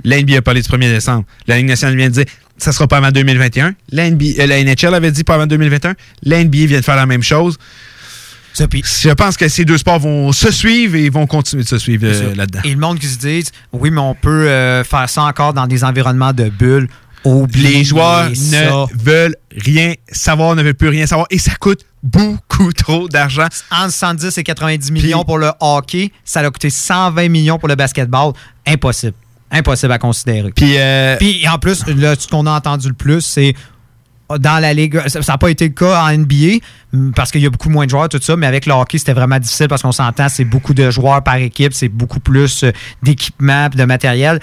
La 0.05 0.21
NBA 0.21 0.39
a 0.39 0.43
parlé 0.43 0.63
du 0.63 0.69
1er 0.69 0.93
décembre. 0.93 1.25
La 1.47 1.57
Ligue 1.57 1.67
nationale 1.69 1.97
vient 1.97 2.09
de 2.09 2.15
dire 2.15 2.25
ça 2.59 2.73
sera 2.73 2.87
pas 2.87 2.99
avant 2.99 3.11
2021. 3.11 3.75
La, 3.91 4.11
NBA, 4.11 4.25
euh, 4.41 4.47
la 4.47 4.63
NHL 4.63 4.95
avait 4.95 5.11
dit 5.11 5.25
pas 5.25 5.35
avant 5.35 5.47
2021. 5.47 5.95
La 6.23 6.45
NBA 6.45 6.67
vient 6.67 6.81
de 6.81 6.85
faire 6.85 6.97
la 6.97 7.07
même 7.07 7.23
chose. 7.23 7.57
Je 8.59 9.13
pense 9.15 9.37
que 9.37 9.49
ces 9.49 9.65
deux 9.65 9.79
sports 9.79 10.01
vont 10.01 10.33
se 10.33 10.51
suivre 10.51 10.97
et 10.97 11.09
vont 11.09 11.27
continuer 11.27 11.63
de 11.63 11.69
se 11.69 11.79
suivre 11.79 12.07
euh, 12.07 12.35
là-dedans. 12.35 12.61
Et 12.65 12.71
le 12.71 12.77
monde 12.77 12.99
qui 12.99 13.07
se 13.07 13.19
dit, 13.19 13.45
oui, 13.73 13.91
mais 13.91 14.01
on 14.01 14.15
peut 14.15 14.49
euh, 14.49 14.85
faire 14.85 15.09
ça 15.09 15.23
encore 15.23 15.55
dans 15.55 15.67
des 15.67 15.85
environnements 15.85 16.33
de 16.33 16.49
bulles. 16.51 16.89
Oubliez 17.25 17.79
Les 17.79 17.85
joueurs 17.85 18.31
ça. 18.35 18.71
ne 18.71 18.99
veulent 18.99 19.37
rien 19.55 19.95
savoir, 20.11 20.57
ne 20.57 20.63
veulent 20.63 20.75
plus 20.75 20.89
rien 20.89 21.07
savoir 21.07 21.27
et 21.31 21.39
ça 21.39 21.53
coûte 21.55 21.85
beaucoup 22.03 22.73
trop 22.73 23.09
d'argent. 23.09 23.47
Entre 23.71 23.93
110 23.93 24.39
et 24.39 24.43
90 24.43 24.91
millions 24.91 25.25
pour 25.25 25.39
le 25.39 25.51
hockey, 25.61 26.13
ça 26.25 26.41
a 26.41 26.51
coûté 26.51 26.71
120 26.71 27.29
millions 27.29 27.59
pour 27.59 27.69
le 27.69 27.75
basketball. 27.75 28.33
Impossible. 28.67 29.15
Impossible 29.51 29.93
à 29.93 29.99
considérer. 29.99 30.53
Puis, 30.55 30.75
euh, 30.79 31.17
Puis 31.19 31.47
en 31.49 31.59
plus, 31.59 31.85
là, 31.87 32.15
ce 32.19 32.29
qu'on 32.29 32.47
a 32.47 32.53
entendu 32.53 32.89
le 32.89 32.95
plus, 32.95 33.21
c'est 33.21 33.55
dans 34.39 34.61
la 34.61 34.73
ligue, 34.73 35.01
ça 35.09 35.21
n'a 35.27 35.39
pas 35.39 35.51
été 35.51 35.69
le 35.69 35.75
cas 35.75 36.05
en 36.05 36.17
NBA 36.17 36.59
parce 37.17 37.33
qu'il 37.33 37.41
y 37.41 37.47
a 37.47 37.51
beaucoup 37.51 37.69
moins 37.69 37.85
de 37.85 37.91
joueurs, 37.91 38.09
tout 38.09 38.21
ça, 38.21 38.37
mais 38.37 38.47
avec 38.47 38.67
le 38.67 38.73
hockey, 38.73 38.99
c'était 38.99 39.13
vraiment 39.13 39.39
difficile 39.39 39.69
parce 39.69 39.83
qu'on 39.83 39.93
s'entend, 39.93 40.29
c'est 40.29 40.45
beaucoup 40.45 40.75
de 40.75 40.91
joueurs 40.91 41.23
par 41.25 41.37
équipe, 41.37 41.75
c'est 41.75 41.89
beaucoup 41.89 42.21
plus 42.21 42.65
euh, 42.65 42.71
d'équipement, 43.03 43.69
de 43.69 43.85
matériel. 43.85 44.39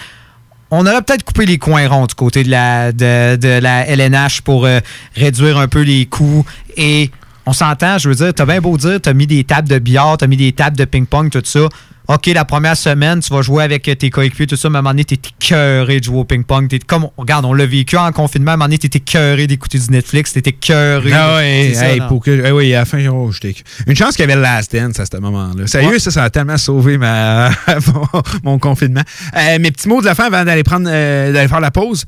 On 0.71 0.85
aurait 0.85 1.01
peut-être 1.01 1.23
coupé 1.23 1.45
les 1.45 1.57
coins 1.57 1.87
ronds 1.87 2.07
du 2.07 2.15
côté 2.15 2.43
de 2.43 2.51
la, 2.51 2.91
de, 2.91 3.37
de 3.37 3.59
la 3.59 3.87
LNH 3.87 4.41
pour 4.41 4.65
euh, 4.65 4.79
réduire 5.15 5.57
un 5.57 5.69
peu 5.69 5.81
les 5.81 6.05
coûts 6.05 6.45
et 6.75 7.09
on 7.45 7.53
s'entend, 7.53 7.97
je 7.97 8.09
veux 8.09 8.15
dire, 8.15 8.33
t'as 8.33 8.45
bien 8.45 8.59
beau 8.59 8.77
dire, 8.77 8.99
t'as 9.01 9.13
mis 9.13 9.25
des 9.25 9.45
tables 9.45 9.69
de 9.69 9.79
billard, 9.79 10.17
t'as 10.17 10.27
mis 10.27 10.35
des 10.35 10.51
tables 10.51 10.75
de 10.75 10.83
ping-pong, 10.83 11.29
tout 11.29 11.41
ça. 11.45 11.69
OK, 12.09 12.27
la 12.27 12.45
première 12.45 12.77
semaine, 12.77 13.19
tu 13.19 13.33
vas 13.33 13.41
jouer 13.41 13.63
avec 13.65 13.83
tes 13.83 14.09
coéquipiers, 14.09 14.47
tout 14.47 14.55
ça, 14.55 14.69
mais 14.69 14.77
à 14.77 14.79
un 14.79 14.81
moment 14.81 14.91
donné, 14.91 15.03
t'es 15.03 15.15
écœuré 15.41 15.99
de 15.99 16.05
jouer 16.05 16.19
au 16.19 16.23
ping-pong. 16.23 16.69
Comme, 16.87 17.07
regarde, 17.17 17.43
on 17.43 17.53
l'a 17.53 17.65
vécu 17.65 17.97
en 17.97 18.11
confinement, 18.13 18.51
à 18.51 18.53
un 18.53 18.57
moment 18.57 18.65
donné, 18.67 18.77
t'es 18.77 18.97
écœuré 18.97 19.45
d'écouter 19.45 19.77
du 19.77 19.89
Netflix, 19.91 20.31
t'es 20.31 20.39
écœuré. 20.49 21.11
Ah 21.11 21.35
ouais, 21.35 21.71
ça, 21.73 21.91
hey, 21.93 22.01
pour 22.07 22.23
que, 22.23 22.51
oui, 22.53 22.73
à 22.73 22.79
la 22.79 22.85
fin, 22.85 23.05
oh, 23.07 23.29
j'étais- 23.33 23.55
Une 23.87 23.95
chance 23.95 24.15
qu'il 24.15 24.21
y 24.27 24.31
avait 24.31 24.39
Last 24.41 24.73
Dance 24.73 24.99
à 25.01 25.05
ce 25.05 25.17
moment-là. 25.17 25.67
Sérieux, 25.67 25.89
Ouais. 25.89 25.99
ça, 25.99 26.11
ça 26.11 26.23
a 26.23 26.29
tellement 26.29 26.57
sauvé 26.57 26.97
ma, 26.97 27.49
mon, 27.93 28.21
mon 28.43 28.57
confinement. 28.59 29.03
Euh, 29.35 29.59
mes 29.59 29.71
petits 29.71 29.89
mots 29.89 29.99
de 29.99 30.05
la 30.05 30.15
fin 30.15 30.27
avant 30.27 30.45
d'aller 30.45 30.63
prendre, 30.63 30.87
euh, 30.89 31.33
d'aller 31.33 31.49
faire 31.49 31.59
la 31.59 31.71
pause. 31.71 32.05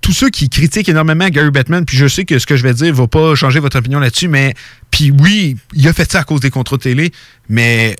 Tous 0.00 0.12
ceux 0.12 0.30
qui 0.30 0.48
critiquent 0.48 0.88
énormément 0.88 1.28
Gary 1.28 1.50
Bettman, 1.50 1.84
puis 1.84 1.96
je 1.96 2.06
sais 2.08 2.24
que 2.24 2.38
ce 2.38 2.46
que 2.46 2.56
je 2.56 2.62
vais 2.62 2.74
dire 2.74 2.92
va 2.94 3.06
pas 3.06 3.34
changer 3.34 3.60
votre 3.60 3.78
opinion 3.78 4.00
là-dessus, 4.00 4.28
mais 4.28 4.54
puis 4.90 5.10
oui, 5.10 5.56
il 5.74 5.86
a 5.88 5.92
fait 5.92 6.10
ça 6.10 6.20
à 6.20 6.24
cause 6.24 6.40
des 6.40 6.50
contrats 6.50 6.78
télé, 6.78 7.12
mais 7.48 7.96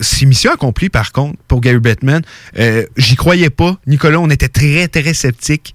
c'est 0.00 0.26
mission 0.26 0.52
accomplie 0.52 0.88
par 0.88 1.12
contre 1.12 1.38
pour 1.48 1.60
Gary 1.60 1.78
Bettman. 1.78 2.22
Euh, 2.58 2.84
J'y 2.96 3.16
croyais 3.16 3.50
pas. 3.50 3.78
Nicolas, 3.86 4.20
on 4.20 4.30
était 4.30 4.48
très, 4.48 4.88
très 4.88 5.14
sceptiques. 5.14 5.74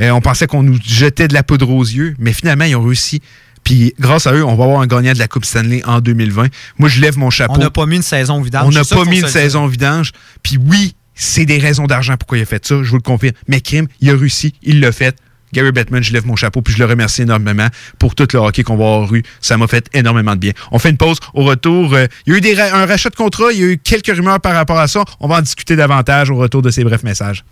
Euh, 0.00 0.10
on 0.10 0.20
pensait 0.20 0.46
qu'on 0.46 0.62
nous 0.62 0.78
jetait 0.84 1.28
de 1.28 1.34
la 1.34 1.42
poudre 1.42 1.70
aux 1.70 1.84
yeux, 1.84 2.14
mais 2.18 2.32
finalement, 2.32 2.64
ils 2.64 2.74
ont 2.76 2.82
réussi. 2.82 3.22
Puis 3.62 3.94
grâce 3.98 4.26
à 4.26 4.34
eux, 4.34 4.44
on 4.44 4.56
va 4.56 4.64
avoir 4.64 4.80
un 4.80 4.86
gagnant 4.86 5.12
de 5.12 5.18
la 5.18 5.28
Coupe 5.28 5.44
Stanley 5.44 5.82
en 5.84 6.00
2020. 6.00 6.48
Moi, 6.78 6.88
je 6.88 7.00
lève 7.00 7.16
mon 7.16 7.30
chapeau. 7.30 7.54
On 7.54 7.58
n'a 7.58 7.70
pas 7.70 7.86
mis 7.86 7.96
une 7.96 8.02
saison 8.02 8.40
vidange. 8.42 8.66
On 8.66 8.70
n'a 8.70 8.84
pas 8.84 9.04
mis 9.04 9.20
une 9.20 9.28
saison 9.28 9.66
vidange. 9.66 10.12
Puis 10.42 10.58
oui, 10.58 10.94
c'est 11.14 11.46
des 11.46 11.58
raisons 11.58 11.86
d'argent 11.86 12.16
pourquoi 12.18 12.38
il 12.38 12.42
a 12.42 12.46
fait 12.46 12.64
ça, 12.66 12.82
je 12.82 12.90
vous 12.90 12.96
le 12.96 13.02
confirme. 13.02 13.34
Mais 13.48 13.60
Kim, 13.60 13.86
il 14.00 14.10
a 14.10 14.16
réussi, 14.16 14.54
il 14.62 14.80
l'a 14.80 14.92
fait. 14.92 15.16
Gary 15.54 15.72
Bettman, 15.72 16.02
je 16.02 16.12
lève 16.12 16.26
mon 16.26 16.36
chapeau, 16.36 16.60
puis 16.60 16.74
je 16.74 16.78
le 16.78 16.84
remercie 16.84 17.22
énormément 17.22 17.68
pour 17.98 18.14
tout 18.14 18.26
le 18.32 18.38
hockey 18.38 18.62
qu'on 18.62 18.76
va 18.76 18.84
avoir 18.84 19.14
eu. 19.14 19.22
Ça 19.40 19.56
m'a 19.56 19.66
fait 19.66 19.88
énormément 19.94 20.34
de 20.34 20.40
bien. 20.40 20.52
On 20.72 20.78
fait 20.78 20.90
une 20.90 20.96
pause. 20.98 21.16
Au 21.32 21.44
retour, 21.44 21.94
euh, 21.94 22.06
il 22.26 22.32
y 22.32 22.34
a 22.34 22.38
eu 22.38 22.40
des 22.42 22.54
ra- 22.54 22.74
un 22.76 22.84
rachat 22.86 23.08
de 23.10 23.14
contrat, 23.16 23.52
il 23.52 23.58
y 23.60 23.62
a 23.62 23.66
eu 23.68 23.78
quelques 23.78 24.14
rumeurs 24.14 24.40
par 24.40 24.54
rapport 24.54 24.78
à 24.78 24.88
ça. 24.88 25.04
On 25.20 25.28
va 25.28 25.36
en 25.36 25.40
discuter 25.42 25.76
davantage 25.76 26.28
au 26.30 26.36
retour 26.36 26.60
de 26.60 26.70
ces 26.70 26.84
brefs 26.84 27.04
messages. 27.04 27.44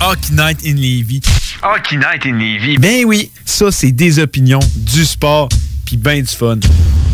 Hockey 0.00 0.32
Night 0.32 0.58
in 0.64 0.74
Levy. 0.76 1.20
Hockey 1.62 1.96
Night 1.96 2.24
in 2.24 2.32
Levy. 2.38 2.78
Ben 2.78 3.04
oui, 3.04 3.30
ça, 3.44 3.70
c'est 3.70 3.92
des 3.92 4.18
opinions, 4.18 4.60
du 4.76 5.04
sport, 5.04 5.48
puis 5.84 5.96
ben 5.98 6.22
du 6.22 6.28
fun. 6.34 6.58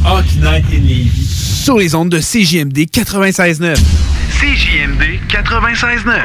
Hockey 0.05 0.37
Night 0.41 0.65
in 0.73 0.79
Levy. 0.83 1.27
Sur 1.27 1.79
les 1.79 1.95
ondes 1.97 2.11
de 2.11 2.21
CJMD 2.21 2.79
96.9. 2.93 3.75
CJMD 4.39 5.19
96.9. 5.29 6.23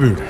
On 0.00 0.04
a 0.04 0.08
vu 0.08 0.29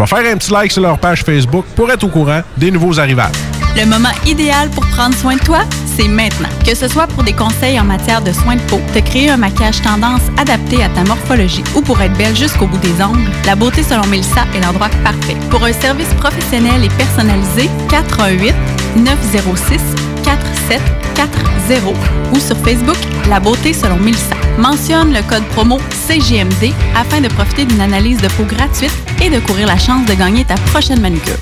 faire 0.07 0.31
un 0.31 0.37
petit 0.37 0.51
like 0.51 0.71
sur 0.71 0.81
leur 0.81 0.97
page 0.97 1.23
Facebook 1.23 1.65
pour 1.75 1.91
être 1.91 2.03
au 2.03 2.09
courant 2.09 2.41
des 2.57 2.71
nouveaux 2.71 2.99
arrivages. 2.99 3.35
Le 3.75 3.85
moment 3.85 4.09
idéal 4.25 4.69
pour 4.69 4.85
prendre 4.87 5.15
soin 5.15 5.35
de 5.35 5.39
toi, 5.39 5.59
c'est 5.97 6.07
maintenant. 6.07 6.49
Que 6.65 6.75
ce 6.75 6.87
soit 6.87 7.07
pour 7.07 7.23
des 7.23 7.33
conseils 7.33 7.79
en 7.79 7.85
matière 7.85 8.21
de 8.21 8.31
soins 8.31 8.57
de 8.57 8.61
peau, 8.63 8.81
te 8.93 8.99
créer 8.99 9.29
un 9.29 9.37
maquillage 9.37 9.81
tendance 9.81 10.21
adapté 10.37 10.83
à 10.83 10.89
ta 10.89 11.03
morphologie 11.03 11.63
ou 11.75 11.81
pour 11.81 12.01
être 12.01 12.17
belle 12.17 12.35
jusqu'au 12.35 12.67
bout 12.67 12.77
des 12.79 13.01
ongles, 13.01 13.29
la 13.45 13.55
beauté 13.55 13.81
selon 13.83 14.05
Mélissa 14.07 14.45
est 14.55 14.61
l'endroit 14.61 14.89
parfait. 15.03 15.37
Pour 15.49 15.63
un 15.63 15.73
service 15.73 16.13
professionnel 16.15 16.83
et 16.83 16.89
personnalisé, 16.89 17.69
418 17.89 18.53
906 18.97 20.00
4740 20.23 21.95
ou 22.33 22.39
sur 22.39 22.57
Facebook 22.57 22.97
La 23.29 23.39
beauté 23.39 23.73
selon 23.73 23.97
Mélissa. 23.97 24.35
Mentionne 24.57 25.13
le 25.13 25.21
code 25.23 25.45
promo 25.49 25.79
CGMD 26.07 26.73
afin 26.95 27.21
de 27.21 27.27
profiter 27.27 27.65
d'une 27.65 27.81
analyse 27.81 28.21
de 28.21 28.27
peau 28.29 28.43
gratuite 28.43 28.97
et 29.21 29.29
de 29.29 29.39
courir 29.39 29.67
la 29.67 29.77
chance 29.77 30.05
de 30.05 30.13
gagner 30.13 30.43
ta 30.45 30.55
prochaine 30.55 31.01
manucure. 31.01 31.37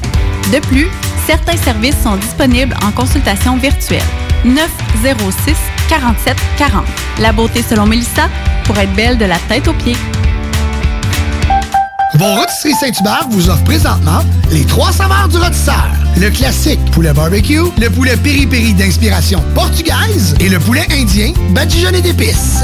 De 0.53 0.59
plus, 0.67 0.87
certains 1.25 1.57
services 1.57 2.01
sont 2.01 2.15
disponibles 2.15 2.75
en 2.85 2.91
consultation 2.91 3.57
virtuelle. 3.57 4.01
906 4.45 5.55
47 5.89 6.37
40. 6.57 6.85
La 7.19 7.31
beauté 7.31 7.61
selon 7.61 7.85
Mélissa 7.85 8.29
pour 8.65 8.77
être 8.77 8.93
belle 8.93 9.17
de 9.17 9.25
la 9.25 9.37
tête 9.47 9.67
aux 9.67 9.73
pieds. 9.73 9.97
Vos 12.15 12.25
rôtisseries 12.25 12.73
Saint-Hubert 12.73 13.27
vous 13.29 13.49
offre 13.49 13.63
présentement 13.63 14.21
les 14.49 14.65
trois 14.65 14.91
saveurs 14.91 15.27
du 15.27 15.37
rôtisseur. 15.37 15.87
Le 16.17 16.31
classique 16.31 16.79
poulet 16.91 17.13
barbecue, 17.13 17.61
le 17.79 17.87
poulet 17.89 18.17
piri-piri 18.17 18.73
d'inspiration 18.73 19.43
portugaise 19.53 20.33
et 20.39 20.49
le 20.49 20.59
poulet 20.59 20.87
indien 20.91 21.33
badigeonné 21.51 22.01
d'épices. 22.01 22.63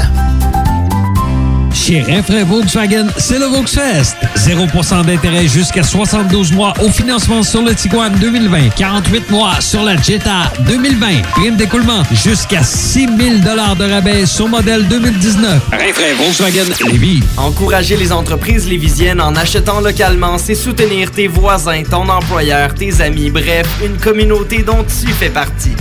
Chez 1.76 2.00
Renfrais 2.02 2.42
Volkswagen, 2.42 3.06
c'est 3.18 3.38
le 3.38 3.44
Volksfest. 3.44 4.16
0% 4.34 5.04
d'intérêt 5.04 5.46
jusqu'à 5.46 5.82
72 5.82 6.52
mois 6.52 6.72
au 6.80 6.88
financement 6.88 7.42
sur 7.42 7.62
le 7.62 7.74
Tiguan 7.74 8.12
2020. 8.18 8.70
48 8.70 9.30
mois 9.30 9.60
sur 9.60 9.82
la 9.84 9.94
Jetta 9.96 10.50
2020. 10.66 11.22
Prime 11.32 11.56
d'écoulement 11.56 12.02
jusqu'à 12.12 12.62
6 12.62 13.06
000 13.06 13.38
de 13.40 13.90
rabais 13.92 14.24
sur 14.24 14.48
modèle 14.48 14.88
2019. 14.88 15.62
Renfrais 15.70 16.14
Volkswagen 16.14 16.64
Lévis. 16.90 17.22
Encourager 17.36 17.96
les 17.96 18.10
entreprises 18.10 18.66
lévisiennes 18.66 19.20
en 19.20 19.36
achetant 19.36 19.80
localement, 19.80 20.38
c'est 20.38 20.54
soutenir 20.54 21.10
tes 21.10 21.28
voisins, 21.28 21.82
ton 21.88 22.08
employeur, 22.08 22.74
tes 22.74 23.02
amis, 23.02 23.30
bref, 23.30 23.68
une 23.84 23.98
communauté 23.98 24.62
dont 24.62 24.82
tu 24.84 25.12
fais 25.12 25.30
partie. 25.30 25.76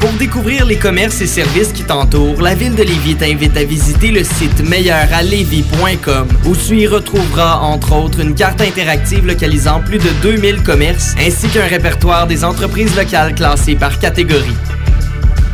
Pour 0.00 0.12
découvrir 0.12 0.64
les 0.64 0.76
commerces 0.76 1.20
et 1.20 1.26
services 1.26 1.72
qui 1.72 1.82
t'entourent, 1.82 2.40
la 2.40 2.54
ville 2.54 2.74
de 2.74 2.82
Lévis 2.82 3.16
t'invite 3.16 3.56
à 3.56 3.64
visiter 3.64 4.10
le 4.12 4.22
site 4.22 4.60
meilleuralevis.com 4.60 6.28
où 6.46 6.54
tu 6.54 6.76
y 6.76 6.86
retrouveras 6.86 7.56
entre 7.58 7.96
autres 7.96 8.20
une 8.20 8.34
carte 8.34 8.60
interactive 8.60 9.26
localisant 9.26 9.80
plus 9.80 9.98
de 9.98 10.08
2000 10.22 10.62
commerces 10.62 11.14
ainsi 11.18 11.48
qu'un 11.48 11.66
répertoire 11.66 12.28
des 12.28 12.44
entreprises 12.44 12.96
locales 12.96 13.34
classées 13.34 13.74
par 13.74 13.98
catégorie. 13.98 14.56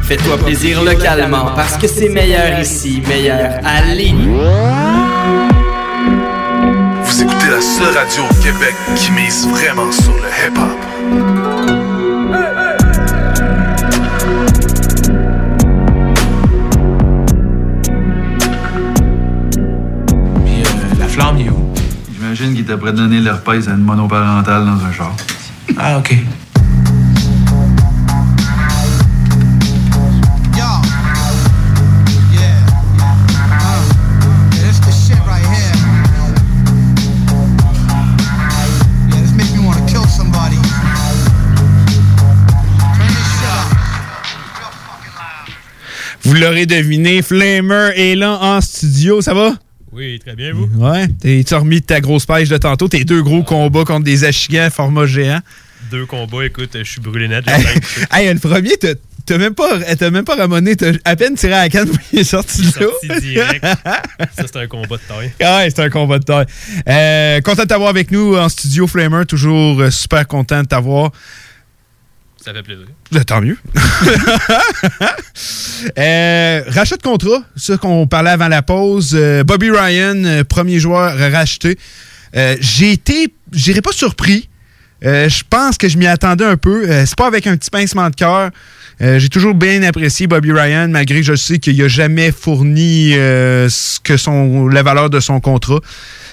Fais-toi 0.03 0.37
plaisir 0.37 0.83
localement 0.83 1.53
parce 1.57 1.79
que 1.79 1.89
c'est 1.89 2.11
meilleur 2.11 2.61
ici, 2.61 3.03
meilleur 3.09 3.61
à 3.65 3.95
Lévis. 3.95 4.29
Vous 7.03 7.23
écoutez 7.23 7.49
la 7.51 7.61
seule 7.63 7.97
radio 7.97 8.23
au 8.31 8.35
Québec 8.43 8.75
qui 8.97 9.11
mise 9.13 9.49
vraiment 9.49 9.91
sur 9.91 10.13
le 10.13 10.29
hip-hop. 10.29 11.64
J'imagine 22.45 22.63
qu'il 22.63 22.71
t'apprête 22.71 22.95
donner 22.95 23.21
l'herpès 23.21 23.69
à 23.69 23.71
une 23.71 23.79
monoparentale 23.79 24.67
dans 24.67 24.85
un 24.85 24.93
char. 24.93 25.17
Ah, 25.79 25.99
OK. 25.99 26.15
Vous 46.25 46.35
l'aurez 46.35 46.67
deviné, 46.67 47.23
Flamer 47.23 47.93
est 47.97 48.17
là 48.17 48.39
en 48.39 48.61
studio. 48.61 49.23
Ça 49.23 49.33
va? 49.33 49.53
Oui, 49.95 50.19
très 50.19 50.35
bien, 50.35 50.53
vous. 50.53 50.69
Ouais. 50.77 51.07
T'es-tu 51.21 51.55
remis 51.55 51.81
de 51.81 51.87
ta 51.87 52.01
grosse 52.01 52.27
pêche 52.27 52.49
de 52.49 52.57
tantôt? 52.57 52.89
Tes 52.89 53.05
deux 53.05 53.23
gros 53.23 53.43
combats 53.43 53.85
contre 53.85 54.05
des 54.05 54.25
achigans 54.25 54.69
format 54.71 55.07
géant. 55.07 55.41
Deux 55.91 56.07
combats, 56.07 56.45
écoute, 56.47 56.71
je 56.75 56.83
suis 56.91 57.01
brûlé 57.01 57.29
net. 57.29 57.45
Hey, 58.11 58.33
le 58.33 58.41
premier, 58.41 58.77
t'as- 58.79 58.95
t'as 59.27 59.39
même 59.39 59.55
pas, 59.55 59.79
t'as 59.97 60.11
même 60.11 60.25
pas 60.25 60.35
ramonné, 60.35 60.75
t'as 60.77 60.93
à 61.05 61.15
peine 61.15 61.35
tiré 61.37 61.53
à 61.53 61.63
la 61.65 61.69
canne, 61.69 61.89
il 62.13 62.19
est 62.21 62.25
sorti 62.25 62.63
de 62.63 62.71
sorti 62.71 63.09
direct. 63.21 63.65
Ça, 64.37 64.45
c'est 64.47 64.57
un 64.57 64.67
combat 64.67 64.97
de 64.97 65.03
taille. 65.07 65.33
Ah 65.43 65.59
ouais, 65.59 65.71
c'est 65.71 65.81
un 65.83 65.91
combat 65.91 66.19
de 66.19 66.25
taille. 66.25 66.47
Euh, 66.89 67.41
content 67.43 67.63
de 67.63 67.69
t'avoir 67.69 67.91
avec 67.91 68.11
nous 68.11 68.37
en 68.37 68.49
studio, 68.49 68.87
Flamer. 68.87 69.25
Toujours 69.27 69.81
euh, 69.81 69.91
super 69.91 70.27
content 70.27 70.63
de 70.63 70.67
t'avoir. 70.67 71.13
Ça 72.45 72.53
fait 72.53 72.63
plaisir. 72.63 72.85
Ben, 73.11 73.25
tant 73.25 73.41
mieux. 73.41 73.57
Euh, 75.99 76.63
rachat 76.69 76.97
de 76.97 77.03
contrat, 77.03 77.43
ça 77.57 77.77
qu'on 77.77 78.07
parlait 78.07 78.31
avant 78.31 78.49
la 78.49 78.63
pause. 78.63 79.15
Euh, 79.15 79.45
Bobby 79.45 79.71
Ryan, 79.71 80.25
euh, 80.25 80.45
premier 80.45 80.79
joueur 80.79 81.17
racheté. 81.19 81.77
Euh, 82.37 82.57
J'ai 82.61 82.93
été, 82.93 83.35
je 83.53 83.65
dirais 83.65 83.83
pas 83.83 83.93
surpris. 83.93 84.49
Je 85.03 85.43
pense 85.51 85.77
que 85.77 85.87
je 85.89 85.99
m'y 85.99 86.07
attendais 86.07 86.45
un 86.47 86.57
peu. 86.57 86.87
C'est 87.05 87.17
pas 87.17 87.27
avec 87.27 87.47
un 87.47 87.57
petit 87.59 87.69
pincement 87.69 88.09
de 88.09 88.15
cœur. 88.15 88.51
J'ai 89.01 89.29
toujours 89.29 89.55
bien 89.55 89.83
apprécié 89.83 90.27
Bobby 90.27 90.51
Ryan, 90.51 90.89
malgré 90.89 91.21
que 91.21 91.27
je 91.27 91.35
sais 91.35 91.59
qu'il 91.59 91.77
n'a 91.77 91.89
jamais 91.89 92.33
fourni 92.33 93.11
ce 93.11 94.01
que 94.01 94.73
la 94.73 94.83
valeur 94.83 95.11
de 95.11 95.21
son 95.21 95.41
contrat. 95.41 95.81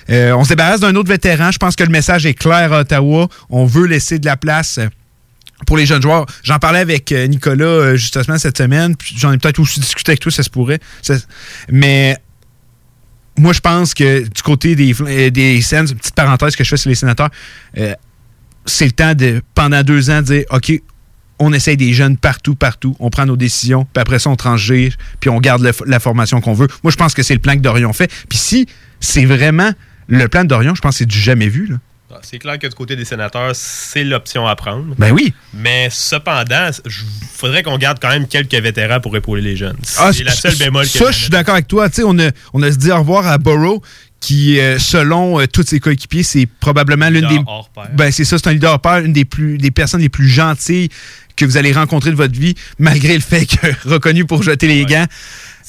On 0.07 0.43
se 0.45 0.49
débarrasse 0.49 0.79
d'un 0.79 0.95
autre 0.95 1.09
vétéran. 1.09 1.51
Je 1.51 1.57
pense 1.57 1.75
que 1.75 1.83
le 1.83 1.89
message 1.89 2.25
est 2.25 2.33
clair 2.33 2.71
à 2.71 2.81
Ottawa. 2.81 3.27
On 3.49 3.65
veut 3.65 3.87
laisser 3.87 4.19
de 4.19 4.25
la 4.25 4.37
place 4.37 4.79
pour 5.65 5.77
les 5.77 5.85
jeunes 5.85 6.01
joueurs. 6.01 6.25
J'en 6.43 6.59
parlais 6.59 6.79
avec 6.79 7.11
euh, 7.11 7.27
Nicolas 7.27 7.65
euh, 7.65 7.95
justement 7.95 8.37
cette 8.37 8.57
semaine. 8.57 8.95
J'en 9.15 9.31
ai 9.31 9.37
peut-être 9.37 9.59
aussi 9.59 9.79
discuté 9.79 10.11
avec 10.11 10.19
toi, 10.19 10.31
ça 10.31 10.43
se 10.43 10.49
pourrait. 10.49 10.79
Mais 11.69 12.17
moi, 13.37 13.53
je 13.53 13.59
pense 13.59 13.93
que 13.93 14.21
du 14.21 14.41
côté 14.41 14.75
des, 14.75 14.93
euh, 15.01 15.29
des 15.29 15.59
petite 15.59 16.15
parenthèse 16.15 16.55
que 16.55 16.63
je 16.63 16.69
fais 16.69 16.77
sur 16.77 16.89
les 16.89 16.95
sénateurs, 16.95 17.29
c'est 18.65 18.85
le 18.85 18.91
temps 18.91 19.15
de, 19.15 19.41
pendant 19.55 19.83
deux 19.83 20.09
ans, 20.09 20.21
de 20.21 20.25
dire 20.27 20.43
OK, 20.51 20.71
on 21.39 21.53
essaye 21.53 21.77
des 21.77 21.93
jeunes 21.93 22.17
partout, 22.17 22.53
partout, 22.53 22.95
on 22.99 23.09
prend 23.09 23.25
nos 23.25 23.35
décisions, 23.35 23.87
puis 23.91 23.99
après 23.99 24.19
ça, 24.19 24.29
on 24.29 24.35
transgère, 24.35 24.91
puis 25.19 25.31
on 25.31 25.39
garde 25.39 25.67
la 25.87 25.99
formation 25.99 26.39
qu'on 26.39 26.53
veut. 26.53 26.67
Moi, 26.83 26.91
je 26.91 26.97
pense 26.97 27.15
que 27.15 27.23
c'est 27.23 27.33
le 27.33 27.39
plan 27.39 27.55
que 27.55 27.61
Dorion 27.61 27.93
fait. 27.93 28.11
Puis 28.29 28.37
si 28.37 28.67
c'est 28.99 29.25
vraiment 29.25 29.71
le 30.07 30.27
plan 30.27 30.43
de 30.43 30.49
Dorion, 30.49 30.75
je 30.75 30.81
pense 30.81 30.95
que 30.95 30.97
c'est 30.99 31.05
du 31.07 31.17
jamais 31.17 31.47
vu. 31.47 31.65
Là. 31.65 31.77
C'est 32.21 32.39
clair 32.39 32.59
que 32.59 32.67
du 32.67 32.73
côté 32.73 32.95
des 32.95 33.05
sénateurs, 33.05 33.51
c'est 33.53 34.03
l'option 34.03 34.47
à 34.47 34.55
prendre. 34.55 34.95
Ben 34.97 35.11
oui. 35.11 35.33
Mais 35.53 35.89
cependant, 35.91 36.69
il 36.85 36.91
faudrait 37.33 37.63
qu'on 37.63 37.77
garde 37.77 37.99
quand 38.01 38.09
même 38.09 38.27
quelques 38.27 38.53
vétérans 38.53 38.99
pour 38.99 39.15
épauler 39.15 39.41
les 39.41 39.55
jeunes. 39.55 39.77
Ah, 39.97 40.11
c'est 40.13 40.23
la 40.23 40.31
seule 40.31 40.55
bémol 40.55 40.83
que 40.83 40.89
Ça, 40.89 41.11
je 41.11 41.19
suis 41.19 41.29
d'accord 41.29 41.55
avec 41.55 41.67
toi. 41.67 41.87
On 42.05 42.19
a, 42.19 42.29
on 42.53 42.61
a 42.61 42.71
se 42.71 42.77
dit 42.77 42.91
au 42.91 42.97
revoir 42.99 43.27
à 43.27 43.37
Burrow, 43.37 43.81
qui, 44.21 44.59
euh, 44.59 44.77
selon 44.77 45.39
euh, 45.39 45.47
tous 45.47 45.63
ses 45.63 45.79
coéquipiers, 45.79 46.23
c'est 46.23 46.45
probablement 46.45 47.09
l'une 47.09 47.27
des. 47.27 47.39
Ben, 47.93 48.11
c'est 48.11 48.23
ça, 48.23 48.37
c'est 48.37 48.47
un 48.47 48.53
leader 48.53 48.73
hors 48.73 48.79
pair, 48.79 48.99
une 48.99 49.13
des, 49.13 49.25
plus, 49.25 49.57
des 49.57 49.71
personnes 49.71 50.01
les 50.01 50.09
plus 50.09 50.29
gentilles 50.29 50.89
que 51.35 51.43
vous 51.43 51.57
allez 51.57 51.71
rencontrer 51.71 52.11
de 52.11 52.15
votre 52.15 52.39
vie, 52.39 52.53
malgré 52.77 53.15
le 53.15 53.21
fait 53.21 53.47
que 53.47 53.67
reconnu 53.89 54.25
pour 54.25 54.43
jeter 54.43 54.67
les 54.67 54.85
gants. 54.85 55.07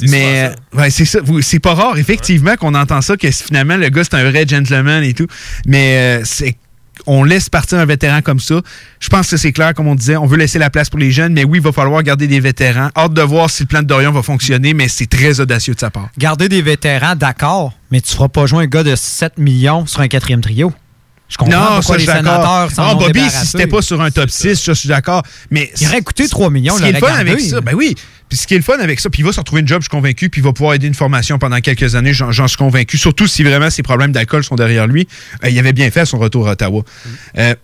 Mais 0.01 0.51
ouais, 0.75 0.91
c'est 0.91 1.05
ça. 1.05 1.19
Vous- 1.23 1.43
C'est 1.43 1.59
pas 1.61 1.75
rare, 1.75 1.99
effectivement, 1.99 2.57
qu'on 2.57 2.75
entend 2.75 3.01
ça, 3.03 3.17
que 3.17 3.31
finalement, 3.31 3.77
le 3.77 3.89
gars, 3.89 4.03
c'est 4.05 4.15
un 4.15 4.29
vrai 4.31 4.47
gentleman 4.47 5.03
et 5.05 5.15
tout. 5.15 5.27
Mais 5.67 5.97
euh, 6.21 6.23
c'est 6.25 6.57
on 7.07 7.25
laisse 7.25 7.49
partir 7.49 7.79
un 7.79 7.85
vétéran 7.87 8.21
comme 8.23 8.39
ça. 8.39 8.61
Je 9.01 9.09
pense 9.09 9.29
que 9.31 9.37
c'est 9.37 9.51
clair, 9.51 9.75
comme 9.75 9.89
on 9.89 9.95
disait, 9.95 10.17
on 10.17 10.27
veut 10.27 10.37
laisser 10.37 10.59
la 10.61 10.71
place 10.71 10.89
pour 10.89 11.01
les 11.01 11.11
jeunes, 11.11 11.33
mais 11.33 11.43
oui, 11.43 11.59
il 11.59 11.65
va 11.65 11.73
falloir 11.73 12.01
garder 12.03 12.29
des 12.29 12.39
vétérans. 12.39 12.91
Hâte 12.97 13.15
de 13.15 13.23
voir 13.23 13.51
si 13.51 13.63
le 13.65 13.67
plan 13.67 13.81
de 13.81 13.87
Dorion 13.87 14.13
va 14.13 14.23
fonctionner, 14.23 14.73
mais 14.75 14.87
c'est 14.89 15.07
très 15.07 15.41
audacieux 15.41 15.75
de 15.75 15.81
sa 15.81 15.91
part. 15.91 16.09
Garder 16.19 16.49
des 16.49 16.63
vétérans, 16.63 17.17
d'accord, 17.17 17.73
mais 17.91 18.01
tu 18.01 18.13
feras 18.15 18.29
pas 18.29 18.47
jouer 18.47 18.65
un 18.65 18.67
gars 18.67 18.85
de 18.85 18.95
7 18.95 19.39
millions 19.39 19.87
sur 19.87 20.01
un 20.01 20.09
quatrième 20.09 20.43
trio. 20.43 20.73
Je 21.29 21.39
comprends 21.39 21.59
Non, 21.59 21.67
pourquoi 21.77 21.83
ça, 21.83 21.95
je 21.95 21.99
les 22.11 22.13
sénateurs 22.19 22.71
s'en 22.71 22.83
Ah, 22.85 22.95
ont 22.95 22.99
Bobby, 22.99 23.29
si 23.31 23.47
c'était 23.47 23.67
pas 23.67 23.81
sur 23.83 24.01
un 24.03 24.11
top 24.11 24.29
6, 24.31 24.63
je 24.65 24.73
suis 24.73 24.89
d'accord. 24.91 25.23
Mais 25.51 25.73
Il 25.81 25.89
aurait 25.89 26.03
coûté 26.03 26.29
3 26.29 26.51
millions, 26.51 26.77
Ce 26.77 26.83
qui 26.83 26.89
est 26.91 26.93
le 26.93 26.99
fun 27.01 27.15
avec 27.15 27.41
ça, 27.41 27.61
ben 27.63 27.75
oui. 27.75 27.95
Puis 28.33 28.39
ce 28.39 28.47
qui 28.47 28.55
est 28.55 28.57
le 28.57 28.63
fun 28.63 28.79
avec 28.79 28.99
ça, 28.99 29.11
puis 29.11 29.21
il 29.21 29.27
va 29.27 29.33
se 29.33 29.41
retrouver 29.41 29.61
une 29.61 29.69
job, 29.69 29.83
je 29.83 29.85
suis 29.85 29.91
convaincu, 29.91 30.31
puis 30.31 30.41
il 30.41 30.45
va 30.45 30.55
pouvoir 30.55 30.73
aider 30.73 30.87
une 30.87 30.95
formation 30.95 31.39
pendant 31.39 31.61
quelques 31.61 31.97
années, 31.97 32.15
j'en 32.15 32.49
suis 32.49 32.57
convaincu. 32.57 32.97
Surtout 32.97 33.27
si 33.27 33.43
vraiment 33.43 33.69
ses 33.69 33.83
problèmes 33.83 34.11
d'alcool 34.11 34.43
sont 34.43 34.55
derrière 34.55 34.87
lui. 34.87 35.07
Euh, 35.45 35.51
il 35.51 35.59
avait 35.59 35.75
bien 35.75 35.91
fait 35.91 36.07
son 36.07 36.17
retour 36.17 36.49
à 36.49 36.53
Ottawa. 36.53 36.83
Euh, 37.37 37.55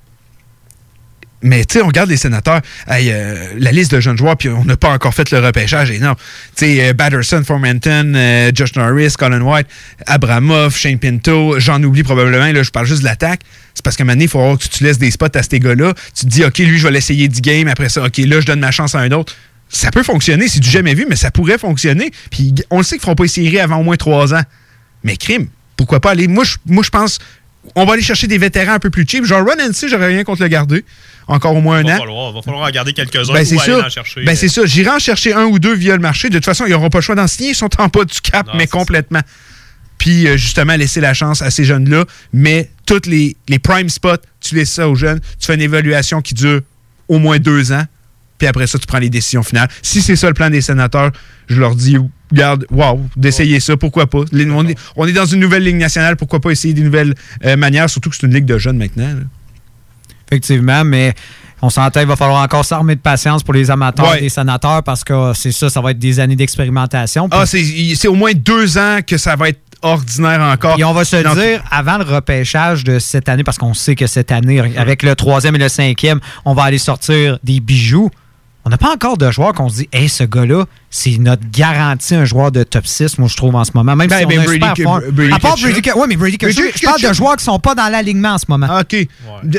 mais 1.41 1.65
tu 1.65 1.79
sais, 1.79 1.83
on 1.83 1.87
regarde 1.87 2.11
les 2.11 2.19
sénateurs, 2.19 2.61
hey, 2.87 3.11
euh, 3.11 3.55
la 3.57 3.73
liste 3.73 3.93
de 3.95 4.01
jeunes 4.01 4.19
joueurs, 4.19 4.37
puis 4.37 4.51
on 4.51 4.67
n'a 4.67 4.77
pas 4.77 4.91
encore 4.91 5.15
fait 5.15 5.31
le 5.31 5.39
repêchage 5.39 5.91
énorme. 5.91 6.17
Tu 6.55 6.67
sais, 6.67 6.89
euh, 6.91 6.93
Batterson, 6.93 7.43
Formanton, 7.43 8.13
euh, 8.15 8.51
Josh 8.55 8.75
Norris, 8.75 9.15
Colin 9.19 9.41
White, 9.41 9.69
Abramov, 10.07 10.77
Shane 10.77 10.99
Pinto, 10.99 11.59
j'en 11.59 11.83
oublie 11.83 12.03
probablement, 12.03 12.53
là, 12.53 12.63
je 12.63 12.71
parle 12.71 12.85
juste 12.85 13.01
de 13.01 13.07
l'attaque. 13.07 13.41
C'est 13.73 13.83
parce 13.83 13.97
qu'à 13.97 14.03
un 14.03 14.05
moment 14.05 14.17
donné, 14.17 14.25
il 14.25 14.31
faut 14.31 14.39
voir 14.39 14.59
que 14.59 14.69
tu 14.69 14.85
laisses 14.85 14.99
des 14.99 15.11
spots 15.11 15.29
à 15.35 15.43
ces 15.43 15.61
gars-là. 15.61 15.95
Tu 16.15 16.27
te 16.27 16.31
dis, 16.31 16.45
OK, 16.45 16.59
lui, 16.59 16.77
je 16.77 16.87
vais 16.87 16.93
l'essayer 16.93 17.27
10 17.27 17.41
games, 17.41 17.69
après 17.69 17.89
ça, 17.89 18.05
OK, 18.05 18.19
là, 18.19 18.41
je 18.41 18.47
donne 18.47 18.61
ma 18.61 18.71
chance 18.71 18.95
à 18.95 18.99
un 18.99 19.13
autre. 19.13 19.35
Ça 19.69 19.91
peut 19.91 20.03
fonctionner, 20.03 20.49
c'est 20.49 20.61
du 20.61 20.71
jamais 20.71 20.95
vu, 20.95 21.07
mais 21.09 21.17
ça 21.17 21.31
pourrait 21.31 21.59
fonctionner. 21.59 22.11
Puis 22.31 22.55
on 22.71 22.79
le 22.79 22.83
sait 22.85 22.97
qu'ils 22.97 23.01
ne 23.01 23.03
feront 23.03 23.15
pas 23.17 23.25
les 23.25 23.29
séries 23.29 23.59
avant 23.61 23.77
au 23.77 23.83
moins 23.83 23.97
3 23.97 24.35
ans. 24.35 24.43
Mais 25.05 25.17
crime, 25.17 25.49
pourquoi 25.77 26.01
pas 26.01 26.11
aller? 26.13 26.27
Moi, 26.27 26.45
je, 26.45 26.57
moi, 26.67 26.83
je 26.83 26.91
pense, 26.91 27.19
on 27.75 27.85
va 27.85 27.93
aller 27.95 28.03
chercher 28.03 28.27
des 28.27 28.39
vétérans 28.39 28.73
un 28.73 28.79
peu 28.79 28.91
plus 28.91 29.07
cheap. 29.07 29.25
Genre, 29.25 29.45
Ron 29.45 29.57
NC, 29.69 29.89
j'aurais 29.89 30.07
rien 30.09 30.25
contre 30.25 30.43
le 30.43 30.49
garder. 30.49 30.85
Encore 31.27 31.55
au 31.55 31.61
moins 31.61 31.79
un 31.79 31.83
va 31.83 31.95
an. 31.95 31.99
falloir, 31.99 32.33
va 32.33 32.41
falloir 32.43 32.67
en 32.67 32.71
garder 32.71 32.95
quelques-uns 32.95 33.33
Ben, 33.35 33.45
c'est 33.45 33.59
aller 33.61 33.73
ça. 33.81 33.87
en 33.87 33.91
chercher. 33.91 34.25
Ben, 34.25 34.33
euh, 34.33 34.37
c'est 34.37 34.49
ça. 34.49 34.63
J'irai 34.65 34.91
en 34.91 34.99
chercher 34.99 35.35
un 35.35 35.45
ou 35.45 35.59
deux 35.59 35.75
via 35.75 35.95
le 35.95 36.01
marché. 36.01 36.31
De 36.31 36.37
toute 36.39 36.47
façon, 36.47 36.65
ils 36.65 36.71
n'auront 36.71 36.89
pas 36.89 36.99
le 36.99 37.03
choix 37.03 37.15
d'en 37.15 37.27
signer. 37.27 37.51
Ils 37.51 37.55
sont 37.55 37.69
en 37.79 37.89
bas 37.89 38.05
du 38.07 38.21
cap, 38.23 38.49
mais 38.55 38.67
complètement. 38.67 39.21
Puis, 39.99 40.27
euh, 40.27 40.39
justement, 40.39 40.75
laisser 40.77 41.01
la 41.03 41.13
chance 41.13 41.43
à 41.43 41.51
ces 41.51 41.65
jeunes-là. 41.65 42.07
Mais 42.33 42.71
tous 42.87 43.03
les, 43.07 43.37
les 43.49 43.59
prime 43.59 43.91
spots, 43.91 44.17
tu 44.41 44.55
laisses 44.55 44.73
ça 44.73 44.89
aux 44.89 44.95
jeunes. 44.95 45.21
Tu 45.39 45.47
fais 45.47 45.55
une 45.55 45.61
évaluation 45.61 46.23
qui 46.23 46.33
dure 46.33 46.63
au 47.09 47.19
moins 47.19 47.39
deux 47.39 47.73
ans. 47.73 47.85
Puis 48.39 48.47
après 48.49 48.67
ça, 48.67 48.79
tu 48.79 48.87
prends 48.87 48.99
les 48.99 49.11
décisions 49.11 49.43
finales. 49.43 49.69
Si 49.83 50.01
c'est 50.01 50.17
ça 50.17 50.29
le 50.29 50.35
plan 50.35 50.49
des 50.51 50.61
sénateurs, 50.61 51.11
je 51.49 51.59
leur 51.61 51.75
dis, 51.75 51.97
garde, 52.33 52.65
wow, 52.71 53.01
d'essayer 53.17 53.59
ça, 53.61 53.77
pourquoi 53.77 54.07
pas? 54.09 54.21
Les- 54.33 54.49
on, 54.51 54.65
est, 54.67 54.79
on 54.97 55.07
est 55.07 55.13
dans 55.13 55.27
une 55.27 55.41
nouvelle 55.41 55.65
ligue 55.65 55.77
nationale, 55.77 56.17
pourquoi 56.17 56.41
pas 56.41 56.51
essayer 56.51 56.73
des 56.75 56.83
nouvelles 56.83 57.15
euh, 57.45 57.57
manières, 57.57 57.91
surtout 57.91 58.11
que 58.11 58.17
c'est 58.17 58.27
une 58.27 58.35
ligue 58.35 58.45
de 58.47 58.59
jeunes 58.59 58.77
maintenant. 58.79 59.09
là. 59.09 59.21
Effectivement, 60.31 60.85
mais 60.85 61.15
on 61.63 61.71
s'entend, 61.71 62.01
il 62.01 62.07
va 62.07 62.17
falloir 62.17 62.43
encore 62.43 62.65
s'armer 62.65 62.95
de 62.95 63.01
patience 63.01 63.43
pour 63.43 63.55
les 63.55 63.71
amateurs 63.71 64.11
Ouais. 64.11 64.19
et 64.19 64.23
les 64.23 64.29
sénateurs 64.29 64.83
parce 64.83 65.03
que 65.03 65.13
euh, 65.13 65.35
c'est 65.35 65.53
ça, 65.53 65.71
ça 65.71 65.81
va 65.81 65.91
être 65.93 65.99
des 65.99 66.21
années 66.21 66.37
d'expérimentation. 66.37 67.29
Ah, 67.33 67.45
c'est 67.47 68.09
au 68.09 68.15
moins 68.15 68.33
deux 68.35 68.79
ans 68.79 68.99
que 69.07 69.17
ça 69.17 69.35
va 69.37 69.49
être 69.49 69.61
ordinaire 69.81 70.41
encore. 70.41 70.79
Et 70.79 70.85
on 70.85 70.93
va 70.93 71.05
se 71.05 71.17
dire, 71.17 71.65
avant 71.71 71.99
le 71.99 72.05
repêchage 72.05 72.85
de 72.85 72.99
cette 72.99 73.29
année, 73.29 73.45
parce 73.45 73.59
qu'on 73.59 73.75
sait 73.75 73.95
que 73.95 74.07
cette 74.07 74.31
année, 74.33 74.61
avec 74.77 75.03
le 75.03 75.15
troisième 75.17 75.55
et 75.55 75.59
le 75.59 75.69
cinquième, 75.69 76.21
on 76.45 76.53
va 76.55 76.65
aller 76.65 76.79
sortir 76.79 77.39
des 77.43 77.61
bijoux. 77.61 78.11
On 78.69 78.71
n'a 78.71 78.77
pas 78.77 78.93
encore 78.93 79.17
de 79.17 79.31
joueur 79.31 79.55
qu'on 79.55 79.71
se 79.71 79.77
dit, 79.77 79.89
hey, 79.95 80.11
ce 80.11 80.25
gars-là, 80.25 80.67
c'est 80.91 81.19
notre 81.19 81.43
garantie, 81.53 82.15
un 82.15 82.25
joueur 82.25 82.51
de 82.53 82.63
top 82.63 82.87
6, 82.87 83.19
moi, 83.19 83.29
je 83.29 83.37
trouve, 83.37 83.55
en 83.55 83.65
ce 83.65 83.73
moment. 83.75 83.95
Même 83.95 84.09
Ben, 84.09 84.19
si 84.21 84.25
on 84.25 84.29
ben, 84.29 84.41
un 84.41 84.45
Brady 84.45 84.65
super 84.67 84.85
fort. 84.85 85.01
Brady 85.13 85.33
À 85.35 85.39
part. 85.39 85.57
Brady 85.57 85.83
Kachuk. 85.83 86.01
Oui, 86.01 86.07
mais 86.09 86.17
Brady 86.17 86.39
Brady 86.39 86.63
je 86.77 86.83
parle 86.85 87.01
de 87.01 87.13
joueurs 87.13 87.37
qui 87.37 87.45
sont 87.45 87.59
pas 87.59 87.75
dans 87.75 87.89
l'alignement 87.89 88.31
en 88.35 88.39
ce 88.39 88.47
moment. 88.49 88.67
Ah, 88.71 88.81
OK. 88.81 88.93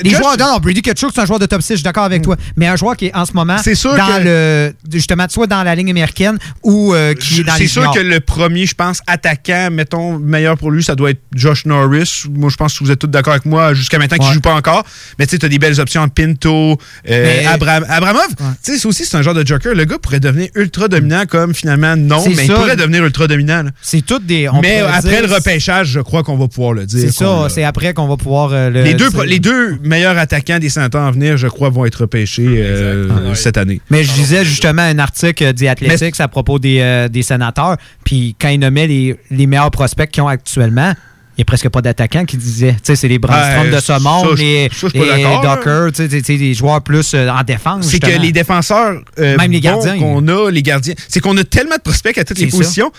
Les 0.03 0.09
joueurs, 0.09 0.37
non, 0.37 0.53
non, 0.53 0.57
Brady 0.59 0.81
Kachuk, 0.81 1.11
c'est 1.13 1.21
un 1.21 1.25
joueur 1.25 1.39
de 1.39 1.45
top 1.45 1.61
6, 1.61 1.69
je 1.69 1.75
suis 1.77 1.83
d'accord 1.83 2.03
avec 2.05 2.21
toi. 2.23 2.35
Mais 2.55 2.67
un 2.67 2.75
joueur 2.75 2.95
qui 2.97 3.07
est 3.07 3.15
en 3.15 3.25
ce 3.25 3.33
moment 3.33 3.57
sûr 3.61 3.95
dans 3.95 4.05
que- 4.17 4.23
le, 4.23 4.73
justement, 4.91 5.25
soit 5.29 5.47
dans 5.47 5.63
la 5.63 5.75
ligne 5.75 5.89
américaine 5.91 6.37
ou 6.63 6.93
euh, 6.93 7.13
qui 7.13 7.41
est 7.41 7.43
dans 7.43 7.53
les 7.55 7.59
C'est 7.61 7.67
sûr 7.67 7.91
que 7.91 7.99
le 7.99 8.19
premier, 8.19 8.65
je 8.65 8.73
pense, 8.75 9.01
attaquant, 9.07 9.69
mettons, 9.71 10.17
meilleur 10.19 10.57
pour 10.57 10.71
lui, 10.71 10.83
ça 10.83 10.95
doit 10.95 11.11
être 11.11 11.21
Josh 11.35 11.65
Norris. 11.65 12.23
Moi, 12.33 12.49
je 12.49 12.55
pense 12.57 12.77
que 12.77 12.83
vous 12.83 12.91
êtes 12.91 12.99
tous 12.99 13.07
d'accord 13.07 13.33
avec 13.33 13.45
moi 13.45 13.73
jusqu'à 13.73 13.97
maintenant 13.99 14.17
qu'il 14.17 14.23
Ouais. 14.25 14.29
ne 14.29 14.33
joue 14.35 14.41
pas 14.41 14.55
encore. 14.55 14.83
Mais 15.19 15.25
tu 15.27 15.31
sais, 15.31 15.39
tu 15.39 15.45
as 15.45 15.49
des 15.49 15.59
belles 15.59 15.79
options 15.79 16.07
Pinto, 16.09 16.71
euh, 16.71 16.75
Mais- 17.07 17.45
Abram- 17.45 17.85
Abramov. 17.87 18.27
Tu 18.37 18.73
sais, 18.73 18.77
c'est 18.79 18.87
aussi, 18.87 19.05
c'est 19.05 19.15
un 19.17 19.21
genre 19.21 19.33
de 19.35 19.45
joker. 19.45 19.75
Le 19.75 19.85
gars 19.85 19.97
pourrait 19.99 20.19
devenir 20.19 20.49
ultra 20.55 20.87
dominant 20.87 21.18
comme 21.25 21.53
finalement 21.53 21.95
non, 21.95 22.23
mais 22.27 22.33
ça. 22.35 22.43
il 22.43 22.51
pourrait 22.51 22.75
devenir 22.75 23.03
ultra 23.05 23.27
dominant. 23.27 23.63
C'est 23.81 24.05
toutes 24.05 24.25
des. 24.25 24.47
on 24.49 24.61
Mais 24.61 24.79
après 24.79 25.09
dire- 25.19 25.27
le 25.27 25.33
repêchage, 25.33 25.87
je 25.89 25.99
crois 25.99 26.23
qu'on 26.23 26.37
va 26.37 26.47
pouvoir 26.47 26.73
le 26.73 26.85
dire. 26.85 26.99
C'est 26.99 27.11
ça, 27.11 27.47
c'est 27.49 27.63
après 27.63 27.93
qu'on 27.93 28.07
va 28.07 28.17
pouvoir 28.17 28.51
euh, 28.53 28.69
le 28.69 28.83
Les 28.83 28.93
deux, 28.93 29.09
dire. 29.09 29.23
les 29.23 29.39
deux 29.39 29.77
meilleurs 29.83 30.17
attaquants 30.17 30.59
des 30.59 30.69
sénateurs 30.69 31.03
à 31.03 31.11
venir, 31.11 31.37
je 31.37 31.47
crois, 31.47 31.69
vont 31.69 31.85
être 31.85 32.01
repêchés 32.01 32.45
euh, 32.47 33.33
cette 33.35 33.57
année. 33.57 33.81
Mais 33.89 34.03
je 34.03 34.11
disais 34.13 34.43
justement 34.45 34.81
un 34.83 34.99
article 34.99 35.43
euh, 35.43 35.53
The 35.53 35.63
Athletics 35.63 36.19
à 36.19 36.27
propos 36.27 36.59
des, 36.59 36.79
euh, 36.79 37.07
des 37.07 37.21
sénateurs, 37.23 37.77
puis 38.03 38.35
quand 38.39 38.49
il 38.49 38.59
nommait 38.59 38.87
les, 38.87 39.15
les 39.31 39.47
meilleurs 39.47 39.71
prospects 39.71 40.09
qu'ils 40.09 40.23
ont 40.23 40.27
actuellement, 40.27 40.93
n'y 41.39 41.43
a 41.43 41.45
presque 41.45 41.69
pas 41.69 41.81
d'attaquants 41.81 42.25
qui 42.25 42.37
disaient. 42.37 42.73
Tu 42.73 42.79
sais, 42.83 42.95
c'est 42.95 43.07
les 43.07 43.19
Brandstrom 43.19 43.65
Ouais, 43.65 43.71
de 43.71 43.79
ce 43.79 43.85
ça, 43.85 43.99
monde, 43.99 44.27
je- 44.35 44.41
les, 44.41 44.69
ça, 44.73 44.87
les 44.93 45.23
Docker, 45.41 45.91
tu 45.91 46.09
sais, 46.09 46.37
des 46.37 46.53
joueurs 46.53 46.81
plus 46.81 47.13
euh, 47.13 47.29
en 47.29 47.43
défense. 47.43 47.87
C'est 47.87 47.99
que 47.99 48.07
les 48.19 48.31
défenseurs 48.31 49.01
euh, 49.19 49.37
Même 49.37 49.51
les 49.51 49.59
gardiens. 49.61 49.97
qu'on 49.97 50.27
a, 50.27 50.49
les 50.51 50.61
gardiens, 50.63 50.93
c'est 51.07 51.19
qu'on 51.19 51.35
a 51.37 51.43
tellement 51.43 51.75
de 51.75 51.81
prospects 51.81 52.17
à 52.17 52.23
toutes 52.23 52.39
les 52.39 52.49
ça. 52.49 52.91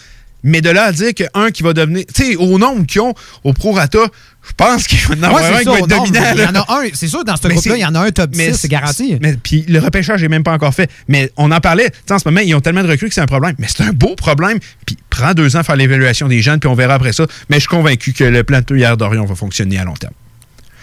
Mais 0.43 0.61
de 0.61 0.71
là 0.71 0.85
à 0.85 0.93
dire 0.93 1.15
qu'un 1.15 1.51
qui 1.51 1.63
va 1.63 1.73
devenir, 1.73 2.05
tu 2.15 2.25
sais, 2.25 2.37
au 2.37 2.59
nombre 2.59 2.87
qu'ils 2.87 3.01
ont 3.01 3.15
au 3.45 3.53
prorata, 3.53 3.99
je 4.43 4.53
pense 4.57 4.87
qu'il 4.87 4.99
va 5.01 5.15
en 5.15 5.23
avoir 5.23 5.43
Ouais, 5.43 5.57
un 5.57 5.59
qui 5.59 5.65
va 5.67 5.79
être 5.79 5.87
dominant. 5.87 6.23
Il 6.35 6.41
y 6.41 6.47
en 6.47 6.55
a 6.55 6.67
un, 6.69 6.89
c'est 6.95 7.09
sûr, 7.09 7.25
dans 7.25 7.37
ce 7.37 7.47
groupe-là, 7.47 7.77
il 7.77 7.81
y 7.81 7.85
en 7.85 7.95
a 7.95 8.01
un 8.01 8.11
top 8.11 8.31
mais 8.35 8.53
6, 8.53 8.59
c'est 8.59 8.69
garanti. 8.69 9.19
Mais 9.21 9.35
puis 9.35 9.65
le 9.69 9.79
repêchage 9.79 10.23
n'est 10.23 10.29
même 10.29 10.43
pas 10.43 10.53
encore 10.53 10.75
fait. 10.75 10.91
Mais 11.09 11.31
on 11.37 11.51
en 11.51 11.61
parlait, 11.61 11.91
tu 11.91 11.97
sais, 12.07 12.15
en 12.15 12.19
ce 12.19 12.27
moment, 12.27 12.41
ils 12.41 12.55
ont 12.55 12.61
tellement 12.61 12.83
de 12.83 12.89
recrues 12.89 13.09
que 13.09 13.15
c'est 13.15 13.21
un 13.21 13.27
problème. 13.27 13.55
Mais 13.59 13.67
c'est 13.69 13.83
un 13.83 13.93
beau 13.93 14.15
problème. 14.17 14.59
Puis 14.87 14.97
prend 15.11 15.35
deux 15.35 15.57
ans 15.57 15.61
à 15.61 15.63
faire 15.63 15.77
l'évaluation 15.77 16.29
des 16.29 16.41
jeunes, 16.41 16.59
puis 16.59 16.69
on 16.69 16.75
verra 16.75 16.95
après 16.95 17.13
ça. 17.13 17.27
Mais 17.49 17.57
je 17.57 17.61
suis 17.61 17.69
convaincu 17.69 18.13
que 18.13 18.25
le 18.25 18.43
plan 18.45 18.61
de 18.67 18.77
hier 18.77 18.97
d'Orion 18.97 19.27
va 19.27 19.35
fonctionner 19.35 19.79
à 19.79 19.85
long 19.85 19.95
terme. 19.95 20.15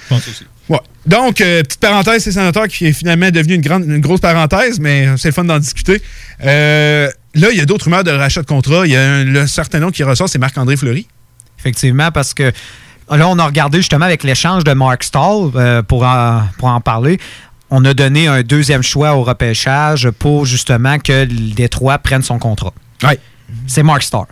Je 0.03 0.15
pense 0.15 0.27
aussi. 0.27 0.45
Ouais. 0.69 0.79
Donc, 1.05 1.39
euh, 1.39 1.63
petite 1.63 1.79
parenthèse, 1.79 2.23
c'est 2.23 2.33
sénateur 2.33 2.67
qui 2.67 2.87
est 2.87 2.93
finalement 2.93 3.31
devenu 3.31 3.55
une, 3.55 3.61
grande, 3.61 3.85
une 3.85 4.01
grosse 4.01 4.19
parenthèse, 4.19 4.79
mais 4.79 5.07
c'est 5.17 5.29
le 5.29 5.33
fun 5.33 5.45
d'en 5.45 5.59
discuter. 5.59 6.01
Euh, 6.43 7.09
là, 7.37 7.51
il 7.51 7.57
y 7.57 7.61
a 7.61 7.65
d'autres 7.65 7.85
rumeurs 7.85 8.03
de 8.03 8.11
rachat 8.11 8.41
de 8.41 8.47
contrat. 8.47 8.85
Il 8.85 8.91
y 8.91 8.95
a 8.95 9.01
un 9.01 9.23
le 9.23 9.47
certain 9.47 9.79
nom 9.79 9.91
qui 9.91 10.03
ressort, 10.03 10.29
c'est 10.29 10.39
Marc-André 10.39 10.77
Fleury. 10.77 11.07
Effectivement, 11.59 12.11
parce 12.11 12.33
que 12.33 12.51
là, 13.09 13.27
on 13.27 13.39
a 13.39 13.45
regardé 13.45 13.79
justement 13.79 14.05
avec 14.05 14.23
l'échange 14.23 14.63
de 14.63 14.73
Mark 14.73 15.03
Stahl 15.03 15.51
euh, 15.55 15.81
pour, 15.81 16.03
en, 16.03 16.43
pour 16.57 16.67
en 16.67 16.81
parler. 16.81 17.19
On 17.69 17.83
a 17.85 17.93
donné 17.93 18.27
un 18.27 18.43
deuxième 18.43 18.83
choix 18.83 19.15
au 19.15 19.23
repêchage 19.23 20.09
pour 20.11 20.45
justement 20.45 20.99
que 20.99 21.25
le 21.25 21.53
Détroit 21.53 21.97
prenne 21.97 22.21
son 22.21 22.39
contrat. 22.39 22.73
C'est 23.65 23.83
Mark 23.83 24.03
Stahl. 24.03 24.25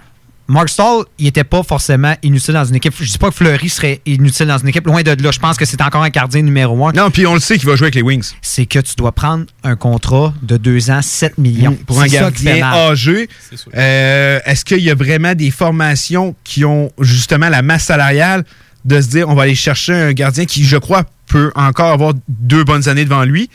Mark 0.47 0.69
Stahl, 0.69 1.03
il 1.17 1.26
n'était 1.26 1.43
pas 1.43 1.63
forcément 1.63 2.15
inutile 2.22 2.53
dans 2.53 2.65
une 2.65 2.76
équipe. 2.76 2.93
Je 2.99 3.11
dis 3.11 3.17
pas 3.17 3.30
que 3.30 3.35
Fleury 3.35 3.67
serait 3.69 4.01
inutile 4.05 4.45
dans 4.45 4.57
une 4.59 4.67
équipe. 4.67 4.85
Loin 4.85 5.01
de 5.01 5.11
là. 5.23 5.31
Je 5.31 5.39
pense 5.39 5.57
que 5.57 5.65
c'est 5.65 5.81
encore 5.81 6.03
un 6.03 6.09
gardien 6.09 6.43
numéro 6.43 6.88
un. 6.88 6.91
Non, 6.91 7.09
puis 7.09 7.26
on 7.26 7.34
le 7.34 7.39
sait 7.39 7.57
qu'il 7.57 7.67
va 7.67 7.76
jouer 7.76 7.85
avec 7.85 7.95
les 7.95 8.03
Wings. 8.03 8.31
C'est 8.41 8.67
que 8.67 8.80
tu 8.80 8.95
dois 8.95 9.11
prendre 9.11 9.45
un 9.63 9.76
contrat 9.76 10.34
de 10.43 10.57
deux 10.57 10.91
ans, 10.91 11.01
7 11.01 11.39
millions. 11.39 11.72
Mm, 11.72 11.85
Pour 11.85 11.99
un 11.99 12.07
gardien 12.07 12.61
âgé, 12.63 13.27
euh, 13.76 14.39
est-ce 14.45 14.63
qu'il 14.63 14.81
y 14.81 14.91
a 14.91 14.95
vraiment 14.95 15.34
des 15.34 15.49
formations 15.49 16.35
qui 16.43 16.63
ont 16.63 16.91
justement 16.99 17.49
la 17.49 17.63
masse 17.63 17.85
salariale 17.85 18.45
de 18.85 19.01
se 19.01 19.07
dire 19.07 19.27
on 19.30 19.34
va 19.34 19.43
aller 19.43 19.55
chercher 19.55 19.93
un 19.93 20.13
gardien 20.13 20.45
qui, 20.45 20.63
je 20.63 20.77
crois, 20.77 21.05
peut 21.27 21.51
encore 21.55 21.91
avoir 21.91 22.13
deux 22.30 22.63
bonnes 22.63 22.88
années 22.88 23.03
devant 23.05 23.23
lui, 23.23 23.49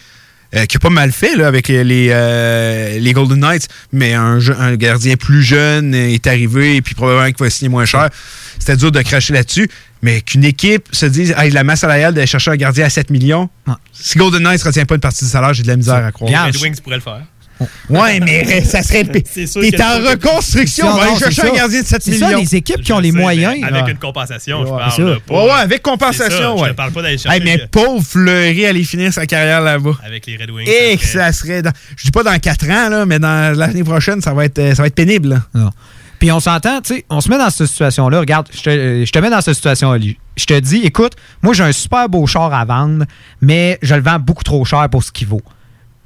euh, 0.56 0.66
qui 0.66 0.77
a 0.77 0.81
pas 0.81 0.90
mal 0.90 1.12
fait 1.12 1.36
là, 1.36 1.47
avec 1.47 1.68
les, 1.68 1.85
les, 1.85 2.09
euh, 2.10 2.98
les 2.98 3.12
Golden 3.12 3.39
Knights, 3.40 3.68
mais 3.93 4.14
un, 4.14 4.39
un 4.59 4.77
gardien 4.77 5.16
plus 5.16 5.43
jeune 5.43 5.94
est 5.94 6.27
arrivé 6.27 6.77
et 6.77 6.82
puis 6.82 6.94
probablement 6.94 7.27
qu'il 7.27 7.44
va 7.44 7.51
signer 7.51 7.68
moins 7.68 7.85
cher. 7.85 8.09
C'était 8.59 8.77
dur 8.77 8.93
de 8.93 9.01
cracher 9.02 9.32
là-dessus. 9.32 9.70
Mais 10.02 10.22
qu'une 10.22 10.44
équipe 10.44 10.89
se 10.93 11.05
dise 11.05 11.35
hey, 11.36 11.51
la 11.51 11.62
masse 11.62 11.81
salariale 11.81 12.14
d'aller 12.14 12.27
chercher 12.27 12.51
un 12.52 12.56
gardien 12.56 12.86
à 12.86 12.90
7 12.90 13.10
millions, 13.10 13.51
si 13.93 14.16
Golden 14.16 14.43
Knights 14.43 14.60
ne 14.60 14.64
retient 14.68 14.86
pas 14.86 14.94
une 14.94 15.01
partie 15.02 15.24
du 15.27 15.31
salaire, 15.31 15.52
j'ai 15.52 15.62
de 15.62 15.68
la 15.68 15.77
misère 15.77 15.97
à 16.05 16.10
croire. 16.10 16.31
Les 16.31 16.36
Red 16.52 16.56
Wings 16.62 16.81
pourraient 16.81 16.97
le 16.97 17.02
faire. 17.02 17.20
Ouais, 17.89 18.20
mais 18.20 18.61
ça 18.65 18.82
serait. 18.82 19.07
C'est 19.31 19.47
sûr 19.47 19.61
T'es 19.62 19.82
en 19.82 19.99
reconstruction. 20.11 20.87
On 20.89 20.95
va 20.97 21.03
aller 21.05 21.19
chercher 21.19 21.51
un 21.51 21.55
gardien 21.55 21.82
de 21.82 21.87
7 21.87 22.03
C'est 22.03 22.11
millions. 22.12 22.28
ça, 22.31 22.37
les 22.37 22.55
équipes 22.57 22.81
qui 22.82 22.93
ont 22.93 22.99
les 23.01 23.12
moyens. 23.12 23.57
Avec 23.65 23.89
une 23.89 23.99
compensation, 23.99 24.65
je 24.65 24.70
parle. 24.70 24.93
c'est 24.95 25.03
Ouais, 25.03 25.20
ouais, 25.28 25.51
avec 25.51 25.73
C'est 25.78 25.82
compensation, 25.82 26.31
ça, 26.39 26.55
ouais. 26.55 26.61
Je 26.65 26.69
ne 26.69 26.73
parle 26.73 26.93
pas 26.93 27.03
d'aller 27.03 27.19
chercher 27.19 27.37
Hey, 27.39 27.45
mais 27.45 27.66
pauvre 27.70 28.05
Fleury 28.05 28.66
aller 28.66 28.85
finir 28.85 29.12
sa 29.12 29.27
carrière 29.27 29.61
là-bas. 29.61 29.93
avec 30.05 30.27
les 30.27 30.37
Red 30.37 30.51
Wings. 30.51 30.69
Et 30.69 30.97
ça 30.97 30.97
que 30.97 31.07
serait- 31.07 31.19
ça 31.20 31.32
serait. 31.32 31.62
Dans, 31.62 31.73
je 31.97 32.05
dis 32.05 32.11
pas 32.11 32.23
dans 32.23 32.39
4 32.39 32.69
ans, 32.70 32.89
là, 32.89 33.07
mais 33.07 33.19
dans 33.19 33.57
l'année 33.57 33.85
prochaine, 33.85 34.20
ça 34.20 34.32
va 34.32 34.45
être, 34.45 34.59
euh, 34.59 34.74
ça 34.74 34.82
va 34.82 34.87
être 34.87 34.95
pénible. 34.95 35.43
Non. 35.55 35.70
Puis 36.19 36.31
on 36.32 36.41
s'entend, 36.41 36.81
tu 36.82 36.95
sais, 36.97 37.05
on 37.09 37.20
se 37.23 37.31
met 37.31 37.39
dans 37.39 37.49
cette 37.49 37.66
situation-là. 37.66 38.20
Regarde, 38.20 38.47
je 38.55 38.61
te, 38.62 38.69
euh, 38.70 39.05
je 39.07 39.11
te 39.11 39.19
mets 39.19 39.31
dans 39.31 39.41
cette 39.41 39.55
situation-là. 39.55 40.05
Je 40.37 40.45
te 40.45 40.59
dis, 40.61 40.82
écoute, 40.85 41.12
moi 41.43 41.55
j'ai 41.55 41.62
un 41.65 41.73
super 41.73 42.09
beau 42.11 42.27
char 42.27 42.53
à 42.53 42.65
vendre, 42.66 43.05
mais 43.41 43.78
je 43.81 43.95
le 43.95 44.03
vends 44.03 44.19
beaucoup 44.19 44.45
trop 44.45 44.65
cher 44.66 44.87
pour 44.91 45.03
ce 45.03 45.12
qu'il 45.12 45.28
vaut. 45.28 45.41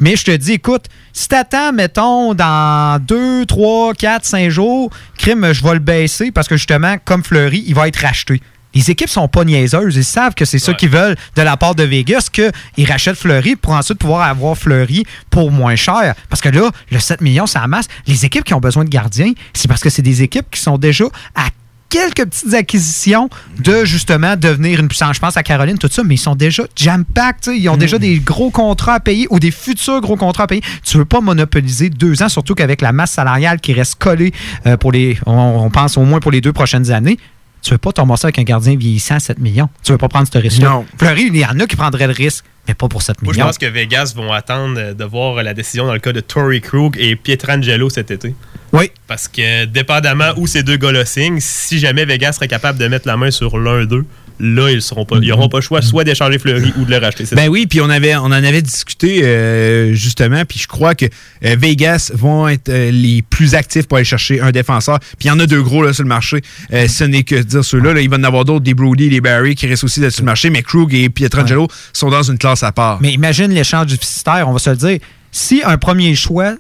Mais 0.01 0.17
je 0.17 0.25
te 0.25 0.31
dis, 0.33 0.53
écoute, 0.53 0.87
si 1.13 1.29
t'attends, 1.29 1.73
mettons, 1.73 2.35
dans 2.35 3.01
2, 3.01 3.47
3, 3.47 3.95
4, 3.95 4.25
5 4.25 4.49
jours, 4.49 4.91
crime, 5.17 5.53
je 5.53 5.63
vais 5.63 5.75
le 5.75 5.79
baisser 5.79 6.33
parce 6.33 6.49
que 6.49 6.57
justement, 6.57 6.97
comme 7.05 7.23
Fleury, 7.23 7.65
il 7.67 7.75
va 7.75 7.89
être 7.89 8.01
racheté. 8.01 8.41
Les 8.75 8.91
équipes 8.91 9.09
sont 9.09 9.29
pas 9.29 9.45
niaiseuses. 9.45 9.95
Ils 9.95 10.05
savent 10.05 10.35
que 10.35 10.45
c'est 10.45 10.59
ça 10.59 10.75
qu'ils 10.75 10.89
veulent 10.89 11.17
de 11.37 11.43
la 11.43 11.57
part 11.57 11.77
de 11.77 11.85
Vegas, 11.85 12.29
qu'ils 12.33 12.91
rachètent 12.91 13.17
Fleury 13.17 13.55
pour 13.55 13.73
ensuite 13.73 13.99
pouvoir 13.99 14.23
avoir 14.23 14.59
Fleury 14.59 15.05
pour 15.31 15.53
moins 15.53 15.77
cher. 15.77 16.15
Parce 16.29 16.43
que 16.43 16.49
là, 16.49 16.71
le 16.91 16.99
7 16.99 17.21
millions, 17.21 17.47
ça 17.47 17.61
amasse. 17.61 17.87
Les 18.09 18.25
équipes 18.25 18.45
qui 18.45 18.55
ont 18.55 18.61
besoin 18.61 18.85
de 18.85 18.91
gardiens, 18.91 19.33
c'est 19.53 19.69
parce 19.69 19.81
que 19.81 19.91
c'est 19.91 20.03
des 20.03 20.23
équipes 20.23 20.51
qui 20.51 20.61
sont 20.61 20.77
déjà 20.77 21.05
à 21.37 21.47
quelques 21.89 22.25
petites 22.25 22.55
acquisitions 22.55 23.29
de 23.59 23.85
justement 23.85 24.37
devenir 24.37 24.81
une 24.81 24.89
puissance. 24.89 25.17
Je 25.17 25.21
pense 25.21 25.37
à 25.37 25.43
Caroline, 25.43 25.79
tout 25.79 25.89
ça, 25.91 26.03
mais 26.05 26.15
ils 26.15 26.19
sont 26.19 26.35
déjà 26.35 26.65
jam-packed. 26.75 27.55
Ils 27.55 27.69
ont 27.69 27.77
déjà 27.77 27.99
des 27.99 28.19
gros 28.19 28.51
contrats 28.51 28.95
à 28.95 29.01
payer 29.01 29.27
ou 29.31 29.39
des 29.39 29.51
futurs 29.51 30.01
gros 30.01 30.17
contrats 30.17 30.45
à 30.45 30.47
payer. 30.47 30.63
Tu 30.85 30.99
veux 30.99 31.05
pas 31.05 31.21
monopoliser 31.21 31.91
deux 31.91 32.23
ans, 32.23 32.29
surtout 32.29 32.55
qu'avec 32.55 32.81
la 32.81 32.93
masse 32.93 33.13
salariale 33.13 33.61
qui 33.61 33.73
reste 33.73 33.97
collée 33.97 34.33
euh, 34.67 34.77
pour 34.77 34.93
les, 34.93 35.19
on, 35.27 35.33
on 35.33 35.71
pense 35.71 35.97
au 35.97 36.03
moins 36.03 36.21
pour 36.21 36.31
les 36.31 36.41
deux 36.41 36.53
prochaines 36.53 36.91
années. 36.91 37.19
Tu 37.65 37.71
veux 37.71 37.79
pas 37.79 37.93
tomber 37.93 38.15
ça 38.19 38.27
avec 38.27 38.39
un 38.39 38.43
gardien 38.43 38.77
vieillissant 38.77 39.15
à 39.15 39.21
7 39.21 39.39
millions? 39.39 39.71
Tu 39.83 39.93
veux 39.93 39.99
pas 39.99 40.09
prendre 40.09 40.29
ce 40.31 40.37
risque-là? 40.37 40.69
Non. 40.69 40.87
Fleury, 40.99 41.31
il 41.33 41.37
y 41.37 41.47
en 41.47 41.59
a 41.59 41.67
qui 41.67 41.77
prendraient 41.77 42.07
le 42.07 42.13
risque, 42.13 42.45
mais 42.69 42.75
pas 42.75 42.89
pour 42.89 43.01
7 43.01 43.23
Moi, 43.23 43.33
je 43.33 43.41
pense 43.41 43.57
que 43.57 43.65
Vegas 43.65 44.13
vont 44.15 44.31
attendre 44.33 44.79
euh, 44.79 44.93
de 44.93 45.05
voir 45.05 45.43
la 45.43 45.55
décision 45.55 45.87
dans 45.87 45.95
le 45.95 45.99
cas 45.99 46.13
de 46.13 46.21
Tory 46.21 46.61
Krug 46.61 46.95
et 46.99 47.17
Pietrangelo 47.17 47.89
cet 47.89 48.11
été. 48.11 48.35
Oui. 48.73 48.91
Parce 49.07 49.29
que, 49.29 49.65
dépendamment 49.65 50.33
où 50.37 50.47
ces 50.47 50.63
deux 50.63 50.77
gars-là 50.77 51.07
signent, 51.07 51.41
si 51.41 51.79
jamais 51.79 52.05
Vegas 52.05 52.33
serait 52.33 52.49
capable 52.49 52.79
de 52.79 52.87
mettre 52.87 53.09
la 53.09 53.17
main 53.17 53.31
sur 53.31 53.59
l'un 53.59 53.87
d'eux, 53.87 54.05
là, 54.41 54.71
ils 54.71 54.83
seront 54.83 55.05
pas, 55.05 55.17
ils 55.21 55.29
n'auront 55.29 55.49
pas 55.49 55.59
le 55.59 55.63
choix 55.63 55.83
soit 55.83 56.05
d'échanger 56.05 56.39
Fleury 56.39 56.73
ou 56.77 56.85
de 56.85 56.91
le 56.91 56.99
racheter. 56.99 57.27
C'est 57.27 57.37
Ben 57.37 57.49
oui, 57.49 57.67
puis 57.67 57.81
on 57.81 57.91
avait, 57.91 58.17
on 58.17 58.25
en 58.25 58.33
avait 58.33 58.63
discuté 58.63 59.25
euh, 59.25 59.93
justement, 59.95 60.45
puis 60.45 60.59
je 60.59 60.67
crois 60.67 60.95
que 60.95 61.07
euh, 61.07 61.57
Vegas 61.59 62.11
vont 62.15 62.49
être 62.49 62.69
euh, 62.69 62.91
les 62.91 63.23
plus 63.23 63.55
actifs 63.55 63.87
pour 63.87 63.97
aller 63.97 64.05
chercher 64.05 64.41
un 64.41 64.51
défenseur. 64.51 64.99
Puis 65.01 65.27
il 65.27 65.29
y 65.29 65.31
en 65.31 65.39
a 65.41 65.47
deux 65.47 65.63
gros 65.63 65.83
là, 65.83 65.93
sur 65.93 66.03
le 66.03 66.09
marché. 66.09 66.43
Euh, 66.73 66.89
ce 66.89 67.05
n'est 67.05 67.23
que 67.23 67.37
de 67.37 67.43
dire 67.43 67.65
ceux-là. 67.65 67.95
Là, 67.95 68.01
il 68.01 68.11
va 68.11 68.17
en 68.17 68.25
avoir 68.25 68.45
d'autres, 68.45 68.65
des 68.65 68.75
Brody, 68.75 69.09
des 69.09 69.21
Barry 69.21 69.55
qui 69.55 69.67
restent 69.67 69.85
aussi 69.85 70.01
sur 70.11 70.23
le 70.23 70.27
marché, 70.27 70.51
mais 70.51 70.63
Krug 70.63 70.95
et 70.95 71.09
Pietrangelo 71.09 71.69
sont 71.93 72.11
dans 72.11 72.23
une 72.23 72.39
classe 72.39 72.63
à 72.63 72.73
part. 72.73 73.01
Mais 73.01 73.13
imagine 73.13 73.51
l'échange 73.51 73.87
déficitaire, 73.87 74.49
on 74.49 74.53
va 74.53 74.59
se 74.59 74.71
le 74.71 74.77
dire. 74.77 74.99
Si 75.31 75.63
un 75.65 75.79
premier 75.79 76.15
choix, 76.15 76.55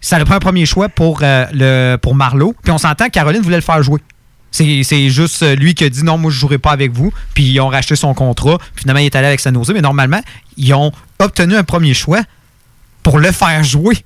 ça 0.00 0.18
le 0.18 0.24
prend 0.24 0.36
un 0.36 0.40
premier 0.40 0.66
choix 0.66 0.88
pour, 0.88 1.20
euh, 1.22 1.44
le, 1.52 1.96
pour 1.96 2.14
Marlowe, 2.14 2.54
puis 2.62 2.72
on 2.72 2.78
s'entend 2.78 3.06
que 3.06 3.10
Caroline 3.10 3.42
voulait 3.42 3.56
le 3.56 3.62
faire 3.62 3.82
jouer. 3.82 4.00
C'est 4.82 5.08
juste 5.10 5.42
euh, 5.42 5.54
lui 5.54 5.74
qui 5.74 5.84
a 5.84 5.88
dit 5.90 6.02
non, 6.02 6.16
moi 6.18 6.30
je 6.30 6.38
jouerai 6.38 6.58
pas 6.58 6.70
avec 6.70 6.92
vous, 6.92 7.12
puis 7.34 7.44
ils 7.44 7.60
ont 7.60 7.68
racheté 7.68 7.94
son 7.96 8.14
contrat, 8.14 8.58
puis 8.74 8.82
finalement 8.82 9.00
il 9.00 9.06
est 9.06 9.14
allé 9.16 9.26
avec 9.26 9.40
San 9.40 9.54
Jose, 9.54 9.70
mais 9.74 9.80
normalement, 9.82 10.22
ils 10.56 10.72
ont 10.74 10.92
obtenu 11.18 11.54
un 11.56 11.64
premier 11.64 11.94
choix 11.94 12.22
pour 13.02 13.18
le 13.18 13.32
faire 13.32 13.62
jouer. 13.64 13.96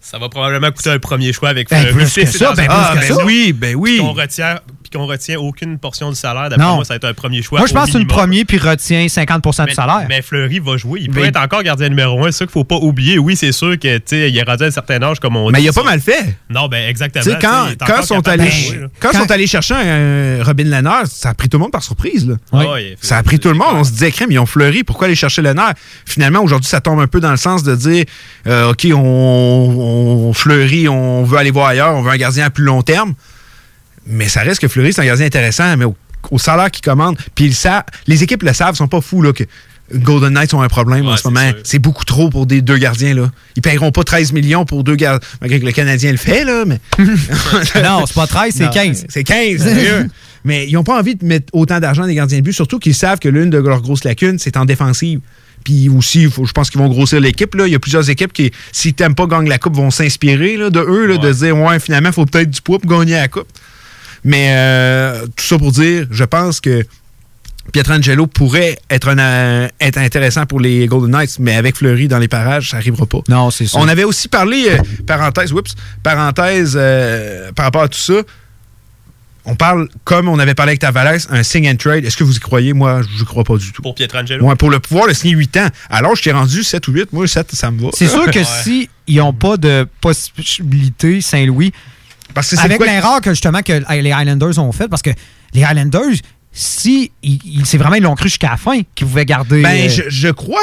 Ça 0.00 0.18
va 0.18 0.28
probablement 0.28 0.70
coûter 0.72 0.90
un 0.90 0.98
premier 0.98 1.32
choix 1.32 1.48
avec 1.50 1.70
Ben, 1.70 1.84
plus 1.92 2.04
que 2.04 2.10
c'est 2.10 2.26
ça, 2.26 2.54
ben, 2.54 2.68
un- 2.68 2.96
plus 2.96 3.00
que 3.06 3.08
ben 3.08 3.16
ça. 3.16 3.24
oui, 3.24 3.52
ben 3.52 3.74
qu'on 3.76 4.12
retient, 4.12 4.56
puis 4.81 4.81
qu'on 4.92 5.06
retient 5.06 5.38
aucune 5.38 5.78
portion 5.78 6.10
du 6.10 6.16
salaire? 6.16 6.48
D'après 6.50 6.64
Non. 6.66 6.76
moi, 6.76 6.84
ça 6.84 6.94
va 6.94 6.96
être 6.96 7.04
un 7.06 7.14
premier 7.14 7.42
choix. 7.42 7.58
moi 7.58 7.66
je 7.68 7.72
pense 7.74 7.86
que 7.86 7.92
c'est 7.92 7.98
le 7.98 8.06
premier, 8.06 8.44
puis 8.44 8.58
retient 8.58 9.06
50% 9.06 9.66
du 9.66 9.74
salaire. 9.74 10.06
Mais 10.08 10.22
Fleury 10.22 10.58
va 10.60 10.76
jouer. 10.76 11.00
Il 11.02 11.10
peut 11.10 11.20
Mais- 11.20 11.28
être 11.28 11.40
encore 11.40 11.62
gardien 11.62 11.88
numéro 11.88 12.24
un. 12.24 12.30
C'est 12.30 12.38
ça 12.38 12.44
qu'il 12.46 12.52
faut 12.52 12.64
pas 12.64 12.76
oublier. 12.76 13.18
Oui, 13.18 13.36
c'est 13.36 13.52
sûr 13.52 13.78
que 13.78 13.96
tu 13.98 14.02
sais, 14.06 14.30
il 14.30 14.36
est 14.38 14.42
rendu 14.42 14.64
à 14.64 14.66
un 14.66 14.70
certain 14.70 15.02
âge, 15.02 15.18
comme 15.20 15.36
on 15.36 15.46
dit. 15.48 15.52
Mais 15.54 15.62
il 15.62 15.68
a 15.68 15.72
pas 15.72 15.82
mal 15.84 16.00
fait. 16.00 16.36
Non, 16.50 16.68
ben 16.68 16.88
exactement. 16.88 17.24
Quand, 17.24 17.30
Tu 17.30 17.30
sais, 17.30 17.38
il 17.68 17.72
est 17.72 17.86
quand, 17.96 18.02
sont 18.02 18.28
allés, 18.28 18.50
jouer, 18.50 18.80
quand, 19.00 19.12
sont 19.12 19.30
allés 19.30 19.46
chercher 19.46 19.74
un 19.74 20.42
Robin 20.44 20.64
Lennard, 20.64 21.06
ça 21.06 21.30
a 21.30 21.34
pris 21.34 21.48
tout 21.48 21.56
le 21.58 21.62
monde 21.62 21.72
par 21.72 21.82
surprise. 21.82 22.28
Là. 22.28 22.34
Oui. 22.52 22.64
Ouais, 22.66 22.96
ça 23.00 23.16
a 23.18 23.22
pris 23.22 23.38
tout 23.38 23.48
le 23.48 23.54
monde. 23.54 23.68
On 23.74 23.84
se 23.84 23.90
disait, 23.92 24.10
crème, 24.10 24.30
ils 24.30 24.38
ont 24.38 24.46
fleuri. 24.46 24.84
Pourquoi 24.84 25.06
aller 25.06 25.14
chercher 25.16 25.42
Lennard? 25.42 25.72
Finalement, 26.06 26.40
aujourd'hui, 26.40 26.68
ça 26.68 26.80
tombe 26.80 27.00
un 27.00 27.06
peu 27.06 27.20
dans 27.20 27.30
le 27.30 27.36
sens 27.36 27.62
de 27.62 27.74
dire, 27.74 28.04
euh, 28.46 28.70
OK, 28.70 28.86
on, 28.94 28.98
on 28.98 30.32
fleurit, 30.32 30.88
on 30.88 31.24
veut 31.24 31.38
aller 31.38 31.50
voir 31.50 31.68
ailleurs, 31.68 31.94
on 31.94 32.02
veut 32.02 32.10
un 32.10 32.16
gardien 32.16 32.46
à 32.46 32.50
plus 32.50 32.64
long 32.64 32.82
terme. 32.82 33.14
Mais 34.06 34.28
ça 34.28 34.40
reste 34.42 34.60
que 34.60 34.68
Fleury, 34.68 34.92
c'est 34.92 35.00
un 35.02 35.06
gardien 35.06 35.26
intéressant, 35.26 35.76
mais 35.76 35.84
au, 35.84 35.94
au 36.30 36.38
salaire 36.38 36.70
qu'il 36.70 36.82
commande, 36.84 37.16
puis 37.34 37.46
ils 37.46 37.54
savent, 37.54 37.84
les 38.06 38.22
équipes 38.22 38.42
le 38.42 38.52
savent, 38.52 38.74
ils 38.74 38.78
sont 38.78 38.88
pas 38.88 39.00
fous 39.00 39.22
là, 39.22 39.32
que 39.32 39.44
Golden 39.94 40.32
Knights 40.32 40.54
ont 40.54 40.62
un 40.62 40.68
problème 40.68 41.06
en 41.06 41.16
ce 41.16 41.28
moment. 41.28 41.40
C'est 41.64 41.78
beaucoup 41.78 42.04
trop 42.04 42.30
pour 42.30 42.46
des 42.46 42.62
deux 42.62 42.78
gardiens. 42.78 43.14
Là. 43.14 43.30
Ils 43.56 43.62
paieront 43.62 43.92
pas 43.92 44.04
13 44.04 44.32
millions 44.32 44.64
pour 44.64 44.84
deux 44.84 44.96
gardiens. 44.96 45.20
Malgré 45.40 45.60
que 45.60 45.66
le 45.66 45.72
Canadien 45.72 46.10
le 46.12 46.16
fait, 46.16 46.44
là, 46.44 46.64
mais. 46.66 46.80
non, 47.82 48.04
c'est 48.06 48.14
pas 48.14 48.26
13, 48.26 48.54
c'est 48.56 48.64
Non, 48.64 48.70
15. 48.70 49.06
C'est 49.08 49.24
15, 49.24 49.62
sérieux. 49.62 50.08
Mais 50.44 50.66
ils 50.66 50.72
n'ont 50.72 50.82
pas 50.82 50.98
envie 50.98 51.14
de 51.14 51.24
mettre 51.24 51.46
autant 51.52 51.78
d'argent 51.78 52.04
des 52.04 52.16
gardiens 52.16 52.38
de 52.38 52.42
but, 52.42 52.52
surtout 52.52 52.80
qu'ils 52.80 52.96
savent 52.96 53.20
que 53.20 53.28
l'une 53.28 53.48
de 53.48 53.58
leurs 53.58 53.80
grosses 53.80 54.02
lacunes, 54.02 54.40
c'est 54.40 54.56
en 54.56 54.64
défensive. 54.64 55.20
Puis 55.62 55.88
aussi, 55.88 56.28
faut- 56.28 56.46
je 56.46 56.50
pense 56.52 56.68
qu'ils 56.68 56.80
vont 56.80 56.88
grossir 56.88 57.20
l'équipe. 57.20 57.54
là. 57.54 57.68
Il 57.68 57.72
y 57.72 57.76
a 57.76 57.78
plusieurs 57.78 58.10
équipes 58.10 58.32
qui, 58.32 58.50
si 58.72 58.92
t'aimes 58.92 59.14
pas 59.14 59.26
gagner 59.26 59.48
la 59.50 59.58
coupe, 59.58 59.76
vont 59.76 59.92
s'inspirer 59.92 60.56
de 60.56 60.80
eux, 60.80 61.06
là, 61.06 61.16
de 61.18 61.32
se 61.32 61.44
dire, 61.44 61.56
ouais, 61.56 61.78
finalement, 61.78 62.08
il 62.08 62.12
faut 62.12 62.26
peut-être 62.26 62.50
du 62.50 62.60
poids 62.60 62.80
pour 62.80 62.90
gagner 62.90 63.12
la 63.14 63.28
coupe. 63.28 63.46
Mais 64.24 64.48
euh, 64.50 65.26
tout 65.36 65.44
ça 65.44 65.58
pour 65.58 65.72
dire, 65.72 66.06
je 66.10 66.24
pense 66.24 66.60
que 66.60 66.84
Pietrangelo 67.70 68.26
pourrait 68.26 68.78
être, 68.90 69.08
un, 69.08 69.18
euh, 69.18 69.68
être 69.80 69.98
intéressant 69.98 70.46
pour 70.46 70.58
les 70.58 70.86
Golden 70.86 71.12
Knights, 71.12 71.38
mais 71.38 71.54
avec 71.54 71.76
Fleury 71.76 72.08
dans 72.08 72.18
les 72.18 72.28
parages, 72.28 72.70
ça 72.70 72.78
n'arrivera 72.78 73.06
pas. 73.06 73.20
Non, 73.28 73.50
c'est 73.50 73.66
ça. 73.66 73.78
On 73.78 73.86
avait 73.86 74.04
aussi 74.04 74.28
parlé, 74.28 74.66
euh, 74.68 74.78
parenthèse, 75.06 75.52
oups, 75.52 75.74
parenthèse 76.02 76.76
euh, 76.76 77.52
par 77.52 77.66
rapport 77.66 77.82
à 77.82 77.88
tout 77.88 77.98
ça. 77.98 78.14
On 79.44 79.56
parle, 79.56 79.88
comme 80.04 80.28
on 80.28 80.38
avait 80.38 80.54
parlé 80.54 80.70
avec 80.70 80.80
Tavares, 80.80 81.18
un 81.30 81.42
sing 81.42 81.68
and 81.68 81.76
trade. 81.76 82.04
Est-ce 82.04 82.16
que 82.16 82.22
vous 82.24 82.36
y 82.36 82.40
croyez? 82.40 82.72
Moi, 82.72 83.00
je 83.16 83.20
ne 83.20 83.24
crois 83.24 83.42
pas 83.42 83.56
du 83.56 83.72
tout. 83.72 83.82
Pour 83.82 83.94
Pietrangelo? 83.94 84.44
Ouais, 84.44 84.54
pour 84.54 84.70
le 84.70 84.78
pouvoir 84.78 85.06
le 85.06 85.14
signer 85.14 85.34
8 85.34 85.56
ans. 85.56 85.68
Alors, 85.90 86.14
je 86.14 86.22
t'ai 86.22 86.32
rendu 86.32 86.62
7 86.62 86.86
ou 86.88 86.92
8. 86.92 87.12
Moi, 87.12 87.26
7, 87.26 87.52
ça 87.52 87.70
me 87.72 87.80
va. 87.80 87.88
C'est 87.92 88.06
sûr 88.06 88.30
que 88.30 88.44
si 88.62 88.88
ils 89.08 89.16
n'ont 89.16 89.32
pas 89.32 89.56
de 89.56 89.86
possibilité, 90.00 91.20
Saint-Louis, 91.20 91.72
parce 92.34 92.50
que 92.50 92.56
c'est 92.56 92.62
avec 92.62 92.80
l'erreur 92.84 93.20
que 93.20 93.30
justement 93.30 93.62
que 93.62 93.82
les 93.94 94.12
Highlanders 94.12 94.58
ont 94.58 94.72
fait, 94.72 94.88
parce 94.88 95.02
que 95.02 95.10
les 95.54 95.62
Highlanders, 95.64 96.16
si 96.52 97.10
c'est 97.64 97.78
vraiment 97.78 97.96
ils 97.96 98.02
l'ont 98.02 98.14
cru 98.14 98.28
jusqu'à 98.28 98.50
la 98.50 98.56
fin 98.56 98.80
qu'ils 98.94 99.06
pouvaient 99.06 99.24
garder. 99.24 99.62
Ben, 99.62 99.86
euh, 99.86 99.88
je, 99.88 100.02
je 100.08 100.28
crois 100.28 100.60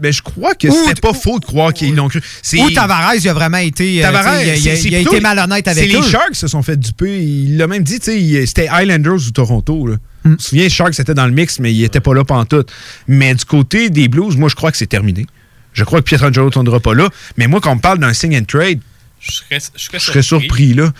ben, 0.00 0.10
je 0.12 0.22
crois 0.22 0.54
que 0.54 0.70
c'était 0.70 0.98
pas 1.00 1.12
faux 1.12 1.38
de 1.38 1.44
croire 1.44 1.74
qu'ils 1.74 1.94
l'ont 1.94 2.08
cru. 2.08 2.22
Ou 2.58 2.70
Tavares, 2.70 3.16
il 3.16 3.28
a 3.28 3.34
vraiment 3.34 3.58
été, 3.58 4.00
euh, 4.02 4.06
Tavares, 4.10 4.42
il 4.42 4.48
a- 4.50 4.56
il 4.56 4.68
a, 4.68 4.72
c'est- 4.74 4.76
c'est 4.82 4.88
il 4.88 4.94
a 4.94 4.98
plutôt- 5.00 5.12
été 5.12 5.20
malhonnête 5.20 5.68
avec 5.68 5.94
eux. 5.94 6.00
les 6.00 6.02
Sharks 6.08 6.36
se 6.36 6.48
sont 6.48 6.62
fait 6.62 6.78
duper. 6.78 7.22
Il 7.22 7.58
l'a 7.58 7.66
même 7.66 7.82
dit, 7.82 7.98
tu 7.98 8.06
sais, 8.06 8.18
il- 8.20 8.46
c'était 8.48 8.68
Islanders 8.72 9.26
ou 9.26 9.30
Toronto. 9.30 9.86
Là. 9.86 9.96
Hmm. 10.24 10.28
Je 10.28 10.28
me 10.30 10.38
souviens, 10.38 10.68
Sharks 10.70 10.98
était 10.98 11.12
dans 11.12 11.26
le 11.26 11.32
mix, 11.32 11.58
mais 11.60 11.74
il 11.74 11.84
était 11.84 12.00
pas 12.00 12.14
là 12.14 12.24
pantoute. 12.24 12.72
Mais 13.08 13.34
du 13.34 13.44
côté 13.44 13.90
des 13.90 14.08
Blues, 14.08 14.38
moi, 14.38 14.48
je 14.48 14.54
crois 14.54 14.70
que 14.72 14.78
c'est 14.78 14.86
terminé. 14.86 15.26
Je 15.74 15.84
crois 15.84 16.00
que 16.00 16.04
Pietrangelo 16.06 16.46
ne 16.46 16.50
tournera 16.50 16.80
pas 16.80 16.94
là. 16.94 17.10
Mais 17.36 17.46
moi, 17.46 17.60
quand 17.60 17.72
on 17.72 17.76
me 17.76 17.80
parle 17.82 17.98
d'un 17.98 18.14
sing 18.14 18.34
and 18.34 18.44
trade, 18.48 18.80
Je 19.20 19.32
serais, 19.32 19.58
je 19.76 19.82
serais 19.84 19.98
je 19.98 20.04
serais 20.04 20.22
surpris. 20.22 20.72
là. 20.72 20.92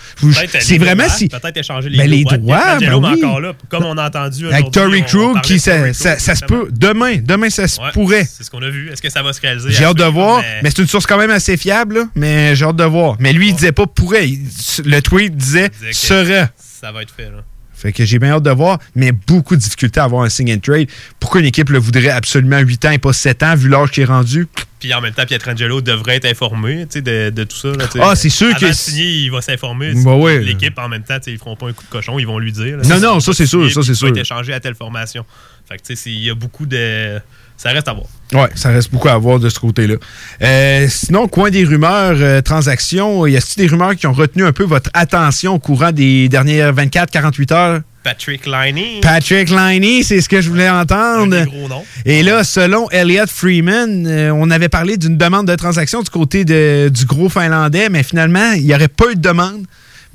C'est 0.59 0.77
vraiment 0.77 1.09
si. 1.09 1.27
Peut-être 1.27 1.57
échanger 1.57 1.89
les 1.89 1.97
Ben, 1.97 2.09
les 2.09 2.23
droits. 2.23 2.37
ben 2.37 2.79
mais 2.79 2.93
oui. 2.93 3.23
encore 3.25 3.39
là, 3.39 3.53
comme 3.67 3.83
on 3.85 3.97
a 3.97 4.07
entendu 4.07 4.47
Avec 4.47 4.69
Tory 4.71 5.01
parlait 5.01 5.41
qui 5.41 5.59
ça, 5.59 5.93
ça, 5.93 6.35
se 6.35 6.45
peut. 6.45 6.67
Demain, 6.71 7.17
demain, 7.17 7.49
ça 7.49 7.67
se 7.67 7.81
Ouais, 7.81 7.91
pourrait. 7.93 8.25
C'est 8.31 8.43
ce 8.43 8.51
qu'on 8.51 8.61
a 8.61 8.69
vu. 8.69 8.91
Est-ce 8.91 9.01
que 9.01 9.09
ça 9.09 9.23
va 9.23 9.33
se 9.33 9.41
réaliser? 9.41 9.71
J'ai 9.71 9.85
hâte 9.85 9.97
de 9.97 10.03
voir, 10.03 10.41
mais- 10.41 10.59
mais 10.63 10.69
c'est 10.69 10.81
une 10.83 10.87
source 10.87 11.07
quand 11.07 11.17
même 11.17 11.31
assez 11.31 11.57
fiable, 11.57 11.95
là, 11.95 12.05
mais 12.15 12.55
j'ai 12.55 12.65
hâte 12.65 12.75
de 12.75 12.83
voir. 12.83 13.15
Mais 13.19 13.33
lui, 13.33 13.49
il 13.49 13.55
disait 13.55 13.71
pas 13.71 13.87
pourrait. 13.87 14.29
Il- 14.29 14.47
Le 14.85 15.01
tweet 15.01 15.35
disait 15.35 15.69
disait 15.69 15.93
serait. 15.93 16.49
Ça 16.57 16.91
va 16.91 17.01
être 17.01 17.13
fait, 17.15 17.25
là. 17.25 17.43
Fait 17.81 17.91
que 17.91 18.05
j'ai 18.05 18.19
bien 18.19 18.33
hâte 18.33 18.43
de 18.43 18.51
voir, 18.51 18.77
mais 18.95 19.11
beaucoup 19.11 19.55
de 19.55 19.61
difficultés 19.61 19.99
à 19.99 20.03
avoir 20.03 20.23
un 20.23 20.29
sing 20.29 20.53
and 20.53 20.59
trade. 20.59 20.87
Pourquoi 21.19 21.39
une 21.41 21.47
équipe 21.47 21.69
le 21.69 21.79
voudrait 21.79 22.09
absolument 22.09 22.59
8 22.59 22.85
ans 22.85 22.91
et 22.91 22.99
pas 22.99 23.11
7 23.13 23.41
ans, 23.43 23.55
vu 23.55 23.69
l'âge 23.69 23.89
qui 23.89 24.01
est 24.01 24.05
rendu? 24.05 24.47
Puis 24.79 24.93
en 24.93 25.01
même 25.01 25.13
temps, 25.13 25.25
Pietrangelo 25.25 25.81
devrait 25.81 26.15
être 26.17 26.25
informé 26.25 26.85
de, 26.85 27.29
de 27.31 27.43
tout 27.43 27.55
ça. 27.57 27.69
là. 27.69 27.85
Ah, 28.01 28.15
c'est 28.15 28.29
sûr 28.29 28.55
que 28.55 28.71
signer, 28.71 29.05
il 29.23 29.31
va 29.31 29.41
s'informer. 29.41 29.93
Bah 30.03 30.15
ouais. 30.15 30.39
L'équipe, 30.39 30.77
en 30.77 30.89
même 30.89 31.03
temps, 31.03 31.17
ils 31.27 31.37
feront 31.37 31.55
pas 31.55 31.67
un 31.69 31.73
coup 31.73 31.83
de 31.83 31.89
cochon, 31.89 32.17
ils 32.19 32.25
vont 32.27 32.39
lui 32.39 32.51
dire. 32.51 32.77
là, 32.77 32.83
Non, 32.87 32.99
non, 32.99 33.19
ça, 33.19 33.33
c'est 33.33 33.45
sûr, 33.47 33.63
ça, 33.71 33.81
c'est 33.81 33.87
tu 33.87 33.91
vas 33.91 33.95
sûr. 33.95 34.07
être 34.09 34.17
échangé 34.17 34.53
à 34.53 34.59
telle 34.59 34.75
formation. 34.75 35.25
Fait 35.67 35.77
que, 35.77 35.81
tu 35.83 35.95
sais, 35.95 35.95
c'est- 35.95 36.09
il 36.11 36.23
y 36.23 36.29
a 36.29 36.35
beaucoup 36.35 36.65
de. 36.65 37.19
Ça 37.61 37.69
reste 37.69 37.87
à 37.87 37.93
voir. 37.93 38.07
Ouais, 38.33 38.49
ça 38.55 38.69
reste 38.69 38.91
beaucoup 38.91 39.09
à 39.09 39.17
voir 39.17 39.39
de 39.39 39.47
ce 39.49 39.59
côté-là. 39.59 39.95
Euh, 40.41 40.87
sinon, 40.89 41.27
coin 41.27 41.51
des 41.51 41.63
rumeurs, 41.63 42.15
euh, 42.19 42.41
transactions, 42.41 43.27
y 43.27 43.37
a-t-il 43.37 43.61
des 43.63 43.67
rumeurs 43.67 43.95
qui 43.95 44.07
ont 44.07 44.13
retenu 44.13 44.43
un 44.45 44.51
peu 44.51 44.63
votre 44.63 44.89
attention 44.95 45.53
au 45.53 45.59
courant 45.59 45.91
des 45.91 46.27
dernières 46.27 46.73
24-48 46.73 47.53
heures? 47.53 47.81
Patrick 48.03 48.47
Liney. 48.47 48.99
Patrick 49.03 49.49
Liney, 49.51 50.01
c'est 50.01 50.21
ce 50.21 50.27
que 50.29 50.41
je 50.41 50.49
voulais 50.49 50.69
entendre. 50.71 51.35
Un 51.35 51.43
des 51.43 51.51
gros 51.51 51.67
noms. 51.67 51.83
Et 52.03 52.23
là, 52.23 52.43
selon 52.43 52.89
Elliot 52.89 53.27
Freeman, 53.27 54.07
euh, 54.07 54.31
on 54.33 54.49
avait 54.49 54.69
parlé 54.69 54.97
d'une 54.97 55.17
demande 55.17 55.47
de 55.47 55.53
transaction 55.55 56.01
du 56.01 56.09
côté 56.09 56.43
de- 56.43 56.89
du 56.91 57.05
gros 57.05 57.29
Finlandais, 57.29 57.89
mais 57.89 58.01
finalement, 58.01 58.53
il 58.53 58.63
n'y 58.65 58.73
aurait 58.73 58.87
pas 58.87 59.11
eu 59.11 59.15
de 59.15 59.21
demande. 59.21 59.65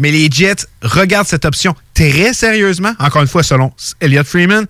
Mais 0.01 0.11
les 0.11 0.29
Jets 0.31 0.67
regardent 0.83 1.29
cette 1.29 1.45
option 1.45 1.77
très 1.95 2.33
sérieusement, 2.35 2.93
encore 2.99 3.23
une 3.23 3.29
fois, 3.29 3.45
selon 3.45 3.73
Elliot 4.01 4.25
Freeman, 4.25 4.67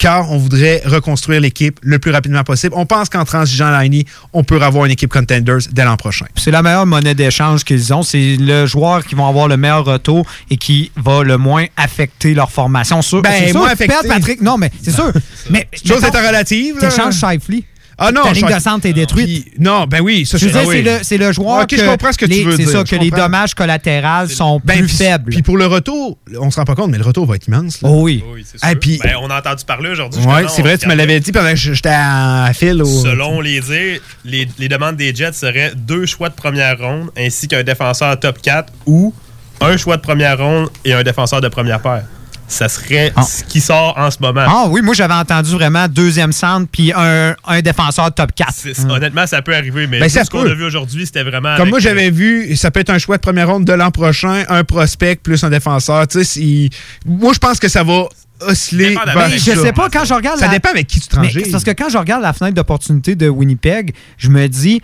car 0.00 0.32
on 0.32 0.38
voudrait 0.38 0.82
reconstruire 0.86 1.42
l'équipe 1.42 1.78
le 1.82 1.98
plus 1.98 2.10
rapidement 2.10 2.42
possible. 2.42 2.74
On 2.76 2.86
pense 2.86 3.10
qu'en 3.10 3.24
transigeant 3.26 3.78
Liney, 3.78 4.06
on 4.32 4.42
peut 4.42 4.60
avoir 4.60 4.86
une 4.86 4.92
équipe 4.92 5.12
contenders 5.12 5.58
dès 5.70 5.84
l'an 5.84 5.98
prochain. 5.98 6.24
C'est 6.36 6.50
la 6.50 6.62
meilleure 6.62 6.86
monnaie 6.86 7.14
d'échange 7.14 7.64
qu'ils 7.64 7.92
ont. 7.92 8.02
C'est 8.02 8.36
le 8.40 8.64
joueur 8.64 9.04
qui 9.04 9.14
va 9.14 9.26
avoir 9.26 9.46
le 9.46 9.58
meilleur 9.58 9.84
retour 9.84 10.26
et 10.50 10.56
qui 10.56 10.90
va 10.96 11.22
le 11.22 11.36
moins 11.36 11.66
affecter 11.76 12.32
leur 12.32 12.50
formation. 12.50 13.02
Sûr, 13.02 13.20
Ben, 13.20 13.30
c'est 13.38 13.50
sûr, 13.50 13.60
moins 13.60 13.68
affecté. 13.68 14.08
Patrick, 14.08 14.40
non, 14.40 14.56
mais 14.56 14.70
c'est 14.82 14.90
sûr. 14.90 15.12
mais 15.50 15.68
Chose 15.86 16.02
étant 16.02 16.26
relative, 16.26 16.76
Shifley. 17.12 17.64
Ah 18.02 18.12
non, 18.12 18.22
Ta 18.22 18.32
ligne 18.32 18.46
de 18.48 18.58
centre 18.60 18.86
est 18.86 18.92
détruite. 18.94 19.46
non, 19.58 19.84
ben 19.86 20.00
oui, 20.00 20.24
ça 20.24 20.38
Je 20.38 20.46
veux 20.46 20.50
c'est- 20.52 20.58
dire, 20.58 20.66
ah 20.66 20.70
c'est 20.72 20.78
oui. 20.78 20.82
le, 20.84 20.98
c'est 21.02 21.18
le 21.18 21.32
joueur 21.32 21.62
Ok, 21.64 21.74
je 21.76 21.84
comprends 21.84 22.12
ce 22.12 22.18
que 22.18 22.24
tu 22.24 22.30
les- 22.32 22.44
veux 22.44 22.52
C'est 22.52 22.64
dire, 22.64 22.70
ça, 22.70 22.82
que 22.84 22.96
les 22.96 23.10
dommages 23.10 23.54
collatéraux 23.54 24.26
sont 24.28 24.58
Ben, 24.64 24.78
plus 24.78 24.86
puis- 24.86 24.96
faibles. 24.96 25.30
Puis 25.30 25.42
pour 25.42 25.58
le 25.58 25.66
retour, 25.66 26.16
on 26.40 26.50
se 26.50 26.56
rend 26.56 26.64
pas 26.64 26.74
compte, 26.74 26.90
mais 26.90 26.96
le 26.98 27.04
retour 27.04 27.26
va 27.26 27.36
être 27.36 27.46
immense. 27.46 27.82
là. 27.82 27.88
Oh 27.90 28.02
oui. 28.04 28.24
c'est 28.44 28.58
Ah, 28.62 28.70
sûr. 28.70 28.80
puis- 28.80 28.98
Ben, 29.02 29.16
on 29.20 29.28
a 29.28 29.38
entendu 29.38 29.64
parler 29.66 29.90
aujourd'hui. 29.90 30.20
Justement, 30.22 30.48
c'est 30.48 30.62
vrai, 30.62 30.78
tu 30.78 30.88
me 30.88 30.94
l'avais 30.94 31.20
dit 31.20 31.30
pendant 31.30 31.50
que 31.50 31.56
j'étais 31.56 31.90
à 31.92 32.50
fil. 32.54 32.82
Au... 32.82 32.86
Selon 32.86 33.40
les 33.42 33.60
dires, 33.60 34.00
les, 34.24 34.48
les 34.58 34.68
demandes 34.68 34.96
des 34.96 35.14
Jets 35.14 35.32
seraient 35.34 35.72
deux 35.76 36.06
choix 36.06 36.30
de 36.30 36.34
première 36.34 36.78
ronde 36.78 37.10
ainsi 37.18 37.48
qu'un 37.48 37.62
défenseur 37.62 38.18
top 38.18 38.40
4 38.40 38.72
ou 38.86 39.12
un 39.60 39.76
choix 39.76 39.96
de 39.98 40.02
première 40.02 40.38
ronde 40.38 40.70
et 40.86 40.94
un 40.94 41.02
défenseur 41.02 41.40
de 41.42 41.48
première 41.48 41.80
paire. 41.82 42.04
Ça 42.50 42.68
serait 42.68 43.12
ce 43.26 43.44
qui 43.44 43.60
sort 43.60 43.94
en 43.96 44.10
ce 44.10 44.18
moment. 44.20 44.44
Ah 44.46 44.66
oui, 44.68 44.82
moi 44.82 44.92
j'avais 44.92 45.14
entendu 45.14 45.52
vraiment 45.52 45.86
deuxième 45.88 46.32
centre 46.32 46.66
puis 46.70 46.92
un, 46.94 47.34
un 47.46 47.60
défenseur 47.62 48.12
top 48.12 48.32
4. 48.34 48.50
C'est- 48.52 48.84
Honnêtement, 48.90 49.26
ça 49.26 49.40
peut 49.40 49.54
arriver, 49.54 49.86
mais 49.86 50.00
Ben, 50.00 50.08
ça 50.08 50.24
ce 50.24 50.30
qu'on 50.30 50.44
a 50.44 50.52
vu 50.54 50.64
aujourd'hui, 50.64 51.06
c'était 51.06 51.22
vraiment. 51.22 51.56
Comme 51.56 51.68
moi, 51.68 51.78
euh, 51.78 51.80
j'avais 51.80 52.10
vu, 52.10 52.56
ça 52.56 52.70
peut 52.72 52.80
être 52.80 52.90
un 52.90 52.98
choix 52.98 53.16
de 53.16 53.22
première 53.22 53.48
ronde 53.48 53.64
de 53.64 53.72
l'an 53.72 53.90
prochain, 53.92 54.44
un 54.48 54.64
prospect 54.64 55.16
plus 55.22 55.42
un 55.44 55.50
défenseur. 55.50 56.06
Tu 56.08 56.18
sais, 56.18 56.24
si- 56.24 56.70
moi, 57.06 57.32
je 57.32 57.38
pense 57.38 57.58
que 57.60 57.68
ça 57.68 57.84
va 57.84 58.06
osciller. 58.40 58.96
Mais 59.14 59.38
je 59.38 59.52
ça. 59.52 59.62
sais 59.62 59.72
pas, 59.72 59.88
quand 59.88 60.04
je 60.04 60.14
regarde 60.14 60.38
Ça 60.40 60.46
la- 60.46 60.52
dépend 60.52 60.70
avec 60.70 60.86
qui 60.88 60.98
tu 61.00 61.08
tranches. 61.08 61.34
parce 61.52 61.62
que 61.62 61.70
quand 61.70 61.88
je 61.88 61.98
regarde 61.98 62.22
la 62.22 62.32
fenêtre 62.32 62.56
d'opportunité 62.56 63.14
de 63.14 63.28
Winnipeg, 63.28 63.94
je 64.18 64.28
me 64.28 64.48
dis, 64.48 64.80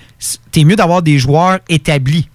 t'es 0.52 0.62
mieux 0.64 0.76
d'avoir 0.76 1.02
des 1.02 1.18
joueurs 1.18 1.58
établis 1.68 2.28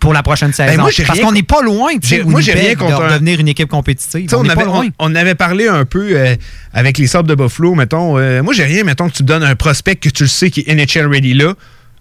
pour 0.00 0.12
la 0.12 0.22
prochaine 0.22 0.52
saison. 0.52 0.70
Ben, 0.72 0.80
moi, 0.80 0.90
parce 1.06 1.20
qu'on 1.20 1.32
n'est 1.32 1.42
pas 1.42 1.62
loin, 1.62 1.90
moi, 2.24 2.40
j'ai 2.40 2.52
rien 2.54 2.74
contre 2.74 3.06
de 3.06 3.12
devenir 3.12 3.38
une 3.38 3.48
équipe 3.48 3.68
compétitive. 3.68 4.28
On 4.34 4.44
avait, 4.46 4.54
pas 4.54 4.64
loin. 4.64 4.86
on, 4.98 5.12
on 5.12 5.14
avait 5.14 5.34
parlé 5.34 5.68
un 5.68 5.84
peu 5.84 6.08
euh, 6.12 6.34
avec 6.72 6.98
les 6.98 7.06
Sabres 7.06 7.28
de 7.28 7.34
Buffalo, 7.34 7.74
mettons. 7.74 8.18
euh, 8.18 8.42
moi, 8.42 8.52
j'ai 8.54 8.64
rien, 8.64 8.82
mettons, 8.82 9.08
que 9.08 9.14
tu 9.14 9.22
donnes 9.22 9.42
un 9.44 9.54
prospect 9.54 9.96
que 9.96 10.08
tu 10.08 10.24
le 10.24 10.28
sais 10.28 10.50
qui 10.50 10.64
est 10.66 10.74
NHL 10.74 11.06
ready 11.06 11.34
là, 11.34 11.54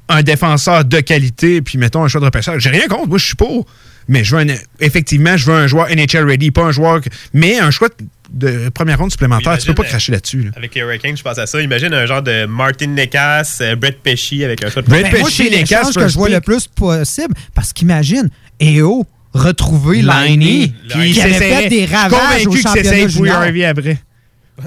un 0.07 0.23
défenseur 0.23 0.85
de 0.85 0.99
qualité, 1.01 1.61
puis 1.61 1.77
mettons 1.77 2.03
un 2.03 2.07
choix 2.07 2.21
de 2.21 2.25
repêchage. 2.25 2.61
J'ai 2.63 2.69
rien 2.71 2.87
contre, 2.87 3.09
moi, 3.09 3.17
je 3.19 3.25
suis 3.25 3.35
pour. 3.35 3.65
Mais 4.07 4.23
je 4.23 4.35
veux 4.35 4.41
un- 4.41 4.55
effectivement, 4.79 5.37
je 5.37 5.45
veux 5.51 5.55
un 5.57 5.67
joueur 5.67 5.87
NHL 5.89 6.25
ready, 6.27 6.49
pas 6.49 6.63
un 6.63 6.71
joueur. 6.71 6.99
mais 7.33 7.59
un 7.59 7.69
choix 7.69 7.89
de 8.31 8.69
première 8.69 8.99
ronde 8.99 9.11
supplémentaire, 9.11 9.57
tu 9.57 9.67
peux 9.67 9.73
pas 9.73 9.81
Imagine, 9.83 9.89
cracher 9.89 10.11
là-dessus. 10.11 10.43
là. 10.43 10.51
Avec 10.55 10.75
les 10.75 10.81
Hurricanes, 10.81 11.17
je 11.17 11.23
pense 11.23 11.37
à 11.37 11.47
ça. 11.47 11.61
Imagine 11.61 11.93
un 11.93 12.05
genre 12.05 12.21
de 12.21 12.45
Martin 12.45 12.87
Necas, 12.87 13.57
euh, 13.61 13.75
Brett 13.75 14.01
Pesci 14.01 14.43
avec 14.43 14.63
un 14.63 14.69
choix 14.69 14.81
de 14.81 14.87
Brett 14.87 15.03
Ben, 15.11 15.19
moi, 15.19 15.29
Pesci, 15.29 15.63
Cavs, 15.63 15.93
que 15.93 16.07
je 16.07 16.13
vois 16.13 16.29
le 16.29 16.41
plus 16.41 16.67
possible. 16.67 17.33
Parce 17.53 17.73
qu'imagine, 17.73 18.29
EO 18.61 19.05
retrouver 19.33 20.01
Liney, 20.01 20.73
qui 20.89 21.21
avait 21.21 21.33
fait 21.33 21.69
des 21.69 21.85
ravages 21.85 22.45
au 22.47 22.49
Convaincu 22.49 22.57
que 22.57 22.61
championnat 22.61 23.09
c'est 23.09 23.65
après. 23.65 23.97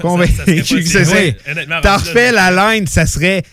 Convaincu 0.01 0.63
que 0.63 0.81
c'est 0.81 1.05
là, 1.67 1.97
refais 1.97 2.31
la 2.31 2.73
line, 2.73 2.87
ça 2.87 3.05
serait 3.05 3.43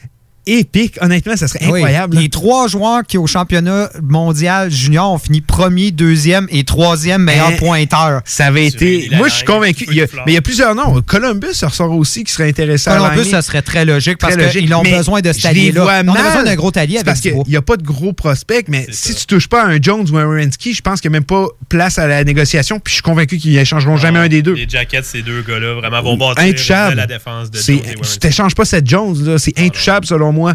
épique. 0.47 0.97
Honnêtement, 1.01 1.37
ça 1.37 1.49
serait 1.49 1.61
Oui. 1.67 1.81
incroyable. 1.81 2.17
Les 2.17 2.29
trois 2.29 2.67
joueurs 2.69 3.03
qui, 3.07 3.19
au 3.19 3.27
championnat 3.27 3.91
mondial 4.03 4.71
junior, 4.71 5.13
ont 5.13 5.19
fini 5.19 5.41
premier, 5.41 5.91
deuxième 5.91 6.47
et 6.51 6.65
troisième 6.65 7.23
meilleur 7.23 7.57
pointeur. 7.57 8.21
Ça 8.25 8.47
avait 8.47 8.67
été. 8.67 9.09
Moi, 9.17 9.29
je 9.29 9.35
suis 9.35 9.45
convaincu. 9.45 9.87
Il 9.89 9.97
y 9.97 10.03
a- 10.03 10.07
mais 10.27 10.33
il 10.33 10.35
y 10.35 10.39
a 10.39 10.43
plusieurs 10.43 10.75
noms. 10.75 11.01
Columbus 11.03 11.55
ça 11.55 11.69
ressort 11.69 11.91
aussi 11.93 12.25
qui 12.25 12.33
serait 12.33 12.49
intéressant. 12.49 12.97
Columbus, 12.97 13.29
ça 13.31 13.43
serait 13.43 13.63
très 13.63 13.85
logique 13.85 14.19
parce 14.19 14.37
Très 14.37 14.51
qu'ils 14.51 14.73
ont 14.75 14.83
Mais 14.83 14.97
besoin 14.97 15.21
de 15.21 15.33
cet 15.33 15.45
allié-là. 15.47 16.03
On 16.07 16.15
a 16.15 16.23
besoin 16.23 16.43
d'un 16.45 16.55
gros 16.57 16.73
allié 16.77 16.97
avec 16.97 17.07
Parce 17.07 17.21
qu'il 17.21 17.35
n'y 17.47 17.57
a 17.57 17.63
pas 17.63 17.77
de 17.77 17.83
gros 17.83 18.13
prospects, 18.13 18.67
mais 18.69 18.87
si 18.91 19.15
tu 19.15 19.27
touches 19.27 19.49
pas 19.49 19.63
à 19.65 19.67
un 19.67 19.79
Jones 19.81 20.07
ou 20.11 20.17
un 20.19 20.27
Wierenski, 20.27 20.73
je 20.75 20.83
pense 20.83 21.01
qu'il 21.01 21.11
n'y 21.11 21.17
a 21.17 21.21
même 21.21 21.25
pas 21.27 21.47
place 21.69 21.99
à 21.99 22.07
la 22.07 22.25
négociation. 22.25 22.79
Puis 22.81 22.91
je 22.93 22.95
suis 22.97 23.03
convaincu 23.03 23.37
qu'ils 23.39 23.57
échangeront 23.59 23.97
jamais 23.97 24.19
un 24.19 24.29
des 24.29 24.43
deux. 24.43 24.55
Les 24.55 24.69
Jackets, 24.69 25.03
ces 25.05 25.23
deux 25.23 25.43
gars-là, 25.43 25.75
vraiment 25.75 26.03
vont 26.03 26.17
bâtir 26.17 26.45
Intouchable. 26.45 26.97
la 26.97 27.07
défense 27.07 27.51
de 27.51 27.59
Jones. 27.59 27.81
Tu 28.13 28.19
t'échanges 28.19 28.55
pas 28.55 28.65
cette 28.65 28.89
Jones, 28.89 29.17
là. 29.25 29.39
C'est 29.39 29.59
intouchable 29.59 30.07
selon 30.07 30.30
moi. 30.33 30.55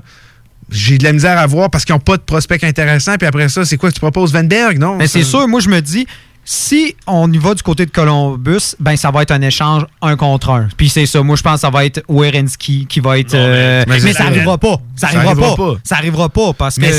J'ai 0.72 0.98
de 0.98 1.04
la 1.04 1.14
misère 1.14 1.38
à 1.38 1.46
voir 1.46 1.70
parce 1.70 1.86
qu'ils 1.86 1.94
n'ont 1.94 2.00
pas 2.00 2.18
de 2.18 2.24
prospects 2.24 2.64
intéressants. 2.64 3.18
Puis 3.18 3.28
après 3.28 3.50
ça, 3.50 3.66
c'est 3.66 3.78
quoi 3.78 3.90
que 3.90 3.94
tu 3.96 4.00
proposes? 4.02 4.34
Vanberg, 4.34 4.80
non? 4.80 4.96
Mais 4.96 5.08
c'est 5.08 5.24
sûr, 5.24 5.48
moi, 5.48 5.60
je 5.60 5.70
me 5.70 5.80
dis, 5.80 6.08
si 6.44 6.96
on 7.06 7.32
y 7.32 7.38
va 7.38 7.54
du 7.54 7.62
côté 7.64 7.86
de 7.86 7.92
Columbus, 7.92 8.76
ben 8.80 8.96
ça 8.96 9.12
va 9.12 9.22
être 9.24 9.32
un 9.32 9.42
échange 9.42 9.84
un 10.02 10.16
contre 10.16 10.50
un. 10.52 10.68
Puis 10.78 10.90
c'est 10.90 11.06
ça. 11.06 11.22
Moi, 11.22 11.36
je 11.36 11.44
pense 11.44 11.56
que 11.56 11.60
ça 11.62 11.70
va 11.70 11.86
être 11.86 12.04
Werenski 12.10 12.88
qui 12.88 13.00
va 13.00 13.20
être. 13.20 13.34
euh, 13.36 13.84
mais- 13.88 14.00
ça 14.00 14.12
c'est- 14.14 14.22
arrivera 14.22 14.58
pas. 14.58 14.80
Ça 14.96 15.08
Ça 15.08 15.08
arrivera 15.08 15.32
arrivera 15.32 15.56
pas. 15.56 15.74
pas. 15.74 15.80
Ça 15.84 15.96
arrivera 15.98 16.30
pas 16.30 16.54
parce 16.54 16.76
que 16.76 16.82
Mais 16.82 16.92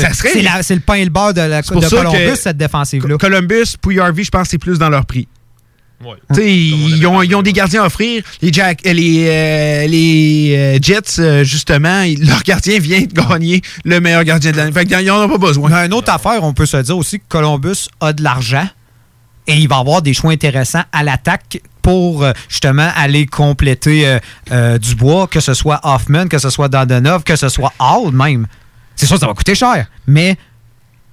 c'est 0.63 0.75
le 0.75 0.81
pain 0.81 0.95
et 0.95 1.03
le 1.05 1.09
beurre 1.09 1.33
de, 1.33 1.41
la, 1.41 1.61
de 1.61 1.65
ça 1.65 1.73
Columbus, 1.73 2.35
cette 2.35 2.57
défensive-là. 2.57 3.17
Columbus, 3.17 3.75
puis 3.81 3.99
Harvey, 3.99 4.23
je 4.23 4.31
pense 4.31 4.43
que 4.43 4.49
c'est 4.49 4.57
plus 4.57 4.79
dans 4.79 4.89
leur 4.89 5.05
prix. 5.05 5.27
Ils, 6.37 7.05
ont, 7.07 7.21
ils 7.23 7.35
ont 7.35 7.41
des 7.41 7.53
gardiens 7.53 7.83
à 7.83 7.87
offrir. 7.87 8.23
Les, 8.41 8.53
Jack, 8.53 8.85
euh, 8.85 8.93
les, 8.93 9.25
euh, 9.27 9.87
les 9.87 10.55
euh, 10.55 10.79
Jets, 10.81 11.19
euh, 11.19 11.43
justement, 11.43 12.01
ils- 12.01 12.23
leur 12.27 12.43
gardien 12.43 12.79
vient 12.79 13.01
de 13.01 13.13
gagner 13.13 13.61
le 13.83 13.99
meilleur 13.99 14.23
gardien 14.23 14.51
de 14.51 14.57
l'année. 14.57 14.71
Fait 14.71 14.85
qu'ils 14.85 15.05
n'en 15.05 15.23
ont 15.23 15.29
pas 15.29 15.37
besoin. 15.37 15.69
Mais 15.69 15.85
une 15.87 15.93
autre 15.93 16.11
affaire, 16.11 16.43
on 16.43 16.53
peut 16.53 16.65
se 16.67 16.77
dire 16.77 16.97
aussi 16.97 17.19
que 17.19 17.25
Columbus 17.27 17.87
a 17.99 18.13
de 18.13 18.23
l'argent 18.23 18.67
et 19.47 19.55
il 19.55 19.67
va 19.67 19.77
avoir 19.77 20.01
des 20.01 20.13
choix 20.13 20.31
intéressants 20.31 20.83
à 20.91 21.03
l'attaque 21.03 21.61
pour 21.81 22.25
justement 22.49 22.89
aller 22.95 23.25
compléter 23.25 24.05
euh, 24.07 24.19
euh, 24.51 24.77
Dubois, 24.77 25.27
que 25.27 25.39
ce 25.39 25.53
soit 25.53 25.79
Hoffman, 25.83 26.27
que 26.27 26.37
ce 26.37 26.49
soit 26.49 26.67
Dandonov, 26.67 27.23
que 27.23 27.35
ce 27.37 27.47
soit 27.49 27.71
Hall 27.79 28.11
même. 28.11 28.45
C'est 28.95 29.05
sûr 29.05 29.15
que 29.15 29.21
ça 29.21 29.27
va 29.27 29.33
coûter 29.33 29.55
cher, 29.55 29.87
mais 30.05 30.35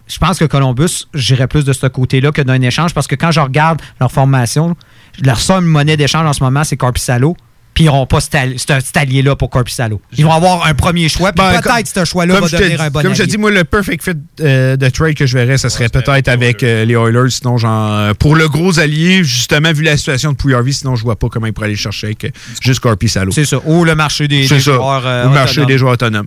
je 0.06 0.18
pense 0.18 0.38
que 0.38 0.44
Columbus, 0.44 1.06
j'irais 1.14 1.46
plus 1.46 1.64
de 1.64 1.72
ce 1.72 1.86
côté-là 1.86 2.30
que 2.30 2.42
d'un 2.42 2.60
échange 2.60 2.92
parce 2.94 3.06
que 3.06 3.14
quand 3.14 3.30
je 3.30 3.40
regarde 3.40 3.80
leur 4.00 4.12
formation, 4.12 4.76
leur 5.22 5.40
seule 5.40 5.64
monnaie 5.64 5.96
d'échange 5.96 6.26
en 6.26 6.32
ce 6.32 6.42
moment, 6.42 6.64
c'est 6.64 6.76
Corpissalo. 6.76 7.36
Puis 7.74 7.84
ils 7.84 7.86
n'auront 7.88 8.06
pas 8.06 8.20
cet, 8.20 8.34
alli- 8.36 8.58
cet- 8.58 8.84
cet 8.86 8.96
allié-là 8.96 9.34
pour 9.34 9.50
Corpissalo. 9.50 10.00
Ils 10.16 10.24
vont 10.24 10.32
avoir 10.32 10.64
un 10.66 10.74
premier 10.74 11.08
choix, 11.08 11.32
puis 11.32 11.44
Ben, 11.44 11.60
peut-être 11.60 11.88
ce 11.88 12.04
choix-là 12.04 12.34
va 12.40 12.48
devenir 12.48 12.80
un 12.80 12.90
bon 12.90 13.02
Comme 13.02 13.14
je 13.14 13.22
te 13.24 13.28
dis, 13.28 13.36
moi, 13.36 13.50
le 13.50 13.64
perfect 13.64 14.04
fit 14.04 14.12
euh, 14.40 14.76
de 14.76 14.88
trade 14.88 15.14
que 15.14 15.26
je 15.26 15.36
verrais, 15.36 15.58
ça 15.58 15.68
serait 15.70 15.88
peut-être 15.88 16.28
avec 16.28 16.62
euh, 16.62 16.84
les 16.84 16.94
Oilers. 16.94 17.30
Sinon, 17.30 17.58
genre, 17.58 17.92
euh, 17.92 18.14
pour 18.14 18.36
le 18.36 18.48
gros 18.48 18.78
allié, 18.78 19.24
justement, 19.24 19.72
vu 19.72 19.82
la 19.82 19.96
situation 19.96 20.30
de 20.32 20.36
Puy 20.36 20.54
Harvey, 20.54 20.70
sinon, 20.72 20.94
je 20.94 21.02
vois 21.02 21.16
pas 21.16 21.28
comment 21.28 21.46
ils 21.46 21.52
pourraient 21.52 21.66
aller 21.66 21.76
chercher 21.76 22.06
avec 22.08 22.32
juste 22.62 22.78
Corpi 22.80 23.08
Salo. 23.08 23.32
C'est 23.32 23.44
ça. 23.44 23.58
Ou 23.64 23.84
le 23.84 23.94
marché 23.96 24.28
des, 24.28 24.46
joueurs. 24.46 25.04
euh, 25.06 25.24
Ou 25.24 25.28
le 25.30 25.34
marché 25.34 25.52
autonomes. 25.60 25.68
des 25.68 25.78
joueurs 25.78 25.92
autonomes. 25.94 26.26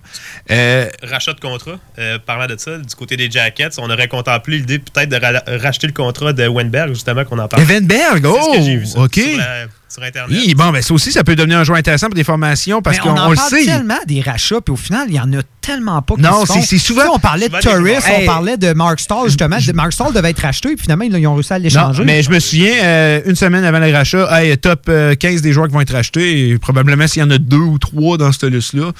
Euh, 0.50 0.86
Rachat 1.02 1.32
de 1.32 1.40
contrat. 1.40 1.78
Euh, 1.98 2.18
parlant 2.24 2.46
de 2.46 2.56
ça, 2.58 2.76
du 2.76 2.94
côté 2.94 3.16
des 3.16 3.30
Jackets, 3.30 3.70
on 3.78 3.88
aurait 3.90 4.08
contemplé 4.08 4.58
l'idée 4.58 4.78
peut-être 4.78 5.08
de 5.08 5.16
ra- 5.16 5.42
racheter 5.60 5.86
le 5.86 5.92
contrat 5.94 6.32
de 6.32 6.46
Wenberg, 6.46 6.90
justement, 6.90 7.24
qu'on 7.24 7.38
en 7.38 7.48
parle. 7.48 7.62
Ce 7.62 8.48
que 8.52 8.58
oh, 8.60 8.62
j'ai 8.64 8.76
vu 8.76 8.86
ça 8.86 8.98
OK. 9.00 9.18
Sur, 9.88 10.02
Internet. 10.02 10.38
hi, 10.44 10.54
bon, 10.54 10.70
ben, 10.70 10.82
ça 10.82 10.92
aussi, 10.92 11.12
ça 11.12 11.24
peut 11.24 11.34
devenir 11.34 11.58
un 11.58 11.64
joueur 11.64 11.78
intéressant 11.78 12.06
pour 12.08 12.14
des 12.14 12.24
formations 12.24 12.82
parce 12.82 12.96
Mais 12.98 13.02
qu'on 13.02 13.10
on 13.10 13.18
en 13.18 13.26
on 13.28 13.30
le 13.30 13.36
parle 13.36 13.48
sait. 13.50 13.64
tellement 13.64 13.98
des 14.06 14.20
rachats, 14.20 14.60
puis 14.60 14.72
au 14.72 14.76
final, 14.76 15.06
il 15.08 15.14
y 15.14 15.20
en 15.20 15.32
a 15.32 15.40
tellement 15.62 16.02
pas 16.02 16.14
qui 16.14 16.20
Non, 16.22 16.44
c'est- 16.44 16.78
souvent- 16.78 17.02
Tu 17.02 17.06
sais, 17.08 17.14
on 17.14 17.18
parlait 17.18 17.48
de 17.48 17.58
joueurs. 17.60 18.02
on 18.20 18.26
parlait 18.26 18.56
de 18.58 18.72
Mark 18.74 19.00
Stahl, 19.00 19.26
justement. 19.26 19.56
Mark 19.74 19.92
Stahl 19.92 20.12
devait 20.12 20.30
être 20.30 20.40
racheté, 20.42 20.68
puis 20.74 20.82
finalement, 20.82 21.04
ils, 21.04 21.26
ont 21.26 21.34
réussi 21.34 21.52
à 21.52 21.58
Non, 21.58 21.64
l'échanger. 21.64 22.04
mais 22.04 22.22
je 22.22 22.30
me 22.30 22.38
souviens, 22.38 22.74
euh, 22.84 23.20
une 23.26 23.34
semaine 23.36 23.64
avant 23.64 23.78
le 23.78 23.90
rachat, 23.92 24.28
hey, 24.42 24.56
top 24.58 24.82
euh, 24.88 25.14
15 25.14 25.40
des 25.40 25.52
joueurs 25.52 25.68
qui 25.68 25.72
vont 25.74 25.80
être 25.80 25.92
rachetés, 25.94 26.50
et 26.50 26.58
probablement 26.58 27.06
s'il 27.06 27.22
y 27.22 27.24
en 27.24 27.30
a 27.30 27.38
deux 27.38 27.56
ou 27.56 27.78
trois 27.78 28.18
dans 28.18 28.30
cette 28.32 28.44
liste-là. 28.44 28.92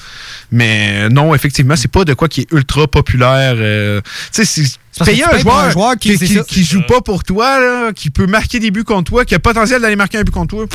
Mais 0.51 0.89
euh, 1.05 1.09
non, 1.09 1.35
effectivement, 1.35 1.75
c'est 1.75 1.91
pas 1.91 2.03
de 2.03 2.13
quoi 2.13 2.27
qui 2.27 2.41
est 2.41 2.51
ultra 2.51 2.87
populaire. 2.87 3.53
euh, 3.57 4.01
tu 4.33 4.43
sais, 4.45 4.63
c'est 4.63 4.69
payer 5.05 5.23
tu 5.29 5.35
un 5.35 5.39
joueur, 5.39 5.57
un 5.57 5.71
joueur 5.71 5.97
qui- 5.97 6.09
qui, 6.11 6.17
c'est 6.17 6.25
qui- 6.25 6.33
ça. 6.35 6.43
qui 6.43 6.63
joue 6.63 6.81
pas 6.87 7.01
pour 7.01 7.23
toi, 7.23 7.59
là, 7.59 7.93
qui 7.93 8.09
peut 8.09 8.27
marquer 8.27 8.59
des 8.59 8.71
buts 8.71 8.83
contre 8.83 9.09
toi, 9.11 9.25
qui 9.25 9.33
a 9.33 9.37
le 9.37 9.41
potentiel 9.41 9.81
d'aller 9.81 9.95
marquer 9.95 10.17
un 10.17 10.23
but 10.23 10.31
contre 10.31 10.55
toi. 10.55 10.65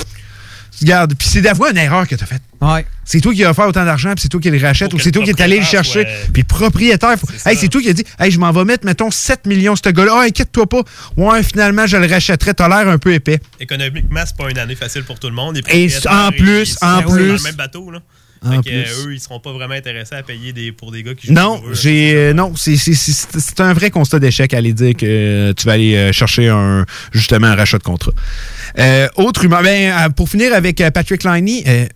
Regarde, 0.80 1.14
puis 1.16 1.28
c'est 1.28 1.40
d'avouer 1.40 1.70
une 1.70 1.76
erreur 1.76 2.06
que 2.08 2.16
tu 2.16 2.24
as 2.24 2.26
faite. 2.26 2.42
Ouais. 2.60 2.84
C'est 3.04 3.20
toi 3.20 3.32
qui 3.32 3.44
as 3.44 3.50
offert 3.50 3.68
autant 3.68 3.84
d'argent, 3.84 4.10
puis 4.14 4.22
c'est 4.22 4.28
toi 4.28 4.40
qui 4.40 4.50
le 4.50 4.58
rachète, 4.60 4.92
ou 4.92 4.96
que 4.96 5.02
c'est 5.04 5.12
toi 5.12 5.22
qui 5.22 5.30
est 5.30 5.40
allé 5.40 5.58
le 5.58 5.64
chercher. 5.64 6.04
Puis 6.32 6.42
le 6.42 6.46
propriétaire, 6.48 7.16
faut- 7.16 7.28
hey, 7.48 7.56
c'est 7.56 7.68
toi 7.68 7.80
qui 7.80 7.88
a 7.90 7.92
dit 7.92 8.04
Hey, 8.18 8.32
je 8.32 8.40
m'en 8.40 8.50
vais 8.50 8.64
mettre, 8.64 8.84
mettons, 8.84 9.10
7 9.10 9.46
millions, 9.46 9.76
ce 9.76 9.88
gars-là. 9.88 10.12
Ah, 10.16 10.24
inquiète-toi 10.26 10.66
pas. 10.66 10.82
Ouais, 11.16 11.42
finalement, 11.44 11.86
je 11.86 11.96
le 11.96 12.06
rachèterai. 12.08 12.54
T'as 12.54 12.68
l'air 12.68 12.88
un 12.88 12.98
peu 12.98 13.12
épais. 13.12 13.38
Économiquement, 13.60 14.22
c'est 14.26 14.36
pas 14.36 14.50
une 14.50 14.58
année 14.58 14.74
facile 14.74 15.04
pour 15.04 15.20
tout 15.20 15.28
le 15.28 15.34
monde. 15.34 15.56
Et 15.58 15.60
en 16.08 16.30
plus, 16.32 16.76
en 16.82 17.02
dans 17.02 17.02
plus- 17.12 17.26
le 17.36 17.42
même 17.42 17.54
bateau. 17.54 17.90
Là. 17.92 18.00
Fait 18.44 18.70
que, 18.70 18.74
euh, 18.74 19.06
eux, 19.06 19.14
ils 19.14 19.20
seront 19.20 19.40
pas 19.40 19.52
vraiment 19.52 19.74
intéressés 19.74 20.14
à 20.14 20.22
payer 20.22 20.52
des, 20.52 20.70
pour 20.70 20.92
des 20.92 21.02
gars 21.02 21.14
qui 21.14 21.28
jouent 21.28 21.32
Non, 21.32 21.62
j'ai 21.72 22.14
euh, 22.14 22.32
non, 22.34 22.52
c'est 22.56 23.60
un 23.60 23.72
vrai 23.72 23.90
constat 23.90 24.18
d'échec 24.18 24.52
à 24.52 24.58
aller 24.58 24.72
dire 24.72 24.94
que 24.94 25.52
tu 25.52 25.66
vas 25.66 25.72
aller 25.72 25.94
euh, 25.94 26.12
chercher 26.12 26.48
un 26.48 26.84
justement 27.12 27.46
un 27.46 27.54
rachat 27.54 27.78
de 27.78 27.82
contrat. 27.82 28.12
Euh, 28.78 29.08
autre 29.16 29.42
rumeur, 29.42 29.62
ben, 29.62 30.10
pour 30.10 30.28
finir 30.28 30.52
avec 30.52 30.82
Patrick 30.92 31.24
Liney, 31.24 31.64
euh, 31.66 31.86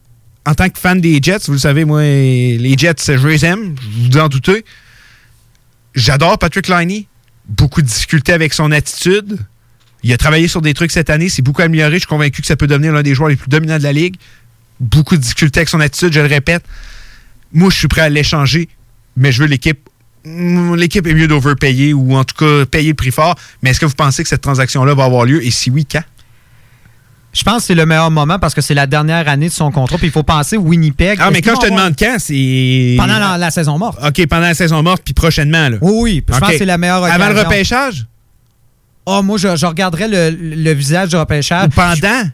en 0.47 0.55
tant 0.55 0.69
que 0.71 0.79
fan 0.79 1.01
des 1.01 1.21
Jets, 1.23 1.41
vous 1.47 1.53
le 1.53 1.59
savez, 1.59 1.85
moi, 1.85 2.03
les 2.03 2.75
Jets, 2.79 2.95
je 3.07 3.29
les 3.29 3.45
aime, 3.45 3.75
je 3.81 4.11
vous 4.11 4.19
en 4.19 4.29
doutez. 4.29 4.65
J'adore 5.95 6.39
Patrick 6.39 6.69
Liney. 6.69 7.07
Beaucoup 7.49 7.83
de 7.83 7.87
difficultés 7.87 8.33
avec 8.33 8.53
son 8.53 8.73
attitude. 8.73 9.39
Il 10.03 10.13
a 10.13 10.17
travaillé 10.17 10.49
sur 10.49 10.63
des 10.63 10.75
trucs 10.75 10.93
cette 10.93 11.11
année, 11.11 11.29
c'est 11.29 11.43
beaucoup 11.43 11.63
amélioré. 11.63 11.95
Je 11.95 11.99
suis 12.01 12.07
convaincu 12.07 12.41
que 12.41 12.47
ça 12.47 12.57
peut 12.57 12.67
devenir 12.67 12.93
l'un 12.93 13.03
des 13.03 13.15
joueurs 13.15 13.29
les 13.29 13.37
plus 13.37 13.49
dominants 13.49 13.79
de 13.79 13.83
la 13.83 13.93
ligue. 13.93 14.17
Beaucoup 14.81 15.17
de 15.17 15.23
difficultés 15.23 15.61
avec 15.61 15.69
son 15.69 15.81
attitude, 15.81 16.13
je 16.13 16.21
le 16.21 16.27
répète. 16.27 16.65
Moi, 17.53 17.71
je 17.71 17.77
suis 17.79 17.89
prêt 17.89 18.03
à 18.03 18.09
l'échanger, 18.09 18.69
mais 19.17 19.33
je 19.33 19.43
veux 19.43 19.49
l'équipe. 19.49 19.79
L'équipe 20.25 21.07
est 21.07 21.15
mieux 21.15 21.29
d'overpayer 21.29 21.95
ou 21.95 22.15
en 22.17 22.25
tout 22.25 22.35
cas 22.37 22.67
payer 22.67 22.89
le 22.91 22.95
prix 22.95 23.11
fort. 23.11 23.35
Mais 23.63 23.71
est-ce 23.71 23.81
que 23.81 23.87
vous 23.87 23.95
pensez 23.95 24.23
que 24.23 24.29
cette 24.29 24.43
transaction-là 24.43 24.95
va 24.95 25.05
avoir 25.05 25.25
lieu? 25.25 25.45
Et 25.45 25.51
si 25.51 25.71
oui, 25.71 25.87
quand? 25.91 26.03
Je 27.33 27.43
pense 27.43 27.59
que 27.63 27.67
c'est 27.69 27.75
le 27.75 27.87
meilleur 27.87 28.11
moment 28.11 28.39
parce 28.39 28.55
que 28.55 28.61
c'est 28.61 28.75
la 28.75 28.87
dernière 28.87 29.29
année 29.29 29.49
de 29.49 29.53
son 29.53 29.71
contrat. 29.71 29.97
Puis 29.99 30.07
il 30.09 30.11
faut 30.13 30.23
penser 30.23 30.57
Winnipeg. 30.57 31.19
Ah, 31.21 31.31
mais 31.31 31.41
quand 31.43 31.55
je 31.57 31.61
te 31.61 31.67
avoir- 31.67 31.81
demande 31.81 31.97
quand, 31.99 32.17
c'est. 32.19 32.95
Pendant 32.99 33.19
la, 33.19 33.39
la 33.39 33.51
saison 33.51 33.79
morte. 33.79 33.99
OK, 34.05 34.27
pendant 34.27 34.43
la 34.47 34.55
saison 34.55 34.83
morte, 34.83 35.03
puis 35.05 35.15
prochainement. 35.15 35.69
Là. 35.69 35.77
Oui, 35.81 35.93
oui. 36.03 36.25
Je 36.27 36.39
pense 36.39 36.51
que 36.51 36.59
c'est 36.59 36.65
la 36.65 36.79
meilleure 36.79 37.05
Avant 37.05 37.27
le 37.27 37.33
occasion. 37.33 37.49
repêchage? 37.49 38.07
Ah, 39.07 39.23
moi, 39.23 39.39
je, 39.39 39.57
je 39.57 39.67
regarderais 39.67 40.09
le, 40.09 40.31
le 40.31 40.73
visage 40.73 41.11
du 41.11 41.17
repêchage. 41.17 41.67
Ou 41.67 41.71
pendant? 41.71 41.95
Pen- 42.01 42.33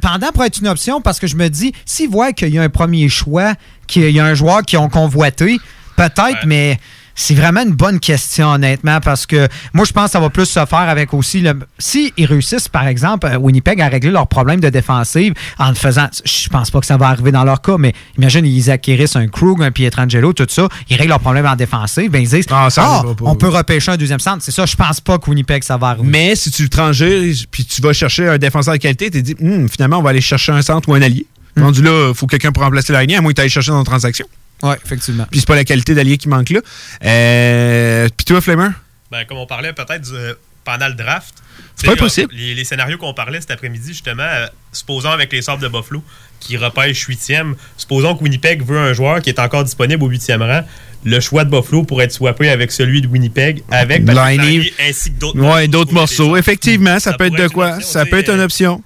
pendant 0.00 0.32
pourrait 0.32 0.48
être 0.48 0.58
une 0.58 0.68
option 0.68 1.00
parce 1.00 1.18
que 1.18 1.26
je 1.26 1.36
me 1.36 1.48
dis, 1.48 1.72
s'ils 1.84 2.10
voient 2.10 2.32
qu'il 2.32 2.48
y 2.48 2.58
a 2.58 2.62
un 2.62 2.68
premier 2.68 3.08
choix, 3.08 3.54
qu'il 3.86 4.10
y 4.10 4.20
a 4.20 4.24
un 4.24 4.34
joueur 4.34 4.62
qui 4.62 4.76
ont 4.76 4.88
convoité, 4.88 5.58
peut-être, 5.96 6.46
mais 6.46 6.78
C'est 7.14 7.34
vraiment 7.34 7.62
une 7.62 7.72
bonne 7.72 8.00
question, 8.00 8.48
honnêtement, 8.48 8.98
parce 9.00 9.26
que 9.26 9.48
moi, 9.72 9.84
je 9.84 9.92
pense 9.92 10.06
que 10.06 10.10
ça 10.10 10.20
va 10.20 10.30
plus 10.30 10.46
se 10.46 10.64
faire 10.66 10.78
avec 10.78 11.14
aussi 11.14 11.40
le. 11.40 11.54
Si 11.78 12.12
ils 12.16 12.26
réussissent, 12.26 12.68
par 12.68 12.86
exemple, 12.86 13.26
euh, 13.26 13.36
Winnipeg 13.36 13.80
à 13.80 13.88
régler 13.88 14.10
leurs 14.10 14.26
problèmes 14.26 14.60
de 14.60 14.68
défensive 14.68 15.34
en 15.58 15.68
le 15.68 15.74
faisant. 15.74 16.08
Je 16.24 16.48
pense 16.48 16.70
pas 16.70 16.80
que 16.80 16.86
ça 16.86 16.96
va 16.96 17.08
arriver 17.08 17.30
dans 17.32 17.44
leur 17.44 17.62
cas, 17.62 17.76
mais 17.78 17.92
imagine, 18.18 18.44
ils 18.44 18.70
acquérissent 18.70 19.16
un 19.16 19.28
Krug, 19.28 19.62
un 19.62 19.70
Pietrangelo, 19.70 20.32
tout 20.32 20.46
ça. 20.48 20.68
Ils 20.90 20.96
règlent 20.96 21.10
leurs 21.10 21.20
problèmes 21.20 21.46
en 21.46 21.56
défensive. 21.56 22.10
Ben, 22.10 22.22
ils 22.22 22.28
disent 22.28 22.46
ça 22.46 22.68
Ah, 22.76 23.02
pas, 23.02 23.14
on 23.20 23.36
peut 23.36 23.48
repêcher 23.48 23.92
un 23.92 23.96
deuxième 23.96 24.20
centre. 24.20 24.42
C'est 24.42 24.52
ça, 24.52 24.66
je 24.66 24.76
pense 24.76 25.00
pas 25.00 25.18
que 25.18 25.30
Winnipeg, 25.30 25.62
ça 25.62 25.76
va 25.76 25.88
arriver. 25.88 26.08
Mais 26.08 26.36
si 26.36 26.50
tu 26.50 26.62
le 26.64 26.68
transgères, 26.68 27.22
puis 27.50 27.64
tu 27.64 27.80
vas 27.80 27.92
chercher 27.92 28.28
un 28.28 28.38
défenseur 28.38 28.74
de 28.74 28.78
qualité, 28.78 29.10
tu 29.10 29.22
te 29.22 29.26
dis, 29.26 29.36
Hum, 29.40 29.68
finalement, 29.68 29.98
on 29.98 30.02
va 30.02 30.10
aller 30.10 30.20
chercher 30.20 30.52
un 30.52 30.62
centre 30.62 30.88
ou 30.88 30.94
un 30.94 31.02
allié. 31.02 31.26
Rendu 31.56 31.82
là, 31.82 32.08
il 32.08 32.14
faut 32.14 32.26
quelqu'un 32.26 32.50
pour 32.50 32.62
remplacer 32.64 32.92
l'allié, 32.92 33.16
à 33.16 33.20
moins 33.20 33.30
que 33.30 33.36
tu 33.36 33.42
ailles 33.42 33.48
chercher 33.48 33.70
dans 33.70 33.78
la 33.78 33.84
transaction. 33.84 34.26
Oui, 34.62 34.74
effectivement. 34.84 35.26
Puis 35.30 35.40
c'est 35.40 35.46
pas 35.46 35.56
la 35.56 35.64
qualité 35.64 35.94
d'allié 35.94 36.16
qui 36.16 36.28
manque 36.28 36.50
là. 36.50 36.60
Euh, 37.04 38.08
puis 38.16 38.24
toi, 38.24 38.40
Flamer? 38.40 38.70
Ben, 39.10 39.24
comme 39.26 39.38
on 39.38 39.46
parlait 39.46 39.72
peut-être 39.72 40.02
du- 40.02 40.14
euh, 40.14 40.34
pendant 40.64 40.88
le 40.88 40.94
draft. 40.94 41.34
C'est 41.76 41.86
pas 41.94 42.04
euh, 42.04 42.26
Les, 42.32 42.54
les 42.54 42.64
scénarios 42.64 42.96
qu'on 42.98 43.12
parlait 43.14 43.40
cet 43.40 43.50
après-midi, 43.50 43.88
justement, 43.88 44.22
euh, 44.22 44.46
supposons 44.72 45.10
avec 45.10 45.30
les 45.32 45.42
Sabres 45.42 45.62
de 45.62 45.68
Buffalo 45.68 46.02
qui 46.40 46.56
repêchent 46.56 47.04
huitième, 47.06 47.54
supposons 47.76 48.14
que 48.16 48.22
Winnipeg 48.22 48.64
veut 48.64 48.78
un 48.78 48.92
joueur 48.92 49.20
qui 49.20 49.28
est 49.30 49.38
encore 49.38 49.64
disponible 49.64 50.02
au 50.02 50.08
huitième 50.08 50.42
rang. 50.42 50.62
Le 51.04 51.20
choix 51.20 51.44
de 51.44 51.50
Buffalo 51.50 51.82
pourrait 51.84 52.06
être 52.06 52.12
swappé 52.12 52.48
avec 52.48 52.72
celui 52.72 53.02
de 53.02 53.06
Winnipeg, 53.06 53.62
avec 53.70 54.06
Patrick 54.06 54.40
Liney. 54.40 54.72
Ainsi 54.80 55.12
que 55.12 55.18
d'autres 55.18 55.38
Ouais, 55.38 55.68
d'autres 55.68 55.92
morceaux. 55.92 56.36
Effectivement, 56.36 56.98
ça, 56.98 57.12
peut 57.12 57.26
être 57.26 57.36
de 57.36 57.48
quoi? 57.48 57.80
ça 57.82 58.06
peut 58.06 58.18
être 58.18 58.30
une 58.32 58.40
option. 58.40 58.82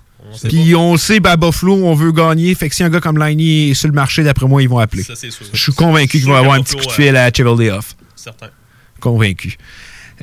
Puis 0.49 0.75
on 0.75 0.97
sait, 0.97 1.21
à 1.27 1.37
Buffalo, 1.37 1.75
on 1.85 1.95
veut 1.95 2.13
gagner. 2.13 2.55
Fait 2.55 2.69
que 2.69 2.75
si 2.75 2.83
un 2.83 2.91
gars 2.91 3.01
comme 3.01 3.19
Liney 3.23 3.71
est 3.71 3.75
sur 3.75 3.89
le 3.89 3.95
marché, 3.95 4.23
d'après 4.23 4.47
moi, 4.47 4.63
ils 4.63 4.69
vont 4.69 4.79
appeler. 4.79 5.03
Ça, 5.03 5.15
c'est 5.17 5.31
sûr. 5.31 5.47
Je 5.53 5.63
suis 5.63 5.73
convaincu 5.73 6.19
qu'ils 6.19 6.27
vont 6.27 6.35
avoir 6.37 6.55
un 6.55 6.63
petit 6.63 6.77
coup 6.77 6.85
de 6.87 6.91
fil 6.93 7.17
à 7.17 7.31
Chevalday 7.33 7.71
Off. 7.71 7.97
Certain. 8.17 8.49
Convaincu. 9.01 9.57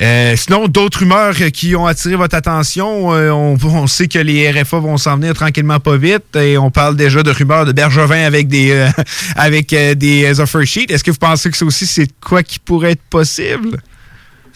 Euh, 0.01 0.35
sinon, 0.35 0.67
d'autres 0.67 0.99
rumeurs 0.99 1.33
euh, 1.39 1.49
qui 1.49 1.73
ont 1.73 1.85
attiré 1.85 2.15
votre 2.17 2.35
attention. 2.35 3.13
euh, 3.13 3.29
on, 3.31 3.57
on 3.63 3.87
sait 3.87 4.09
que 4.09 4.19
les 4.19 4.51
RFA 4.51 4.79
vont 4.79 4.97
s'en 4.97 5.15
venir 5.15 5.33
tranquillement 5.33 5.79
pas 5.79 5.95
vite. 5.95 6.35
Et 6.35 6.57
on 6.57 6.69
parle 6.69 6.97
déjà 6.97 7.23
de 7.23 7.31
rumeurs 7.31 7.65
de 7.65 7.71
Bergevin 7.71 8.25
avec 8.25 8.49
des 8.49 8.71
euh, 8.71 8.89
avec 9.37 9.71
euh, 9.71 9.95
des 9.95 10.37
offer 10.41 10.65
sheets. 10.65 10.91
Est-ce 10.91 11.01
que 11.03 11.11
vous 11.11 11.17
pensez 11.17 11.49
que 11.49 11.55
ça 11.55 11.63
aussi, 11.63 11.85
c'est 11.85 12.09
quoi 12.19 12.43
qui 12.43 12.59
pourrait 12.59 12.91
être 12.91 13.03
possible? 13.09 13.81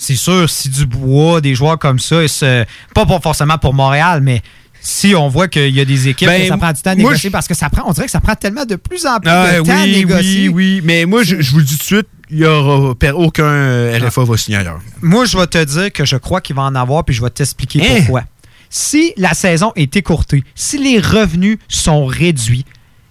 c'est 0.01 0.15
sûr, 0.15 0.49
si 0.49 0.69
du 0.69 0.85
bois, 0.85 1.41
des 1.41 1.55
joueurs 1.55 1.77
comme 1.77 1.99
ça, 1.99 2.21
pas 2.93 3.05
pour- 3.05 3.21
forcément 3.21 3.57
pour 3.57 3.73
Montréal, 3.73 4.21
mais 4.23 4.41
si 4.81 5.13
on 5.15 5.27
voit 5.27 5.47
qu'il 5.47 5.69
y 5.75 5.79
a 5.81 5.85
des 5.85 6.07
équipes 6.07 6.27
Ben, 6.27 6.41
que 6.41 6.47
ça 6.47 6.57
prend 6.57 6.71
du 6.71 6.81
temps 6.81 6.91
à 6.91 6.95
moi, 6.95 7.11
négocier, 7.11 7.29
parce 7.29 7.47
que 7.47 7.53
ça 7.53 7.69
prend, 7.69 7.83
on 7.87 7.91
dirait 7.93 8.05
que 8.05 8.11
ça 8.11 8.19
prend 8.21 8.35
tellement 8.35 8.65
de 8.65 8.75
plus 8.75 9.05
en 9.05 9.19
plus 9.19 9.29
Ah, 9.29 9.59
de 9.59 9.65
temps 9.65 9.71
à 9.71 9.83
oui, 9.83 9.91
négocier. 9.91 10.49
oui, 10.49 10.77
oui. 10.77 10.81
Mais 10.83 11.05
moi, 11.05 11.23
je, 11.23 11.41
je 11.41 11.51
vous 11.51 11.57
le 11.59 11.63
dis 11.63 11.73
tout 11.77 11.79
de 11.79 11.83
suite, 11.83 12.07
il 12.31 12.37
y 12.39 12.45
aura 12.45 12.93
aucun 13.15 13.91
RFA 13.99 14.23
va 14.23 14.37
signer 14.37 14.57
ailleurs. 14.59 14.79
Moi, 15.01 15.25
je 15.25 15.37
vais 15.37 15.47
te 15.47 15.63
dire 15.63 15.91
que 15.91 16.05
je 16.05 16.15
crois 16.17 16.41
qu'il 16.41 16.55
va 16.55 16.61
en 16.63 16.75
avoir, 16.75 17.03
puis 17.03 17.15
je 17.15 17.21
vais 17.23 17.29
t'expliquer 17.29 17.81
Hein? 17.81 17.95
pourquoi. 17.99 18.23
Si 18.69 19.13
la 19.17 19.33
saison 19.33 19.71
est 19.75 19.95
écourtée, 19.95 20.43
si 20.53 20.77
les 20.77 20.99
revenus 20.99 21.57
sont 21.67 22.05
réduits, 22.05 22.65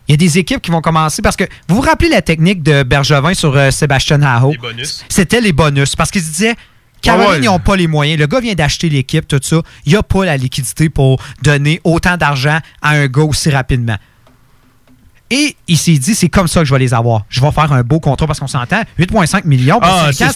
il 0.06 0.12
y 0.12 0.14
a 0.14 0.16
des 0.16 0.38
équipes 0.38 0.62
qui 0.62 0.70
vont 0.70 0.80
commencer 0.80 1.20
parce 1.20 1.36
que 1.36 1.44
vous 1.68 1.74
vous 1.76 1.80
rappelez 1.82 2.08
la 2.08 2.22
technique 2.22 2.62
de 2.62 2.82
Bergevin 2.82 3.34
sur 3.34 3.54
euh, 3.56 3.70
Sébastien 3.70 4.22
Aho? 4.22 4.52
Les 4.52 4.56
bonus. 4.58 5.04
C'était 5.08 5.40
les 5.40 5.52
bonus 5.52 5.96
parce 5.96 6.10
qu'il 6.10 6.22
se 6.22 6.30
disait 6.30 6.54
Caroline, 7.00 7.30
ouais. 7.30 7.38
ils 7.42 7.44
n'ont 7.46 7.58
pas 7.58 7.76
les 7.76 7.86
moyens. 7.86 8.18
Le 8.18 8.26
gars 8.26 8.40
vient 8.40 8.54
d'acheter 8.54 8.88
l'équipe, 8.88 9.26
tout 9.26 9.38
ça. 9.42 9.62
Il 9.86 9.92
n'a 9.94 10.02
pas 10.02 10.24
la 10.24 10.36
liquidité 10.36 10.88
pour 10.88 11.20
donner 11.42 11.80
autant 11.84 12.16
d'argent 12.16 12.58
à 12.82 12.90
un 12.90 13.06
gars 13.06 13.22
aussi 13.22 13.50
rapidement. 13.50 13.96
Et 15.30 15.56
il 15.68 15.76
s'est 15.76 15.98
dit, 15.98 16.14
c'est 16.14 16.30
comme 16.30 16.48
ça 16.48 16.60
que 16.60 16.66
je 16.66 16.72
vais 16.72 16.78
les 16.80 16.94
avoir. 16.94 17.26
Je 17.28 17.42
vais 17.42 17.50
faire 17.50 17.70
un 17.70 17.82
beau 17.82 18.00
contrat 18.00 18.26
parce 18.26 18.40
qu'on 18.40 18.46
s'entend. 18.46 18.80
8,5 18.98 19.44
millions. 19.44 19.78
Ah, 19.82 20.08
c'est 20.10 20.24
un 20.24 20.28
un 20.28 20.30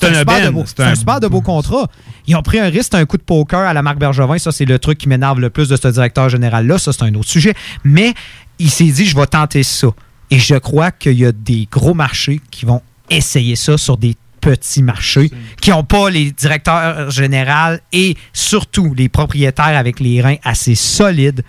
un- 0.91 0.95
super 0.95 1.19
de 1.19 1.29
beau 1.29 1.41
contrat. 1.41 1.87
Ils 2.27 2.37
ont 2.37 2.43
pris 2.43 2.59
un 2.59 2.69
risque, 2.69 2.91
c'est 2.93 2.99
un 2.99 3.07
coup 3.07 3.17
de 3.17 3.23
poker 3.23 3.61
à 3.61 3.73
la 3.73 3.81
marque 3.81 3.99
Bergevin. 3.99 4.37
Ça, 4.37 4.53
c'est 4.53 4.67
le 4.67 4.79
truc 4.79 4.99
qui 4.99 5.09
m'énerve 5.09 5.41
le 5.41 5.49
plus 5.49 5.69
de 5.71 5.77
ce 5.77 5.89
directeur 5.89 6.29
général-là. 6.29 6.77
Ça, 6.79 6.93
c'est 6.93 7.05
un 7.05 7.15
autre 7.15 7.29
sujet. 7.31 7.55
Mais 7.85 8.13
il 8.59 8.71
s'est 8.71 8.85
dit, 8.85 9.07
je 9.07 9.17
vais 9.17 9.27
tenter 9.27 9.63
ça. 9.63 9.89
Et 10.31 10.39
je 10.39 10.57
crois 10.57 10.91
qu'il 10.91 11.19
y 11.19 11.25
a 11.25 11.33
des 11.33 11.67
gros 11.73 11.95
marchés 11.95 12.43
qui 12.51 12.67
vont 12.67 12.83
essayer 13.09 13.57
ça 13.57 13.79
sur 13.79 13.97
des 13.97 14.15
petits 14.43 14.83
marchés 14.83 15.31
qui 15.61 15.71
n'ont 15.71 15.85
pas 15.85 16.11
les 16.11 16.31
directeurs 16.33 17.11
généraux 17.11 17.77
et 17.93 18.17
surtout 18.35 18.93
les 18.95 19.09
propriétaires 19.09 19.65
avec 19.79 20.01
les 20.01 20.21
reins 20.21 20.37
assez 20.45 20.75
solides 20.75 21.43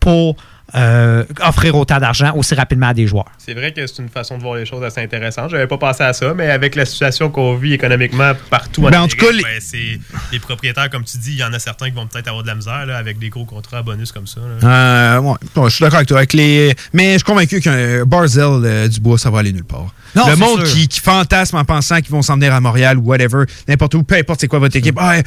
pour 0.00 0.36
euh, 0.76 1.24
offrir 1.44 1.74
autant 1.74 1.98
d'argent 1.98 2.32
aussi 2.36 2.54
rapidement 2.54 2.86
à 2.88 2.94
des 2.94 3.06
joueurs. 3.08 3.26
C'est 3.38 3.54
vrai 3.54 3.72
que 3.72 3.84
c'est 3.88 4.00
une 4.00 4.08
façon 4.08 4.38
de 4.38 4.42
voir 4.42 4.54
les 4.54 4.64
choses 4.64 4.84
assez 4.84 5.00
intéressante. 5.00 5.50
J'avais 5.50 5.66
pas 5.66 5.78
pensé 5.78 6.04
à 6.04 6.12
ça, 6.12 6.32
mais 6.32 6.48
avec 6.48 6.76
la 6.76 6.86
situation 6.86 7.28
qu'on 7.28 7.56
vit 7.56 7.72
économiquement 7.72 8.32
partout 8.50 8.82
Ben, 8.82 8.86
en 8.86 8.92
Amérique, 8.92 9.18
tout 9.18 9.26
cas, 9.26 9.32
les- 9.32 9.42
ben, 9.42 9.58
c'est 9.60 9.98
les 10.30 10.38
propriétaires, 10.38 10.88
comme 10.88 11.02
tu 11.04 11.18
dis, 11.18 11.32
il 11.32 11.38
y 11.38 11.44
en 11.44 11.52
a 11.52 11.58
certains 11.58 11.90
qui 11.90 11.96
vont 11.96 12.06
peut-être 12.06 12.28
avoir 12.28 12.44
de 12.44 12.48
la 12.48 12.54
misère 12.54 12.86
là, 12.86 12.98
avec 12.98 13.18
des 13.18 13.30
gros 13.30 13.44
contrats 13.44 13.78
à 13.78 13.82
bonus 13.82 14.12
comme 14.12 14.28
ça. 14.28 14.40
Euh, 14.62 15.18
ouais. 15.18 15.34
Bon, 15.56 15.68
je 15.68 15.74
suis 15.74 15.82
d'accord 15.82 15.96
avec 15.96 16.08
toi. 16.08 16.18
Avec 16.18 16.32
les... 16.34 16.72
Mais 16.92 17.14
je 17.14 17.18
suis 17.18 17.24
convaincu 17.24 17.60
qu'un 17.60 18.04
Barzell 18.04 18.44
euh, 18.64 18.86
du 18.88 19.00
bois, 19.00 19.18
ça 19.18 19.28
va 19.28 19.40
aller 19.40 19.52
nulle 19.52 19.64
part. 19.64 19.92
Non, 20.14 20.26
le 20.28 20.36
monde 20.36 20.64
qui, 20.64 20.88
qui 20.88 21.00
fantasme 21.00 21.56
en 21.56 21.64
pensant 21.64 21.96
qu'ils 22.00 22.10
vont 22.10 22.22
s'en 22.22 22.34
venir 22.34 22.52
à 22.54 22.60
Montréal 22.60 22.98
ou 22.98 23.02
whatever, 23.02 23.44
n'importe 23.68 23.94
où, 23.94 24.02
peu 24.02 24.16
importe 24.16 24.40
c'est 24.40 24.48
quoi 24.48 24.58
votre 24.58 24.76
équipe, 24.76 24.96
ah, 24.98 25.10
ouais, 25.10 25.22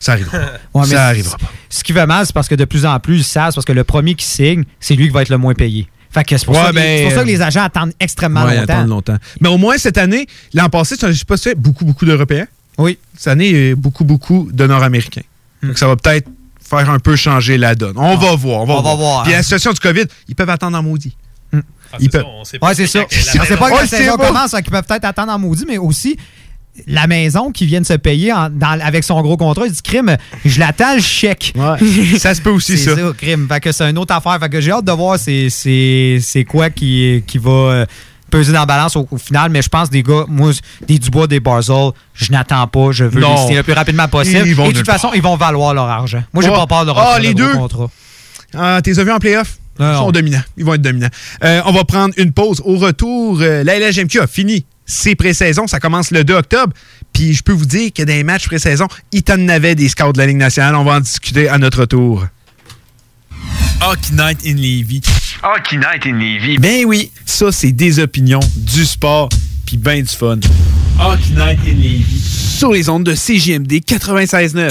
ça 0.00 0.12
arrivera. 0.12 0.38
pas. 0.38 0.44
Ouais, 0.74 0.82
mais 0.88 0.94
ça 0.94 1.06
arrivera 1.06 1.38
pas. 1.38 1.50
Ce 1.70 1.82
qui 1.82 1.92
va 1.92 2.06
mal, 2.06 2.26
c'est 2.26 2.34
parce 2.34 2.48
que 2.48 2.54
de 2.54 2.64
plus 2.64 2.84
en 2.86 2.98
plus, 3.00 3.18
ils 3.18 3.24
savent, 3.24 3.50
c'est 3.50 3.54
parce 3.56 3.64
que 3.64 3.72
le 3.72 3.84
premier 3.84 4.14
qui 4.14 4.24
signe, 4.26 4.64
c'est 4.80 4.94
lui 4.94 5.06
qui 5.06 5.12
va 5.12 5.22
être 5.22 5.28
le 5.30 5.38
moins 5.38 5.54
payé. 5.54 5.88
Fait 6.10 6.24
que 6.24 6.36
c'est 6.38 6.44
pour, 6.46 6.54
Ouais, 6.54 6.62
ça, 6.62 6.70
que 6.70 6.76
les- 6.76 6.80
ben, 6.82 6.98
c'est 6.98 7.04
pour 7.04 7.12
ça 7.12 7.22
que 7.22 7.28
les 7.28 7.42
agents 7.42 7.62
attendent 7.64 7.92
extrêmement 8.00 8.44
Ouais, 8.44 8.64
longtemps. 8.86 9.16
Mais 9.40 9.48
au 9.48 9.58
moins, 9.58 9.76
cette 9.78 9.98
année, 9.98 10.26
l'an 10.54 10.68
passé, 10.68 10.96
je 11.00 11.12
sais 11.12 11.24
pas 11.24 11.36
si 11.36 11.54
beaucoup, 11.56 11.84
beaucoup 11.84 12.04
d'Européens. 12.06 12.46
Oui. 12.78 12.98
Cette 13.16 13.28
année, 13.28 13.48
il 13.48 13.68
y 13.68 13.70
a 13.72 13.74
beaucoup, 13.74 14.04
beaucoup 14.04 14.48
de 14.52 14.66
Nord-Américains. 14.66 15.22
Donc, 15.62 15.78
ça 15.78 15.86
va 15.88 15.96
peut-être 15.96 16.28
faire 16.62 16.90
un 16.90 16.98
peu 16.98 17.16
changer 17.16 17.58
la 17.58 17.74
donne. 17.74 17.94
On 17.96 18.16
va 18.16 18.34
voir. 18.34 18.62
On 18.62 18.64
va 18.66 18.74
On 18.74 18.76
va 18.76 18.82
voir. 18.82 18.96
voir, 18.96 19.22
Puis 19.24 19.32
hein. 19.32 19.36
la 19.38 19.42
situation 19.42 19.72
du 19.72 19.80
COVID, 19.80 20.04
ils 20.28 20.34
peuvent 20.34 20.50
attendre 20.50 20.76
en 20.76 20.82
maudit. 20.82 21.16
Ah, 21.92 21.96
Ils 22.00 22.04
c'est 22.04 22.10
peuvent. 22.10 22.22
ça, 22.22 22.28
on 22.28 22.44
sait 22.44 22.58
Ouais, 22.62 22.74
c'est 22.74 22.86
ça. 22.86 23.00
On 23.04 23.44
sait 23.44 23.56
pas 23.56 23.70
que 23.70 23.74
la 23.76 23.86
c'est 23.86 23.96
saison 23.98 24.16
commence, 24.16 24.54
hein, 24.54 24.62
qu'ils 24.62 24.70
peuvent 24.72 24.84
peut-être 24.86 25.04
attendre 25.04 25.32
en 25.32 25.38
maudit, 25.38 25.64
mais 25.66 25.78
aussi 25.78 26.16
la 26.86 27.06
maison 27.06 27.52
qui 27.52 27.64
vient 27.64 27.80
de 27.80 27.86
se 27.86 27.94
payer 27.94 28.32
en- 28.32 28.50
dans- 28.50 28.78
avec 28.82 29.02
son 29.02 29.20
gros 29.22 29.36
contrat, 29.38 29.66
il 29.66 29.72
dit 29.72 29.80
crime, 29.82 30.16
je 30.44 30.60
l'attends 30.60 30.94
le 30.94 31.00
chèque. 31.00 31.54
ça 32.18 32.34
se 32.34 32.42
peut 32.42 32.50
aussi, 32.50 32.76
c'est 32.76 32.90
ça. 32.90 32.96
ça, 32.96 33.12
crime. 33.16 33.46
Fait 33.50 33.60
que 33.60 33.72
c'est 33.72 33.88
une 33.88 33.96
autre 33.98 34.14
affaire. 34.14 34.38
Fait 34.38 34.48
que 34.50 34.60
j'ai 34.60 34.72
hâte 34.72 34.84
de 34.84 34.92
voir 34.92 35.18
c'est, 35.18 35.48
c'est, 35.48 36.18
c'est 36.20 36.44
quoi 36.44 36.68
qui, 36.68 37.24
qui 37.26 37.38
va 37.38 37.50
euh, 37.50 37.86
peser 38.30 38.52
dans 38.52 38.58
la 38.60 38.66
balance 38.66 38.94
au, 38.96 39.06
au 39.10 39.16
final, 39.16 39.50
mais 39.50 39.62
je 39.62 39.68
pense 39.70 39.88
des 39.88 40.02
gars, 40.02 40.24
moi, 40.28 40.50
des 40.86 40.98
Dubois, 40.98 41.26
des 41.26 41.40
Barzell, 41.40 41.92
je 42.12 42.30
n'attends 42.32 42.66
pas, 42.66 42.90
je 42.90 43.04
veux 43.04 43.20
Non. 43.20 43.30
les 43.36 43.40
signer 43.42 43.56
le 43.56 43.62
plus 43.62 43.72
rapidement 43.72 44.08
possible. 44.08 44.46
Ils 44.46 44.60
Et 44.60 44.72
de 44.72 44.76
toute 44.78 44.84
façon, 44.86 45.10
ils 45.14 45.22
vont 45.22 45.36
valoir 45.36 45.72
leur 45.72 45.88
argent. 45.88 46.22
Moi, 46.34 46.42
j'ai 46.42 46.50
Oh. 46.50 46.56
pas 46.56 46.66
peur 46.66 46.84
de 46.84 46.90
Ah, 46.90 46.94
recevoir 46.94 47.20
les 47.20 47.28
le 47.28 47.34
gros 47.34 47.46
deux? 47.52 47.58
contrat. 47.58 47.86
Ah, 48.54 48.80
t'es 48.82 48.92
vu 48.92 49.10
en 49.12 49.18
playoff? 49.18 49.56
Non, 49.78 49.86
Ils 49.86 49.92
non. 49.92 49.98
sont 50.06 50.12
dominants. 50.12 50.42
Ils 50.56 50.64
vont 50.64 50.74
être 50.74 50.82
dominants. 50.82 51.08
Euh, 51.44 51.60
on 51.66 51.72
va 51.72 51.84
prendre 51.84 52.14
une 52.16 52.32
pause. 52.32 52.60
Au 52.64 52.76
retour, 52.76 53.38
euh, 53.40 53.62
la 53.64 53.78
LHMQ 53.78 54.20
a 54.20 54.26
fini 54.26 54.64
ses 54.84 55.14
pré-saisons. 55.14 55.66
Ça 55.66 55.80
commence 55.80 56.10
le 56.10 56.24
2 56.24 56.34
octobre. 56.34 56.72
Puis 57.12 57.34
je 57.34 57.42
peux 57.42 57.52
vous 57.52 57.66
dire 57.66 57.90
que 57.94 58.02
dans 58.02 58.12
les 58.12 58.24
matchs 58.24 58.46
pré-saison, 58.46 58.86
ils 59.12 59.22
t'en 59.22 59.48
avaient 59.48 59.74
des 59.74 59.88
scouts 59.88 60.12
de 60.12 60.18
la 60.18 60.26
Ligue 60.26 60.36
nationale. 60.36 60.74
On 60.76 60.84
va 60.84 60.96
en 60.96 61.00
discuter 61.00 61.48
à 61.48 61.58
notre 61.58 61.80
retour. 61.80 62.26
Hockey 63.82 64.12
Night 64.14 64.38
in 64.46 64.54
Levy. 64.54 65.02
Hockey 65.42 65.76
Night 65.76 66.06
in 66.06 66.18
Levy. 66.18 66.58
Ben 66.58 66.84
oui, 66.86 67.10
ça, 67.24 67.52
c'est 67.52 67.72
des 67.72 67.98
opinions, 67.98 68.40
du 68.56 68.84
sport, 68.86 69.28
puis 69.66 69.76
ben 69.76 70.02
du 70.02 70.08
fun. 70.08 70.38
Hockey 70.98 71.30
Night 71.36 71.58
in 71.66 71.72
Levy. 71.74 72.20
Sur 72.20 72.72
les 72.72 72.88
ondes 72.88 73.04
de 73.04 73.14
CJMD 73.14 73.72
96.9. 73.86 74.70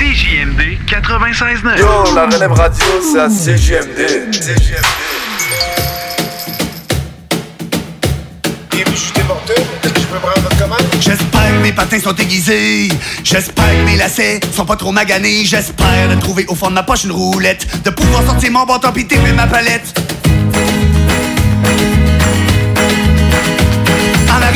CJMD 0.00 0.78
96.9. 0.86 1.78
Yo, 1.78 2.14
la 2.14 2.24
relève 2.24 2.52
radio, 2.52 2.86
c'est 3.02 3.20
à 3.20 3.28
CGMD. 3.28 4.32
CGMD. 4.32 4.80
J'espère 11.00 11.50
que 11.50 11.62
mes 11.62 11.72
patins 11.72 12.00
sont 12.00 12.16
aiguisés. 12.16 12.88
J'espère 13.22 13.68
que 13.68 13.84
mes 13.84 13.96
lacets 13.96 14.40
sont 14.56 14.64
pas 14.64 14.76
trop 14.76 14.90
maganés. 14.90 15.44
J'espère 15.44 16.08
de 16.08 16.18
trouver 16.18 16.46
au 16.48 16.54
fond 16.54 16.68
de 16.68 16.74
ma 16.74 16.82
poche 16.82 17.04
une 17.04 17.12
roulette. 17.12 17.66
De 17.84 17.90
pouvoir 17.90 18.24
sortir 18.24 18.52
mon 18.52 18.64
bâton 18.64 18.92
pis 18.92 19.06
ma 19.36 19.46
palette. 19.46 19.92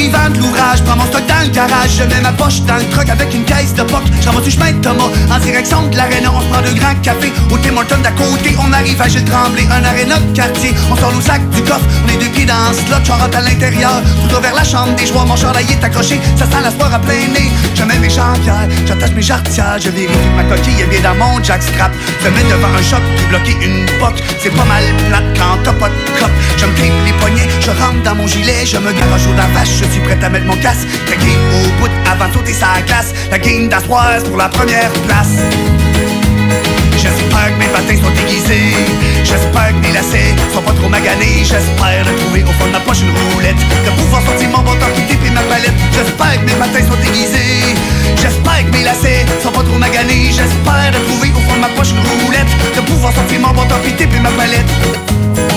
Arrivant 0.04 0.28
de 0.34 0.38
l'ouvrage, 0.38 0.82
prends 0.84 0.96
mon 0.96 1.06
stock 1.06 1.24
dans 1.26 1.40
le 1.40 1.48
garage, 1.48 1.96
je 1.96 2.04
mets 2.04 2.20
ma 2.20 2.32
poche 2.32 2.60
dans 2.68 2.76
le 2.76 2.84
truck 2.90 3.08
avec 3.08 3.32
une 3.32 3.42
caisse 3.44 3.72
de 3.72 3.82
poc. 3.84 4.02
Je 4.20 4.28
ramasse 4.28 4.44
du 4.44 4.50
chemin 4.50 4.72
de 4.72 4.80
Thomas 4.82 5.08
en 5.32 5.38
direction 5.38 5.86
de 5.88 5.96
l'aréna. 5.96 6.30
On 6.30 6.42
se 6.42 6.46
prend 6.48 6.60
deux 6.60 6.74
grands 6.74 6.94
cafés 7.02 7.32
au 7.50 7.56
Tim 7.56 7.74
Hortons 7.74 8.02
d'à 8.02 8.10
côté. 8.10 8.54
On 8.60 8.70
arrive 8.74 9.00
à 9.00 9.08
Gilles 9.08 9.24
Tremblay, 9.24 9.66
un 9.72 9.82
aréna 9.82 10.18
de 10.18 10.36
quartier. 10.36 10.74
On 10.92 10.96
sort 10.96 11.10
nos 11.10 11.22
sacs 11.22 11.48
du 11.48 11.62
coffre, 11.62 11.86
on 12.04 12.08
est 12.12 12.18
deux 12.18 12.28
pieds 12.28 12.44
dans 12.44 12.68
le 12.68 12.74
slot. 12.74 13.14
Rentre 13.14 13.38
à 13.38 13.40
l'intérieur, 13.40 14.02
tout 14.28 14.40
vers 14.42 14.54
la 14.54 14.64
chambre 14.64 14.94
des 14.94 15.06
joueurs. 15.06 15.24
Mon 15.24 15.36
chandail 15.36 15.64
est 15.70 15.82
accroché, 15.82 16.20
ça 16.36 16.44
sent 16.44 16.62
la 16.62 16.70
sport 16.70 16.92
à 16.92 16.98
plein 16.98 17.24
nez. 17.32 17.48
Je 17.74 17.84
mets 17.84 17.98
mes 17.98 18.10
jambières, 18.10 18.68
j'attache 18.86 19.12
mes 19.12 19.22
jarretières. 19.22 19.78
Je 19.80 19.88
vérifie 19.88 20.34
ma 20.36 20.44
coquille 20.44 20.82
est 20.82 20.86
bien 20.86 21.00
dans 21.00 21.14
mon 21.14 21.42
jackstrap. 21.42 21.92
Je 22.22 22.28
mets 22.28 22.44
devant 22.44 22.68
un 22.68 22.82
choc 22.82 23.00
pour 23.16 23.28
bloquer 23.28 23.56
une 23.64 23.86
poque. 23.98 24.22
C'est 24.38 24.50
pas 24.50 24.64
mal 24.64 24.84
plate 25.08 25.24
quand 25.38 25.62
t'as 25.64 25.72
pas 25.72 25.88
de 25.88 26.20
cop. 26.20 26.30
Je 26.58 26.66
me 26.66 27.06
les 27.06 27.12
poignets, 27.14 27.48
je 27.60 27.70
rentre 27.70 28.02
dans 28.04 28.14
mon 28.14 28.26
gilet, 28.26 28.66
je 28.66 28.76
me 28.76 28.92
garoche 28.92 29.26
au 29.28 29.54
vache, 29.54 29.80
je 29.80 29.93
suis 29.94 30.02
prêt 30.02 30.18
à 30.22 30.28
mettre 30.28 30.46
mon 30.46 30.56
casque. 30.56 30.88
Craqué 31.06 31.30
au 31.54 31.80
bout 31.80 31.90
avant 32.10 32.28
de 32.28 32.34
sauter 32.34 32.52
sa 32.52 32.82
glace. 32.86 33.14
La 33.30 33.38
game 33.38 33.68
d'Astroise 33.68 34.24
pour 34.24 34.36
la 34.36 34.48
première 34.48 34.90
place. 35.06 35.38
J'espère 36.96 37.48
que 37.52 37.58
mes 37.58 37.70
patins 37.70 37.98
sont 38.02 38.14
aiguisés. 38.22 38.74
J'espère 39.22 39.70
que 39.70 39.80
mes 39.86 39.92
lacets 39.92 40.34
sont 40.52 40.62
pas 40.62 40.72
trop 40.72 40.88
maganés. 40.88 41.44
J'espère 41.44 42.02
de 42.06 42.12
trouver 42.20 42.42
au 42.42 42.52
fond 42.58 42.66
de 42.66 42.72
ma 42.72 42.80
poche 42.80 43.02
une 43.02 43.14
roulette. 43.34 43.60
De 43.86 43.90
pouvoir 44.02 44.22
sortir 44.22 44.48
mon 44.50 44.62
bâton 44.66 44.90
qui 44.96 45.14
et 45.14 45.30
ma 45.30 45.42
palette. 45.42 45.78
J'espère 45.92 46.40
que 46.40 46.46
mes 46.46 46.58
patins 46.58 46.86
sont 46.90 47.00
aiguisés. 47.06 47.62
J'espère 48.16 48.66
que 48.66 48.76
mes 48.76 48.82
lacets 48.82 49.26
sont 49.42 49.52
pas 49.52 49.62
trop 49.62 49.78
maganés. 49.78 50.32
J'espère 50.34 50.90
de 50.90 50.98
trouver 51.06 51.30
au 51.30 51.42
fond 51.46 51.56
de 51.56 51.60
ma 51.60 51.68
poche 51.68 51.92
une 51.94 52.02
roulette. 52.24 52.50
De 52.74 52.80
pouvoir 52.80 53.12
sortir 53.14 53.38
mon 53.40 53.54
bâton 53.54 53.78
qui 53.84 54.02
et 54.02 54.20
ma 54.20 54.30
palette. 54.30 55.53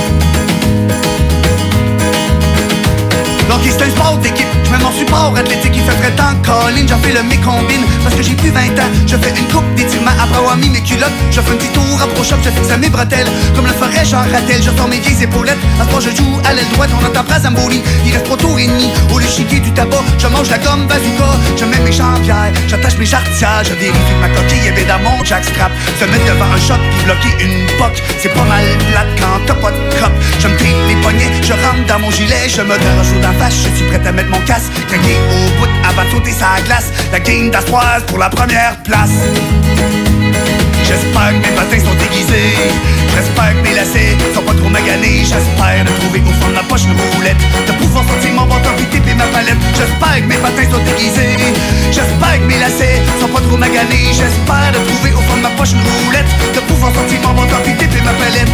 Donc 3.57 3.65
c'est 3.65 3.85
un 3.85 3.89
sport 3.89 4.17
d'équipe, 4.17 4.45
je 4.65 4.69
mets 4.71 4.84
mon 4.84 4.91
support 4.91 5.34
athlétique, 5.35 5.71
il 5.73 5.81
fait 5.81 5.97
très 5.97 6.11
temps. 6.11 6.27
Colin, 6.43 6.85
j'en 6.88 6.99
fais 6.99 7.11
le 7.11 7.23
mécombine 7.23 7.84
Parce 8.03 8.15
que 8.15 8.21
j'ai 8.21 8.35
plus 8.35 8.51
20 8.51 8.59
ans, 8.79 8.91
je 9.05 9.17
fais 9.17 9.29
une 9.29 9.47
coupe 9.47 9.65
d'étirement 9.75 10.11
Après 10.21 10.38
avoir 10.38 10.55
mis 10.57 10.69
mes 10.69 10.81
culottes, 10.81 11.11
je 11.31 11.41
fais 11.41 11.51
un 11.51 11.55
petit 11.55 11.69
tour 11.69 11.99
à 12.01 12.07
pro-shop 12.07 12.38
Je 12.43 12.49
fixe 12.51 12.71
à 12.71 12.77
mes 12.77 12.89
bretelles, 12.89 13.27
comme 13.55 13.65
le 13.65 13.73
ferait 13.73 14.05
Jean 14.05 14.19
Rattel 14.19 14.61
Je 14.61 14.69
sors 14.77 14.88
mes 14.88 14.99
vieilles 14.99 15.23
épaulettes, 15.23 15.57
à 15.79 15.84
ce 15.84 15.89
moment 15.89 15.99
je 15.99 16.15
joue 16.15 16.39
à 16.45 16.53
l'aile 16.53 16.69
droite 16.73 16.89
On 16.93 17.05
entend 17.05 17.23
phrase 17.23 17.43
Zamboni, 17.43 17.81
il 18.05 18.13
reste 18.13 18.25
trois 18.25 18.38
tours 18.38 18.59
et 18.59 18.67
demi. 18.67 18.89
Au 19.13 19.19
lieu 19.19 19.27
chiquer 19.27 19.59
du 19.59 19.71
tabac, 19.71 20.03
je 20.17 20.27
mange 20.27 20.49
la 20.49 20.57
gomme 20.57 20.88
bazooka. 20.88 21.29
Je 21.57 21.65
mets 21.65 21.79
mes 21.79 21.91
jambières, 21.91 22.51
j'attache 22.67 22.97
mes 22.97 23.05
jarretières. 23.05 23.63
Je 23.63 23.73
vérifie 23.73 24.17
ma 24.21 24.29
coquille 24.29 24.67
est 24.67 24.89
à 24.89 24.97
mon 24.99 25.23
jackstrap. 25.23 25.71
Se 25.99 26.05
mettre 26.05 26.25
devant 26.25 26.45
un 26.45 26.57
shot 26.57 26.81
puis 26.91 27.03
bloquer 27.05 27.43
une 27.43 27.65
poque 27.77 28.01
C'est 28.19 28.34
pas 28.34 28.43
mal 28.45 28.65
plate 28.89 29.07
quand 29.19 29.39
t'as 29.45 29.53
pas 29.55 29.71
de 29.71 29.81
cop. 29.99 30.11
Je 30.39 30.47
me 30.47 30.57
les 30.88 30.95
poignets, 31.01 31.31
je 31.41 31.53
rentre 31.53 31.85
dans 31.88 31.99
mon 31.99 32.11
gilet 32.11 32.47
Je 32.47 32.61
me 32.61 32.75
donne 32.77 32.99
un 32.99 33.03
je 33.49 33.75
suis 33.75 33.85
prêt 33.87 34.01
à 34.05 34.11
mettre 34.11 34.29
mon 34.29 34.39
casque. 34.41 34.71
Craqué 34.87 35.15
au 35.15 35.59
bout 35.59 35.69
avant 35.87 36.03
de 36.05 36.11
sauter 36.11 36.31
sa 36.31 36.61
glace. 36.65 36.91
La 37.11 37.19
game 37.19 37.49
d'Astroise 37.49 38.03
pour 38.07 38.17
la 38.17 38.29
première 38.29 38.75
place. 38.83 39.15
J'espère 40.83 41.29
que 41.31 41.41
mes 41.47 41.55
patins 41.55 41.79
sont 41.79 41.95
déguisés. 41.95 42.55
J'espère 43.15 43.51
que 43.55 43.61
mes 43.67 43.75
lacets 43.75 44.15
sont 44.33 44.41
pas 44.41 44.53
trop 44.53 44.69
maganés. 44.69 45.23
J'espère 45.23 45.83
de 45.83 45.91
trouver 45.99 46.21
au 46.21 46.33
fond 46.39 46.49
de 46.49 46.55
ma 46.55 46.63
poche 46.63 46.85
une 46.85 46.95
roulette. 47.15 47.41
De 47.67 47.73
pouvoir 47.73 48.03
sortir 48.07 48.31
mon 48.33 48.45
bâton 48.45 48.71
puis 48.77 48.99
et 48.99 49.15
ma 49.15 49.25
palette. 49.27 49.59
J'espère 49.75 50.21
que 50.21 50.27
mes 50.27 50.37
patins 50.37 50.69
sont 50.71 50.83
déguisés. 50.83 51.35
J'espère 51.91 52.39
que 52.39 52.47
mes 52.47 52.59
lacets 52.59 53.01
sont 53.19 53.27
pas 53.27 53.41
trop 53.41 53.57
maganés. 53.57 54.11
J'espère 54.11 54.71
de 54.71 54.79
trouver 54.87 55.11
au 55.13 55.21
fond 55.27 55.37
de 55.37 55.43
ma 55.43 55.51
poche 55.51 55.73
une 55.73 55.83
roulette. 56.05 56.31
De 56.55 56.59
pouvoir 56.61 56.93
sortir 56.93 57.19
mon 57.23 57.33
bâton 57.33 57.57
et 57.67 58.01
ma 58.01 58.13
palette 58.13 58.51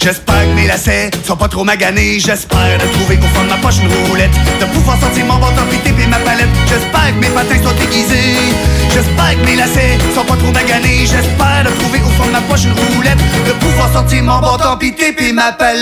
J'espère 0.00 0.42
que 0.42 0.54
mes 0.54 0.66
lacets 0.66 1.10
sont 1.24 1.36
pas 1.36 1.48
trop 1.48 1.64
maganés. 1.64 2.18
J'espère 2.18 2.78
de 2.78 2.86
trouver 2.94 3.18
au 3.18 3.28
fond 3.34 3.44
de 3.44 3.48
ma 3.48 3.56
poche 3.56 3.78
une 3.78 3.92
roulette. 4.06 4.30
De 4.58 4.64
pouvoir 4.66 4.98
sortir 4.98 5.26
mon 5.26 5.36
bâton 5.36 5.62
puis 5.68 5.78
et 5.86 6.06
ma 6.06 6.18
palette. 6.18 6.48
J'espère 6.66 7.14
que 7.14 7.20
mes 7.20 7.28
patins 7.28 7.62
sont 7.62 7.76
aiguisés. 7.82 8.38
J'espère 8.92 9.34
que 9.38 9.44
mes 9.44 9.56
lacets 9.56 9.98
sont 10.14 10.24
pas 10.24 10.36
trop 10.36 10.50
maganés. 10.50 11.00
J'espère 11.00 11.64
de 11.64 11.70
trouver 11.78 12.00
au 12.00 12.10
fond 12.10 12.26
de 12.26 12.32
ma 12.32 12.40
poche 12.40 12.64
une 12.64 12.72
roulette. 12.94 13.18
De 13.46 13.52
pouvoir 13.52 13.92
sortir 13.92 14.22
mon 14.22 14.38
bâton 14.40 14.76
puis 14.78 14.94
et 14.98 15.32
ma 15.32 15.52
palette. 15.52 15.78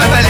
Mes 0.00 0.08
petits 0.08 0.08
ma 0.08 0.16
palette. 0.16 0.29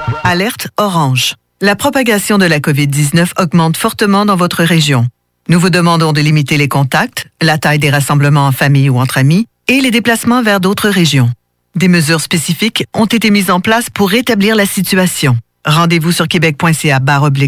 Alerte 0.31 0.69
orange. 0.77 1.35
La 1.59 1.75
propagation 1.75 2.37
de 2.37 2.45
la 2.45 2.61
COVID-19 2.61 3.31
augmente 3.37 3.75
fortement 3.75 4.25
dans 4.25 4.37
votre 4.37 4.63
région. 4.63 5.07
Nous 5.49 5.59
vous 5.59 5.69
demandons 5.69 6.13
de 6.13 6.21
limiter 6.21 6.55
les 6.55 6.69
contacts, 6.69 7.27
la 7.41 7.57
taille 7.57 7.79
des 7.79 7.89
rassemblements 7.89 8.47
en 8.47 8.53
famille 8.53 8.89
ou 8.89 8.97
entre 8.97 9.17
amis 9.17 9.45
et 9.67 9.81
les 9.81 9.91
déplacements 9.91 10.41
vers 10.41 10.61
d'autres 10.61 10.87
régions. 10.87 11.29
Des 11.75 11.89
mesures 11.89 12.21
spécifiques 12.21 12.85
ont 12.93 13.07
été 13.07 13.29
mises 13.29 13.51
en 13.51 13.59
place 13.59 13.89
pour 13.89 14.09
rétablir 14.09 14.55
la 14.55 14.65
situation. 14.65 15.35
Rendez-vous 15.65 16.13
sur 16.13 16.29
québec.ca 16.29 17.01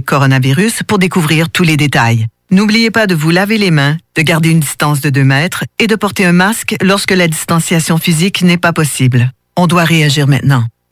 coronavirus 0.06 0.84
pour 0.86 1.00
découvrir 1.00 1.50
tous 1.50 1.64
les 1.64 1.78
détails. 1.78 2.28
N'oubliez 2.52 2.92
pas 2.92 3.08
de 3.08 3.16
vous 3.16 3.30
laver 3.30 3.58
les 3.58 3.72
mains, 3.72 3.96
de 4.18 4.24
garder 4.24 4.50
une 4.50 4.60
distance 4.60 5.00
de 5.00 5.10
2 5.10 5.24
mètres 5.24 5.64
et 5.80 5.88
de 5.88 5.96
porter 5.96 6.26
un 6.26 6.34
masque 6.34 6.76
lorsque 6.82 7.12
la 7.12 7.30
distanciation 7.30 7.98
physique 7.98 8.42
n'est 8.42 8.58
pas 8.58 8.74
possible. 8.74 9.32
On 9.56 9.68
doit 9.68 9.86
réagir 9.86 10.28
maintenant. 10.28 10.66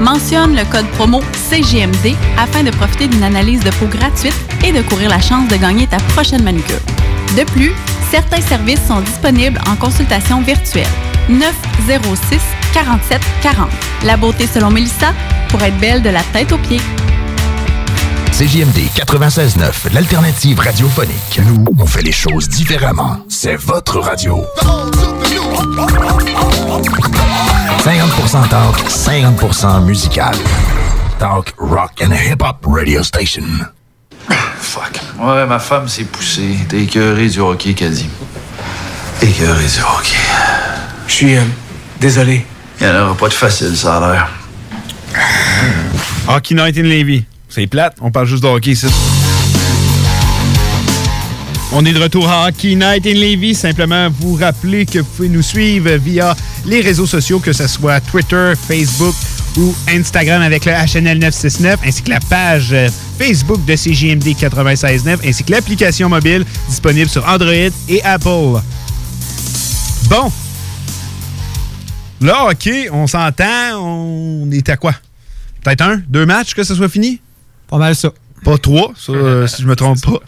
Mentionne 0.00 0.56
le 0.56 0.64
code 0.64 0.86
promo 0.88 1.20
CGMD 1.50 2.14
afin 2.36 2.62
de 2.62 2.70
profiter 2.70 3.06
d'une 3.06 3.22
analyse 3.22 3.62
de 3.62 3.70
peau 3.70 3.86
gratuite 3.86 4.34
et 4.64 4.72
de 4.72 4.82
courir 4.82 5.08
la 5.08 5.20
chance 5.20 5.48
de 5.48 5.56
gagner 5.56 5.86
ta 5.86 5.98
prochaine 6.14 6.42
manucure. 6.42 6.80
De 7.36 7.44
plus, 7.44 7.72
certains 8.10 8.40
services 8.40 8.86
sont 8.86 9.00
disponibles 9.00 9.60
en 9.68 9.76
consultation 9.76 10.40
virtuelle. 10.40 10.86
906 11.28 12.40
47 12.72 13.20
40. 13.42 13.68
La 14.04 14.16
beauté 14.16 14.46
selon 14.46 14.70
Mélissa 14.70 15.12
pour 15.48 15.62
être 15.62 15.78
belle 15.78 16.02
de 16.02 16.10
la 16.10 16.22
tête 16.32 16.52
aux 16.52 16.58
pieds. 16.58 16.80
CJMD 18.36 18.90
96.9, 18.96 19.94
l'alternative 19.94 20.58
radiophonique. 20.58 21.40
Nous, 21.46 21.64
on 21.78 21.86
fait 21.86 22.02
les 22.02 22.10
choses 22.10 22.48
différemment. 22.48 23.24
C'est 23.28 23.54
votre 23.54 24.00
radio. 24.00 24.44
50% 27.78 28.48
talk, 28.48 28.76
50% 28.88 29.84
musical. 29.84 30.34
Talk, 31.20 31.54
rock 31.58 32.02
and 32.02 32.10
hip-hop 32.10 32.56
radio 32.66 33.04
station. 33.04 33.44
Fuck. 34.58 34.98
Ouais, 35.20 35.46
ma 35.46 35.60
femme 35.60 35.86
s'est 35.86 36.02
poussée. 36.02 36.58
T'es 36.68 36.80
écœuré 36.82 37.28
du 37.28 37.38
hockey, 37.38 37.74
qu'a 37.74 37.88
dit. 37.88 38.08
Écœuré 39.22 39.62
du 39.64 39.80
hockey. 39.80 40.16
Je 41.06 41.12
suis 41.12 41.36
euh, 41.36 41.42
Désolé. 42.00 42.44
Il 42.80 42.86
n'y 42.88 42.92
en 42.92 43.04
aura 43.04 43.14
pas 43.16 43.28
de 43.28 43.34
facile, 43.34 43.76
ça 43.76 43.98
a 43.98 44.12
l'air. 44.12 44.28
Hockey 46.26 46.56
Night 46.56 46.76
in 46.76 46.82
Levy. 46.82 47.24
C'est 47.54 47.68
plate, 47.68 47.94
on 48.00 48.10
parle 48.10 48.26
juste 48.26 48.42
de 48.42 48.48
hockey. 48.48 48.74
On 51.72 51.84
est 51.84 51.92
de 51.92 52.02
retour 52.02 52.28
à 52.28 52.48
Hockey 52.48 52.74
Night 52.74 53.06
in 53.06 53.14
Levy. 53.14 53.54
Simplement 53.54 54.08
vous 54.10 54.34
rappeler 54.34 54.84
que 54.84 54.98
vous 54.98 55.04
pouvez 55.04 55.28
nous 55.28 55.40
suivre 55.40 55.92
via 55.92 56.34
les 56.66 56.80
réseaux 56.80 57.06
sociaux, 57.06 57.38
que 57.38 57.52
ce 57.52 57.68
soit 57.68 58.00
Twitter, 58.00 58.54
Facebook 58.60 59.14
ou 59.56 59.72
Instagram 59.88 60.42
avec 60.42 60.64
le 60.64 60.72
HNL969, 60.72 61.76
ainsi 61.86 62.02
que 62.02 62.10
la 62.10 62.18
page 62.18 62.72
euh, 62.72 62.88
Facebook 63.20 63.64
de 63.64 63.76
CJMD 63.76 64.36
96.9, 64.36 65.18
ainsi 65.24 65.44
que 65.44 65.52
l'application 65.52 66.08
mobile 66.08 66.44
disponible 66.68 67.08
sur 67.08 67.24
Android 67.24 67.52
et 67.52 68.02
Apple. 68.02 68.60
Bon. 70.08 70.32
Là, 72.20 72.46
OK, 72.50 72.68
on 72.90 73.06
s'entend. 73.06 73.78
On 73.78 74.50
est 74.50 74.68
à 74.68 74.76
quoi? 74.76 74.94
Peut-être 75.62 75.82
un, 75.82 76.02
deux 76.08 76.26
matchs 76.26 76.52
que 76.54 76.64
ça 76.64 76.74
soit 76.74 76.88
fini? 76.88 77.20
Pas 77.68 77.78
mal 77.78 77.94
ça. 77.94 78.12
Pas 78.44 78.58
trois, 78.58 78.92
ça, 78.96 79.12
euh, 79.12 79.46
si 79.48 79.62
je 79.62 79.66
me 79.66 79.76
trompe 79.76 80.00
pas. 80.02 80.20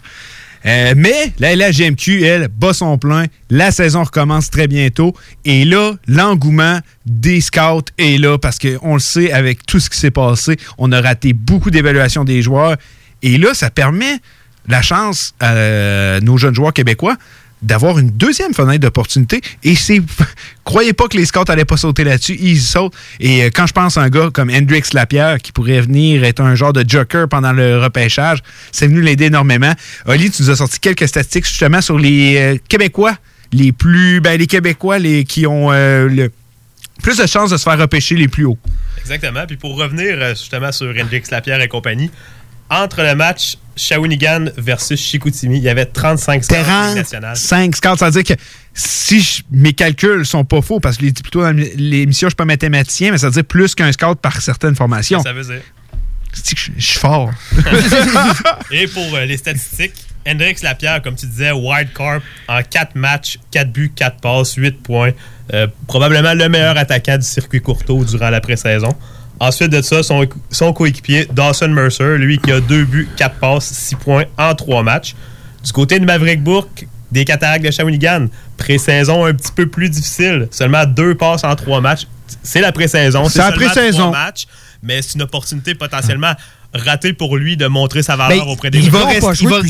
Euh, 0.65 0.93
mais 0.97 1.33
la 1.39 1.55
LHGMQ, 1.55 2.23
elle, 2.23 2.47
bat 2.49 2.73
son 2.73 2.97
plein. 2.97 3.25
La 3.49 3.71
saison 3.71 4.03
recommence 4.03 4.49
très 4.49 4.67
bientôt. 4.67 5.15
Et 5.45 5.65
là, 5.65 5.93
l'engouement 6.07 6.79
des 7.05 7.41
scouts 7.41 7.91
est 7.97 8.19
là 8.19 8.37
parce 8.37 8.59
qu'on 8.59 8.95
le 8.95 8.99
sait, 8.99 9.31
avec 9.31 9.65
tout 9.65 9.79
ce 9.79 9.89
qui 9.89 9.97
s'est 9.97 10.11
passé, 10.11 10.57
on 10.77 10.91
a 10.91 10.99
raté 10.99 11.33
beaucoup 11.33 11.71
d'évaluations 11.71 12.25
des 12.25 12.41
joueurs. 12.41 12.75
Et 13.21 13.37
là, 13.37 13.53
ça 13.53 13.69
permet 13.69 14.19
la 14.67 14.81
chance 14.81 15.33
à 15.39 15.53
euh, 15.53 16.19
nos 16.19 16.37
jeunes 16.37 16.55
joueurs 16.55 16.73
québécois 16.73 17.15
d'avoir 17.61 17.97
une 17.97 18.09
deuxième 18.09 18.53
fenêtre 18.53 18.79
d'opportunité. 18.79 19.41
Et 19.63 19.75
c'est. 19.75 20.01
Croyez 20.63 20.93
pas 20.93 21.07
que 21.07 21.17
les 21.17 21.25
scouts 21.25 21.45
allaient 21.47 21.65
pas 21.65 21.77
sauter 21.77 22.03
là-dessus. 22.03 22.37
Ils 22.39 22.59
sautent. 22.59 22.93
Et 23.19 23.43
euh, 23.43 23.49
quand 23.53 23.67
je 23.67 23.73
pense 23.73 23.97
à 23.97 24.01
un 24.01 24.09
gars 24.09 24.29
comme 24.33 24.49
Hendrix 24.49 24.83
Lapierre, 24.93 25.39
qui 25.39 25.51
pourrait 25.51 25.81
venir 25.81 26.23
être 26.23 26.41
un 26.41 26.55
genre 26.55 26.73
de 26.73 26.83
joker 26.87 27.27
pendant 27.29 27.53
le 27.53 27.79
repêchage, 27.79 28.39
c'est 28.71 28.87
venu 28.87 29.01
l'aider 29.01 29.25
énormément. 29.25 29.73
Oli, 30.05 30.29
tu 30.29 30.43
nous 30.43 30.49
as 30.49 30.57
sorti 30.57 30.79
quelques 30.79 31.07
statistiques 31.07 31.47
justement 31.47 31.81
sur 31.81 31.97
les 31.97 32.37
euh, 32.37 32.57
Québécois 32.67 33.15
les 33.53 33.71
plus. 33.71 34.21
Ben, 34.21 34.37
les 34.37 34.47
Québécois 34.47 34.99
les, 34.99 35.23
qui 35.23 35.47
ont 35.47 35.71
euh, 35.71 36.07
le 36.07 36.31
plus 37.01 37.17
de 37.17 37.27
chances 37.27 37.51
de 37.51 37.57
se 37.57 37.63
faire 37.63 37.79
repêcher 37.79 38.15
les 38.15 38.27
plus 38.27 38.45
hauts. 38.45 38.57
Exactement. 38.99 39.45
Puis 39.47 39.57
pour 39.57 39.77
revenir 39.77 40.17
justement 40.29 40.71
sur 40.71 40.89
Hendrix 40.89 41.23
Lapierre 41.31 41.61
et 41.61 41.67
compagnie, 41.67 42.11
entre 42.69 43.01
le 43.03 43.15
match 43.15 43.55
Shawinigan 43.75 44.45
versus 44.57 44.99
Chicoutimi, 44.99 45.57
il 45.57 45.63
y 45.63 45.69
avait 45.69 45.85
35 45.85 46.43
scouts 46.43 46.55
en 46.55 46.87
Ligue 46.87 46.97
nationale. 46.97 47.35
5 47.37 47.75
scouts, 47.75 47.97
ça 47.97 48.09
veut 48.09 48.23
dire 48.23 48.35
que 48.35 48.41
si 48.73 49.21
je- 49.21 49.43
mes 49.51 49.73
calculs 49.73 50.25
sont 50.25 50.43
pas 50.43 50.61
faux, 50.61 50.79
parce 50.79 50.97
que 50.97 51.01
je 51.01 51.05
l'ai 51.07 51.11
dit 51.11 51.21
plutôt 51.21 51.41
dans 51.41 51.55
l'émission, 51.55 52.27
je 52.27 52.31
suis 52.31 52.35
pas 52.35 52.45
mathématicien, 52.45 53.11
mais 53.11 53.17
ça 53.19 53.27
veut 53.27 53.33
dire 53.33 53.45
plus 53.45 53.75
qu'un 53.75 53.91
scout 53.91 54.19
par 54.19 54.41
certaines 54.41 54.75
formations. 54.75 55.21
Ça 55.21 55.33
veut 55.33 55.43
dire. 55.43 55.61
Je 56.33 56.55
je 56.77 56.85
suis 56.87 56.99
fort. 56.99 57.31
Et 58.71 58.87
pour 58.87 59.15
euh, 59.15 59.25
les 59.25 59.37
statistiques, 59.37 59.93
Hendrix 60.27 60.57
Lapierre, 60.61 61.01
comme 61.01 61.15
tu 61.15 61.25
disais, 61.25 61.51
wild 61.51 61.93
card 61.93 62.19
en 62.47 62.61
4 62.61 62.95
matchs, 62.95 63.39
4 63.51 63.71
buts, 63.71 63.91
4 63.95 64.17
passes, 64.19 64.55
8 64.55 64.83
points. 64.83 65.11
Euh, 65.53 65.67
probablement 65.87 66.33
le 66.33 66.49
meilleur 66.49 66.77
attaquant 66.77 67.17
du 67.17 67.25
circuit 67.25 67.61
courteau 67.61 68.03
durant 68.03 68.29
la 68.29 68.41
pré-saison. 68.41 68.93
Ensuite 69.39 69.69
de 69.71 69.81
ça, 69.81 70.01
son, 70.03 70.25
son 70.51 70.73
coéquipier, 70.73 71.27
Dawson 71.31 71.67
Mercer, 71.69 72.17
lui 72.17 72.39
qui 72.39 72.51
a 72.51 72.59
2 72.59 72.85
buts, 72.85 73.07
4 73.17 73.35
passes, 73.39 73.65
6 73.71 73.95
points 73.95 74.23
en 74.37 74.55
3 74.55 74.83
matchs. 74.83 75.15
Du 75.63 75.71
côté 75.71 75.99
de 75.99 76.05
Maverick 76.05 76.41
Bourque, 76.43 76.87
des 77.11 77.23
cataractes 77.25 77.63
de 77.65 77.71
Shawinigan, 77.71 78.27
pré-saison 78.57 79.25
un 79.25 79.33
petit 79.33 79.51
peu 79.51 79.67
plus 79.67 79.89
difficile. 79.89 80.47
Seulement 80.51 80.85
2 80.85 81.15
passes 81.15 81.43
en 81.43 81.55
3 81.55 81.81
matchs. 81.81 82.07
C'est 82.43 82.61
la 82.61 82.71
pré-saison. 82.71 83.29
C'est 83.29 83.39
la 83.39 83.51
pré-saison. 83.51 84.09
trois 84.09 84.11
matchs, 84.25 84.45
mais 84.83 85.01
c'est 85.01 85.15
une 85.15 85.21
opportunité 85.21 85.75
potentiellement 85.75 86.33
ratée 86.73 87.13
pour 87.13 87.37
lui 87.37 87.55
de 87.55 87.67
montrer 87.67 88.03
sa 88.03 88.15
valeur 88.17 88.45
Ben, 88.45 88.51
auprès 88.51 88.69
des 88.69 88.79
il 88.79 88.91
va 88.91 88.99
joueurs. 88.99 89.11
rester- 89.11 89.43
il 89.43 89.47
va- 89.49 89.61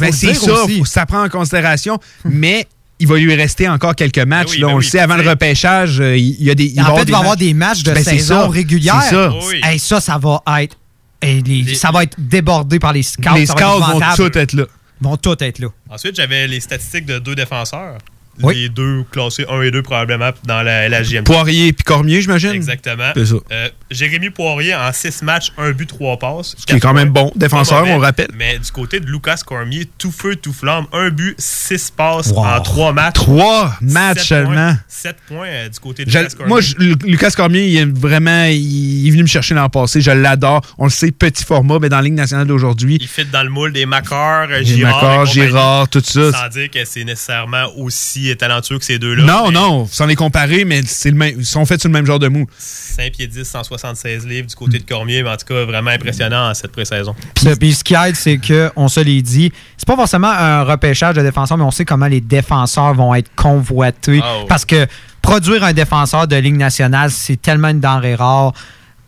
Ben, 0.00 0.06
le 0.10 0.12
c'est 0.12 0.26
dire 0.32 0.40
ça, 0.42 0.64
aussi. 0.64 0.78
faut- 0.80 0.84
ça 0.84 1.06
prend 1.06 1.22
en 1.24 1.28
considération, 1.28 1.98
mais 2.24 2.66
il 3.02 3.08
va 3.08 3.16
lui 3.18 3.34
rester 3.34 3.68
encore 3.68 3.94
quelques 3.94 4.18
matchs. 4.18 4.52
oui, 4.52 4.58
là, 4.58 4.66
ben 4.68 4.72
on 4.72 4.76
oui, 4.78 4.84
le 4.84 4.88
sait, 4.90 4.98
avant 5.00 5.16
le 5.16 5.28
repêchage, 5.28 6.00
euh, 6.00 6.16
il 6.16 6.36
il 6.40 6.44
y 6.46 6.50
a 6.50 6.54
des. 6.54 6.72
en 6.78 6.96
fait, 6.96 7.02
il 7.02 7.10
va 7.12 7.18
y 7.18 7.20
avoir 7.20 7.36
des 7.36 7.52
matchs 7.54 7.82
de 7.82 7.92
Ben, 7.92 8.02
saison 8.02 8.42
ça. 8.42 8.48
régulière. 8.48 9.02
Ça. 9.02 9.32
Hey, 9.62 9.78
ça, 9.78 10.00
ça 10.00 10.18
va 10.18 10.42
être. 10.62 10.76
les- 11.22 11.74
ça 11.74 11.90
va 11.90 12.04
être 12.04 12.16
débordé 12.18 12.78
par 12.78 12.92
les 12.92 13.02
scouts. 13.02 13.34
Les 13.34 13.44
va 13.44 13.54
scouts 13.54 13.80
vont 13.84 14.00
tous 14.16 14.38
être 14.38 14.52
là. 14.54 14.64
Ils 15.00 15.04
vont 15.04 15.16
tous 15.16 15.36
être 15.40 15.58
là. 15.58 15.68
Ensuite, 15.90 16.14
j'avais 16.16 16.46
les 16.46 16.60
statistiques 16.60 17.06
de 17.06 17.18
deux 17.18 17.34
défenseurs. 17.34 17.98
Oui. 18.42 18.54
Les 18.54 18.68
deux 18.70 19.04
classés 19.10 19.44
1 19.48 19.60
et 19.62 19.70
2 19.70 19.82
probablement 19.82 20.30
dans 20.46 20.62
la 20.62 20.88
LHJM. 20.88 21.24
Poirier 21.24 21.68
et 21.68 21.72
Cormier, 21.72 22.22
j'imagine? 22.22 22.52
Exactement. 22.52 23.10
C'est 23.14 23.26
ça. 23.26 23.34
Euh, 23.52 23.68
Jérémy 23.90 24.30
Poirier 24.30 24.74
en 24.74 24.90
6 24.90 25.22
matchs, 25.22 25.52
1 25.58 25.72
but, 25.72 25.86
3 25.86 26.18
passes. 26.18 26.54
Ce 26.58 26.64
qui 26.64 26.74
est 26.74 26.80
quand 26.80 26.94
même 26.94 27.10
bon. 27.10 27.30
Défenseur, 27.36 27.80
mauvais. 27.80 27.92
on 27.92 27.98
le 27.98 28.02
rappelle. 28.04 28.28
Mais 28.34 28.58
du 28.58 28.70
côté 28.70 29.00
de 29.00 29.06
Lucas 29.06 29.40
Cormier, 29.44 29.86
tout 29.98 30.10
feu, 30.10 30.34
tout 30.36 30.52
flamme. 30.54 30.86
1 30.92 31.10
but, 31.10 31.34
6 31.38 31.90
passes 31.94 32.28
Wow. 32.28 32.38
en 32.46 32.60
3 32.62 32.92
matchs. 32.94 33.14
Trois 33.14 33.76
matchs 33.82 34.28
seulement. 34.28 34.74
7 34.88 35.16
points 35.28 35.46
euh, 35.48 35.68
du 35.68 35.78
côté 35.78 36.04
de 36.06 36.10
Je- 36.10 36.18
Lucas 36.18 36.30
Cormier. 36.30 36.48
moi, 36.48 36.60
je- 36.62 36.74
Lucas 37.06 37.30
Cormier, 37.36 37.66
il 37.66 37.76
est 37.76 37.98
vraiment, 37.98 38.44
il, 38.44 39.06
est 39.06 39.10
venu 39.10 39.22
me 39.22 39.28
chercher 39.28 39.54
l'an 39.54 39.68
passé. 39.68 40.00
Je 40.00 40.10
l'adore. 40.10 40.62
On 40.78 40.84
le 40.84 40.90
sait, 40.90 41.10
petit 41.12 41.44
format, 41.44 41.78
mais 41.80 41.90
dans 41.90 41.96
la 41.96 42.02
Ligue 42.02 42.14
nationale 42.14 42.46
d'aujourd'hui, 42.46 42.96
Il 43.00 43.08
fit 43.08 43.26
dans 43.26 43.42
le 43.42 43.50
moule 43.50 43.72
des 43.72 43.84
Macar, 43.84 44.48
Des 44.48 44.64
Girard. 44.64 45.00
Compagnie, 45.00 45.32
Girard, 45.32 45.88
tout 45.88 46.02
ça. 46.02 46.32
Sans 46.32 46.48
dire 46.48 46.70
que 46.70 46.82
c'est 46.86 47.04
nécessairement 47.04 47.66
aussi 47.76 48.21
talentueux 48.36 48.78
que 48.78 48.84
ces 48.84 48.98
deux-là. 48.98 49.24
non, 49.24 49.50
non, 49.50 49.86
sans 49.90 50.06
les 50.06 50.16
comparer, 50.16 50.64
mais 50.64 50.82
c'est 50.86 51.10
le 51.10 51.16
même, 51.16 51.34
ils 51.38 51.44
sont 51.46 51.64
faits 51.66 51.80
sur 51.80 51.88
le 51.88 51.92
même 51.92 52.06
genre 52.06 52.18
de 52.18 52.28
mou. 52.28 52.46
5 52.58 53.12
pieds 53.12 53.26
10, 53.26 53.44
176 53.44 54.26
livres 54.26 54.46
du 54.46 54.54
côté 54.54 54.78
de 54.78 54.84
Cormier, 54.84 55.22
mais 55.22 55.30
en 55.30 55.36
tout 55.36 55.46
cas, 55.46 55.64
vraiment 55.64 55.90
impressionnant 55.90 56.50
en 56.50 56.54
cette 56.54 56.72
pré-saison. 56.72 57.14
Puis, 57.34 57.56
puis 57.56 57.72
ce 57.74 57.84
qui 57.84 57.94
aide, 57.94 58.16
c'est 58.16 58.38
qu'on 58.38 58.88
se 58.88 59.00
l'est 59.00 59.22
dit, 59.22 59.52
c'est 59.76 59.86
pas 59.86 59.96
forcément 59.96 60.30
un 60.30 60.62
repêchage 60.62 61.16
de 61.16 61.22
défenseurs, 61.22 61.58
mais 61.58 61.64
on 61.64 61.70
sait 61.70 61.84
comment 61.84 62.06
les 62.06 62.20
défenseurs 62.20 62.94
vont 62.94 63.14
être 63.14 63.30
convoités. 63.34 64.20
Ah. 64.22 64.44
Parce 64.48 64.64
que 64.64 64.86
produire 65.20 65.64
un 65.64 65.72
défenseur 65.72 66.26
de 66.26 66.36
Ligue 66.36 66.56
nationale, 66.56 67.10
c'est 67.10 67.40
tellement 67.40 67.68
une 67.68 67.80
denrée 67.80 68.14
rare. 68.14 68.52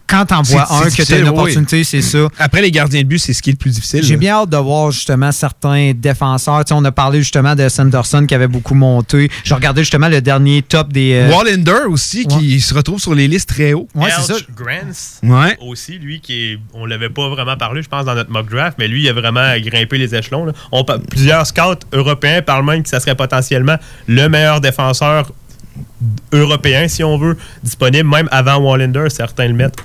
Quand 0.07 0.27
t'en 0.27 0.43
vois 0.43 0.71
un, 0.71 0.91
c'est 0.91 1.03
que 1.03 1.09
t'as 1.09 1.17
une 1.19 1.25
oui. 1.25 1.29
opportunité, 1.31 1.83
c'est 1.83 2.03
ça. 2.03 2.29
Après, 2.39 2.61
les 2.61 2.71
gardiens 2.71 3.01
de 3.03 3.07
but, 3.07 3.19
c'est 3.19 3.33
ce 3.33 3.43
qui 3.43 3.49
est 3.51 3.55
le 3.55 3.57
plus 3.59 3.71
difficile. 3.71 4.03
J'ai 4.03 4.17
bien 4.19 4.35
hâte 4.35 4.51
de 4.51 4.57
voir 4.59 4.91
justement 4.91 5.33
certains 5.33 5.93
défenseurs. 5.95 6.63
On 6.73 6.85
a 6.85 6.93
parlé 6.93 7.21
justement 7.21 7.55
de 7.55 7.69
Sanderson 7.71 8.27
qui 8.27 8.35
avait 8.35 8.47
beaucoup 8.47 8.75
monté. 8.75 9.31
Je 9.45 9.55
regardais 9.55 9.81
justement 9.83 10.09
le 10.09 10.21
dernier 10.21 10.61
top 10.63 10.93
des. 10.93 11.15
euh, 11.15 11.31
Wallander 11.35 11.87
aussi, 11.89 12.27
qui 12.27 12.61
se 12.61 12.75
retrouve 12.75 13.01
sur 13.01 13.15
les 13.15 13.27
listes 13.29 13.49
très 13.49 13.73
haut. 13.73 13.89
Ouais, 13.95 14.11
c'est 14.15 14.35
ça. 14.35 14.39
Grants 14.55 14.93
Ouais. 15.23 15.57
aussi, 15.63 15.99
lui, 15.99 16.21
qui 16.21 16.53
est, 16.53 16.59
on 16.75 16.85
l'avait 16.85 17.09
pas 17.09 17.29
vraiment 17.31 17.57
parlé, 17.57 17.83
je 17.83 17.89
pense, 17.89 18.05
dans 18.05 18.15
notre 18.15 18.31
mock 18.31 18.51
draft, 18.51 18.77
mais 18.79 18.89
lui, 18.89 19.03
il 19.05 19.09
a 19.09 19.15
vraiment 19.15 19.57
grimpé 19.59 19.97
les 19.97 20.15
échelons. 20.15 20.45
là. 20.45 20.53
On, 20.71 20.85
pa- 20.85 20.99
plusieurs 20.99 21.47
scouts 21.47 21.81
européens 21.93 22.43
parlent 22.43 22.67
même 22.67 22.83
que 22.83 22.89
ça 22.91 23.01
serait 23.01 23.15
potentiellement 23.17 23.77
le 24.07 24.29
meilleur 24.29 24.61
défenseur 24.61 25.33
européen, 26.33 26.89
si 26.89 27.03
on 27.03 27.17
veut, 27.19 27.37
disponible, 27.63 28.09
même 28.09 28.29
avant 28.31 28.57
Wallander, 28.59 29.07
certains 29.09 29.49
le 29.49 29.55
mettent. 29.55 29.79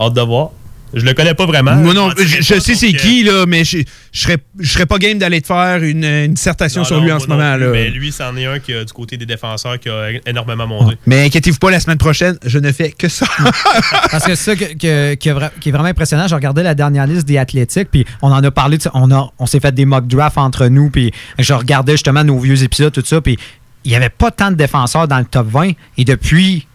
Hâte 0.00 0.14
de 0.14 0.20
voir. 0.22 0.50
Je 0.92 1.04
le 1.04 1.14
connais 1.14 1.34
pas 1.34 1.46
vraiment. 1.46 1.76
Moi 1.76 1.94
non, 1.94 2.10
Je 2.18 2.42
sais 2.58 2.74
c'est 2.74 2.92
qui, 2.92 3.22
là, 3.22 3.44
mais 3.46 3.62
je, 3.62 3.78
je 4.10 4.20
serais, 4.22 4.38
je 4.58 4.72
serais 4.72 4.86
pas 4.86 4.98
game 4.98 5.18
d'aller 5.18 5.40
te 5.40 5.46
faire 5.46 5.84
une, 5.84 6.02
une 6.04 6.34
dissertation 6.34 6.80
non, 6.80 6.84
sur 6.84 6.96
non, 6.98 7.04
lui 7.04 7.12
en 7.12 7.20
ce 7.20 7.28
non 7.28 7.36
moment. 7.36 7.54
là. 7.56 7.68
Mais 7.68 7.90
lui, 7.90 8.10
c'en 8.10 8.36
est 8.36 8.46
un 8.46 8.58
qui 8.58 8.72
a, 8.74 8.82
du 8.82 8.92
côté 8.92 9.16
des 9.16 9.24
défenseurs 9.24 9.78
qui 9.78 9.88
a 9.88 10.08
énormément 10.26 10.66
monté. 10.66 10.96
Mais 11.06 11.26
inquiétez-vous 11.26 11.58
pas, 11.60 11.70
la 11.70 11.78
semaine 11.78 11.96
prochaine, 11.98 12.36
je 12.44 12.58
ne 12.58 12.72
fais 12.72 12.90
que 12.90 13.08
ça. 13.08 13.24
Parce 14.10 14.24
que 14.24 14.34
ça 14.34 14.56
que- 14.56 14.72
que- 14.74 15.14
qui, 15.14 15.28
est 15.28 15.32
vra- 15.32 15.52
qui 15.60 15.68
est 15.68 15.72
vraiment 15.72 15.88
impressionnant, 15.88 16.26
j'ai 16.26 16.34
regardé 16.34 16.64
la 16.64 16.74
dernière 16.74 17.06
liste 17.06 17.24
des 17.28 17.38
athlétiques, 17.38 17.88
puis 17.92 18.04
on 18.20 18.32
en 18.32 18.42
a 18.42 18.50
parlé, 18.50 18.76
on, 18.92 19.12
a- 19.12 19.30
on 19.38 19.46
s'est 19.46 19.60
fait 19.60 19.72
des 19.72 19.84
mock 19.84 20.08
drafts 20.08 20.38
entre 20.38 20.66
nous, 20.66 20.90
puis 20.90 21.12
je 21.38 21.52
regardais 21.52 21.92
justement 21.92 22.24
nos 22.24 22.40
vieux 22.40 22.64
épisodes, 22.64 22.92
tout 22.92 23.04
ça, 23.06 23.20
puis 23.20 23.38
il 23.84 23.90
n'y 23.90 23.96
avait 23.96 24.08
pas 24.10 24.32
tant 24.32 24.50
de 24.50 24.56
défenseurs 24.56 25.06
dans 25.06 25.20
le 25.20 25.24
top 25.24 25.46
20, 25.48 25.70
et 25.98 26.04
depuis 26.04 26.66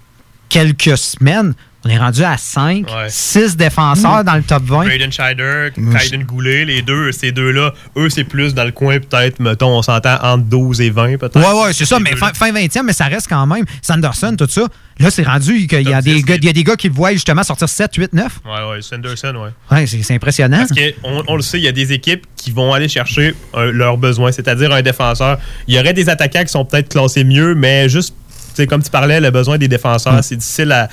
quelques 0.48 0.98
semaines, 0.98 1.54
on 1.86 1.90
est 1.90 1.98
rendu 2.00 2.24
à 2.24 2.36
5, 2.38 2.88
Ouais. 2.90 3.06
6 3.10 3.56
défenseurs 3.56 4.24
dans 4.24 4.34
le 4.36 4.42
top 4.42 4.64
20. 4.64 4.86
Braden 4.86 5.12
Scheider, 5.12 5.70
Kaiden 5.76 6.24
Goulet, 6.24 6.66
les 6.66 6.82
deux, 6.82 7.12
ces 7.12 7.32
deux-là, 7.32 7.74
eux, 7.96 8.10
c'est 8.10 8.24
plus 8.24 8.56
dans 8.56 8.64
le 8.64 8.72
coin, 8.72 8.98
peut-être, 9.00 9.40
mettons, 9.40 9.78
on 9.78 9.82
s'entend 9.84 10.18
entre 10.24 10.46
12 10.46 10.82
et 10.82 10.90
20, 10.90 11.18
peut-être. 11.18 11.38
Ouais, 11.40 11.64
ouais, 11.66 11.74
c'est 11.74 11.86
ça, 11.86 12.00
mais 12.00 12.16
fin, 12.16 12.34
fin 12.34 12.52
20e, 12.52 12.82
mais 12.84 12.94
ça 12.94 13.06
reste 13.06 13.28
quand 13.30 13.46
même. 13.46 13.66
Sanderson, 13.84 14.36
tout 14.36 14.48
ça. 14.50 14.64
Là, 14.98 15.12
c'est 15.12 15.24
rendu 15.24 15.68
qu'il 15.68 15.88
y, 15.88 15.94
a 15.94 16.02
des 16.02 16.24
gars- 16.24 16.36
il 16.38 16.46
y 16.46 16.50
a 16.50 16.54
des 16.54 16.64
gars 16.64 16.76
qui 16.76 16.88
le 16.88 16.94
voient 16.94 17.12
justement 17.12 17.44
sortir 17.44 17.68
7, 17.70 17.94
8, 17.96 18.14
9. 18.14 18.40
Ouais, 18.46 18.70
ouais, 18.72 18.82
Sanderson, 18.82 19.36
ouais. 19.36 19.78
Ouais, 19.78 19.86
c'est 19.86 20.14
impressionnant. 20.14 20.66
Parce 20.68 20.72
qu'on 20.72 21.24
on 21.28 21.36
le 21.36 21.42
sait, 21.42 21.60
il 21.60 21.66
y 21.66 21.68
a 21.68 21.72
des 21.74 21.92
équipes 21.92 22.26
qui 22.36 22.50
vont 22.52 22.74
aller 22.74 22.88
chercher 22.88 23.36
euh, 23.56 23.72
leurs 23.72 23.98
besoins, 23.98 24.32
c'est-à-dire 24.32 24.72
un 24.72 24.82
défenseur. 24.82 25.38
Il 25.68 25.76
y 25.76 25.80
aurait 25.80 25.94
des 25.94 26.10
attaquants 26.10 26.44
qui 26.44 26.50
sont 26.52 26.66
peut-être 26.66 26.90
classés 26.90 27.24
mieux, 27.26 27.54
mais 27.56 27.90
juste, 27.90 28.16
tu 28.30 28.62
sais, 28.62 28.68
comme 28.68 28.82
tu 28.82 28.90
parlais, 28.90 29.20
le 29.20 29.32
besoin 29.32 29.58
des 29.58 29.68
défenseurs, 29.68 30.14
Mm. 30.14 30.22
c'est 30.24 30.36
difficile 30.38 30.72
à. 30.72 30.88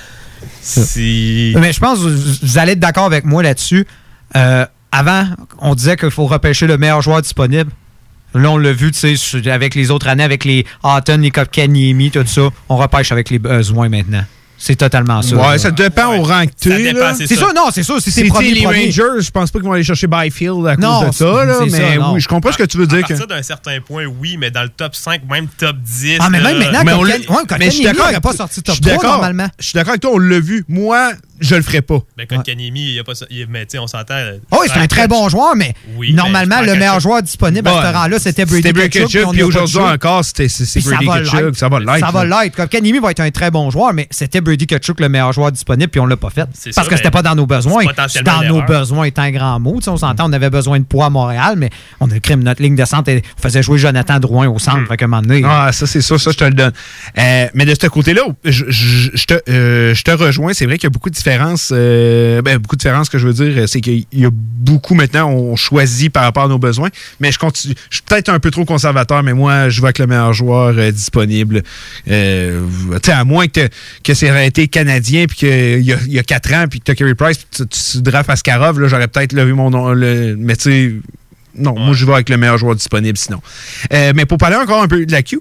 C'est- 0.63 1.53
Mais 1.59 1.73
je 1.73 1.79
pense 1.79 1.99
que 1.99 2.07
vous, 2.45 2.57
allez 2.57 2.73
être 2.73 2.79
d'accord 2.79 3.05
avec 3.05 3.25
moi 3.25 3.43
là-dessus. 3.43 3.85
Euh, 4.35 4.65
avant, 4.91 5.25
on 5.59 5.75
disait 5.75 5.97
qu'il 5.97 6.11
faut 6.11 6.25
repêcher 6.25 6.67
le 6.67 6.77
meilleur 6.77 7.01
joueur 7.01 7.21
disponible. 7.21 7.71
Là, 8.35 8.49
on 8.49 8.57
l'a 8.57 8.73
vu, 8.73 8.91
tu 8.91 9.15
sais, 9.15 9.49
avec 9.49 9.75
les 9.75 9.91
autres 9.91 10.07
années, 10.07 10.23
avec 10.23 10.43
les 10.45 10.65
Houghton, 10.83 11.19
les 11.21 11.29
Kopkaniemi, 11.29 12.09
tout 12.09 12.25
ça. 12.25 12.49
On 12.69 12.77
repêche 12.77 13.11
avec 13.11 13.29
les 13.29 13.37
besoins 13.39 13.89
maintenant. 13.89 14.23
C'est 14.65 14.77
totalement 14.77 15.21
ça. 15.21 15.35
Ouais, 15.35 15.41
là. 15.41 15.57
ça 15.57 15.71
dépend 15.71 16.15
au 16.15 16.23
rang 16.23 16.45
que 16.45 16.69
là. 16.69 17.13
C'est 17.17 17.35
ça, 17.35 17.47
non, 17.53 17.65
c'est 17.69 17.83
ça. 17.83 17.95
Si 17.99 18.11
c'est 18.11 18.23
les 18.23 18.29
premier. 18.29 18.65
Rangers, 18.65 19.19
je 19.19 19.29
pense 19.29 19.51
pas 19.51 19.59
qu'ils 19.59 19.67
vont 19.67 19.73
aller 19.73 19.83
chercher 19.83 20.07
Byfield 20.07 20.65
à 20.67 20.77
Non, 20.77 21.01
cause 21.01 21.09
de 21.09 21.13
ça, 21.15 21.45
là, 21.45 21.53
ça, 21.55 21.65
mais 21.69 21.97
oui, 21.97 22.21
je 22.21 22.27
comprends 22.29 22.51
ce 22.53 22.57
que 22.57 22.63
tu 22.63 22.77
veux 22.77 22.87
dire. 22.87 22.99
À 22.99 23.07
que- 23.09 23.25
d'un 23.27 23.43
certain 23.43 23.79
point, 23.81 24.05
oui, 24.05 24.37
mais 24.39 24.51
dans 24.51 24.63
le 24.63 24.69
top 24.69 24.95
5, 24.95 25.21
même 25.29 25.47
top 25.57 25.75
10. 25.81 26.17
Ah, 26.21 26.29
mais 26.29 26.39
même 26.39 26.59
là, 26.59 26.65
maintenant, 26.65 26.81
Mais 26.85 26.93
on 26.93 27.03
l'a- 27.03 27.15
ouais, 27.15 27.43
mais 27.59 27.65
je 27.65 27.71
suis 27.71 27.83
d'accord 27.83 28.03
aurait 28.05 28.09
avec- 28.13 28.23
pas 28.23 28.33
sorti 28.33 28.63
top 28.63 28.75
je 28.75 28.81
suis 28.81 28.81
3 28.83 28.95
d'accord. 29.03 29.11
normalement. 29.11 29.47
Je 29.59 29.65
suis 29.65 29.73
d'accord 29.73 29.89
avec 29.91 30.01
toi, 30.01 30.11
on 30.13 30.17
l'a 30.19 30.39
vu. 30.39 30.63
Moi, 30.69 31.11
je 31.43 31.55
le 31.55 31.61
ferais 31.61 31.81
pas. 31.81 31.99
Ben, 32.17 32.25
Kotkaniemi, 32.25 32.81
il 32.81 32.93
y 32.95 32.99
a 32.99 33.03
pas 33.03 33.15
ça. 33.15 33.25
il- 33.29 33.47
Mais 33.49 33.65
tu 33.65 33.71
sais, 33.71 33.79
on 33.79 33.87
s'entend. 33.87 34.15
Ah 34.51 34.57
oui, 34.61 34.67
c'est 34.73 34.79
un 34.79 34.87
très 34.87 35.07
bon 35.07 35.29
joueur, 35.29 35.55
mais 35.55 35.73
Oui, 35.95 36.13
normalement, 36.13 36.57
mais 36.61 36.67
le 36.67 36.75
meilleur 36.75 36.99
joueur 36.99 37.21
disponible 37.21 37.67
à 37.67 37.71
ce 37.91 37.95
rang-là, 37.95 38.19
c'était 38.19 38.45
Brady 38.45 38.57
C'était 38.63 38.73
Brady 38.73 38.89
Tkachuk. 38.89 39.09
Tkachuk, 39.09 39.27
on 39.27 39.31
puis 39.31 39.43
aujourd'hui 39.43 39.77
encore, 39.79 40.25
c'était- 40.25 40.47
Brady 40.81 41.05
l'être. 41.05 41.55
Ça 41.55 41.69
va 41.69 41.79
l'être. 41.79 41.99
Ça 41.99 42.11
va 42.11 42.25
l'être. 42.25 42.55
Comme 42.55 42.67
Kanimi 42.67 42.99
va 42.99 43.11
être 43.11 43.19
un 43.19 43.31
très 43.31 43.51
bon 43.51 43.69
joueur, 43.69 43.93
mais 43.93 44.07
c'était 44.11 44.41
Brady 44.41 44.65
Tkachuk 44.65 44.99
le 44.99 45.09
meilleur 45.09 45.33
joueur 45.33 45.51
disponible, 45.51 45.89
puis 45.89 45.99
on 45.99 46.05
l'a 46.05 46.17
pas 46.17 46.29
fait. 46.29 46.45
Parce 46.45 46.75
ça, 46.75 46.83
que 46.83 46.95
c'était 46.95 47.07
mais 47.07 47.11
pas 47.11 47.21
dans 47.21 47.35
nos 47.35 47.45
besoins. 47.45 47.83
Dans 48.23 48.41
nos 48.43 48.61
besoins 48.63 49.05
est 49.05 49.19
un 49.19 49.31
grand 49.31 49.59
mot. 49.59 49.75
Tu 49.77 49.83
sais, 49.83 49.89
on 49.89 49.97
s'entend, 49.97 50.29
on 50.29 50.33
avait 50.33 50.49
besoin 50.49 50.79
de 50.79 50.85
poids 50.85 51.05
à 51.07 51.09
Montréal, 51.09 51.55
mais 51.57 51.69
on 51.99 52.09
a 52.09 52.19
créé 52.19 52.35
notre 52.37 52.61
ligne 52.61 52.75
de 52.75 52.85
centre 52.85 53.09
et 53.09 53.21
on 53.37 53.41
faisait 53.41 53.61
jouer 53.63 53.77
Jonathan 53.77 54.19
Drouin 54.19 54.47
au 54.47 54.59
centre. 54.59 54.87
Fait 54.87 55.03
un 55.03 55.07
moment 55.07 55.21
donné, 55.21 55.41
Ah, 55.45 55.71
ça, 55.71 55.85
c'est 55.87 56.01
ça, 56.01 56.17
ça, 56.17 56.31
je 56.31 56.37
te 56.37 56.43
le 56.45 56.51
donne. 56.53 56.71
Euh, 57.17 57.47
mais 57.53 57.65
de 57.65 57.75
ce 57.79 57.87
côté-là, 57.87 58.21
euh, 58.45 59.93
je 59.93 60.03
te 60.03 60.11
rejoins. 60.11 60.53
C'est 60.53 60.65
vrai 60.65 60.77
qu'il 60.77 60.85
y 60.85 60.87
a 60.87 60.89
beaucoup 60.91 61.09
de 61.09 61.15
différences. 61.15 61.32
Euh, 61.71 62.41
ben, 62.41 62.57
beaucoup 62.57 62.75
de 62.75 62.79
différences, 62.79 63.09
que 63.09 63.17
je 63.17 63.27
veux 63.27 63.33
dire, 63.33 63.67
c'est 63.67 63.81
qu'il 63.81 64.05
y 64.11 64.25
a 64.25 64.29
beaucoup 64.31 64.95
maintenant, 64.95 65.29
on 65.29 65.55
choisit 65.55 66.11
par 66.11 66.23
rapport 66.23 66.43
à 66.43 66.47
nos 66.47 66.57
besoins. 66.59 66.89
Mais 67.19 67.31
je 67.31 67.39
continue. 67.39 67.75
Je 67.89 67.95
suis 67.97 68.03
peut-être 68.03 68.29
un 68.29 68.39
peu 68.39 68.51
trop 68.51 68.65
conservateur, 68.65 69.23
mais 69.23 69.33
moi, 69.33 69.69
je 69.69 69.81
vais 69.81 69.87
avec 69.87 69.99
le 69.99 70.07
meilleur 70.07 70.33
joueur 70.33 70.73
euh, 70.77 70.91
disponible. 70.91 71.63
Euh, 72.09 72.61
tu 72.93 72.99
sais, 73.05 73.11
à 73.11 73.23
moins 73.23 73.47
que, 73.47 73.69
que 74.03 74.13
c'est 74.13 74.45
été 74.45 74.67
canadien, 74.67 75.25
puis 75.27 75.37
qu'il 75.37 75.81
y 75.81 75.93
y 76.13 76.19
a 76.19 76.23
4 76.23 76.53
ans, 76.53 76.65
puis 76.69 76.79
que 76.79 76.85
tu 76.85 76.91
as 76.91 76.95
Carey 76.95 77.15
Price, 77.15 77.37
puis 77.37 77.65
tu, 77.67 78.01
drafts 78.01 78.29
Askarov, 78.29 78.79
là, 78.79 78.87
j'aurais 78.87 79.07
peut-être 79.07 79.33
levé 79.33 79.53
mon 79.53 79.69
nom. 79.69 79.91
le- 79.93 80.35
mais 80.37 80.55
tu 80.55 80.63
sais, 80.63 80.93
non, 81.55 81.77
moi, 81.77 81.93
je 81.93 82.05
vais 82.05 82.13
avec 82.13 82.29
le 82.29 82.37
meilleur 82.37 82.57
joueur 82.57 82.75
disponible 82.75 83.17
sinon. 83.17 83.41
Euh, 83.91 84.13
mais 84.15 84.25
pour 84.25 84.37
parler 84.37 84.55
encore 84.55 84.81
un 84.81 84.87
peu 84.87 85.05
de 85.05 85.11
la 85.11 85.21
Q, 85.21 85.39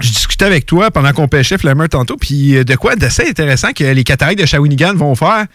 je 0.00 0.08
discutais 0.10 0.44
avec 0.44 0.66
toi 0.66 0.90
pendant 0.90 1.12
qu'on 1.12 1.28
pêchait 1.28 1.58
Flammer 1.58 1.88
tantôt, 1.88 2.16
puis 2.16 2.56
euh, 2.56 2.64
de 2.64 2.74
quoi 2.76 2.96
d'assez 2.96 3.28
intéressant 3.28 3.72
que 3.72 3.84
les 3.84 4.04
Cataractes 4.04 4.38
de 4.40 4.46
Shawinigan 4.46 4.94
vont 4.94 5.14
faire 5.14 5.46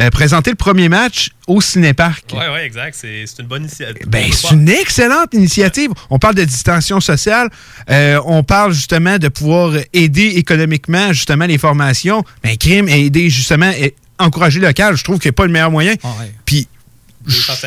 euh, 0.00 0.10
présenter 0.10 0.50
le 0.50 0.56
premier 0.56 0.88
match 0.88 1.30
au 1.46 1.60
Cinéparc. 1.60 2.32
Ouais, 2.32 2.48
ouais, 2.48 2.64
exact. 2.66 2.96
C'est 2.98 3.24
une 3.38 3.46
bonne 3.46 3.62
initiative. 3.62 4.06
Ben, 4.08 4.24
On 4.26 4.30
peut 4.30 4.36
c'est 4.36 4.54
une 4.54 4.68
excellente 4.68 5.34
initiative. 5.34 5.90
On 6.10 6.18
parle 6.18 6.34
de 6.34 6.44
distanciation 6.44 7.00
sociale. 7.00 7.48
euh, 7.90 8.20
on 8.26 8.42
parle 8.42 8.72
justement 8.72 9.18
de 9.18 9.28
pouvoir 9.28 9.72
aider 9.92 10.34
économiquement 10.36 11.12
justement 11.12 11.46
les 11.46 11.58
formations. 11.58 12.24
Ben, 12.42 12.56
crime, 12.56 12.88
aider 12.88 13.30
justement, 13.30 13.70
et 13.70 13.94
encourager 14.18 14.60
le 14.60 14.66
local. 14.68 14.96
Je 14.96 15.04
trouve 15.04 15.18
qu'il 15.18 15.28
n'y 15.28 15.34
a 15.34 15.36
pas 15.36 15.46
le 15.46 15.52
meilleur 15.52 15.70
moyen. 15.70 15.94
Puis, 16.44 16.68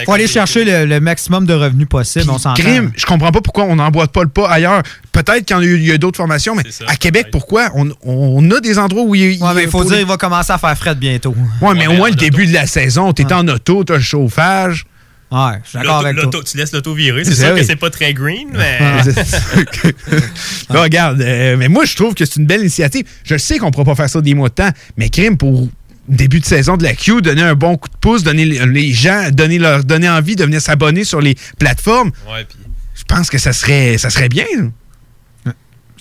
faut 0.05 0.11
aller 0.13 0.27
chercher 0.27 0.65
le, 0.65 0.85
le 0.85 0.99
maximum 0.99 1.45
de 1.45 1.53
revenus 1.53 1.87
possible. 1.87 2.29
On 2.29 2.37
s'entend. 2.37 2.61
crime, 2.61 2.91
je 2.95 3.05
comprends 3.05 3.31
pas 3.31 3.41
pourquoi 3.41 3.63
on 3.65 3.75
n'emboîte 3.75 4.11
pas 4.11 4.23
le 4.23 4.29
pas 4.29 4.49
ailleurs. 4.49 4.81
Peut-être 5.11 5.45
qu'il 5.45 5.83
y 5.85 5.91
a 5.91 5.97
d'autres 5.97 6.17
formations, 6.17 6.55
mais 6.55 6.63
à 6.87 6.95
Québec, 6.95 7.27
pourquoi? 7.31 7.69
On, 7.75 7.89
on 8.03 8.51
a 8.51 8.59
des 8.59 8.77
endroits 8.79 9.03
où 9.03 9.15
il, 9.15 9.41
Ouais, 9.41 9.53
mais 9.55 9.63
il 9.63 9.69
faut 9.69 9.79
pour 9.79 9.85
dire 9.85 9.95
les- 9.95 10.01
il 10.01 10.07
va 10.07 10.17
commencer 10.17 10.51
à 10.51 10.57
faire 10.57 10.77
fret 10.77 10.95
bientôt. 10.95 11.35
Ouais, 11.61 11.73
mais 11.73 11.87
au 11.87 11.93
moins 11.93 12.09
le 12.09 12.15
début 12.15 12.45
de 12.47 12.53
la 12.53 12.67
saison, 12.67 13.13
t'es 13.13 13.31
en 13.31 13.47
auto, 13.47 13.83
t'as 13.83 13.95
le 13.95 14.01
chauffage. 14.01 14.85
Ouais, 15.31 15.39
je 15.63 15.69
suis 15.69 15.79
d'accord 15.79 16.03
L'auto- 16.03 16.07
avec 16.19 16.31
toi. 16.31 16.41
Tu 16.45 16.57
laisses 16.57 16.71
l'auto 16.71 16.93
virer. 16.93 17.23
C'est 17.25 17.33
sûr 17.35 17.51
oui. 17.53 17.59
que 17.61 17.65
c'est 17.65 17.75
pas 17.75 17.89
très 17.89 18.13
green, 18.13 18.47
mais. 18.53 18.79
Là, 20.69 20.81
regarde, 20.83 21.21
euh, 21.21 21.55
mais 21.57 21.67
moi, 21.67 21.85
je 21.85 21.95
trouve 21.95 22.13
que 22.13 22.25
c'est 22.25 22.37
une 22.37 22.45
belle 22.45 22.61
initiative. 22.61 23.05
Je 23.23 23.37
sais 23.37 23.57
qu'on 23.57 23.67
ne 23.67 23.71
pourra 23.71 23.85
pas 23.85 23.95
faire 23.95 24.09
ça 24.09 24.21
des 24.21 24.33
mois 24.33 24.49
de 24.49 24.53
temps, 24.53 24.69
mais 24.97 25.09
crime 25.09 25.35
pour 25.37 25.67
début 26.07 26.39
de 26.39 26.45
saison 26.45 26.77
de 26.77 26.83
la 26.83 26.93
Q, 26.93 27.21
donner 27.21 27.41
un 27.41 27.55
bon 27.55 27.77
coup 27.77 27.89
de 27.89 27.97
pouce, 27.97 28.23
donner 28.23 28.45
les- 28.45 28.93
gens, 28.93 29.29
donner 29.31 29.57
leur 29.59 29.83
donner 29.83 30.09
envie 30.09 30.35
de 30.35 30.43
venir 30.43 30.61
s'abonner 30.61 31.03
sur 31.03 31.21
les 31.21 31.35
plateformes. 31.59 32.11
Ouais, 32.31 32.45
puis. 32.47 32.57
Je 32.95 33.03
pense 33.03 33.29
que 33.29 33.37
ça 33.37 33.51
serait, 33.53 33.97
ça 33.97 34.09
serait 34.09 34.29
bien. 34.29 34.45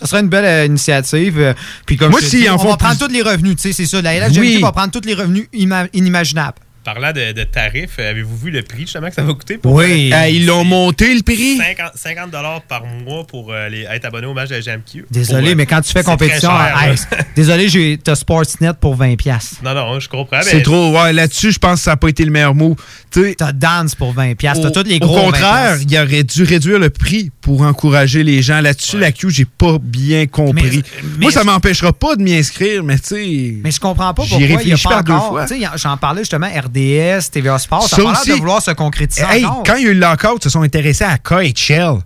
Ça 0.01 0.07
serait 0.07 0.21
une 0.21 0.29
belle 0.29 0.45
euh, 0.45 0.67
initiative. 0.67 1.39
euh, 1.39 1.55
puis 1.87 1.97
comme 1.97 2.11
Moi, 2.11 2.21
je 2.21 2.49
en 2.51 2.55
on 2.55 2.57
va 2.71 2.77
prendre 2.77 2.97
plus- 2.99 3.07
tous 3.07 3.13
les 3.13 3.23
revenus. 3.23 3.57
Tu 3.57 3.63
sais, 3.63 3.73
c'est 3.73 3.87
ça. 3.87 4.03
La 4.03 4.15
LHGMQ 4.15 4.41
Oui. 4.57 4.61
va 4.61 4.73
prendre 4.73 4.91
tous 4.91 5.07
les 5.07 5.15
revenus 5.15 5.47
ima- 5.55 5.89
inimaginables. 5.93 6.59
Parlant 6.85 7.13
de, 7.13 7.33
de 7.33 7.45
tarifs, 7.45 7.97
euh, 7.99 8.11
avez-vous 8.11 8.37
vu 8.37 8.51
le 8.51 8.63
prix 8.63 8.83
justement 8.83 9.09
que 9.09 9.15
ça 9.15 9.23
va 9.23 9.33
coûter? 9.33 9.57
Pour, 9.57 9.73
Oui. 9.73 10.13
Euh, 10.13 10.29
ils 10.29 10.45
l'ont 10.45 10.65
monté 10.65 11.15
le 11.15 11.23
prix. 11.23 11.57
50, 11.57 11.93
50 11.95 12.31
par 12.69 12.85
mois 12.85 13.27
pour 13.27 13.53
euh, 13.53 13.69
les- 13.71 13.85
être 13.85 14.05
abonné 14.05 14.27
au 14.27 14.35
match 14.35 14.51
de 14.51 14.57
la 14.57 14.61
GMQ. 14.61 15.07
Désolé, 15.11 15.49
Pour, 15.49 15.57
mais 15.57 15.67
quand 15.67 15.81
tu 15.81 15.93
fais 15.93 16.03
compétition, 16.03 16.51
cher, 16.51 16.95
c'est- 16.97 17.27
désolé, 17.37 17.69
j'ai 17.71 17.99
t'as 18.03 18.15
Sportsnet 18.15 18.75
pour 18.79 18.97
20$. 18.97 19.17
piastres. 19.17 19.57
Non, 19.65 19.75
non, 19.75 19.99
je 19.99 20.09
comprends. 20.11 20.41
C'est 20.43 20.63
trop. 20.63 20.93
Ouais, 20.93 21.13
là-dessus, 21.15 21.53
je 21.53 21.59
pense 21.59 21.79
que 21.81 21.85
ça 21.85 21.93
n'a 21.93 21.97
pas 21.97 22.09
été 22.09 22.25
le 22.25 22.31
meilleur 22.31 22.55
mot. 22.55 22.77
T'as 23.11 23.53
Dance 23.53 23.95
pour 23.95 24.13
20$. 24.13 24.35
piastres, 24.35 24.63
T'as 24.71 24.81
Au- 24.81 24.83
tous 24.83 24.89
les 24.89 24.97
Au 24.97 25.07
gros 25.07 25.17
20$. 25.19 25.25
contraire, 25.25 25.79
il 25.89 25.99
aurait 25.99 26.25
dû 26.25 26.43
réduire 26.43 26.79
le 26.79 26.91
prix 26.91 27.31
pour 27.41 27.63
encourager 27.63 28.23
les 28.25 28.43
gens. 28.43 28.61
Là-dessus, 28.61 28.99
la 28.99 29.11
Q, 29.13 29.31
j'ai 29.31 29.45
pas 29.47 29.79
bien 29.81 30.27
compris. 30.27 30.83
mais- 31.03 31.23
Moi, 31.23 31.31
ça 31.33 31.45
m'empêchera 31.45 31.93
pas 31.95 32.17
de 32.17 32.23
m'y 32.23 32.35
inscrire, 32.35 32.83
mais 32.85 32.99
tu 32.99 33.07
sais. 33.07 33.55
Mais 33.63 33.71
je 33.71 33.81
comprends 33.81 34.13
pas 34.13 34.23
pourquoi 34.23 34.39
il 34.39 34.47
n'y 34.47 34.53
a 34.53 34.57
réfléchis 34.59 34.83
pas 34.87 34.99
encore. 34.99 35.29
fois. 35.29 35.47
Tu 35.47 35.61
sais, 35.61 35.67
J'en 35.77 35.97
parlais 35.97 36.21
justement, 36.23 36.47
RDS, 36.75 37.31
TVA 37.31 37.59
Sport, 37.59 37.89
ça, 37.89 37.97
Ça 37.97 38.03
a 38.03 38.13
aussi. 38.13 38.31
de 38.31 38.35
vouloir 38.37 38.61
se 38.63 38.71
concrétiser 38.73 39.25
Hey, 39.31 39.45
encore. 39.45 39.63
quand 39.65 39.75
il 39.77 39.85
y 39.85 39.87
a 39.87 39.91
eu 39.91 39.95
le 39.95 40.01
lockout, 40.01 40.39
ils 40.41 40.43
se 40.45 40.51
sont 40.51 40.63
intéressés 40.63 41.05
à 41.05 41.19
KHL. 41.19 41.99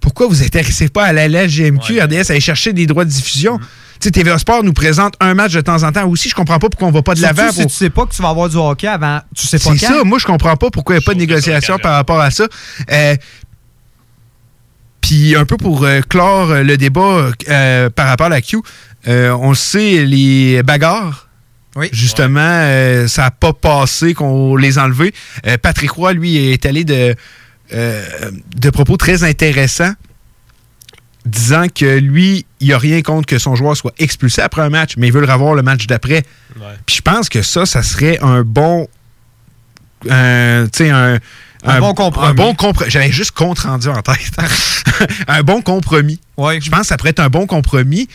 Pourquoi 0.00 0.26
vous 0.26 0.34
vous 0.34 0.42
intéressez 0.42 0.88
pas 0.88 1.04
à 1.04 1.12
la 1.12 1.26
LGMQ, 1.28 2.00
RDS, 2.00 2.30
à 2.30 2.32
aller 2.32 2.40
chercher 2.40 2.72
des 2.72 2.86
droits 2.86 3.04
de 3.04 3.10
diffusion? 3.10 3.56
Mm. 3.58 3.60
Tu 3.98 4.04
sais, 4.08 4.10
TVA 4.10 4.38
Sport 4.38 4.62
nous 4.62 4.74
présente 4.74 5.14
un 5.20 5.32
match 5.34 5.52
de 5.52 5.60
temps 5.62 5.82
en 5.82 5.90
temps 5.90 6.06
aussi. 6.06 6.28
Je 6.28 6.34
comprends 6.34 6.58
pas 6.58 6.68
pourquoi 6.68 6.86
on 6.88 6.92
va 6.92 7.02
pas 7.02 7.14
de 7.14 7.22
l'avant. 7.22 7.50
si 7.50 7.62
pour- 7.62 7.70
tu 7.70 7.76
sais 7.76 7.90
pas 7.90 8.04
que 8.04 8.14
tu 8.14 8.20
vas 8.20 8.28
avoir 8.28 8.48
du 8.48 8.56
hockey 8.56 8.86
avant, 8.86 9.20
tu 9.34 9.46
sais 9.46 9.58
pas 9.58 9.70
C'est 9.72 9.86
ça, 9.86 10.04
moi 10.04 10.18
je 10.18 10.26
comprends 10.26 10.54
pas 10.56 10.70
pourquoi 10.70 10.94
il 10.96 10.98
n'y 10.98 11.04
a 11.04 11.06
pas 11.06 11.14
de 11.14 11.18
négociation 11.18 11.78
par 11.78 11.94
rapport 11.94 12.20
à 12.20 12.30
ça. 12.30 12.44
Euh, 12.92 13.16
Puis 15.00 15.36
un 15.36 15.44
peu 15.44 15.56
pour 15.56 15.84
euh, 15.84 16.00
clore 16.00 16.50
euh, 16.50 16.62
le 16.62 16.76
débat 16.76 17.30
euh, 17.48 17.90
par 17.90 18.08
rapport 18.08 18.26
à 18.26 18.30
la 18.30 18.40
Q, 18.42 18.58
euh, 19.06 19.30
on 19.40 19.50
le 19.50 19.54
sait, 19.54 20.04
les 20.04 20.62
bagarres, 20.64 21.25
justement, 21.92 22.40
euh, 22.40 23.06
ça 23.08 23.22
n'a 23.22 23.30
pas 23.30 23.52
passé 23.52 24.14
qu'on 24.14 24.56
les 24.56 24.78
enlevait. 24.78 25.12
Euh, 25.46 25.56
Patrick 25.58 25.90
Roy, 25.90 26.14
lui, 26.14 26.36
est 26.36 26.64
allé 26.66 26.84
de, 26.84 27.14
euh, 27.72 28.30
de 28.56 28.70
propos 28.70 28.96
très 28.96 29.24
intéressants 29.24 29.92
disant 31.26 31.66
que 31.68 31.98
lui, 31.98 32.46
il 32.60 32.68
n'a 32.68 32.78
rien 32.78 33.02
contre 33.02 33.26
que 33.26 33.38
son 33.38 33.56
joueur 33.56 33.76
soit 33.76 33.92
expulsé 33.98 34.40
après 34.40 34.62
un 34.62 34.70
match, 34.70 34.94
mais 34.96 35.08
il 35.08 35.12
veut 35.12 35.20
le 35.20 35.30
revoir 35.30 35.54
le 35.54 35.62
match 35.62 35.86
d'après. 35.86 36.22
Puis 36.86 36.96
je 36.96 37.02
pense 37.02 37.28
que 37.28 37.42
ça, 37.42 37.66
ça 37.66 37.82
serait 37.82 38.18
un 38.22 38.42
bon. 38.42 38.88
euh, 40.08 40.64
tu 40.66 40.84
sais, 40.84 40.90
un. 40.90 41.18
Un 41.64 41.80
bon 41.80 41.94
compromis. 41.94 42.28
Un 42.28 42.34
bon 42.34 42.54
J'avais 42.86 43.10
juste 43.10 43.32
compte 43.32 43.58
rendu 43.58 43.88
en 43.88 44.00
tête. 44.00 44.30
un 45.26 45.42
bon 45.42 45.62
compromis. 45.62 46.20
Je 46.38 46.70
pense 46.70 46.80
que 46.82 46.86
ça 46.86 46.96
pourrait 46.96 47.10
être 47.10 47.18
un 47.20 47.28
bon 47.28 47.46
compromis. 47.46 48.08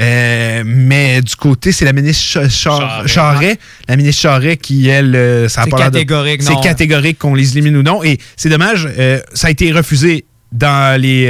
Euh, 0.00 0.62
mais 0.64 1.20
du 1.22 1.34
côté, 1.36 1.72
c'est 1.72 1.84
la 1.84 1.92
ministre 1.92 2.22
Cha- 2.22 2.48
Cha- 2.48 2.78
Charret. 2.78 3.08
Charret, 3.08 3.58
la 3.88 3.96
ministre 3.96 4.54
qui, 4.54 4.88
elle, 4.88 5.14
euh, 5.16 5.48
ça 5.48 5.62
a 5.62 5.64
C'est 5.64 5.70
de- 5.70 5.76
catégorique, 5.76 6.42
C'est 6.42 6.60
catégorique 6.62 7.18
qu'on 7.18 7.34
les 7.34 7.56
élimine 7.56 7.76
ou 7.78 7.82
non. 7.82 8.02
Et 8.04 8.18
c'est 8.36 8.48
dommage, 8.48 8.88
euh, 8.98 9.20
ça 9.34 9.48
a 9.48 9.50
été 9.50 9.72
refusé 9.72 10.24
dans 10.52 11.00
les, 11.00 11.26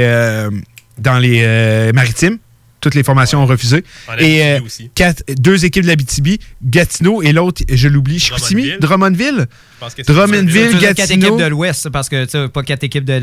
dans 0.97 1.17
les 1.19 1.91
maritimes. 1.93 2.37
Toutes 2.81 2.95
les 2.95 3.03
formations 3.03 3.43
ont 3.43 3.45
refusé. 3.45 3.83
Et 4.19 4.43
euh, 4.43 4.59
quatre- 4.95 5.23
deux 5.37 5.65
équipes 5.65 5.83
de 5.83 5.87
l'Abitibi, 5.89 6.39
Gatineau 6.63 7.21
et 7.21 7.33
l'autre, 7.33 7.61
je 7.69 7.87
l'oublie, 7.89 8.19
Chicoutimi, 8.19 8.71
Drummondville. 8.79 9.47
pense 9.79 9.93
que 9.95 10.03
c'est 10.03 10.11
Drummondville, 10.13 10.77
dire 10.77 10.79
quatre 10.95 11.11
équipes 11.11 11.19
Gatineau. 11.21 11.37
de 11.37 11.45
l'Ouest, 11.45 11.89
parce 11.89 12.07
que 12.09 12.25
tu 12.25 12.49
pas 12.49 12.63
quatre 12.63 12.83
équipes 12.83 13.05
de. 13.05 13.19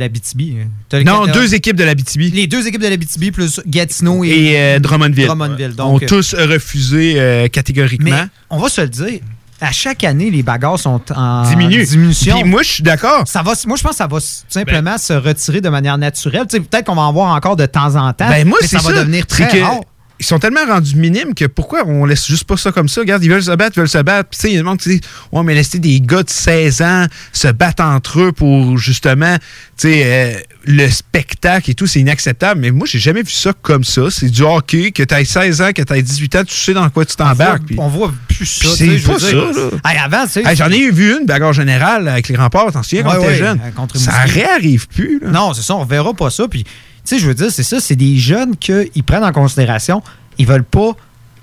T'as 0.89 0.99
les 0.99 1.05
Non, 1.05 1.25
quatre- 1.25 1.33
deux 1.39 1.55
équipes 1.55 1.77
de 1.77 1.85
l'Abitibi. 1.85 2.31
Les 2.31 2.47
deux 2.47 2.67
équipes 2.67 2.83
de 2.83 2.89
l'Abitibi 2.89 3.31
plus 3.31 3.61
Gatineau 3.67 4.25
et, 4.25 4.29
Et 4.29 4.59
euh, 4.61 4.79
Drummondville. 4.79 5.27
Drummondville. 5.27 5.71
ont 5.79 5.93
Donc, 5.93 6.03
euh, 6.03 6.07
tous 6.07 6.35
refusé 6.35 7.15
euh, 7.17 7.49
catégoriquement. 7.49 8.11
Mais 8.11 8.29
on 8.51 8.59
va 8.59 8.69
se 8.69 8.81
le 8.83 8.89
dire, 8.89 9.21
à 9.61 9.73
chaque 9.73 10.05
année, 10.05 10.31
les 10.31 10.43
bagarres 10.43 10.79
sont 10.79 11.01
en 11.15 11.43
Diminue. 11.49 11.85
diminution. 11.85 12.41
Puis 12.41 12.49
moi, 12.49 12.63
je 12.63 12.69
suis 12.71 12.83
d'accord. 12.83 13.23
Ça 13.27 13.43
va, 13.43 13.53
moi, 13.67 13.77
je 13.77 13.83
pense 13.83 13.93
que 13.93 13.97
ça 13.97 14.07
va 14.07 14.19
tout 14.21 14.27
simplement 14.49 14.99
se 14.99 15.13
retirer 15.13 15.61
de 15.61 15.69
manière 15.69 15.99
naturelle. 15.99 16.47
Tu 16.49 16.57
sais, 16.57 16.61
Peut-être 16.63 16.87
qu'on 16.87 16.95
va 16.95 17.03
en 17.03 17.13
voir 17.13 17.35
encore 17.35 17.57
de 17.57 17.67
temps 17.67 17.95
en 17.97 18.13
temps, 18.13 18.29
Ben 18.29 18.47
moi, 18.47 18.59
mais 18.61 18.67
ça 18.69 18.79
va 18.79 18.93
devenir 18.93 19.27
très 19.27 19.49
que 19.49 19.63
rare. 19.63 19.81
ils 20.21 20.27
sont 20.27 20.39
tellement 20.39 20.65
rendus 20.67 20.97
minimes 20.97 21.35
que 21.35 21.45
pourquoi 21.47 21.85
on 21.87 22.05
laisse 22.05 22.27
juste 22.27 22.45
pas 22.45 22.57
ça 22.57 22.73
comme 22.73 22.89
ça? 22.89 23.01
Regarde, 23.03 23.23
ils 23.25 23.31
veulent 23.31 23.43
se 23.43 23.51
battre, 23.55 23.73
ils 23.77 23.81
veulent 23.81 23.89
se 23.89 23.99
battre. 23.99 24.29
Puis, 24.31 24.39
tu 24.39 24.43
sais, 24.43 24.51
il 24.51 24.55
y 24.55 24.59
a 24.59 24.63
des 24.63 24.67
gens 24.69 24.77
qui 24.77 24.89
disent, 24.91 25.01
ouais, 25.33 25.43
mais 25.43 25.55
laisser 25.55 25.79
des 25.79 26.01
gars 26.01 26.23
de 26.23 26.31
16 26.31 26.83
ans 26.83 27.07
se 27.33 27.49
battre 27.49 27.83
entre 27.83 28.21
eux 28.21 28.33
pour 28.33 28.77
justement, 28.79 29.37
tu 29.37 29.43
sais, 29.89 30.03
euh, 30.05 30.41
le 30.67 30.89
spectacle 30.91 31.71
et 31.71 31.75
tout, 31.75 31.87
c'est 31.87 32.01
inacceptable. 32.01 32.61
Mais 32.61 32.71
moi, 32.71 32.87
j'ai 32.91 32.99
jamais 32.99 33.23
vu 33.23 33.31
ça 33.31 33.53
comme 33.63 33.85
ça. 33.85 34.11
C'est 34.11 34.29
du 34.29 34.43
hockey, 34.43 34.91
que 34.91 35.03
tu 35.03 35.15
aies 35.15 35.25
16 35.25 35.63
ans, 35.63 35.71
que 35.75 35.83
tu 35.83 35.93
aies 35.95 36.03
18 36.03 36.37
ans, 36.37 36.45
tu 36.45 36.55
sais 36.55 36.75
dans 36.75 36.89
quoi 36.91 37.05
tu 37.05 37.17
t'embarques. 37.17 37.63
On 37.79 37.89
voit 37.89 38.13
plus 38.29 38.47
ça. 38.47 38.69
c'est 38.77 38.99
pas 38.99 39.19
ça, 39.19 39.29
dire. 39.31 39.39
là. 39.53 39.71
Hey, 39.91 39.99
avant. 39.99 40.25
Hey, 40.49 40.57
J'en 40.57 40.71
ai 40.71 40.91
vu 40.91 41.17
une, 41.19 41.27
bagarre 41.27 41.53
générale 41.53 42.09
avec 42.09 42.29
les 42.29 42.37
remparts, 42.37 42.73
t'en 42.73 42.83
souviens, 42.83 43.05
quand 43.05 43.11
Ouais, 43.11 43.17
t'étais 43.19 43.29
ouais, 43.29 43.37
jeune? 43.39 43.61
euh, 43.61 43.99
ça 43.99 44.13
réarrive 44.23 44.89
plus. 44.89 45.21
là. 45.23 45.31
Non, 45.31 45.55
c'est 45.55 45.63
ça, 45.63 45.75
on 45.77 45.85
verra 45.85 46.13
pas 46.15 46.31
ça. 46.31 46.49
Puis, 46.49 46.65
tu 46.65 46.71
sais, 47.05 47.19
je 47.19 47.27
veux 47.27 47.35
dire, 47.35 47.51
c'est 47.51 47.63
ça, 47.63 47.79
c'est 47.81 47.97
des 47.97 48.17
jeunes 48.19 48.57
qu'ils 48.57 49.05
prennent 49.05 49.25
en 49.25 49.33
considération. 49.33 50.03
Ils 50.39 50.47
veulent 50.47 50.65
pas 50.65 50.93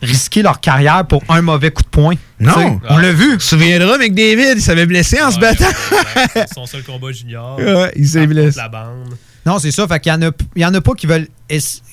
risquer 0.03 0.41
leur 0.41 0.59
carrière 0.59 1.05
pour 1.05 1.23
un 1.29 1.41
mauvais 1.41 1.71
coup 1.71 1.83
de 1.83 1.87
poing. 1.87 2.15
Non. 2.39 2.53
Sais, 2.53 2.77
On 2.89 2.97
l'a 2.97 3.11
vu. 3.11 3.31
Tu 3.31 3.37
te 3.37 3.43
souviendras, 3.43 3.97
McDavid, 3.97 4.53
il 4.55 4.61
s'avait 4.61 4.85
blessé 4.85 5.21
en 5.21 5.31
se 5.31 5.39
battant. 5.39 5.65
Son 6.53 6.65
seul 6.65 6.83
combat 6.83 7.11
junior. 7.11 7.57
Ouais, 7.57 7.91
il 7.95 8.07
s'est 8.07 8.27
blessé. 8.27 8.57
La 8.57 8.69
bande. 8.69 9.15
Non, 9.45 9.59
c'est 9.59 9.71
ça. 9.71 9.87
Fait 9.87 9.99
qu'il 9.99 10.11
y 10.11 10.15
en 10.15 10.21
a, 10.21 10.31
il 10.55 10.61
y 10.61 10.65
en 10.65 10.73
a 10.73 10.81
pas 10.81 10.93
qui 10.93 11.07
veulent, 11.07 11.27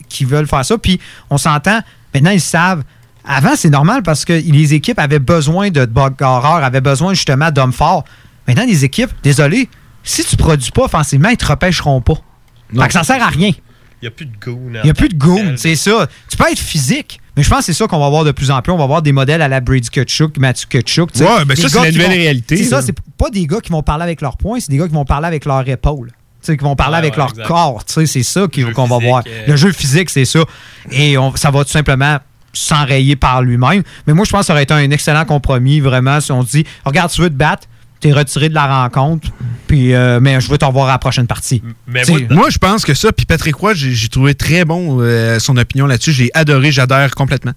qui 0.08 0.24
veulent 0.24 0.46
faire 0.46 0.64
ça. 0.64 0.78
Puis 0.78 1.00
on 1.30 1.38
s'entend, 1.38 1.80
maintenant 2.14 2.30
ils 2.30 2.40
savent. 2.40 2.82
Avant, 3.24 3.54
c'est 3.54 3.70
normal 3.70 4.02
parce 4.02 4.24
que 4.24 4.32
les 4.32 4.74
équipes 4.74 4.98
avaient 4.98 5.18
besoin 5.18 5.70
de 5.70 5.84
bagarreurs, 5.84 6.64
avaient 6.64 6.80
besoin 6.80 7.12
justement 7.14 7.50
d'hommes 7.50 7.72
forts. 7.72 8.04
Maintenant, 8.48 8.64
les 8.66 8.84
équipes, 8.84 9.10
désolé, 9.22 9.68
si 10.02 10.24
tu 10.24 10.36
produis 10.36 10.70
pas 10.70 10.84
offensivement, 10.84 11.28
ils 11.28 11.36
te 11.36 11.46
repêcheront 11.46 12.00
pas. 12.00 12.14
Fait 12.74 12.86
que 12.86 12.92
ça 12.92 13.04
sert 13.04 13.22
à 13.22 13.28
rien. 13.28 13.50
Il 14.02 14.06
n'y 14.06 14.08
a 14.08 14.10
plus 14.12 14.26
de 14.26 14.32
goût. 14.42 14.60
Il 14.72 14.80
n'y 14.84 14.90
a 14.90 14.94
plus 14.94 15.08
de 15.10 15.14
goût, 15.16 15.40
c'est 15.56 15.74
ça. 15.76 16.08
Tu 16.30 16.36
peux 16.36 16.50
être 16.50 16.58
physique, 16.58 17.20
mais 17.36 17.42
je 17.42 17.50
pense 17.50 17.58
que 17.58 17.64
c'est 17.66 17.72
ça 17.74 17.86
qu'on 17.86 17.98
va 17.98 18.08
voir 18.08 18.24
de 18.24 18.32
plus 18.32 18.50
en 18.50 18.62
plus. 18.62 18.72
On 18.72 18.78
va 18.78 18.86
voir 18.86 19.02
des 19.02 19.12
modèles 19.12 19.42
à 19.42 19.48
la 19.48 19.60
Brady 19.60 19.90
Kutchuk, 19.90 20.38
Matthew 20.38 20.66
Kutchuk. 20.68 21.12
tu 21.12 21.18
sais. 21.18 21.24
Ouais, 21.24 21.44
ben 21.44 21.54
Des 21.54 21.62
ça, 21.62 21.68
c'est 21.68 21.78
la 21.82 21.90
nouvelle 21.92 22.06
vont- 22.06 22.16
réalité, 22.16 22.56
C'est 22.56 22.64
ça, 22.64 22.80
c'est 22.82 22.94
pas 23.18 23.28
des 23.30 23.46
gars 23.46 23.60
qui 23.60 23.70
vont 23.70 23.82
parler 23.82 24.04
avec 24.04 24.20
leurs 24.22 24.36
poings, 24.38 24.58
c'est 24.60 24.70
des 24.70 24.78
gars 24.78 24.88
qui 24.88 24.94
vont 24.94 25.04
parler 25.04 25.26
avec 25.26 25.44
leur 25.44 25.68
épaule. 25.68 26.08
Tu 26.08 26.46
sais, 26.46 26.56
qui 26.56 26.64
vont 26.64 26.74
parler 26.76 26.92
Ouais, 26.94 26.98
avec 27.00 27.12
ouais, 27.12 27.18
leur 27.18 27.28
exact. 27.30 27.46
corps. 27.46 27.84
tu 27.84 27.92
sais, 27.92 28.06
C'est 28.06 28.22
ça 28.22 28.46
qu'on 28.74 28.86
va 28.86 28.98
voir. 28.98 29.22
euh. 29.26 29.44
Le 29.46 29.56
jeu 29.56 29.70
physique, 29.72 30.08
c'est 30.08 30.24
ça. 30.24 30.40
Et 30.90 31.18
on- 31.18 31.36
ça 31.36 31.50
va 31.50 31.62
tout 31.64 31.70
simplement 31.70 32.18
s'enrayer 32.54 33.14
par 33.16 33.42
lui-même. 33.42 33.82
Mais 34.06 34.12
moi, 34.14 34.24
je 34.24 34.30
pense 34.30 34.40
que 34.40 34.46
ça 34.46 34.52
aurait 34.54 34.62
été 34.64 34.74
un 34.74 34.90
excellent 34.90 35.24
compromis, 35.24 35.80
vraiment, 35.80 36.20
si 36.20 36.32
on 36.32 36.42
se 36.42 36.50
dit, 36.50 36.64
regarde, 36.84 37.10
tu 37.10 37.20
veux 37.20 37.28
te 37.28 37.34
battre, 37.34 37.68
t'es 38.00 38.12
retiré 38.12 38.48
de 38.48 38.54
la 38.54 38.82
rencontre, 38.82 39.28
puis, 39.66 39.94
euh, 39.94 40.18
mais 40.20 40.40
je 40.40 40.50
veux 40.50 40.58
te 40.58 40.64
revoir 40.64 40.88
à 40.88 40.92
la 40.92 40.98
prochaine 40.98 41.26
partie. 41.26 41.62
Mais 41.86 42.02
Moi, 42.30 42.50
je 42.50 42.58
pense 42.58 42.84
que 42.84 42.94
ça, 42.94 43.12
puis 43.12 43.26
Patrick 43.26 43.54
Roy, 43.54 43.74
j'ai 43.74 43.92
j'ai 43.92 44.08
trouvé 44.08 44.34
très 44.34 44.64
bon 44.64 44.98
euh, 45.00 45.38
son 45.38 45.56
opinion 45.56 45.86
là-dessus. 45.86 46.12
J'ai 46.12 46.30
adoré, 46.34 46.72
j'adhère 46.72 47.14
complètement. 47.14 47.52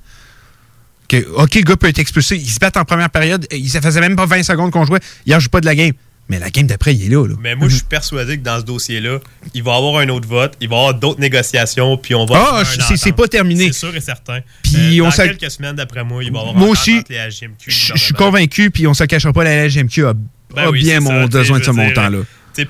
Que, 1.07 1.17
OK, 1.35 1.55
le 1.55 1.61
gars 1.61 1.75
peut 1.75 1.87
être 1.87 1.99
expulsé. 1.99 2.35
Il 2.35 2.49
se 2.49 2.59
bat 2.59 2.71
en 2.75 2.85
première 2.85 3.09
période. 3.09 3.47
Il, 3.51 3.69
ça 3.69 3.81
faisait 3.81 4.01
même 4.01 4.15
pas 4.15 4.25
20 4.25 4.43
secondes 4.43 4.71
qu'on 4.71 4.85
jouait. 4.85 4.99
Il 5.25 5.33
ne 5.33 5.39
joue 5.39 5.49
pas 5.49 5.61
de 5.61 5.65
la 5.65 5.75
game. 5.75 5.93
Mais 6.29 6.39
la 6.39 6.49
game 6.49 6.65
d'après, 6.67 6.95
il 6.95 7.05
est 7.05 7.09
là. 7.09 7.27
là. 7.27 7.35
Mais 7.39 7.53
moi, 7.53 7.67
je 7.67 7.75
suis 7.75 7.83
persuadé 7.83 8.37
que 8.37 8.43
dans 8.43 8.57
ce 8.59 8.63
dossier-là, 8.63 9.19
il 9.53 9.61
va 9.61 9.73
y 9.73 9.77
avoir 9.77 9.97
un 9.97 10.07
autre 10.09 10.27
vote, 10.27 10.53
il 10.61 10.69
va 10.69 10.75
y 10.75 10.79
avoir 10.79 10.93
d'autres 10.93 11.19
négociations, 11.19 11.97
puis 11.97 12.15
on 12.15 12.25
va. 12.25 12.35
Ah, 12.37 12.63
c'est- 12.65 13.11
pas 13.11 13.27
terminé. 13.27 13.67
C'est 13.67 13.73
sûr 13.79 13.95
et 13.95 14.01
certain. 14.01 14.39
Puis 14.63 14.99
Euh, 14.99 15.03
on 15.03 15.09
dans 15.09 15.15
quelques 15.15 15.51
semaines, 15.51 15.75
d'après 15.75 16.03
moi, 16.03 16.23
il 16.23 16.31
va 16.31 16.37
y 16.39 16.41
avoir 16.41 16.55
Moi 16.55 16.67
un 16.69 16.71
aussi, 16.71 17.03
les 17.09 17.29
Je 17.67 17.97
suis 17.97 18.13
convaincu, 18.13 18.71
puis 18.71 18.87
on 18.87 18.93
se 18.93 19.03
cachera 19.03 19.33
pas, 19.33 19.43
la 19.43 19.67
LGMQ 19.67 20.05
a, 20.07 20.13
Ben 20.13 20.63
a 20.63 20.69
oui, 20.69 20.79
bien 20.83 20.99
mon 21.01 21.09
ça, 21.23 21.27
besoin 21.27 21.59
de 21.59 21.63
ce 21.65 21.71
montant-là. 21.71 22.19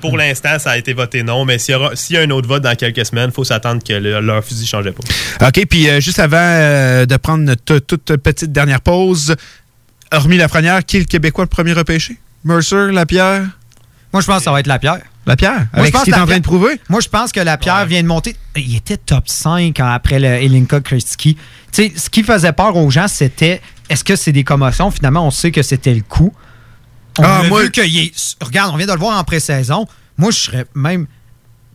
Pour 0.00 0.16
l'instant, 0.16 0.58
ça 0.58 0.72
a 0.72 0.76
été 0.78 0.92
voté 0.94 1.22
non, 1.22 1.44
mais 1.44 1.58
s'il 1.58 1.74
y, 2.10 2.16
a 2.16 2.20
un 2.22 2.30
autre 2.30 2.48
vote 2.48 2.62
dans 2.62 2.74
quelques 2.74 3.04
semaines, 3.06 3.28
il 3.30 3.34
faut 3.34 3.44
s'attendre 3.44 3.82
que 3.84 3.92
le- 3.92 4.20
leur 4.20 4.42
fusil 4.44 4.62
ne 4.62 4.66
changeait 4.66 4.92
pas. 4.92 5.46
OK, 5.48 5.66
puis 5.66 5.88
euh, 5.88 6.00
juste 6.00 6.18
avant 6.18 6.36
euh, 6.40 7.04
de 7.06 7.16
prendre 7.18 7.44
notre 7.44 7.78
toute 7.78 8.16
petite 8.16 8.50
dernière 8.50 8.80
pause, 8.80 9.36
hormis 10.10 10.38
la 10.38 10.48
première, 10.48 10.84
qui 10.84 10.96
est 10.96 11.00
le 11.00 11.06
Québécois 11.06 11.44
le 11.44 11.50
premier 11.50 11.72
repêché? 11.74 12.16
Mercer, 12.44 12.90
Lapierre? 12.92 13.46
Moi, 14.12 14.20
je 14.22 14.26
pense 14.26 14.38
que 14.38 14.44
ça 14.44 14.52
va 14.52 14.60
être 14.60 14.66
la 14.66 14.78
pierre. 14.78 15.00
Lapierre? 15.26 15.52
Moi, 15.54 15.66
Avec 15.72 15.92
pense 15.92 16.00
ce 16.02 16.04
qu'il 16.04 16.14
est 16.14 16.16
que 16.16 16.22
en 16.22 16.26
train 16.26 16.34
de 16.38 16.42
Lapierre- 16.42 16.42
prouver? 16.42 16.80
Moi, 16.88 17.00
je 17.00 17.08
pense 17.08 17.32
que 17.32 17.40
la 17.40 17.56
pierre 17.56 17.86
vient 17.86 18.02
de 18.02 18.06
monter. 18.06 18.36
Il 18.56 18.76
était 18.76 18.98
top 18.98 19.26
5 19.28 19.74
quand- 19.76 19.86
après 19.90 20.18
le 20.20 20.26
Elinka 20.28 20.80
Kristiki. 20.80 21.34
Tu 21.34 21.42
sais, 21.72 21.92
ce 21.96 22.10
qui 22.10 22.22
faisait 22.22 22.52
peur 22.52 22.76
aux 22.76 22.90
gens, 22.90 23.08
c'était 23.08 23.60
est-ce 23.88 24.04
que 24.04 24.14
c'est 24.16 24.32
des 24.32 24.44
commotions? 24.44 24.90
Finalement, 24.90 25.26
on 25.26 25.30
sait 25.30 25.50
que 25.50 25.62
c'était 25.62 25.94
le 25.94 26.02
coup. 26.02 26.32
On 27.18 27.22
Ah, 27.24 27.38
a 27.38 27.42
moi- 27.48 27.62
vu 27.62 27.70
qu'il 27.70 27.96
est. 27.98 28.12
Regarde, 28.42 28.72
on 28.74 28.76
vient 28.76 28.86
de 28.86 28.92
le 28.92 28.98
voir 28.98 29.18
en 29.18 29.24
pré-saison. 29.24 29.86
Moi, 30.18 30.30
je 30.30 30.36
serais 30.38 30.66
même 30.74 31.06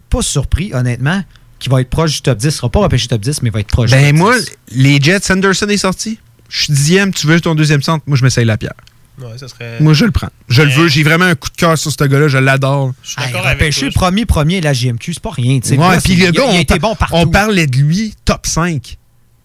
pas 0.10 0.22
surpris, 0.22 0.72
honnêtement, 0.74 1.24
qu'il 1.60 1.72
va 1.72 1.82
être 1.82 1.90
proche 1.90 2.12
du 2.14 2.22
top 2.22 2.38
10. 2.38 2.48
Il 2.48 2.52
sera 2.52 2.70
pas 2.70 2.80
repêché 2.80 3.08
top 3.08 3.22
10, 3.22 3.42
mais 3.42 3.50
il 3.50 3.54
va 3.54 3.60
être 3.62 3.68
proche 3.68 3.90
du 3.90 3.96
Ben 3.96 4.10
top 4.12 4.18
moi, 4.18 4.40
10. 4.40 4.52
les 4.72 5.02
Jets, 5.02 5.22
Sanderson 5.22 5.68
est 5.68 5.78
sorti. 5.78 6.20
Je 6.50 6.64
suis 6.64 6.74
dixième, 6.74 7.14
tu 7.14 7.26
veux 7.28 7.42
ton 7.42 7.56
deuxième 7.56 7.82
centre? 7.82 8.04
Moi, 8.08 8.16
je 8.18 8.24
m'essaye 8.24 8.46
Lapierre. 8.46 8.74
Ouais, 9.22 9.38
ça 9.38 9.48
serait. 9.48 9.80
Moi, 9.80 9.94
je 9.94 10.06
le 10.06 10.12
prends. 10.12 10.30
Je 10.48 10.62
le 10.62 10.70
veux, 10.72 10.88
j'ai 10.88 11.04
vraiment 11.04 11.26
un 11.26 11.36
coup 11.36 11.50
de 11.50 11.56
cœur 11.56 11.78
sur 11.78 11.92
ce 11.92 12.04
gars-là, 12.04 12.28
je 12.28 12.38
l'adore. 12.38 12.94
Je 13.04 13.10
suis 13.10 13.22
Hey, 13.22 13.28
d'accord 13.28 13.46
avec 13.46 13.60
repêché 13.60 13.90
toi. 13.92 14.02
premier, 14.08 14.26
premier 14.26 14.62
la 14.62 14.74
JMQ, 14.74 15.14
c'est 15.14 15.20
pas 15.22 15.32
rien. 15.32 15.60
tu 15.60 15.70
sais. 15.70 15.78
Ouais, 15.78 15.88
Là, 15.88 16.00
puis 16.02 16.14
c'est- 16.14 16.20
le 16.20 16.24
il 16.24 16.28
a- 16.28 16.32
gars, 16.32 16.44
il 16.52 16.58
a 16.72 16.76
on, 16.76 16.78
bon 16.80 16.96
partout. 16.96 17.16
on 17.16 17.28
parlait 17.28 17.68
de 17.68 17.78
lui 17.78 18.14
top 18.26 18.46
5. 18.48 18.98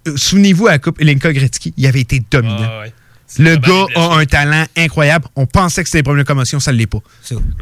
Euh, 0.07 0.17
Souvenez-vous 0.17 0.67
à 0.67 0.73
la 0.73 0.79
Coupe 0.79 1.01
Elenka 1.01 1.33
Gretzky, 1.33 1.73
il 1.77 1.87
avait 1.87 2.01
été 2.01 2.23
dominant. 2.31 2.57
Ah, 2.61 2.81
ouais. 2.81 2.93
Le 3.39 3.57
gars 3.57 3.87
a 3.97 4.17
un 4.17 4.25
talent 4.27 4.65
incroyable. 4.77 5.27
On 5.37 5.47
pensait 5.47 5.83
que 5.83 5.89
c'était 5.89 5.99
les 5.99 6.03
premières 6.05 6.25
commotions, 6.25 6.61
ça 6.61 6.73
ne 6.73 6.77
l'est 6.79 6.87
pas. 6.87 6.99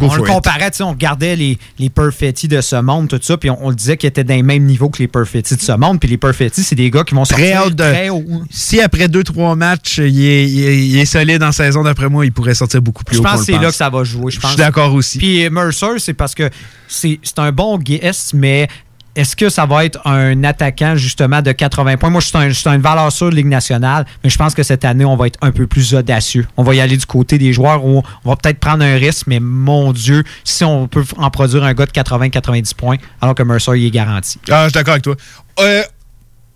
On 0.01 0.15
le 0.15 0.21
it. 0.23 0.27
comparait, 0.27 0.71
on 0.81 0.91
regardait 0.91 1.37
les, 1.37 1.59
les 1.79 1.89
Perfetti 1.91 2.49
de 2.49 2.61
ce 2.61 2.77
monde, 2.77 3.09
tout 3.09 3.19
ça, 3.23 3.37
puis 3.37 3.49
on, 3.51 3.67
on 3.67 3.71
le 3.71 3.75
disait 3.77 3.97
qu'ils 3.97 4.09
étaient 4.09 4.25
dans 4.25 4.37
le 4.37 4.43
même 4.43 4.65
niveau 4.65 4.91
que 4.91 4.99
les 4.99 5.09
Perfetti 5.09 5.57
de 5.57 5.61
ce 5.63 5.73
monde. 5.73 5.99
Puis 6.01 6.09
les 6.09 6.19
Perfetti, 6.19 6.63
c'est 6.63 6.75
des 6.75 6.91
gars 6.91 7.05
qui 7.05 7.15
vont 7.15 7.23
Très 7.25 7.53
sortir 7.53 7.71
de- 7.71 7.83
très 7.83 8.09
haut. 8.11 8.25
Si 8.51 8.81
après 8.81 9.09
2-3 9.09 9.57
matchs, 9.57 9.99
il 9.99 10.25
est, 10.25 10.49
il 10.51 10.65
est- 10.65 10.87
il 10.89 10.99
est 10.99 11.05
solide 11.07 11.43
en 11.43 11.53
saison, 11.53 11.83
d'après 11.83 12.09
moi, 12.09 12.25
il 12.27 12.33
pourrait 12.33 12.55
sortir 12.55 12.83
beaucoup 12.83 13.05
plus 13.05 13.17
Je 13.17 13.21
haut. 13.21 13.25
pense 13.25 13.33
qu'on 13.33 13.39
que 13.41 13.45
c'est 13.47 13.53
là 13.53 13.59
pense. 13.61 13.71
que 13.71 13.77
ça 13.77 13.91
va 13.91 14.05
jouer. 14.05 14.31
Je 14.31 14.37
Je 14.37 14.41
pense. 14.41 14.51
suis 14.53 14.59
d'accord 14.59 14.93
aussi. 14.95 15.19
Puis 15.19 15.49
Mercer, 15.51 15.99
c'est 15.99 16.15
parce 16.15 16.35
que 16.35 16.51
c'est 16.89 17.19
c'est 17.23 17.39
un 17.39 17.53
bon 17.53 17.79
guest, 17.79 18.33
mais 18.35 18.69
est-ce 19.15 19.37
que 19.37 19.49
ça 19.49 19.67
va 19.67 19.85
être 19.85 20.01
un 20.07 20.43
attaquant 20.45 20.97
justement 20.97 21.43
de 21.43 21.53
80 21.53 21.97
points? 21.99 22.11
Moi, 22.11 22.21
je 22.21 22.53
suis 22.53 22.69
une 22.69 22.81
valeur 22.81 23.13
sûre 23.13 23.31
de 23.31 23.35
Ligue 23.35 23.47
nationale, 23.47 24.07
mais 24.25 24.31
je 24.31 24.39
pense 24.39 24.55
que 24.55 24.63
cette 24.63 24.85
année, 24.85 25.05
on 25.05 25.17
va 25.17 25.27
être 25.27 25.39
un 25.43 25.51
peu 25.51 25.67
plus 25.67 25.95
audacieux. 25.95 26.47
On 26.57 26.63
va 26.63 26.75
y 26.75 26.81
aller 26.81 26.97
du 26.97 27.07
côté 27.07 27.39
des 27.39 27.53
joueurs 27.53 27.85
où 27.85 28.03
on 28.25 28.29
va 28.31 28.37
peut-être 28.37 28.59
prendre 28.59 28.85
un 28.85 28.97
risque, 28.97 29.27
mais 29.27 29.41
mon 29.41 29.93
Dieu, 29.93 30.25
si 30.45 30.65
on 30.65 30.89
peut 30.89 31.05
en 31.19 31.31
produire 31.31 31.65
un 31.65 31.75
gars 31.75 31.87
de 31.87 31.93
80-90 31.93 32.75
points, 32.75 32.97
alors 33.21 33.35
que 33.35 33.43
Mercer, 33.43 33.73
il 33.77 33.87
est 33.87 33.91
garanti. 33.91 34.39
Ah, 34.51 34.65
je 34.65 34.69
suis 34.69 34.73
d'accord 34.75 34.93
avec 34.93 35.05
toi. 35.05 35.17
Euh, 35.61 35.83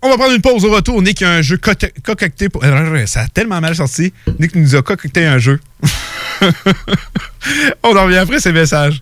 on 0.01 0.09
va 0.09 0.17
prendre 0.17 0.33
une 0.33 0.41
pause 0.41 0.65
au 0.65 0.71
retour. 0.71 1.01
Nick 1.01 1.21
a 1.21 1.29
un 1.29 1.41
jeu 1.41 1.57
co-. 1.57 1.71
Pour... 2.51 2.63
Euh, 2.63 3.05
Ça 3.05 3.21
a 3.21 3.27
tellement 3.27 3.59
mal 3.61 3.75
sorti. 3.75 4.13
Nick 4.39 4.55
nous 4.55 4.75
a 4.75 4.81
concocté 4.81 5.25
un 5.25 5.37
jeu. 5.37 5.59
on 7.83 7.95
en 7.95 8.03
revient 8.03 8.17
après 8.17 8.39
ces 8.39 8.51
messages. 8.51 9.01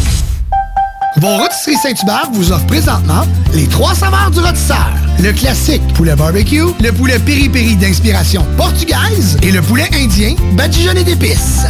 Vos 1.17 1.27
rôtisseries 1.37 1.75
Saint-Hubert 1.75 2.29
vous 2.31 2.53
offrent 2.53 2.67
présentement 2.67 3.23
les 3.53 3.67
trois 3.67 3.93
saveurs 3.93 4.31
du 4.31 4.39
rôtisseur. 4.39 4.89
Le 5.19 5.33
classique 5.33 5.85
poulet 5.93 6.15
barbecue, 6.15 6.63
le 6.81 6.91
poulet 6.91 7.19
piri-piri 7.19 7.75
d'inspiration 7.75 8.45
portugaise 8.55 9.37
et 9.41 9.51
le 9.51 9.61
poulet 9.61 9.89
indien 9.93 10.35
badigeonné 10.53 11.03
d'épices. 11.03 11.65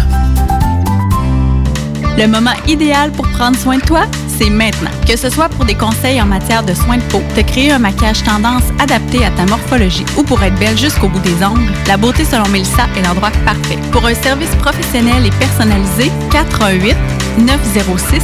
Le 2.18 2.27
moment 2.27 2.53
idéal 2.68 3.11
pour 3.11 3.27
prendre 3.30 3.57
soin 3.57 3.77
de 3.77 3.81
toi, 3.81 4.03
c'est 4.38 4.49
maintenant. 4.49 4.91
Que 5.07 5.18
ce 5.18 5.30
soit 5.30 5.49
pour 5.49 5.65
des 5.65 5.73
conseils 5.73 6.22
en 6.22 6.27
matière 6.27 6.61
de 6.63 6.76
soins 6.76 6.97
de 6.97 7.03
peau, 7.03 7.22
te 7.35 7.41
créer 7.41 7.72
un 7.72 7.80
maquillage 7.80 8.23
tendance 8.23 8.63
adapté 8.80 9.26
à 9.26 9.31
ta 9.31 9.45
morphologie 9.47 10.05
ou 10.18 10.23
pour 10.23 10.43
être 10.43 10.55
belle 10.59 10.77
jusqu'au 10.77 11.07
bout 11.07 11.19
des 11.22 11.43
ongles, 11.43 11.72
la 11.88 11.97
beauté 11.97 12.26
selon 12.26 12.47
Mélissa 12.49 12.85
est 12.95 13.01
l'endroit 13.01 13.31
parfait. 13.43 13.80
Pour 13.91 14.05
un 14.05 14.13
service 14.13 14.53
professionnel 14.57 15.26
et 15.26 15.31
personnalisé, 15.31 16.11
418 16.31 16.95
906 17.39 18.22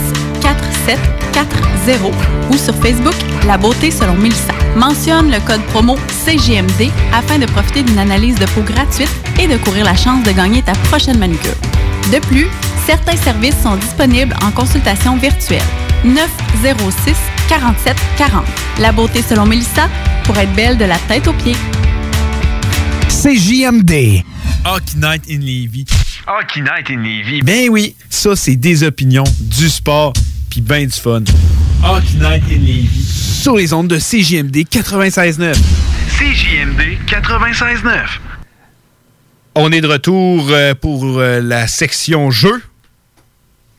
4740 0.47 2.13
ou 2.49 2.57
sur 2.57 2.73
Facebook 2.75 3.15
La 3.45 3.57
beauté 3.57 3.91
selon 3.91 4.15
Mélissa. 4.15 4.53
Mentionne 4.77 5.29
le 5.29 5.39
code 5.41 5.61
promo 5.73 5.97
CGMD 6.25 6.89
afin 7.13 7.37
de 7.37 7.45
profiter 7.47 7.83
d'une 7.83 7.99
analyse 7.99 8.35
de 8.35 8.45
peau 8.45 8.61
gratuite 8.61 9.11
et 9.39 9.47
de 9.47 9.57
courir 9.57 9.83
la 9.83 9.95
chance 9.95 10.23
de 10.23 10.31
gagner 10.31 10.61
ta 10.61 10.71
prochaine 10.89 11.17
manucure. 11.17 11.55
De 12.13 12.19
plus, 12.27 12.47
certains 12.85 13.17
services 13.17 13.57
sont 13.61 13.75
disponibles 13.75 14.35
en 14.41 14.51
consultation 14.51 15.17
virtuelle. 15.17 15.61
906 16.05 17.15
47 17.49 17.95
40. 18.17 18.45
La 18.79 18.93
beauté 18.93 19.21
selon 19.21 19.45
Mélissa 19.45 19.89
pour 20.23 20.37
être 20.37 20.53
belle 20.53 20.77
de 20.77 20.85
la 20.85 20.97
tête 21.09 21.27
aux 21.27 21.33
pieds. 21.33 21.55
CJMD. 23.09 24.23
Hockey 24.63 24.95
Night 24.95 25.23
in 25.29 25.39
Levy. 25.39 25.85
Hockey 26.25 26.61
Night 26.61 26.89
in 26.89 27.01
Levy. 27.01 27.41
Ben 27.41 27.69
oui, 27.69 27.95
ça 28.09 28.35
c'est 28.35 28.55
des 28.55 28.83
opinions, 28.83 29.23
du 29.39 29.69
sport, 29.69 30.13
puis 30.57 30.65
ben 30.65 30.87
du 30.87 30.91
fun. 30.99 31.23
Hockey 31.83 32.17
Night 32.19 32.43
in 32.49 32.61
Levy. 32.61 33.03
Sur 33.03 33.57
les 33.57 33.73
ondes 33.73 33.87
de 33.87 33.97
CJMD 33.97 34.65
96.9. 34.67 35.53
CJMD 36.17 36.97
96.9. 37.05 38.19
On 39.53 39.71
est 39.71 39.81
de 39.81 39.87
retour 39.87 40.47
euh, 40.49 40.73
pour 40.73 41.19
euh, 41.19 41.41
la 41.41 41.67
section 41.67 42.31
jeu. 42.31 42.59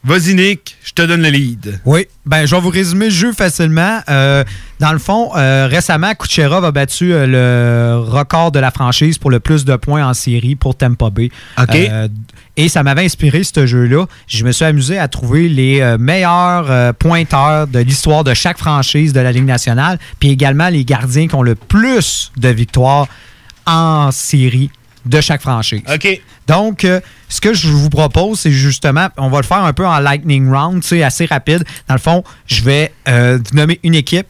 Vas-y 0.05 0.35
Nick, 0.35 0.77
je 0.85 0.93
te 0.93 1.03
donne 1.03 1.23
le 1.23 1.29
lead. 1.29 1.81
Oui, 1.85 2.07
ben 2.25 2.47
je 2.47 2.55
vais 2.55 2.61
vous 2.61 2.71
résumer 2.71 3.07
le 3.07 3.11
jeu 3.11 3.33
facilement. 3.33 4.01
Euh, 4.09 4.45
dans 4.79 4.93
le 4.93 4.99
fond, 4.99 5.33
euh, 5.37 5.67
récemment, 5.69 6.15
Kucherov 6.15 6.65
a 6.65 6.71
battu 6.71 7.13
euh, 7.13 7.27
le 7.27 8.01
record 8.01 8.53
de 8.53 8.61
la 8.61 8.71
franchise 8.71 9.19
pour 9.19 9.31
le 9.31 9.41
plus 9.41 9.65
de 9.65 9.75
points 9.75 10.07
en 10.07 10.15
série 10.15 10.55
pour 10.55 10.77
Tampa 10.77 11.11
Bay. 11.11 11.31
OK. 11.61 11.77
Et 12.59 12.69
ça 12.69 12.83
m'avait 12.83 13.05
inspiré 13.05 13.45
ce 13.45 13.67
jeu-là. 13.67 14.07
Je 14.27 14.45
me 14.45 14.51
suis 14.51 14.65
amusé 14.65 14.99
à 14.99 15.07
trouver 15.07 15.49
les 15.49 15.81
euh, 15.81 15.97
meilleurs 15.97 16.69
euh, 16.69 16.93
pointeurs 16.93 17.69
de 17.69 17.79
l'histoire 17.79 18.25
de 18.25 18.35
chaque 18.35 18.59
franchise 18.59 19.13
de 19.13 19.21
la 19.21 19.31
Ligue 19.31 19.45
nationale, 19.45 19.97
puis 20.19 20.31
également 20.31 20.69
les 20.69 20.85
gardiens 20.85 21.29
qui 21.29 21.37
ont 21.37 21.43
le 21.43 21.55
plus 21.55 22.33
de 22.37 22.49
victoires 22.49 23.07
en 23.65 24.11
série 24.11 24.73
de 25.07 25.21
chaque 25.21 25.41
franchise. 25.41 25.83
OK. 25.89 26.21
Donc, 26.49 26.85
euh, 26.85 27.01
ce 27.29 27.41
que 27.41 27.55
je 27.55 27.69
vous 27.69 27.91
propose, 27.91 28.41
c'est 28.41 28.51
justement, 28.51 29.07
on 29.19 29.29
va 29.29 29.39
le 29.39 29.47
faire 29.47 29.63
un 29.63 29.73
peu 29.73 29.87
en 29.87 30.01
lightning 30.01 30.51
round, 30.51 30.83
assez 31.05 31.27
rapide. 31.27 31.63
Dans 31.87 31.95
le 31.95 32.01
fond, 32.01 32.25
je 32.47 32.63
vais 32.63 32.93
nommer 33.53 33.79
une 33.85 33.95
équipe. 33.95 34.27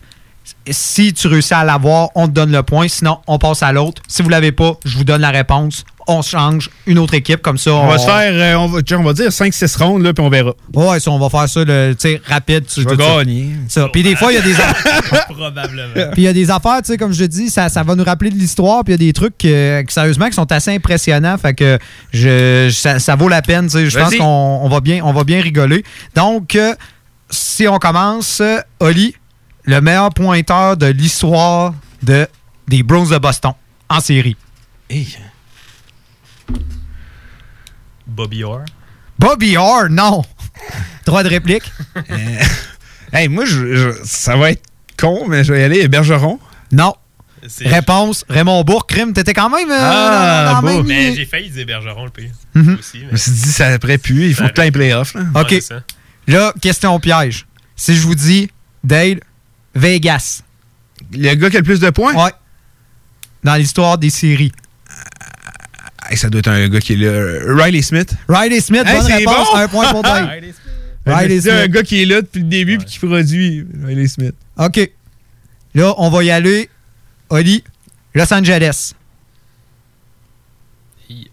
Si 0.70 1.12
tu 1.12 1.28
réussis 1.28 1.54
à 1.54 1.64
l'avoir, 1.64 2.10
on 2.14 2.26
te 2.26 2.32
donne 2.32 2.52
le 2.52 2.62
point. 2.62 2.88
Sinon, 2.88 3.18
on 3.26 3.38
passe 3.38 3.62
à 3.62 3.72
l'autre. 3.72 4.02
Si 4.08 4.22
vous 4.22 4.28
l'avez 4.28 4.52
pas, 4.52 4.74
je 4.84 4.96
vous 4.96 5.04
donne 5.04 5.20
la 5.20 5.30
réponse. 5.30 5.84
On 6.10 6.22
change 6.22 6.70
une 6.86 6.98
autre 6.98 7.12
équipe 7.12 7.42
comme 7.42 7.58
ça. 7.58 7.74
On, 7.74 7.86
va 7.86 7.98
se 7.98 8.06
faire, 8.06 8.32
euh, 8.32 8.54
on, 8.54 8.66
va, 8.66 8.80
on 8.92 9.02
va 9.02 9.12
dire 9.12 9.28
5-6 9.28 9.76
rondes, 9.76 10.02
là, 10.02 10.14
puis 10.14 10.24
on 10.24 10.30
verra. 10.30 10.54
Ouais, 10.72 11.00
ça, 11.00 11.10
on 11.10 11.18
va 11.18 11.28
faire 11.28 11.46
ça, 11.46 11.64
le, 11.64 11.92
tu 11.92 12.08
sais, 12.08 12.22
rapide. 12.24 12.64
Je 12.74 12.88
vais 12.88 12.96
gagner. 12.96 13.50
Ça. 13.68 13.88
Puis 13.92 14.02
des 14.02 14.16
fois, 14.16 14.32
il 14.32 14.36
y 14.36 14.38
a 14.38 14.42
des 14.42 14.54
Probablement. 15.28 16.10
Puis 16.12 16.22
il 16.22 16.24
y 16.24 16.28
a 16.28 16.32
des 16.32 16.50
affaires, 16.50 16.78
tu 16.78 16.92
sais, 16.92 16.96
comme 16.96 17.12
je 17.12 17.24
dis, 17.24 17.50
ça, 17.50 17.68
ça 17.68 17.82
va 17.82 17.94
nous 17.94 18.04
rappeler 18.04 18.30
de 18.30 18.36
l'histoire. 18.36 18.84
Puis 18.84 18.94
il 18.94 19.02
y 19.02 19.04
a 19.04 19.06
des 19.06 19.12
trucs, 19.12 19.44
euh, 19.44 19.82
qui, 19.82 19.92
sérieusement, 19.92 20.28
qui 20.28 20.34
sont 20.34 20.50
assez 20.50 20.74
impressionnants. 20.74 21.36
Fait 21.36 21.52
que 21.52 21.78
je, 22.10 22.70
ça, 22.72 22.98
ça 22.98 23.14
vaut 23.14 23.28
la 23.28 23.42
peine. 23.42 23.66
tu 23.66 23.72
sais. 23.72 23.90
Je 23.90 23.98
pense 23.98 24.16
qu'on 24.16 24.60
on 24.62 24.68
va, 24.70 24.80
bien, 24.80 25.02
on 25.04 25.12
va 25.12 25.24
bien 25.24 25.42
rigoler. 25.42 25.84
Donc, 26.14 26.56
euh, 26.56 26.74
si 27.30 27.68
on 27.68 27.78
commence, 27.78 28.40
euh, 28.40 28.60
Oli, 28.80 29.14
le 29.68 29.80
meilleur 29.82 30.08
pointeur 30.14 30.78
de 30.78 30.86
l'histoire 30.86 31.74
de, 32.02 32.26
des 32.68 32.82
Browns 32.82 33.10
de 33.10 33.18
Boston 33.18 33.52
en 33.90 34.00
série. 34.00 34.34
Bobby 38.06 38.42
Orr? 38.44 38.62
Bobby 39.18 39.56
Orr, 39.58 39.88
non. 39.90 40.24
Droit 41.06 41.22
de 41.22 41.28
réplique. 41.28 41.70
Hey, 43.12 43.28
moi, 43.28 43.44
je- 43.44 43.74
je- 43.74 43.98
ça 44.04 44.36
va 44.36 44.52
être 44.52 44.62
con, 44.98 45.26
mais 45.28 45.44
je 45.44 45.52
vais 45.52 45.60
y 45.60 45.64
aller. 45.64 45.88
Bergeron. 45.88 46.38
Non. 46.72 46.94
Réponse, 47.64 48.24
Raymond 48.28 48.64
Bourque. 48.64 48.88
Crime, 48.90 49.12
t'étais 49.12 49.32
quand 49.34 49.48
même. 49.50 49.70
euh, 49.70 49.78
Ah, 49.78 50.44
dans- 50.44 50.50
dans 50.50 50.54
la 50.54 50.60
Bourque. 50.60 50.86
même 50.86 50.86
Mais 50.86 51.02
lignée. 51.04 51.16
j'ai 51.16 51.24
failli 51.26 51.50
dire 51.50 51.66
Bergeron 51.66 52.04
le 52.06 52.10
pire. 52.10 52.30
Mhm. 52.54 52.76
Aussi, 52.78 53.00
Je 53.06 53.12
me 53.12 53.16
suis 53.16 53.32
dit, 53.32 53.52
ça 53.52 53.68
après 53.68 53.98
plus. 53.98 54.28
Il 54.28 54.34
faut 54.34 54.44
aies 54.44 54.70
playoff. 54.70 55.14
Là. 55.14 55.22
OK. 55.34 55.50
Ouais. 55.50 55.60
Là, 56.26 56.52
question 56.60 56.98
piège. 57.00 57.46
Si 57.76 57.94
je 57.94 58.00
vous 58.02 58.14
dis, 58.14 58.50
Dale, 58.84 59.20
Vegas. 59.78 60.42
Le 61.12 61.34
gars 61.34 61.50
qui 61.50 61.56
a 61.56 61.60
le 61.60 61.64
plus 61.64 61.80
de 61.80 61.90
points? 61.90 62.14
Ouais. 62.14 62.32
Dans 63.44 63.55
l'histoire 63.55 63.98
des 63.98 64.10
séries. 64.10 64.52
Hey, 66.10 66.16
ça 66.16 66.28
doit 66.30 66.40
être 66.40 66.48
un 66.48 66.68
gars 66.68 66.80
qui 66.80 66.94
est 66.94 66.96
là. 66.96 67.55
Riley 67.55 67.82
Smith. 67.82 68.14
Riley 68.28 68.60
Smith, 68.60 68.82
Hey, 68.86 68.96
bonne 68.98 69.06
c'est 69.06 69.14
réponse. 69.16 69.48
bon! 69.52 69.56
Un 69.56 69.68
point 69.68 69.90
pour 69.92 70.02
Dale. 70.05 70.24
Riley 70.26 70.52
Riley 71.06 71.40
C'est 71.40 71.50
un 71.52 71.62
Smith. 71.62 71.72
gars 71.72 71.82
qui 71.82 72.02
est 72.02 72.06
là 72.06 72.22
depuis 72.22 72.40
le 72.40 72.48
début 72.48 72.78
puis 72.78 72.86
qui 72.86 72.98
produit. 72.98 73.66
Riley 73.84 74.09
Smith. 74.09 74.34
OK. 74.56 74.90
Là, 75.74 75.94
on 75.98 76.09
va 76.10 76.24
y 76.24 76.30
aller. 76.30 76.68
Oli, 77.30 77.62
Los 78.14 78.32
Angeles. 78.32 78.94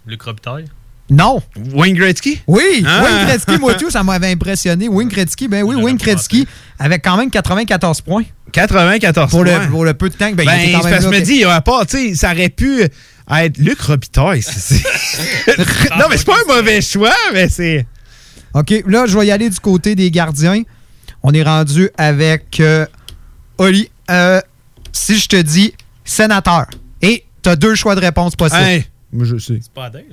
Luc 0.05 0.21
Robitaille. 0.21 0.65
Non. 1.09 1.41
Wayne 1.73 1.95
Gretzky? 1.95 2.41
Oui, 2.47 2.83
Ah. 2.87 3.03
Wayne 3.03 3.27
Gretzky, 3.27 3.57
moi 3.59 3.75
tout, 3.75 3.91
ça 3.91 4.01
m'avait 4.03 4.31
impressionné. 4.31 4.87
Wayne 4.89 5.07
Gretzky, 5.09 5.47
ben 5.47 5.63
oui, 5.63 5.75
Wayne 5.75 5.97
Gretzky, 5.97 6.47
avec 6.79 7.03
quand 7.03 7.15
même 7.17 7.29
94 7.29 8.01
points. 8.01 8.23
94 8.51 9.29
Pour 9.29 9.43
points. 9.43 9.59
le, 9.65 9.69
pour 9.69 9.85
le 9.85 9.93
peu 9.93 10.09
de 10.09 10.15
temps 10.15 10.31
que 10.31 10.35
ben, 10.35 10.45
Ben, 10.45 10.53
il 10.55 10.61
était 10.61 10.65
c'est 10.65 10.71
quand 10.71 10.83
même 10.83 10.91
parce 10.93 11.05
que 11.05 11.09
je 11.11 11.13
là. 11.13 11.19
me 11.19 11.25
dis, 11.25 11.35
il 11.35 11.45
aurait 11.45 11.61
pas, 11.61 11.85
tu 11.85 11.97
sais, 12.09 12.15
ça 12.15 12.31
aurait 12.31 12.49
pu 12.49 12.81
être 12.83 13.57
Luc 13.57 13.79
Robitaille. 13.81 14.41
non, 15.97 16.05
mais 16.09 16.17
c'est 16.17 16.25
pas 16.25 16.35
un 16.47 16.55
mauvais 16.55 16.81
choix, 16.81 17.13
mais 17.33 17.49
c'est. 17.49 17.85
OK, 18.53 18.73
là, 18.87 19.05
je 19.05 19.17
vais 19.17 19.27
y 19.27 19.31
aller 19.31 19.49
du 19.49 19.59
côté 19.59 19.95
des 19.95 20.09
gardiens. 20.11 20.63
On 21.23 21.33
est 21.33 21.43
rendu 21.43 21.89
avec 21.97 22.59
euh, 22.59 22.85
Oli. 23.57 23.89
Euh, 24.09 24.39
si 24.91 25.17
je 25.19 25.27
te 25.27 25.41
dis 25.41 25.73
sénateur, 26.05 26.67
et 27.01 27.25
tu 27.43 27.49
as 27.49 27.55
deux 27.55 27.75
choix 27.75 27.95
de 27.95 28.01
réponse 28.01 28.35
possibles. 28.35 28.61
Hey, 28.61 28.85
moi, 29.11 29.25
je 29.25 29.37
sais. 29.37 29.59
C'est 29.61 29.71
pas 29.73 29.85
Adèle. 29.85 30.05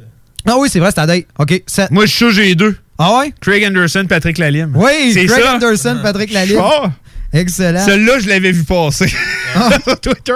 Ah 0.47 0.57
oui, 0.59 0.69
c'est 0.71 0.81
vrai, 0.81 0.91
c'est 0.95 1.01
à 1.01 1.07
date. 1.07 1.25
OK. 1.39 1.63
Moi, 1.91 2.05
je 2.07 2.11
suis 2.11 2.19
sûr 2.19 2.29
que 2.29 2.35
j'ai 2.35 2.55
deux. 2.55 2.77
Ah 2.99 3.19
ouais? 3.19 3.33
Craig 3.41 3.65
Anderson, 3.65 4.05
Patrick 4.09 4.39
Lalime. 4.39 4.73
Oui, 4.75 5.13
c'est 5.13 5.27
Craig 5.27 5.43
ça. 5.43 5.55
Anderson, 5.55 5.99
Patrick 6.03 6.33
Lalime. 6.33 6.57
Fort. 6.59 6.91
Excellent. 7.33 7.85
Celui-là, 7.87 8.19
je 8.19 8.29
l'avais 8.29 8.53
vu 8.53 8.63
passer 8.65 9.09
sur 9.85 10.01
Twitter. 10.01 10.35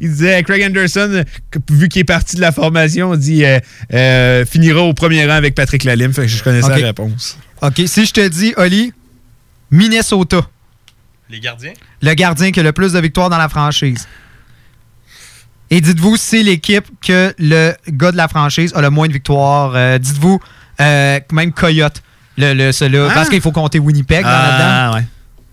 Il 0.00 0.10
disait 0.10 0.42
Craig 0.42 0.62
Anderson, 0.62 1.24
vu 1.70 1.88
qu'il 1.88 2.00
est 2.00 2.04
parti 2.04 2.36
de 2.36 2.40
la 2.42 2.52
formation, 2.52 3.10
on 3.12 3.16
dit 3.16 3.44
euh, 3.46 3.58
euh, 3.94 4.44
finira 4.44 4.82
au 4.82 4.92
premier 4.92 5.24
rang 5.24 5.32
avec 5.36 5.54
Patrick 5.54 5.84
Lalime. 5.84 6.12
Fait 6.12 6.22
que 6.22 6.28
je 6.28 6.42
connaissais 6.44 6.70
Ok. 6.70 6.80
la 6.80 6.86
réponse. 6.88 7.38
OK, 7.62 7.80
si 7.86 8.04
je 8.04 8.12
te 8.12 8.28
dis, 8.28 8.52
Oli, 8.58 8.92
Minnesota, 9.70 10.42
Les 11.30 11.40
gardiens? 11.40 11.72
le 12.02 12.14
gardien 12.14 12.50
qui 12.52 12.60
a 12.60 12.62
le 12.62 12.72
plus 12.72 12.92
de 12.92 13.00
victoires 13.00 13.30
dans 13.30 13.38
la 13.38 13.48
franchise. 13.48 14.06
Et 15.76 15.80
dites-vous, 15.80 16.16
c'est 16.16 16.42
l'équipe 16.44 16.84
que 17.04 17.34
le 17.38 17.72
gars 17.90 18.12
de 18.12 18.16
la 18.16 18.28
franchise 18.28 18.72
a 18.76 18.80
le 18.80 18.90
moins 18.90 19.08
de 19.08 19.12
victoires. 19.12 19.72
Euh, 19.74 19.98
dites-vous, 19.98 20.38
euh, 20.80 21.18
même 21.32 21.52
Coyote, 21.52 22.00
le, 22.38 22.54
le, 22.54 22.70
celui-là, 22.72 23.08
Ah. 23.10 23.14
parce 23.14 23.28
qu'il 23.28 23.40
faut 23.40 23.50
compter 23.52 23.78
Winnipeg 23.80 24.22
dans 24.22 24.28
là-dedans. 24.28 24.96
ouais. 24.98 25.04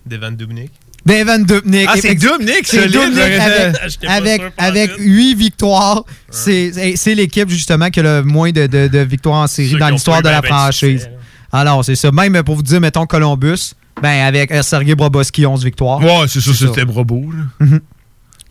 Devin 0.06 0.30
Dubnik. 0.32 0.70
Devin 1.04 1.40
Dubnik. 1.40 1.88
Ah, 1.88 1.94
c'est. 2.00 2.14
Dubnik, 2.14 2.60
C'est 2.64 2.86
Dubnik 2.86 3.18
avec, 3.18 3.82
pas 4.00 4.12
avec, 4.12 4.40
sûr 4.42 4.52
pas 4.52 4.62
avec 4.64 4.90
8 4.98 5.34
victoires. 5.34 6.04
C'est 6.30 7.14
l'équipe, 7.16 7.48
justement, 7.48 7.90
qui 7.90 7.98
a 8.00 8.02
le 8.04 8.22
moins 8.22 8.52
de, 8.52 8.66
de- 8.68 8.86
de 8.86 8.98
victoires 9.00 9.42
en 9.42 9.46
série 9.48 9.76
dans 9.76 9.88
l'histoire 9.88 10.22
de 10.22 10.28
la 10.28 10.40
ben 10.40 10.46
franchise. 10.48 11.00
succès, 11.02 11.10
Alors, 11.50 11.84
c'est 11.84 11.96
ça. 11.96 12.12
Même 12.12 12.40
pour 12.44 12.54
vous 12.54 12.62
dire, 12.62 12.80
mettons 12.80 13.06
Columbus, 13.06 13.72
ben, 14.00 14.24
avec 14.24 14.52
euh, 14.52 14.62
Sergei 14.62 14.94
Broboski, 14.94 15.44
11 15.46 15.64
victoires. 15.64 15.98
Ouais, 16.00 16.26
c'est 16.28 16.40
ça, 16.40 16.52
c'était 16.54 16.84
Brobo. 16.84 17.24
là. 17.60 17.66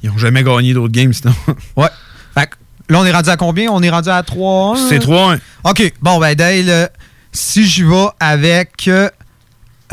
Ils 0.04 0.10
ont 0.10 0.18
jamais 0.18 0.44
gagné 0.44 0.74
d'autres 0.74 0.94
games 0.94 1.14
sinon. 1.14 1.34
Ouais. 1.76 1.88
Fait 2.34 2.48
que 2.48 2.56
là, 2.90 3.00
on 3.00 3.06
est 3.06 3.12
rendu 3.12 3.30
à 3.30 3.38
combien? 3.38 3.70
On 3.72 3.82
est 3.84 3.90
rendu 3.90 4.10
à 4.10 4.24
3 4.24 4.78
C'est 4.90 5.00
3-1. 5.00 5.40
OK. 5.66 5.94
Bon, 6.02 6.20
ben, 6.20 6.34
Dale, 6.36 6.70
euh, 6.70 6.88
si 7.32 7.66
j'y 7.66 7.84
vais 7.84 8.08
avec. 8.20 8.88
euh, 8.88 9.10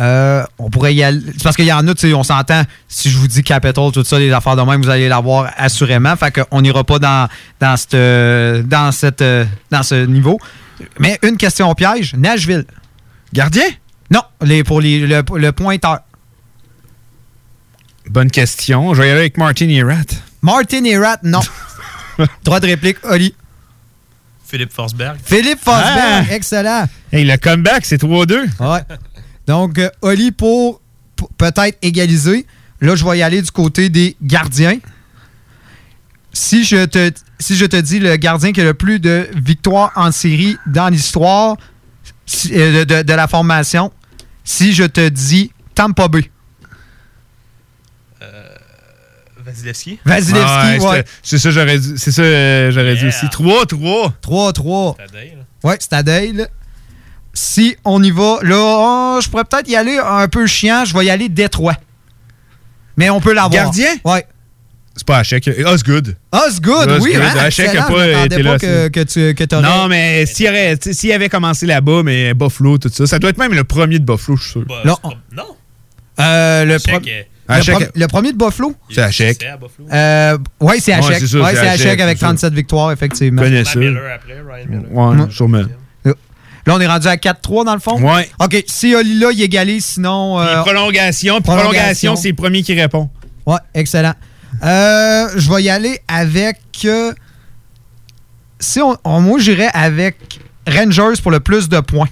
euh, 0.00 0.44
on 0.58 0.70
pourrait 0.70 0.94
y 0.94 1.02
aller. 1.02 1.20
C'est 1.32 1.42
parce 1.42 1.56
qu'il 1.56 1.64
y 1.66 1.72
en 1.72 1.86
a, 1.88 1.94
tu 1.94 2.08
sais, 2.08 2.14
on 2.14 2.22
s'entend. 2.22 2.62
Si 2.86 3.10
je 3.10 3.18
vous 3.18 3.26
dis 3.26 3.42
Capital, 3.42 3.90
tout 3.92 4.04
ça, 4.04 4.18
les 4.18 4.30
affaires 4.32 4.54
de 4.54 4.62
même, 4.62 4.80
vous 4.80 4.88
allez 4.90 5.08
l'avoir 5.08 5.50
assurément. 5.56 6.14
Fait 6.14 6.30
qu'on 6.32 6.60
n'ira 6.62 6.84
pas 6.84 7.00
dans, 7.00 7.28
dans, 7.60 7.76
cette, 7.76 7.96
dans, 8.68 8.92
cette, 8.92 9.24
dans 9.70 9.82
ce 9.82 10.06
niveau. 10.06 10.38
Mais 11.00 11.18
une 11.22 11.36
question 11.36 11.68
au 11.68 11.74
piège 11.74 12.14
Nashville. 12.14 12.64
Gardien? 13.32 13.64
Non, 14.10 14.22
les, 14.40 14.62
pour 14.62 14.80
les, 14.80 15.00
le, 15.00 15.22
le 15.34 15.52
pointeur. 15.52 15.98
Bonne 18.10 18.30
question. 18.30 18.94
Je 18.94 19.02
vais 19.02 19.08
y 19.08 19.10
aller 19.10 19.20
avec 19.20 19.36
Martin 19.36 19.68
Erat. 19.68 20.02
Martin 20.42 20.84
Erat, 20.84 21.18
non. 21.22 21.40
Droit 22.44 22.60
de 22.60 22.66
réplique, 22.66 22.98
Oli. 23.04 23.34
Philippe 24.46 24.72
Forsberg. 24.72 25.18
Philippe 25.24 25.60
Forsberg, 25.62 26.26
Ah! 26.30 26.34
excellent. 26.34 26.86
Hey, 27.12 27.24
le 27.24 27.36
comeback, 27.36 27.84
c'est 27.84 28.02
3-2. 28.02 28.46
Ouais. 28.60 28.80
Donc, 29.46 29.78
euh, 29.78 29.90
Oli 30.00 30.32
pour, 30.32 30.80
pour 31.16 31.28
peut-être 31.30 31.76
égaliser. 31.82 32.46
Là, 32.80 32.96
je 32.96 33.04
vais 33.04 33.18
y 33.18 33.22
aller 33.22 33.42
du 33.42 33.50
côté 33.50 33.90
des 33.90 34.16
gardiens. 34.22 34.78
Si 36.32 36.64
je 36.64 36.84
te, 36.86 37.10
si 37.38 37.56
je 37.56 37.66
te 37.66 37.76
dis 37.76 37.98
le 37.98 38.16
gardien 38.16 38.52
qui 38.52 38.60
a 38.60 38.64
le 38.64 38.74
plus 38.74 39.00
de 39.00 39.28
victoires 39.34 39.92
en 39.96 40.12
série 40.12 40.56
dans 40.66 40.88
l'histoire 40.88 41.56
si- 42.26 42.52
euh, 42.54 42.84
de, 42.84 42.94
de- 42.96 43.02
de 43.02 43.12
la 43.12 43.26
formation, 43.26 43.92
si 44.44 44.72
je 44.72 44.84
te 44.84 45.08
dis 45.08 45.50
Tampa 45.74 46.08
Bay. 46.08 46.30
Vasilevski. 49.48 49.98
Vasilevski, 50.04 50.84
ouais. 50.86 50.96
c'était- 50.98 51.08
C'est 51.22 51.38
ça, 51.38 51.50
j'aurais 51.50 51.78
dit, 51.78 51.92
c'est 51.96 52.12
ça, 52.12 52.22
euh, 52.22 52.70
j'aurais 52.70 52.96
dit 52.96 53.06
aussi. 53.06 53.28
3, 53.30 53.66
3. 53.66 54.12
3, 54.20 54.52
3. 54.52 54.96
Ouais, 55.64 55.76
c'est 55.80 55.92
à 55.92 56.02
Dale. 56.02 56.48
Si 57.34 57.76
on 57.84 58.02
y 58.02 58.10
va, 58.10 58.38
là, 58.42 58.56
oh, 58.58 59.20
je 59.22 59.28
pourrais 59.28 59.44
peut-être 59.44 59.68
y 59.68 59.76
aller 59.76 59.98
un 59.98 60.26
peu 60.28 60.46
chiant. 60.46 60.84
Je 60.84 60.96
vais 60.96 61.04
y 61.06 61.10
aller 61.10 61.28
Détroit. 61.28 61.74
Mais 62.96 63.10
on 63.10 63.20
peut 63.20 63.32
l'avoir. 63.32 63.50
Gardien? 63.64 63.90
Ouais. 64.04 64.26
C'est 64.96 65.06
pas 65.06 65.18
Hachek. 65.18 65.48
Osgood. 65.64 66.16
Osgood, 66.32 66.98
oui, 67.00 67.14
hein? 67.14 67.32
Hachek 67.38 67.66
Excellent, 67.66 67.84
a 67.84 67.88
je 67.88 67.94
pas 68.16 68.24
été 68.24 68.42
là. 68.42 68.58
que, 68.58 68.88
que 68.88 69.00
tu 69.04 69.34
que 69.36 69.60
Non, 69.60 69.86
mais 69.86 70.26
s'il 70.26 70.46
sais, 70.46 70.92
s'il 70.92 71.12
avait 71.12 71.28
commencé 71.28 71.66
là-bas, 71.66 72.02
mais 72.02 72.34
Buffalo, 72.34 72.78
tout 72.78 72.88
ça, 72.92 73.06
ça 73.06 73.20
doit 73.20 73.30
être 73.30 73.38
même 73.38 73.54
le 73.54 73.62
premier 73.62 74.00
de 74.00 74.04
Buffalo, 74.04 74.36
je 74.36 74.42
suis 74.42 74.50
sûr. 74.50 74.64
Non. 74.84 74.96
Non. 75.32 75.56
Euh, 76.18 76.64
le, 76.64 76.80
est- 77.06 77.27
le 77.48 77.54
Hachek- 77.54 77.72
pro- 77.72 77.84
le 77.94 78.06
premier 78.08 78.32
de 78.32 78.36
Buffalo? 78.38 78.74
C'est 78.90 79.00
à. 79.02 79.08
Euh, 79.92 80.38
ouais, 80.60 80.80
c'est 80.80 80.92
c'est 81.20 81.26
ça, 81.26 81.38
ouais, 81.38 81.54
c'est 81.54 81.68
Hachek 81.68 82.00
avec 82.00 82.18
c'est 82.18 82.20
ça. 82.20 82.26
37 82.26 82.52
victoires, 82.54 82.92
effectivement. 82.92 83.42
Connais 83.42 83.64
ça? 83.64 83.78
Ouais, 84.90 85.30
sûrement. 85.30 85.62
Là, 86.04 86.74
on 86.76 86.80
est 86.80 86.86
rendu 86.86 87.06
à 87.08 87.16
4-3 87.16 87.64
dans 87.64 87.72
le 87.72 87.80
fond? 87.80 87.98
Ouais. 87.98 88.28
OK, 88.40 88.62
si 88.66 88.94
Oli 88.94 89.18
là, 89.18 89.30
il 89.32 89.40
égalise, 89.42 89.84
sinon. 89.86 90.38
euh, 90.38 90.60
prolongation, 90.60 91.40
puis 91.40 91.44
prolongation, 91.50 92.14
c'est 92.16 92.28
le 92.28 92.34
premier 92.34 92.62
qui 92.62 92.74
répond. 92.78 93.08
Ouais, 93.46 93.56
excellent. 93.72 94.12
Euh, 94.62 95.28
je 95.36 95.50
vais 95.50 95.62
y 95.62 95.70
aller 95.70 95.98
avec. 96.08 96.58
euh, 96.84 97.12
si 98.60 98.80
on, 98.80 98.96
on- 99.04 99.20
moi, 99.20 99.38
j'irais 99.38 99.70
avec 99.72 100.40
Rangers 100.66 101.20
pour 101.22 101.30
le 101.30 101.40
plus 101.40 101.68
de 101.70 101.80
points. 101.80 102.08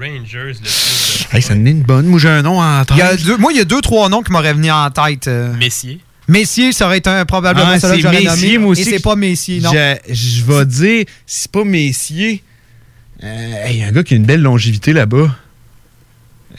Rangers, 0.00 0.54
le 0.54 0.60
plus 0.60 1.26
Hey, 1.32 1.42
ça 1.42 1.54
en 1.54 1.64
est 1.66 1.70
une 1.70 1.82
bonne. 1.82 2.06
Moi, 2.06 2.18
j'ai 2.18 2.28
un 2.28 2.42
nom 2.42 2.60
en 2.60 2.84
tête. 2.84 2.96
Il 2.96 3.00
y 3.00 3.02
a 3.02 3.16
deux- 3.16 3.36
moi, 3.36 3.52
il 3.52 3.58
y 3.58 3.60
a 3.60 3.64
deux, 3.64 3.80
trois 3.80 4.08
noms 4.08 4.22
qui 4.22 4.32
m'auraient 4.32 4.54
venu 4.54 4.70
en 4.70 4.90
tête. 4.90 5.28
euh. 5.28 5.52
Messier. 5.56 6.00
Messier, 6.28 6.72
ça 6.72 6.86
aurait 6.86 6.98
été 6.98 7.10
un, 7.10 7.24
probablement 7.24 7.70
Ah, 7.72 7.80
celui 7.80 7.96
que 7.96 8.02
j'aurais 8.02 8.22
Messier, 8.22 8.46
nommé. 8.52 8.58
moi 8.58 8.70
aussi. 8.70 8.82
Et 8.82 8.84
c'est 8.84 9.00
pas 9.00 9.16
Messier, 9.16 9.60
non. 9.60 9.72
Je, 9.72 9.96
je 10.14 10.44
vais 10.44 10.64
dire, 10.66 11.04
si 11.26 11.40
c'est 11.42 11.50
pas 11.52 11.64
Messier, 11.64 12.42
euh, 13.22 13.64
hey, 13.66 13.76
il 13.76 13.80
y 13.80 13.82
a 13.82 13.88
un 13.88 13.92
gars 13.92 14.02
qui 14.04 14.14
a 14.14 14.16
une 14.16 14.24
belle 14.26 14.42
longévité 14.42 14.92
là-bas. 14.92 15.36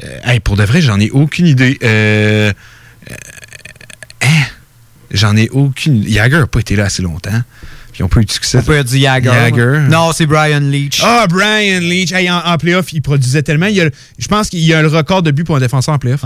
Euh, 0.03 0.19
hey, 0.25 0.39
pour 0.39 0.55
de 0.57 0.63
vrai, 0.63 0.81
j'en 0.81 0.99
ai 0.99 1.09
aucune 1.11 1.47
idée. 1.47 1.77
Euh, 1.83 2.51
euh, 3.11 3.15
hein? 4.23 4.43
J'en 5.11 5.35
ai 5.35 5.49
aucune. 5.49 6.05
Jagger 6.07 6.37
n'a 6.37 6.47
pas 6.47 6.59
été 6.59 6.75
là 6.75 6.85
assez 6.85 7.01
longtemps. 7.01 7.41
Puis 7.91 7.99
ils 7.99 8.03
ont 8.03 8.07
pas 8.07 8.21
eu 8.21 8.25
de 8.25 8.31
succès. 8.31 8.57
On 8.59 8.63
peut 8.63 8.83
dire 8.83 9.13
Jagger. 9.13 9.31
Jagger. 9.31 9.79
Non, 9.89 10.11
c'est 10.13 10.25
Brian 10.25 10.59
Leach. 10.61 11.01
Ah, 11.03 11.25
Brian 11.29 11.79
Leach. 11.79 12.11
Hey, 12.11 12.29
en, 12.29 12.37
en 12.39 12.57
playoff, 12.57 12.93
il 12.93 13.01
produisait 13.01 13.43
tellement. 13.43 13.65
Il 13.67 13.75
y 13.75 13.81
a 13.81 13.89
je 14.17 14.27
pense 14.27 14.49
qu'il 14.49 14.59
y 14.59 14.73
a 14.73 14.81
le 14.81 14.87
record 14.87 15.21
de 15.23 15.31
buts 15.31 15.43
pour 15.43 15.55
un 15.57 15.59
défenseur 15.59 15.93
en 15.95 15.99
playoff. 15.99 16.23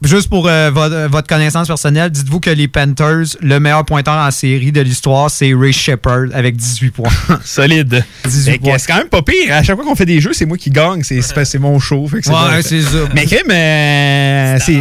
Juste 0.00 0.28
pour 0.28 0.46
euh, 0.46 0.70
votre, 0.70 1.08
votre 1.10 1.26
connaissance 1.26 1.66
personnelle, 1.66 2.10
dites-vous 2.10 2.38
que 2.38 2.50
les 2.50 2.68
Panthers, 2.68 3.24
le 3.40 3.58
meilleur 3.58 3.84
pointeur 3.84 4.14
en 4.14 4.30
série 4.30 4.70
de 4.70 4.80
l'histoire, 4.80 5.28
c'est 5.28 5.52
Ray 5.52 5.72
Shepard 5.72 6.26
avec 6.34 6.56
18 6.56 6.90
points. 6.92 7.10
Solide. 7.44 8.04
18 8.24 8.44
Fait 8.52 8.58
que 8.58 8.62
points. 8.62 8.78
C'est 8.78 8.86
quand 8.92 8.98
même 8.98 9.08
pas 9.08 9.22
pire. 9.22 9.52
À 9.52 9.64
chaque 9.64 9.74
fois 9.74 9.84
qu'on 9.84 9.96
fait 9.96 10.06
des 10.06 10.20
jeux, 10.20 10.32
c'est 10.34 10.46
moi 10.46 10.56
qui 10.56 10.70
gagne. 10.70 11.02
C'est 11.02 11.58
mon 11.58 11.80
show. 11.80 12.06
Fait 12.06 12.20
que 12.20 12.26
c'est 12.26 12.30
Ouais, 12.32 12.62
c'est 12.62 12.82
ça. 12.82 12.98
Mais 13.12 13.26
crème, 13.26 13.50
euh, 13.50 14.58
c'est 14.64 14.78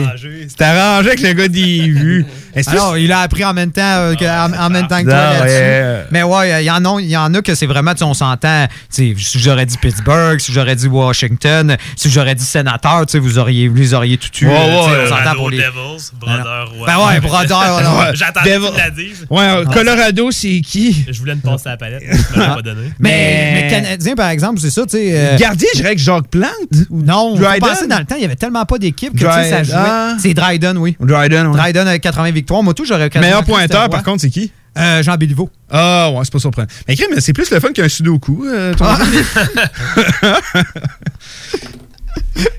c'est 0.55 0.61
arrangé 0.63 1.07
avec 1.07 1.21
le 1.21 1.33
gars 1.33 1.47
des 1.47 1.79
vues. 1.89 2.25
Est-ce 2.55 2.67
que 2.69 2.73
Alors, 2.75 2.97
il 2.97 3.11
a 3.11 3.19
appris 3.21 3.43
en 3.45 3.53
même 3.53 3.71
temps, 3.71 3.81
euh, 3.83 4.15
que- 4.15 4.25
en, 4.25 4.53
en 4.53 4.69
même 4.69 4.87
temps 4.87 4.99
que 4.99 5.09
toi 5.09 5.13
Non, 5.33 5.39
là-dessus. 5.45 6.07
Mais 6.11 6.23
ouais, 6.23 6.63
il 6.63 6.65
y, 6.65 6.71
en 6.71 6.83
a- 6.85 7.01
y 7.01 7.17
en 7.17 7.33
a 7.33 7.41
que 7.41 7.55
c'est 7.55 7.65
vraiment, 7.65 7.91
tu 7.93 7.99
sais, 7.99 8.03
on 8.05 8.13
s'entend. 8.13 8.67
tu 8.93 9.15
sais, 9.15 9.15
Si 9.17 9.39
j'aurais 9.39 9.65
dit 9.65 9.77
Pittsburgh, 9.77 10.39
si 10.39 10.51
j'aurais 10.53 10.75
dit 10.75 10.87
Washington, 10.87 11.77
si 11.95 12.09
j'aurais 12.09 12.35
dit 12.35 12.43
sénateur, 12.45 13.05
tu 13.05 13.13
sais, 13.13 13.19
vous 13.19 13.37
auriez, 13.37 13.67
vous 13.67 13.93
auriez 13.93 14.17
tout 14.17 14.29
eu. 14.41 14.47
Ouais, 14.47 14.53
ouais, 14.53 14.59
on 14.81 14.89
ouais. 14.91 15.07
s'entend 15.09 15.35
pour 15.35 15.49
les. 15.49 15.57
Devils, 15.57 16.11
Brother, 16.19 16.71
ouais. 16.79 16.85
Ben 16.85 16.97
ouais, 16.97 17.19
Brother. 17.19 18.13
J'attendais 18.15 18.57
que 18.57 18.71
tu 18.71 18.77
la 18.77 18.89
dises. 18.89 19.25
Ouais, 19.29 19.63
Colorado, 19.73 20.31
c'est 20.31 20.61
qui? 20.61 21.05
Je 21.09 21.19
voulais 21.19 21.35
me 21.35 21.41
passer 21.41 21.67
à 21.67 21.71
la 21.71 21.77
palette, 21.77 22.03
mais 22.35 22.45
pas 22.47 22.61
donné. 22.61 22.91
Mais, 22.99 23.67
Canadien, 23.69 24.15
par 24.15 24.29
exemple, 24.29 24.59
c'est 24.59 24.69
ça, 24.69 24.83
tu 24.83 24.97
sais. 24.97 25.11
euh, 25.13 25.37
Gardien, 25.37 25.67
je 25.75 25.81
dirais 25.81 25.95
que 25.95 26.01
Jacques 26.01 26.27
Plante. 26.29 26.51
non, 26.91 27.35
Dryden? 27.35 27.59
penser 27.59 27.87
dans 27.87 27.99
le 27.99 28.05
temps, 28.05 28.15
il 28.15 28.21
y 28.21 28.25
avait 28.25 28.35
tellement 28.35 28.65
pas 28.65 28.77
d'équipe 28.77 29.13
que 29.13 29.25
tu 29.25 29.31
sais, 29.31 29.49
ça 29.49 29.63
jouait. 29.63 29.73
ah. 29.75 30.15
C'est 30.19 30.33
Dryden, 30.33 30.77
oui. 30.77 30.95
Dryden, 30.99 31.47
ouais. 31.47 31.57
Dryden 31.57 31.87
avec 31.87 32.01
80 32.03 32.31
victoires. 32.37 32.63
Moi, 32.63 32.73
tout, 32.73 32.85
j'aurais 32.85 33.09
Meilleur 33.15 33.43
pointeur, 33.43 33.89
par 33.89 34.03
contre, 34.03 34.21
c'est 34.21 34.29
qui? 34.29 34.51
Euh, 34.77 35.01
Jean 35.01 35.15
Béliveau. 35.17 35.49
Ah, 35.71 36.11
ouais, 36.11 36.19
c'est 36.23 36.31
pas 36.31 36.37
surprenant. 36.39 36.67
Mais 36.87 36.95
crème, 36.95 37.19
c'est 37.19 37.33
plus 37.33 37.49
le 37.49 37.59
fun 37.59 37.71
qu'un 37.73 37.89
sudoku. 37.89 38.45
euh, 38.45 38.73
ton 38.75 38.85
Ah. 38.87 38.99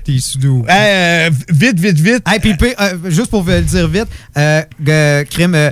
T'es 0.03 0.17
sous 0.19 0.65
Euh, 0.69 1.29
vite, 1.49 1.79
vite, 1.79 1.99
vite. 1.99 2.23
Hey, 2.27 2.39
puis, 2.39 2.55
euh, 2.79 2.97
juste 3.05 3.29
pour 3.29 3.43
vous 3.43 3.51
le 3.51 3.61
dire 3.61 3.87
vite, 3.87 4.07
crime, 5.29 5.55
euh, 5.55 5.71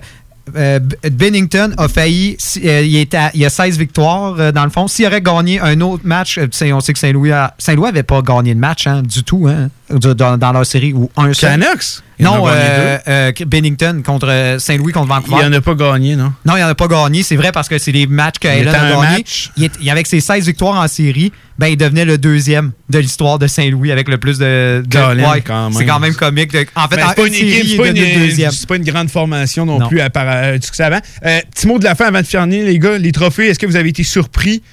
euh, 0.56 0.80
Bennington 1.12 1.74
a 1.78 1.90
failli, 1.90 2.38
il, 2.56 2.96
est 2.96 3.14
à- 3.14 3.32
il 3.34 3.44
a 3.46 3.50
16 3.50 3.78
victoires 3.78 4.54
dans 4.54 4.64
le 4.64 4.70
fond. 4.70 4.88
S'il 4.88 5.06
aurait 5.06 5.22
gagné 5.22 5.60
un 5.60 5.82
autre 5.82 6.04
match, 6.06 6.40
on 6.40 6.80
sait 6.80 6.94
que 6.94 7.00
Saint-Louis 7.00 7.32
Saint-Louis 7.58 7.88
n'avait 7.88 8.04
pas 8.04 8.22
gagné 8.22 8.54
de 8.56 8.60
match 8.60 8.88
hein, 8.88 9.02
du 9.04 9.24
tout 9.24 9.48
hein, 9.50 9.70
dans, 9.90 10.38
dans 10.38 10.52
leur 10.54 10.66
série 10.66 10.94
ou 10.94 11.10
un 11.18 11.34
seul. 11.34 11.60
Canucks? 11.60 12.02
Il 12.20 12.26
Non, 12.26 12.46
euh, 12.48 12.98
euh, 13.08 13.32
Bennington 13.46 14.02
contre 14.04 14.28
euh, 14.30 14.58
Saint-Louis 14.58 14.92
contre 14.92 15.06
Il 15.06 15.10
Vancouver. 15.30 15.46
en 15.46 15.54
a 15.54 15.62
pas 15.62 15.76
gagné, 15.76 16.16
non? 16.16 16.34
Non, 16.46 16.56
il 16.58 16.62
n'en 16.62 16.68
a 16.68 16.74
pas 16.76 16.88
gagné. 16.88 17.22
C'est 17.22 17.36
vrai 17.36 17.52
parce 17.52 17.70
que 17.70 17.78
c'est 17.78 17.92
des 17.92 18.08
matchs 18.08 18.40
que 18.40 18.48
Il 18.48 18.52
Allen 18.52 18.68
était 18.70 18.76
a 18.76 18.90
gagné. 18.90 19.18
match. 19.18 19.52
Il 19.56 19.64
est- 19.66 19.72
il- 19.82 19.90
avec 19.92 20.08
ses 20.08 20.20
16 20.20 20.46
victoires 20.48 20.82
en 20.82 20.88
série, 20.88 21.32
ben, 21.60 21.68
il 21.68 21.78
devenait 21.78 22.06
le 22.06 22.18
deuxième 22.18 22.72
de 22.90 22.98
l'histoire 23.00 23.38
de 23.38 23.46
Saint-Louis 23.46 23.92
avec 23.92 24.08
le 24.10 24.18
plus 24.18 24.40
de. 24.40 24.84
de- 24.88 24.98
ouais. 24.98 25.44
C'est 25.74 25.86
quand 25.86 26.00
même 26.00 26.16
comique. 26.16 26.52
de- 26.54 26.66
en 26.76 26.88
fait, 26.88 26.96
Mais 26.96 27.04
en 27.04 27.10
c'est 27.10 27.16
pas 27.16 27.28
une 27.28 27.34
série, 27.34 27.62
il 27.64 27.74
est 27.74 27.78
pas 27.78 27.88
une, 27.90 27.94
deuxième. 28.26 28.52
c'est 28.52 28.68
pas 28.68 28.76
une 28.78 28.84
grande 28.84 29.10
formation 29.12 29.66
non, 29.68 29.78
Non. 29.80 29.88
plus 29.88 30.02
à 30.02 30.10
part 30.10 30.26
euh, 30.28 30.58
du 30.58 30.66
succès 30.66 30.84
avant. 30.84 31.00
Petit 31.22 31.68
mot 31.68 31.78
de 31.78 31.84
la 31.84 31.94
fin 31.94 32.06
avant 32.08 32.22
de 32.22 32.26
finir, 32.26 32.66
les 32.66 32.80
gars. 32.80 32.98
Les 32.98 33.12
trophées, 33.12 33.48
est-ce 33.50 33.60
que 33.60 33.68
vous 33.68 33.76
avez 33.76 33.90
été 33.90 34.04
surpris? 34.04 34.64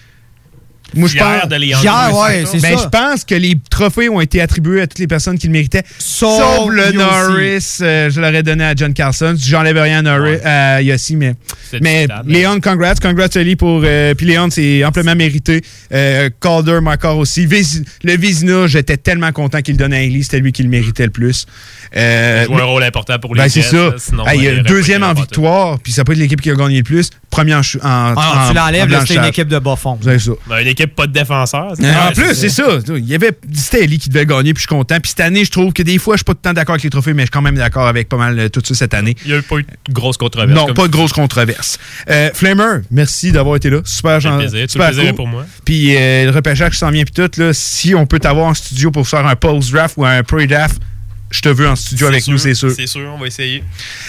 Moi, 0.96 1.08
je 1.08 1.12
Fier 1.14 1.40
pense. 1.40 1.48
de 1.50 1.56
Léon 1.56 1.78
Fier, 1.78 1.92
Jones, 2.10 2.20
ouais, 2.22 2.44
c'est 2.46 2.60
Ben, 2.62 2.76
ça. 2.78 2.84
je 2.84 2.88
pense 2.88 3.24
que 3.24 3.34
les 3.34 3.56
trophées 3.70 4.08
ont 4.08 4.20
été 4.20 4.40
attribués 4.40 4.80
à 4.82 4.86
toutes 4.86 4.98
les 4.98 5.06
personnes 5.06 5.38
qui 5.38 5.46
le 5.46 5.52
méritaient. 5.52 5.82
Sauf 5.98 6.40
Sauf 6.40 6.70
le 6.70 6.84
Yossi. 6.86 6.96
Norris, 6.96 7.78
euh, 7.82 8.10
je 8.10 8.20
l'aurais 8.20 8.42
donné 8.42 8.64
à 8.64 8.74
John 8.74 8.92
Carlson. 8.94 9.34
J'enlève 9.38 9.76
rien 9.78 9.98
à, 10.04 10.18
Norris, 10.18 10.86
Yossi, 10.86 11.16
mais, 11.16 11.34
C'est 11.70 11.80
mais 11.80 12.06
discutable. 12.06 12.32
Léon, 12.32 12.60
congrats. 12.60 12.94
Congrats 12.94 13.28
à 13.34 13.38
lui 13.42 13.56
pour. 13.56 13.82
euh, 13.84 14.14
Puis 14.14 14.26
Léon, 14.26 14.48
c'est 14.50 14.84
amplement 14.84 15.14
mérité. 15.14 15.62
Euh, 15.92 16.30
Calder, 16.40 16.80
encore 16.86 17.18
aussi. 17.18 17.46
Le 18.02 18.16
Vizina, 18.16 18.66
j'étais 18.66 18.96
tellement 18.96 19.32
content 19.32 19.60
qu'il 19.62 19.74
le 19.74 19.78
donne 19.78 19.92
à 19.92 20.02
Ellie. 20.02 20.22
C'était 20.24 20.40
lui 20.40 20.52
qui 20.52 20.62
le 20.62 20.68
méritait 20.68 21.04
le 21.04 21.10
plus. 21.10 21.46
Euh, 21.96 22.44
Il 22.48 22.54
joue 22.54 22.60
un 22.60 22.64
rôle 22.64 22.82
important 22.82 23.18
pour 23.18 23.34
les 23.34 23.42
ben, 23.42 23.48
c'est 23.48 23.62
ça. 23.62 23.92
sinon, 23.98 24.24
il 24.34 24.62
deuxième 24.64 25.02
en 25.02 25.12
victoire, 25.14 25.78
puis 25.80 25.92
ça 25.92 26.04
peut 26.04 26.12
être 26.12 26.18
l'équipe 26.18 26.40
qui 26.40 26.50
a 26.50 26.54
gagné 26.54 26.78
le 26.78 26.82
plus. 26.82 27.10
Premier 27.30 27.54
en, 27.54 27.58
en, 27.58 27.62
Ah, 27.82 28.14
en- 28.46 28.48
tu 28.50 28.54
l'enlèves, 28.56 29.00
c'était 29.00 29.14
une 29.20 29.24
équipe 29.24 29.48
de 29.48 29.58
bas 29.58 29.76
fond. 29.76 29.98
C'est 30.02 30.18
ça. 30.18 30.32
Ben, 30.48 30.58
une 30.58 30.68
équipe 30.68 30.83
pas 30.86 31.06
de 31.06 31.12
défenseurs. 31.12 31.72
en 31.72 32.12
plus, 32.12 32.34
c'est 32.34 32.48
ça. 32.48 32.78
Il 32.88 33.06
y 33.06 33.14
avait 33.14 33.32
Ellie 33.72 33.98
qui 33.98 34.08
devait 34.08 34.26
gagner, 34.26 34.54
puis 34.54 34.62
je 34.62 34.68
suis 34.68 34.76
content. 34.76 34.98
Puis 35.00 35.10
cette 35.10 35.20
année, 35.20 35.44
je 35.44 35.50
trouve 35.50 35.72
que 35.72 35.82
des 35.82 35.98
fois, 35.98 36.14
je 36.14 36.18
suis 36.18 36.24
pas 36.24 36.32
tout 36.34 36.40
le 36.44 36.48
temps 36.50 36.52
d'accord 36.54 36.74
avec 36.74 36.84
les 36.84 36.90
trophées, 36.90 37.12
mais 37.14 37.22
je 37.22 37.26
suis 37.26 37.30
quand 37.32 37.42
même 37.42 37.56
d'accord 37.56 37.86
avec 37.86 38.08
pas 38.08 38.16
mal 38.16 38.38
euh, 38.38 38.48
tout 38.48 38.62
ça 38.64 38.74
cette 38.74 38.94
année. 38.94 39.16
Il 39.24 39.28
n'y 39.30 39.34
a 39.34 39.38
eu 39.38 39.42
pas 39.42 39.56
eu 39.56 39.62
de 39.62 39.92
grosse 39.92 40.16
controverse. 40.16 40.54
Non, 40.58 40.72
pas 40.74 40.86
de 40.86 40.92
grosse 40.92 41.12
controverse. 41.12 41.78
Euh, 42.08 42.30
Flamer, 42.34 42.82
merci 42.90 43.32
d'avoir 43.32 43.56
été 43.56 43.70
là. 43.70 43.80
Super 43.84 44.20
Ça 44.20 44.20
fait 44.20 44.28
gen- 44.28 44.38
plaisir. 44.38 44.66
Tout 44.66 44.72
super 44.72 44.86
plaisir 44.88 45.04
cool. 45.06 45.14
pour 45.16 45.26
moi. 45.28 45.46
Puis 45.64 45.96
euh, 45.96 46.24
le 46.26 46.30
repêchage 46.30 46.72
qui 46.72 46.78
s'en 46.78 46.90
vient, 46.90 47.04
puis 47.04 47.14
tout, 47.14 47.40
là, 47.40 47.52
si 47.52 47.94
on 47.94 48.06
peut 48.06 48.18
t'avoir 48.18 48.46
en 48.46 48.54
studio 48.54 48.90
pour 48.90 49.06
faire 49.08 49.26
un 49.26 49.36
post-draft 49.36 49.94
ou 49.96 50.04
un 50.04 50.22
pre-draft, 50.22 50.80
je 51.30 51.40
te 51.40 51.48
veux 51.48 51.68
en 51.68 51.74
studio 51.76 52.06
avec 52.06 52.26
nous, 52.28 52.38
c'est 52.38 52.54
sûr. 52.54 52.70
C'est 52.70 52.86
sûr, 52.86 53.10
on 53.14 53.18
va 53.18 53.26
essayer. 53.26 53.64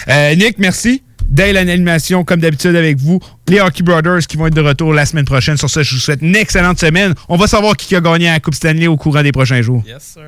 Euh, 0.08 0.34
Nick, 0.36 0.58
merci. 0.58 1.02
Dale 1.28 1.58
en 1.58 1.68
animation, 1.68 2.24
comme 2.24 2.40
d'habitude 2.40 2.76
avec 2.76 2.98
vous. 2.98 3.20
Les 3.48 3.60
Hockey 3.60 3.82
Brothers 3.82 4.26
qui 4.28 4.36
vont 4.36 4.46
être 4.46 4.54
de 4.54 4.60
retour 4.60 4.92
la 4.92 5.06
semaine 5.06 5.24
prochaine. 5.24 5.56
Sur 5.56 5.70
ça, 5.70 5.82
je 5.82 5.94
vous 5.94 6.00
souhaite 6.00 6.22
une 6.22 6.36
excellente 6.36 6.78
semaine. 6.78 7.14
On 7.28 7.36
va 7.36 7.46
savoir 7.46 7.76
qui 7.76 7.94
a 7.96 8.00
gagné 8.00 8.26
la 8.26 8.40
Coupe 8.40 8.54
Stanley 8.54 8.86
au 8.86 8.96
courant 8.96 9.22
des 9.22 9.32
prochains 9.32 9.62
jours. 9.62 9.82
Yes, 9.86 10.14
sir. 10.14 10.22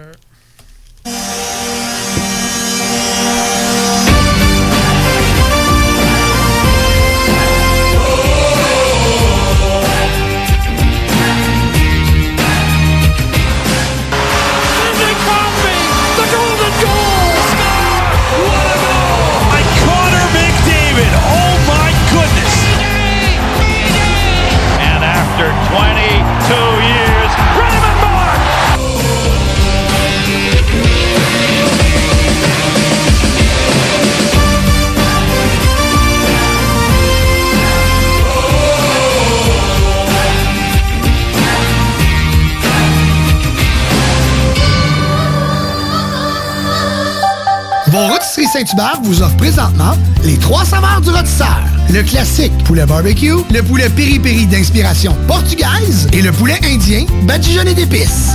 Saint-Hubert 48.58 48.98
vous 49.04 49.22
offre 49.22 49.36
présentement 49.36 49.92
les 50.24 50.36
trois 50.36 50.64
saveurs 50.64 51.00
du 51.00 51.10
rôtisseur. 51.10 51.62
Le 51.90 52.02
classique 52.02 52.52
poulet 52.64 52.86
barbecue, 52.86 53.36
le 53.52 53.62
poulet 53.62 53.88
piri-piri 53.88 54.46
d'inspiration 54.46 55.16
portugaise 55.28 56.08
et 56.12 56.22
le 56.22 56.32
poulet 56.32 56.58
indien 56.64 57.04
badigeonné 57.22 57.72
d'épices. 57.74 58.34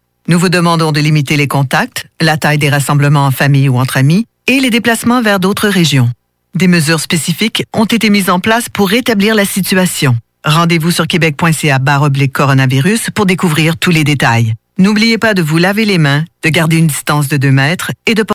Nous 0.27 0.37
vous 0.37 0.49
demandons 0.49 0.91
de 0.91 0.99
limiter 0.99 1.35
les 1.35 1.47
contacts, 1.47 2.07
la 2.19 2.37
taille 2.37 2.59
des 2.59 2.69
rassemblements 2.69 3.25
en 3.25 3.31
famille 3.31 3.69
ou 3.69 3.79
entre 3.79 3.97
amis 3.97 4.27
et 4.45 4.59
les 4.59 4.69
déplacements 4.69 5.21
vers 5.21 5.39
d'autres 5.39 5.67
régions. 5.67 6.11
Des 6.53 6.67
mesures 6.67 6.99
spécifiques 6.99 7.63
ont 7.73 7.85
été 7.85 8.09
mises 8.11 8.29
en 8.29 8.39
place 8.39 8.69
pour 8.69 8.89
rétablir 8.89 9.33
la 9.33 9.45
situation. 9.45 10.15
Rendez-vous 10.45 10.91
sur 10.91 11.07
québec.ca 11.07 11.79
oblique 12.01 12.33
coronavirus 12.33 13.09
pour 13.15 13.25
découvrir 13.25 13.77
tous 13.77 13.89
les 13.89 14.03
détails. 14.03 14.53
N'oubliez 14.77 15.17
pas 15.17 15.33
de 15.33 15.41
vous 15.41 15.57
laver 15.57 15.85
les 15.85 15.97
mains, 15.97 16.23
de 16.43 16.49
garder 16.49 16.77
une 16.77 16.87
distance 16.87 17.27
de 17.27 17.37
2 17.37 17.51
mètres 17.51 17.91
et 18.05 18.13
de 18.13 18.23